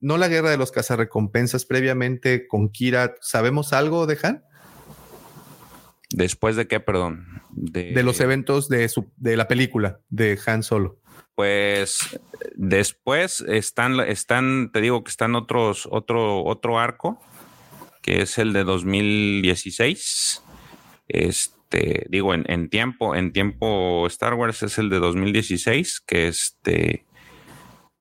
[0.00, 4.44] no la guerra de los cazarrecompensas previamente con Kira, ¿sabemos algo de Han?
[6.10, 7.42] Después de qué, perdón.
[7.50, 10.98] De, De los eventos de, su, de la película de Han Solo.
[11.34, 12.18] pues
[12.54, 17.20] después están, están, te digo que están otros, otro, otro arco,
[18.02, 20.42] que es el de 2016.
[21.08, 27.06] Este, digo, en, en tiempo, en tiempo Star Wars es el de 2016, que este,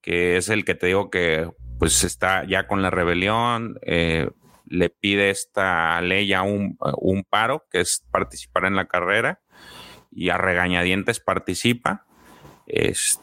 [0.01, 4.29] que es el que te digo que pues está ya con la rebelión, eh,
[4.69, 9.41] le pide esta ley a un, un paro, que es participar en la carrera,
[10.11, 12.05] y a regañadientes participa.
[12.65, 13.21] Este,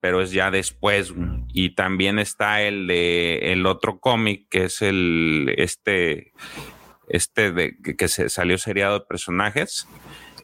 [0.00, 1.14] pero es ya después.
[1.52, 6.32] Y también está el de el otro cómic, que es el este,
[7.08, 9.88] este de que, que se salió seriado de personajes,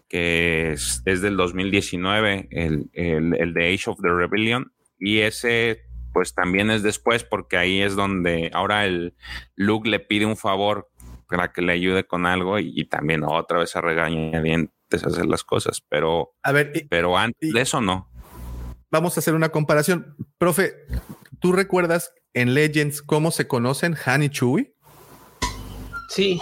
[0.09, 4.73] que es, es del 2019, el, el, el de Age of the Rebellion.
[4.99, 5.88] Y ese
[6.18, 9.14] pues también es después, porque ahí es donde ahora el
[9.55, 10.90] Luke le pide un favor
[11.28, 15.26] para que le ayude con algo y, y también otra vez a regañadientes a hacer
[15.26, 18.10] las cosas, pero, A ver, y- pero antes de eso no.
[18.90, 20.16] vamos a hacer una comparación.
[20.38, 20.72] Profe,
[21.38, 24.74] ¿tú recuerdas en Legends cómo se conocen Han y Chewie?
[26.08, 26.40] Sí,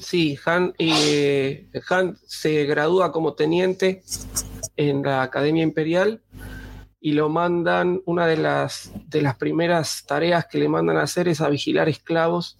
[0.00, 4.02] sí, Han, eh, Han se gradúa como teniente
[4.78, 6.22] en la Academia Imperial
[7.04, 11.28] y lo mandan, una de las, de las primeras tareas que le mandan a hacer
[11.28, 12.58] es a vigilar esclavos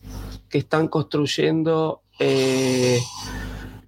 [0.50, 3.00] que están construyendo eh,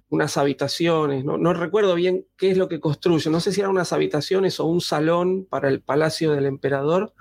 [0.09, 1.37] unas habitaciones, ¿no?
[1.37, 4.65] no recuerdo bien qué es lo que construyen, no sé si eran unas habitaciones o
[4.65, 7.13] un salón para el palacio del emperador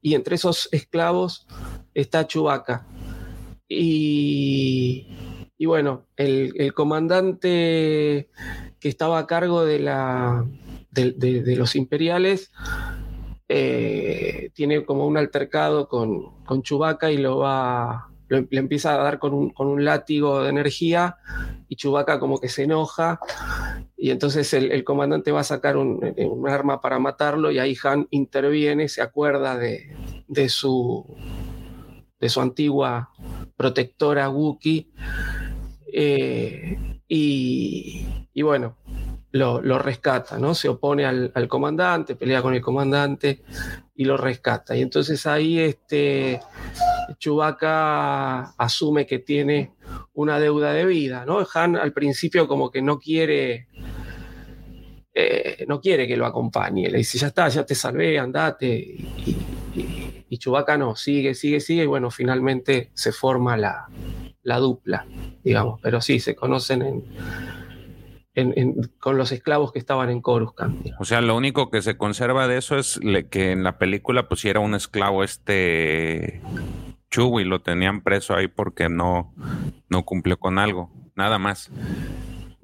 [0.00, 1.48] y entre esos esclavos
[1.92, 2.86] está Chewbacca.
[3.68, 5.08] Y,
[5.58, 8.30] y bueno, el, el comandante
[8.78, 10.46] que estaba a cargo de, la,
[10.90, 11.12] de,
[11.56, 12.50] los imperiales
[13.48, 16.62] eh, tiene como un altercado con, con
[17.10, 21.16] y lo va, lo- le empieza a dar con un, con un látigo de energía
[21.68, 23.20] y Chewbacca como que se enoja
[23.96, 27.76] y entonces el, comandante va a sacar un, eh, un arma para matarlo y ahí
[27.84, 29.96] Han interviene, se acuerda de,
[30.28, 31.06] de su
[32.20, 33.10] de su antigua
[33.56, 34.88] protectora Wookiee.
[35.92, 36.76] eh,
[37.08, 38.76] y, y bueno,
[39.32, 40.54] lo, rescata, ¿no?
[40.54, 43.42] Se opone al, al comandante, pelea con el comandante
[43.94, 44.76] y lo rescata.
[44.76, 46.40] Y entonces ahí este,
[47.18, 49.72] Chewbacca asume que tiene
[50.14, 51.46] una deuda de vida, ¿no?
[51.54, 53.68] Han al principio como que no quiere,
[55.14, 56.90] eh, no quiere que lo acompañe.
[56.90, 58.68] Le dice, ya está, ya te salvé, andate.
[58.68, 59.36] Y,
[59.74, 61.82] y- y Chewbacca no, sigue, sigue, sigue.
[61.82, 63.88] Y bueno, finalmente se forma la,
[64.44, 65.04] la dupla,
[65.42, 65.80] digamos.
[65.82, 67.04] Pero sí, se conocen en,
[68.34, 70.86] en- en- con los esclavos que estaban en Coruscant.
[70.98, 73.00] O sea, lo único que se conserva de eso es
[73.30, 76.40] que en la película pusiera un esclavo este
[77.10, 79.34] Chewie, lo tenían preso ahí porque no,
[79.88, 81.70] no cumplió con algo, nada más.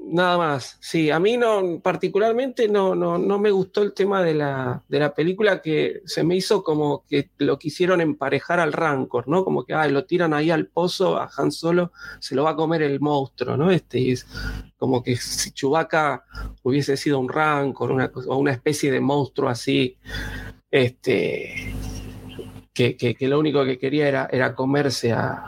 [0.09, 4.35] Nada más, sí, a mí no, particularmente no, no, no me gustó el tema de
[4.35, 9.27] la, de la película que se me hizo como que lo quisieron emparejar al Rancor,
[9.27, 9.45] ¿no?
[9.45, 12.57] Como que ay, lo tiran ahí al pozo, a Han Solo, se lo va a
[12.57, 13.73] comer el monstruo, ¿no?
[13.73, 14.27] Este es
[14.77, 16.25] como que si Chewbacca
[16.63, 19.97] hubiese sido un Rancor, una, o una especie de monstruo así,
[20.71, 21.75] este,
[22.73, 25.43] que, que- que lo único que quería era, era comerse a,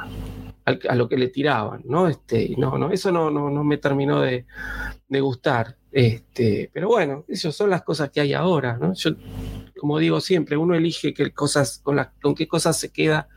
[0.68, 2.08] a lo que le tiraban, ¿no?
[2.08, 4.44] Este, no, no, eso no, no, no me terminó de,
[5.08, 5.76] gustar.
[5.90, 8.92] Este, pero bueno, esas son las cosas que hay ahora, ¿no?
[8.94, 9.12] Yo,
[9.78, 13.28] como digo siempre, uno elige qué cosas, con, las con qué cosas se queda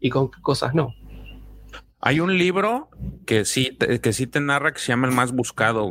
[0.00, 0.94] y con qué cosas no.
[2.00, 2.90] Hay un libro
[3.24, 5.90] que sí, que sí te narra que se llama El más buscado.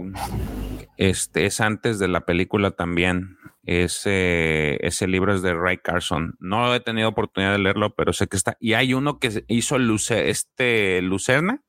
[0.98, 3.38] Este es antes de la película también.
[3.66, 6.36] Ese, ese libro es de Ray Carson.
[6.40, 8.58] No he tenido oportunidad de leerlo, pero sé que está.
[8.60, 11.62] Y hay uno que hizo Luce, este Lucerna.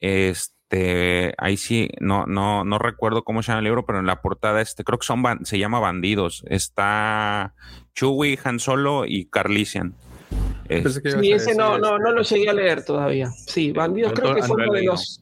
[0.00, 4.22] Este, ahí sí, no, no, no recuerdo cómo se llama el libro, pero en la
[4.22, 6.42] portada, este, creo que son se llama Bandidos.
[6.48, 7.54] Está
[7.94, 9.94] Chewie, Han Solo y Carlisian.
[10.68, 13.30] Sí, ese no, no, este, no lo llegué a leer todavía.
[13.46, 15.20] Sí, Bandidos creo que fue uno de los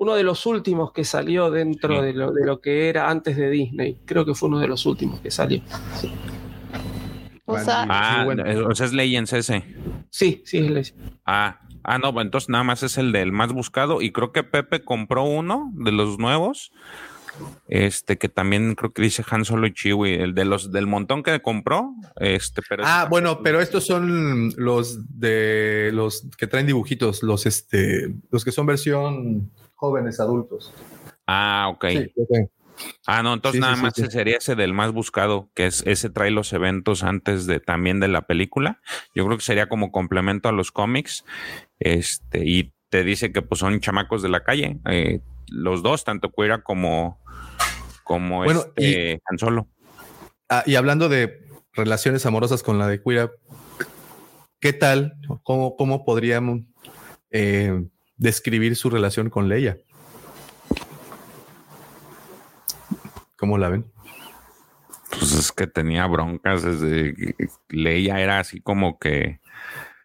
[0.00, 2.06] uno de los últimos que salió dentro Sí.
[2.06, 3.98] de, lo, de lo que era antes de Disney.
[4.04, 5.60] Creo que fue uno de los últimos que salió.
[6.00, 6.12] Sí,
[7.46, 8.68] O sea, Ah, Sí, bueno.
[8.68, 9.64] o sea, es Legends ese.
[10.10, 10.82] sí, sí, es la-
[11.24, 14.00] Ah, ah, no, entonces nada más es el del más buscado.
[14.02, 16.70] Y creo que Pepe compró uno de los nuevos.
[17.68, 21.22] Este, que también creo que dice Han Solo y Chewie, el de los del montón
[21.22, 21.92] que compró.
[22.16, 28.14] Este, pero Ah, bueno, pero estos son los de los que traen dibujitos, los este,
[28.30, 30.72] los que son versión jóvenes adultos.
[31.26, 31.84] Ah, ok.
[31.90, 32.50] Sí, tengo.
[33.06, 34.06] Ah, no, entonces Sí, nada sí, más sí.
[34.08, 38.08] sería ese del más buscado, que es ese trae los eventos antes de también de
[38.08, 38.80] la película.
[39.14, 41.24] Yo creo que sería como complemento a los cómics.
[41.80, 44.78] Este, y te dice que pues son chamacos de la calle.
[44.90, 47.18] eh, los dos, tanto Cuira como,
[48.08, 49.68] como Bueno, este Han Solo.
[50.48, 53.30] Ah, y hablando de relaciones amorosas con la de Quira,
[54.60, 55.18] ¿qué tal?
[55.42, 56.62] ¿Cómo, cómo podríamos
[57.30, 57.84] eh,
[58.16, 59.76] describir su relación con Leia?
[63.36, 63.84] ¿Cómo la ven?
[65.10, 67.14] Pues es que tenía broncas desde
[67.68, 69.40] Leia era así como que.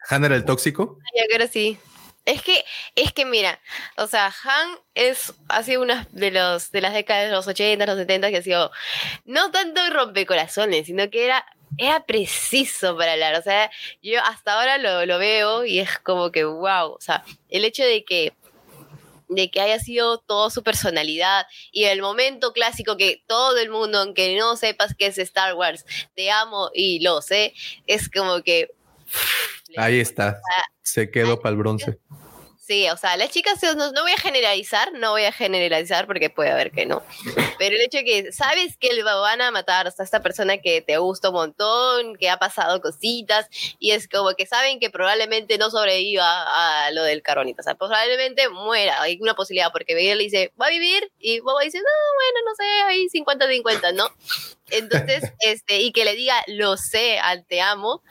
[0.10, 1.00] ¿Han era el tóxico?
[1.18, 1.80] Yo creo que sí.
[2.26, 2.64] Es que,
[2.96, 3.60] es que mira,
[3.98, 7.86] o sea, Han es, ha sido una de los, de las décadas de los 80,
[7.86, 8.72] los 70 que ha sido
[9.26, 11.46] no tanto rompecorazones, sino que era,
[11.78, 13.36] era preciso para hablar.
[13.36, 13.70] O sea,
[14.02, 16.94] yo hasta ahora lo, lo veo y es como que wow.
[16.94, 18.34] O sea, el hecho de que
[19.30, 24.00] de que haya sido toda su personalidad y el momento clásico que todo el mundo,
[24.00, 25.86] aunque no sepas qué es Star Wars,
[26.16, 27.54] te amo y lo sé,
[27.88, 28.70] es como que...
[29.76, 30.40] Ahí está.
[30.84, 32.00] Se quedó para el bronce.
[32.66, 36.30] Sí, o sea, las chicas, no, no, voy a generalizar, no voy a generalizar porque
[36.30, 37.04] puede haber que no.
[37.58, 40.82] Pero el hecho de que sabes que le van a matar a esta persona que
[40.82, 45.58] te gusta un montón, que ha pasado cositas, y es como que saben que probablemente
[45.58, 47.60] no sobreviva a lo del caronito.
[47.60, 49.02] O sea, probablemente muera.
[49.02, 51.12] Hay una posibilidad porque Vader le dice, ¿va a vivir?
[51.20, 51.84] Y Boba dice, no,
[52.16, 54.10] bueno, no sé, hay 50-50, ¿no?
[54.70, 58.02] Entonces, este, y que le diga, lo sé, al te amo,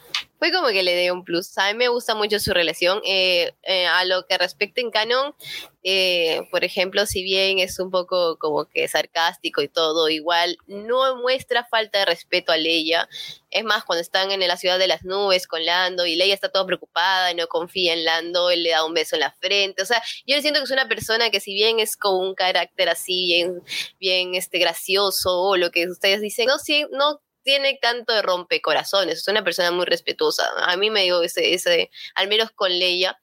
[0.43, 1.57] fue como que le dé un plus.
[1.57, 3.01] A mí me gusta mucho su relación.
[3.05, 5.37] Eh, eh, a lo que respecta en Canon,
[5.85, 11.15] eh, por ejemplo, si bien es un poco como que sarcástico y todo, igual no
[11.15, 13.09] muestra falta de respeto a Leia.
[13.53, 16.49] Es más, cuando están en la ciudad de las nubes con Lando y Leia está
[16.49, 19.81] toda preocupada y no confía en Lando, él le da un beso en la frente.
[19.81, 22.89] O sea, yo siento que es una persona que si bien es con un carácter
[22.89, 23.63] así, bien,
[24.01, 29.19] bien este, gracioso o lo que ustedes dicen, no, sí, no tiene tanto de rompecorazones,
[29.19, 30.49] es una persona muy respetuosa.
[30.57, 33.19] A mí me dio ese, ese, al menos con Leia.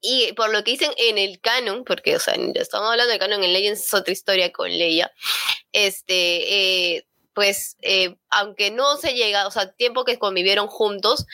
[0.00, 3.42] Y por lo que dicen en el canon, porque, o sea, estamos hablando de canon
[3.42, 5.10] en Legends, es otra historia con Leia,
[5.72, 7.07] este, eh,
[7.38, 11.24] pues eh, aunque no se llega, o sea, tiempo que convivieron juntos,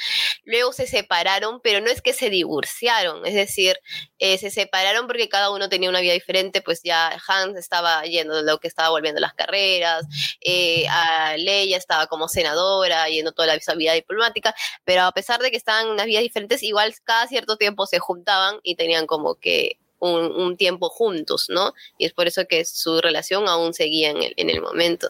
[0.45, 3.79] luego se separaron, pero no es que se divorciaron, es decir,
[4.19, 8.43] eh, se separaron porque cada uno tenía una vida diferente, pues ya Hans estaba yendo
[8.43, 10.05] lo que estaba volviendo las carreras,
[10.43, 15.51] eh, a Leia estaba como senadora, yendo toda la vida diplomática, pero a pesar de
[15.51, 19.37] que estaban en unas vidas diferentes, igual cada cierto tiempo se juntaban y tenían como
[19.37, 21.73] que un, un, tiempo juntos, ¿no?
[21.97, 25.09] Y es por eso que su relación aún seguía en el, en el momento.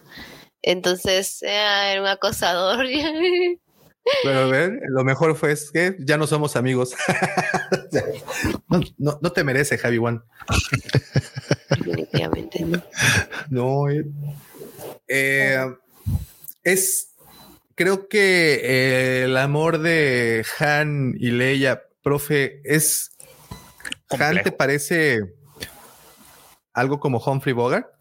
[0.67, 2.87] Entonces, era un acosador.
[4.23, 6.95] Pero ven, lo mejor fue es que ya no somos amigos.
[8.69, 10.21] no, no, no, te merece, Javi One.
[11.71, 12.83] Definitivamente no.
[13.51, 14.05] No, eh,
[15.09, 15.75] eh,
[16.63, 17.15] es,
[17.75, 23.11] creo que eh, el amor de Han y Leia, profe, es,
[24.09, 24.33] Complejo.
[24.39, 25.35] Han te parece
[26.73, 27.94] algo como Humphrey Bogart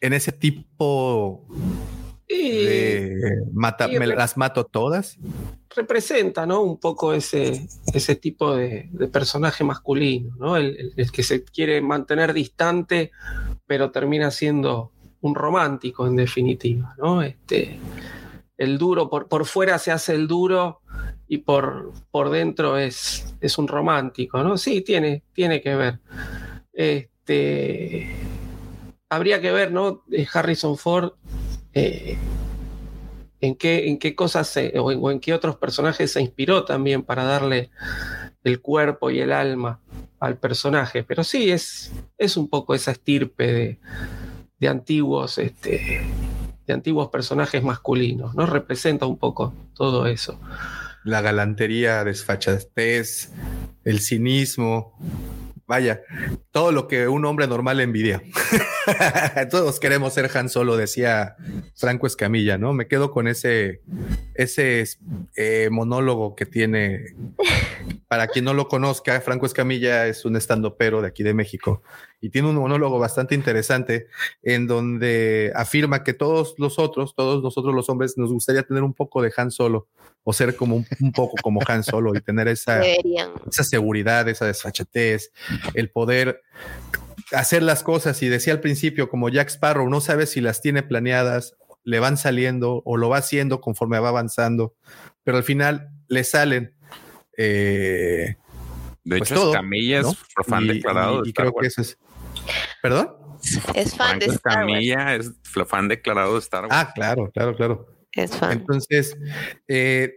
[0.00, 1.46] en ese tipo
[2.26, 5.18] y, de mata, me las mato todas.
[5.74, 6.62] Representa, ¿no?
[6.62, 10.56] Un poco ese, ese tipo de, de personaje masculino, ¿no?
[10.56, 13.10] El, el, el, que se quiere mantener distante,
[13.66, 17.22] pero termina siendo un romántico en definitiva, ¿no?
[17.22, 17.78] Este,
[18.56, 20.80] el duro, por, por fuera se hace el duro
[21.26, 24.56] y por, por dentro es, es un romántico, ¿no?
[24.56, 26.00] Sí, tiene, tiene que ver.
[26.72, 28.08] Este
[29.10, 30.04] habría que ver, ¿no?
[30.32, 31.12] Harrison Ford,
[31.74, 32.16] eh,
[33.40, 36.64] en, qué, en qué cosas se, o, en, o, en, qué otros personajes se inspiró
[36.64, 37.70] también para darle
[38.44, 39.80] el cuerpo y el alma
[40.20, 41.02] al personaje.
[41.02, 43.78] Pero sí, es, es un poco esa estirpe de,
[44.58, 46.02] de antiguos, este,
[46.66, 48.46] de antiguos personajes masculinos, ¿no?
[48.46, 50.38] Representa un poco todo eso.
[51.02, 53.32] La galantería, desfachatez,
[53.84, 54.96] el cinismo,
[55.70, 56.02] vaya,
[56.50, 58.20] todo lo que un hombre normal envidia.
[59.52, 61.36] Todos queremos ser Han Solo, decía
[61.76, 62.72] Franco Escamilla, ¿no?
[62.72, 63.80] Me quedo con ese,
[64.34, 64.84] ese
[65.36, 67.14] eh, monólogo que tiene.
[68.08, 71.82] Para quien no lo conozca, Franco Escamilla es un estandopero de aquí de México
[72.20, 74.08] y tiene un monólogo bastante interesante
[74.42, 78.92] en donde afirma que todos los otros, todos nosotros los hombres, nos gustaría tener un
[78.92, 79.86] poco de Han Solo
[80.24, 84.46] o ser como un, un poco como Han Solo y tener esa, esa seguridad, esa
[84.46, 85.32] desfachatez,
[85.74, 86.42] el poder
[87.32, 88.22] hacer las cosas.
[88.22, 92.18] Y decía al principio como Jack Sparrow no sabe si las tiene planeadas le van
[92.18, 94.74] saliendo o lo va haciendo conforme va avanzando
[95.24, 96.74] pero al final le salen
[97.36, 98.36] eh,
[99.04, 100.10] de pues hecho Camilla ¿no?
[100.10, 101.98] es fan y, declarado y, y creo que eso es.
[102.82, 103.16] Perdón
[103.74, 105.26] es fan Franco de Star Camilla Wars.
[105.56, 106.74] es fan declarado de Star Wars.
[106.74, 109.16] Ah claro claro claro es fan entonces
[109.68, 110.14] eh,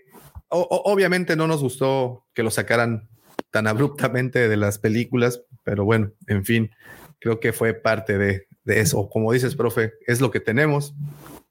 [0.50, 3.10] o, obviamente no nos gustó que lo sacaran
[3.50, 6.72] tan abruptamente de las películas, pero bueno, en fin,
[7.20, 9.10] creo que fue parte de, de eso.
[9.10, 10.94] Como dices, profe, es lo que tenemos.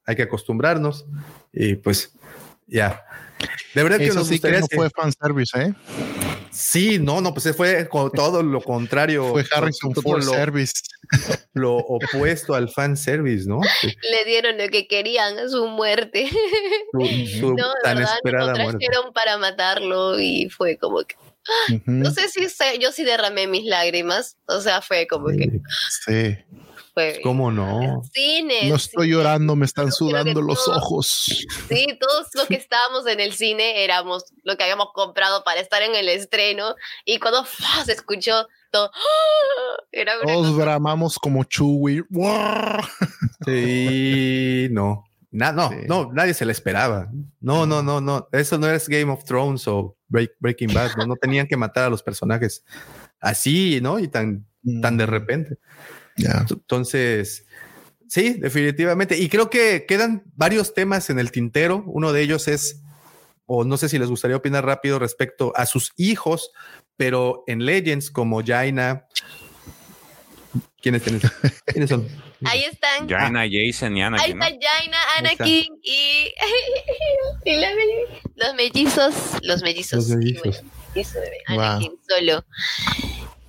[0.05, 1.05] Hay que acostumbrarnos
[1.53, 2.13] y pues
[2.67, 3.05] ya.
[3.73, 5.73] De verdad que Eso nos sí que gustaría no que- fue fanservice, ¿eh?
[6.53, 9.29] Sí, no, no, pues fue con todo lo contrario.
[9.31, 10.73] Fue Harrison todo Ford lo, Service.
[11.53, 13.59] lo opuesto al fan service, ¿no?
[14.11, 16.29] Le dieron lo que querían, su muerte.
[16.91, 16.99] Su,
[17.39, 18.85] su no, tan verdad, esperada lo muerte.
[18.85, 21.15] trajeron para matarlo y fue como que...
[21.87, 25.49] No sé si sé- yo sí derramé mis lágrimas, o sea, fue como que
[26.05, 26.37] Sí.
[26.93, 28.01] Fue ¿Cómo no?
[28.13, 28.69] cine.
[28.69, 31.07] No estoy llorando, me están sudando los todos- ojos.
[31.69, 35.81] Sí, todos los que estábamos en el cine éramos lo que habíamos comprado para estar
[35.81, 37.83] en el estreno y cuando ¡fua!
[37.85, 39.83] se escuchó todo, ¡ah!
[39.91, 42.03] era Todos cosa- bramamos como Chewie.
[43.45, 45.03] Sí, no.
[45.31, 47.09] Na- no, no, nadie se le esperaba.
[47.41, 48.27] No, no, no, no.
[48.31, 50.91] Eso no es Game of Thrones o Break- Breaking Bad.
[50.97, 52.63] No, no tenían que matar a los personajes
[53.19, 53.97] así, ¿no?
[53.97, 54.45] Y tan,
[54.81, 55.57] tan de repente.
[56.17, 57.45] Entonces,
[58.07, 59.17] sí, definitivamente.
[59.17, 61.83] Y creo que quedan varios temas en el tintero.
[61.87, 62.81] Uno de ellos es,
[63.45, 66.51] o no sé si les gustaría opinar rápido respecto a sus hijos,
[66.97, 69.05] pero en Legends como Jaina.
[70.81, 71.23] ¿Quiénes, quiénes,
[71.65, 72.07] quiénes son?
[72.45, 73.07] Ahí están.
[73.07, 74.37] Jaina, Jason y Ahí Anakin.
[74.37, 74.45] ¿no?
[74.45, 75.25] está Jaina, Ahí.
[75.25, 76.33] Anakin y,
[77.45, 80.09] y la me- los mellizos, los mellizos.
[80.09, 80.61] Los mellizos.
[80.93, 81.59] Eso de Wow.
[81.61, 82.45] Anakin solo.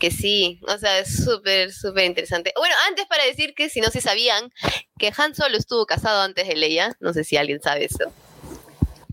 [0.05, 2.53] Que sí, o sea, es súper, súper interesante.
[2.59, 4.53] Bueno, antes para decir que si no se sabían,
[4.99, 6.95] que Han Solo estuvo casado antes de Leia.
[7.01, 8.13] No sé si alguien sabe eso.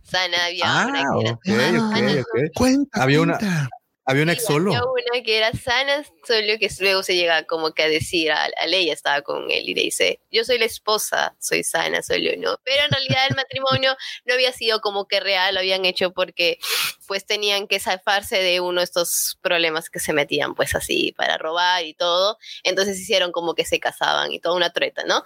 [0.03, 1.03] Sana había Ah, una
[1.45, 2.51] que era ok, ok, ok.
[2.55, 3.69] Cuenta, Había una,
[4.05, 4.71] había un ex solo.
[4.71, 8.45] había una que era Sana Solo que luego se llega como que a decir a,
[8.59, 12.31] a Leia estaba con él y le dice yo soy la esposa soy Sana Solo
[12.37, 16.11] no pero en realidad el matrimonio no había sido como que real lo habían hecho
[16.11, 16.59] porque
[17.07, 21.37] pues tenían que zafarse de uno de estos problemas que se metían pues así para
[21.37, 22.37] robar y todo.
[22.63, 25.23] Entonces hicieron como que se casaban y toda una treta no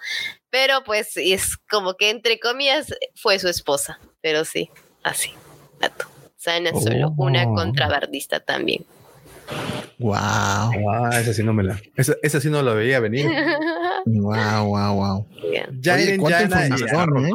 [0.50, 4.70] pero pues es como que entre comillas fue su esposa pero sí
[5.04, 5.34] así
[5.80, 6.15] dato
[6.46, 7.56] Sana Solo una Oh.
[7.56, 8.86] contrabandista también
[10.00, 10.16] Wow.
[10.18, 11.80] Ah, esa sí no me la.
[11.96, 13.28] Esa, esa sí no la veía venir.
[14.06, 15.28] Wow, wow, wow.
[15.80, 17.32] Ya Oye, en cuánta información, ¿eh?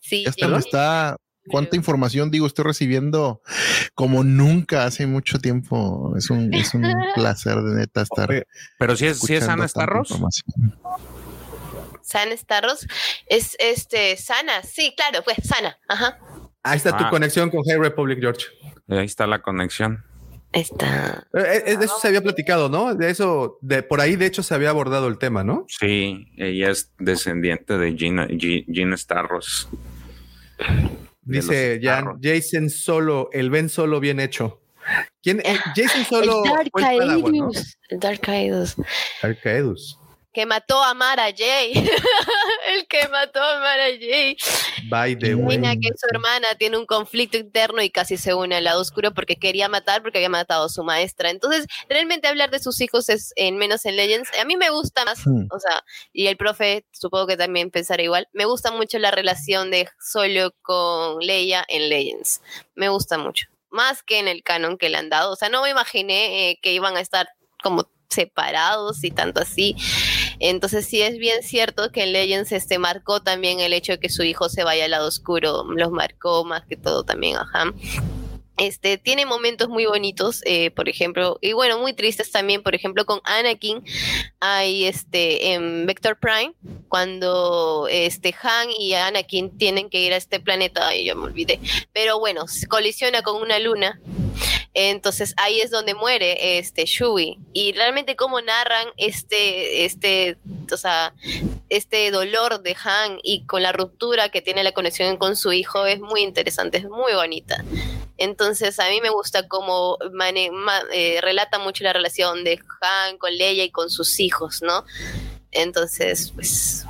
[0.00, 1.16] Sí, Ya hasta me está.
[1.48, 3.40] Cuánta información digo, estoy recibiendo
[3.94, 6.14] como nunca hace mucho tiempo.
[6.16, 6.82] Es un, es un
[7.14, 8.28] placer de neta estar.
[8.78, 10.14] Pero si es, si es Ana Starros.
[12.02, 12.86] Sana Starros
[13.26, 16.18] es este Sana, sí, claro, pues Sana, ajá.
[16.62, 17.10] Ahí está tu Ah.
[17.10, 18.46] conexión con High Republic, George.
[18.88, 20.04] Ahí está la conexión.
[20.52, 21.26] Está.
[21.32, 22.94] Eh, eh, de eso se había platicado, ¿no?
[22.96, 25.64] De eso, de por ahí, de hecho, se había abordado el tema, ¿no?
[25.68, 29.68] Sí, ella es descendiente de Gina, Gi- Gina Starros.
[31.22, 32.18] Dice Jan.
[32.20, 34.60] Jason Solo, el Ben Solo bien hecho.
[35.22, 35.40] ¿Quién?
[35.44, 37.44] eh, Jason Solo el Dark Padawan, ¿no?
[37.44, 38.20] Aedus, el Dark
[39.44, 39.98] Aedus.
[40.32, 41.72] Que mató a Mara Jay,
[42.68, 44.36] el que mató a Mara Jay.
[44.88, 45.60] By the way.
[45.60, 49.36] Que su hermana tiene un conflicto interno y casi se une al lado oscuro porque
[49.36, 51.30] quería matar, porque había matado a su maestra.
[51.30, 54.30] Entonces, realmente hablar de sus hijos es en menos en Legends.
[54.40, 55.46] A mí me gusta más, Hmm.
[55.50, 58.28] o sea, y el profe supongo que también pensará igual.
[58.32, 62.40] Me gusta mucho la relación de Solo con Leia en Legends.
[62.74, 63.46] Me gusta mucho.
[63.70, 65.32] Más que en el canon que le han dado.
[65.32, 67.28] O sea, no me imaginé eh, que iban a estar
[67.62, 69.76] como separados y tanto así.
[70.40, 74.08] Entonces sí es bien cierto que en Legends este marcó también el hecho de que
[74.08, 77.74] su hijo se vaya al lado oscuro, los marcó más que todo también a Ham.
[78.60, 83.06] Este, tiene momentos muy bonitos, eh, por ejemplo, y bueno, muy tristes también, por ejemplo,
[83.06, 83.82] con Anakin,
[84.38, 86.52] hay este, en Vector Prime,
[86.88, 91.58] cuando este, Han y Anakin tienen que ir a este planeta, ay, yo me olvidé,
[91.94, 93.98] pero bueno, colisiona con una luna,
[94.74, 97.38] entonces ahí es donde muere este Shui.
[97.52, 100.38] Y realmente cómo narran este, este,
[100.72, 101.12] o sea,
[101.68, 105.86] este dolor de Han y con la ruptura que tiene la conexión con su hijo
[105.86, 107.64] es muy interesante, es muy bonita.
[108.16, 113.18] Entonces a mí me gusta cómo mane- ma- eh, relata mucho la relación de Han
[113.18, 114.84] con Leia y con sus hijos, ¿no?
[115.52, 116.84] Entonces, pues,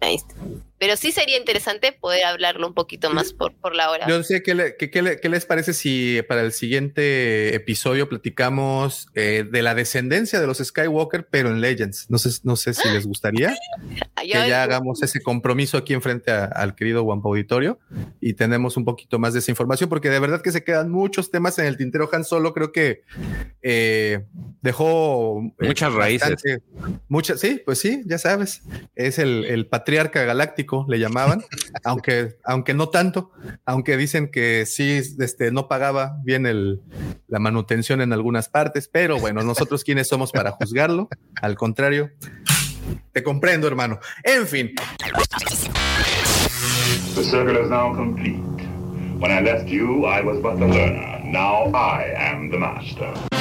[0.00, 0.34] ahí está.
[0.82, 4.08] Pero sí sería interesante poder hablarlo un poquito más por, por la hora.
[4.08, 7.54] Yo no sé qué, le- qué- qué le- qué les parece si para el siguiente
[7.54, 12.10] episodio platicamos eh, de la descendencia de los Skywalker, pero en Legends.
[12.10, 13.54] No sé, no sé si les gustaría
[14.20, 17.78] que ya hagamos ese compromiso aquí enfrente a- al querido Wampa Auditorio
[18.20, 21.30] y tenemos un poquito más de esa información, porque de verdad que se quedan muchos
[21.30, 22.10] temas en el tintero.
[22.12, 23.02] Han Solo creo que
[23.62, 24.24] eh,
[24.62, 26.30] dejó eh, Muchas raíces.
[26.30, 26.62] bastante-
[27.08, 28.62] Muchas, sí, pues sí, ya sabes.
[28.96, 31.42] Es el, el patriarca galáctico, le llamaban,
[31.84, 33.30] aunque, aunque no tanto,
[33.64, 36.80] aunque dicen que sí, este, no pagaba bien el,
[37.28, 41.08] la manutención en algunas partes, pero bueno, nosotros quiénes somos para juzgarlo,
[41.40, 42.10] al contrario.
[43.12, 43.98] Te comprendo, hermano.
[44.24, 44.74] En fin.
[47.14, 48.40] The circle is now complete.
[49.18, 51.20] When I left you, I was but the learner.
[51.24, 53.31] Now I am the master.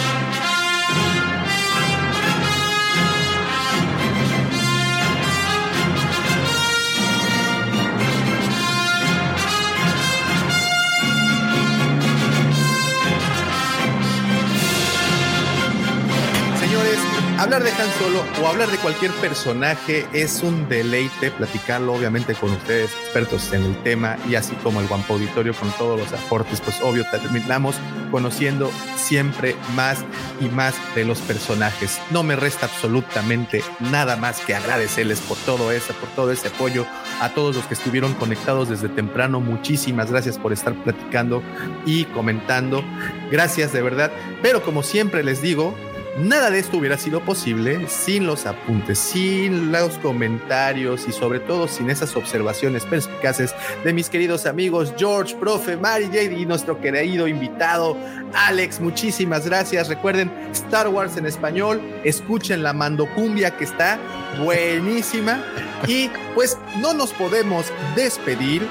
[17.41, 22.51] Hablar de Han Solo o hablar de cualquier personaje es un deleite platicarlo, obviamente, con
[22.51, 26.61] ustedes, expertos en el tema, y así como el Guampo Auditorio con todos los aportes,
[26.61, 27.77] pues obvio, terminamos
[28.11, 30.05] conociendo siempre más
[30.39, 31.99] y más de los personajes.
[32.11, 36.85] No me resta absolutamente nada más que agradecerles por todo eso, por todo ese apoyo,
[37.21, 39.39] a todos los que estuvieron conectados desde temprano.
[39.39, 41.41] Muchísimas gracias por estar platicando
[41.87, 42.83] y comentando.
[43.31, 44.11] Gracias de verdad.
[44.43, 45.75] Pero como siempre les digo,
[46.17, 51.69] Nada de esto hubiera sido posible sin los apuntes, sin los comentarios y sobre todo
[51.69, 57.29] sin esas observaciones perspicaces de mis queridos amigos George, Profe, Mary Jade y nuestro querido
[57.29, 57.95] invitado
[58.33, 58.81] Alex.
[58.81, 59.87] Muchísimas gracias.
[59.87, 61.81] Recuerden Star Wars en español.
[62.03, 63.97] Escuchen la mandocumbia que está
[64.43, 65.41] buenísima.
[65.87, 68.67] Y pues no nos podemos despedir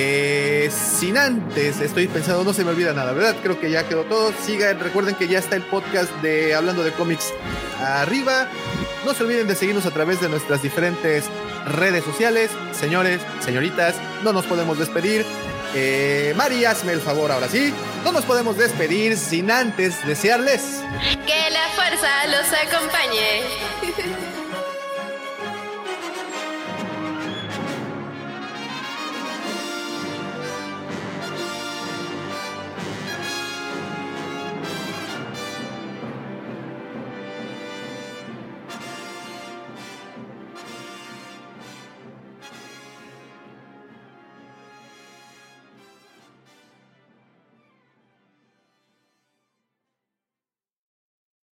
[0.00, 3.34] eh, sin antes, estoy pensando, no se me olvida nada, ¿verdad?
[3.42, 4.32] Creo que ya quedó todo.
[4.44, 7.34] Sigan, recuerden que ya está el podcast de Hablando de cómics
[7.80, 8.46] arriba.
[9.04, 11.24] No se olviden de seguirnos a través de nuestras diferentes
[11.66, 12.52] redes sociales.
[12.78, 15.26] Señores, señoritas, no nos podemos despedir.
[15.74, 17.74] Eh, Mari, hazme el favor ahora sí.
[18.04, 20.80] No nos podemos despedir sin antes desearles
[21.26, 23.42] Que la fuerza los acompañe.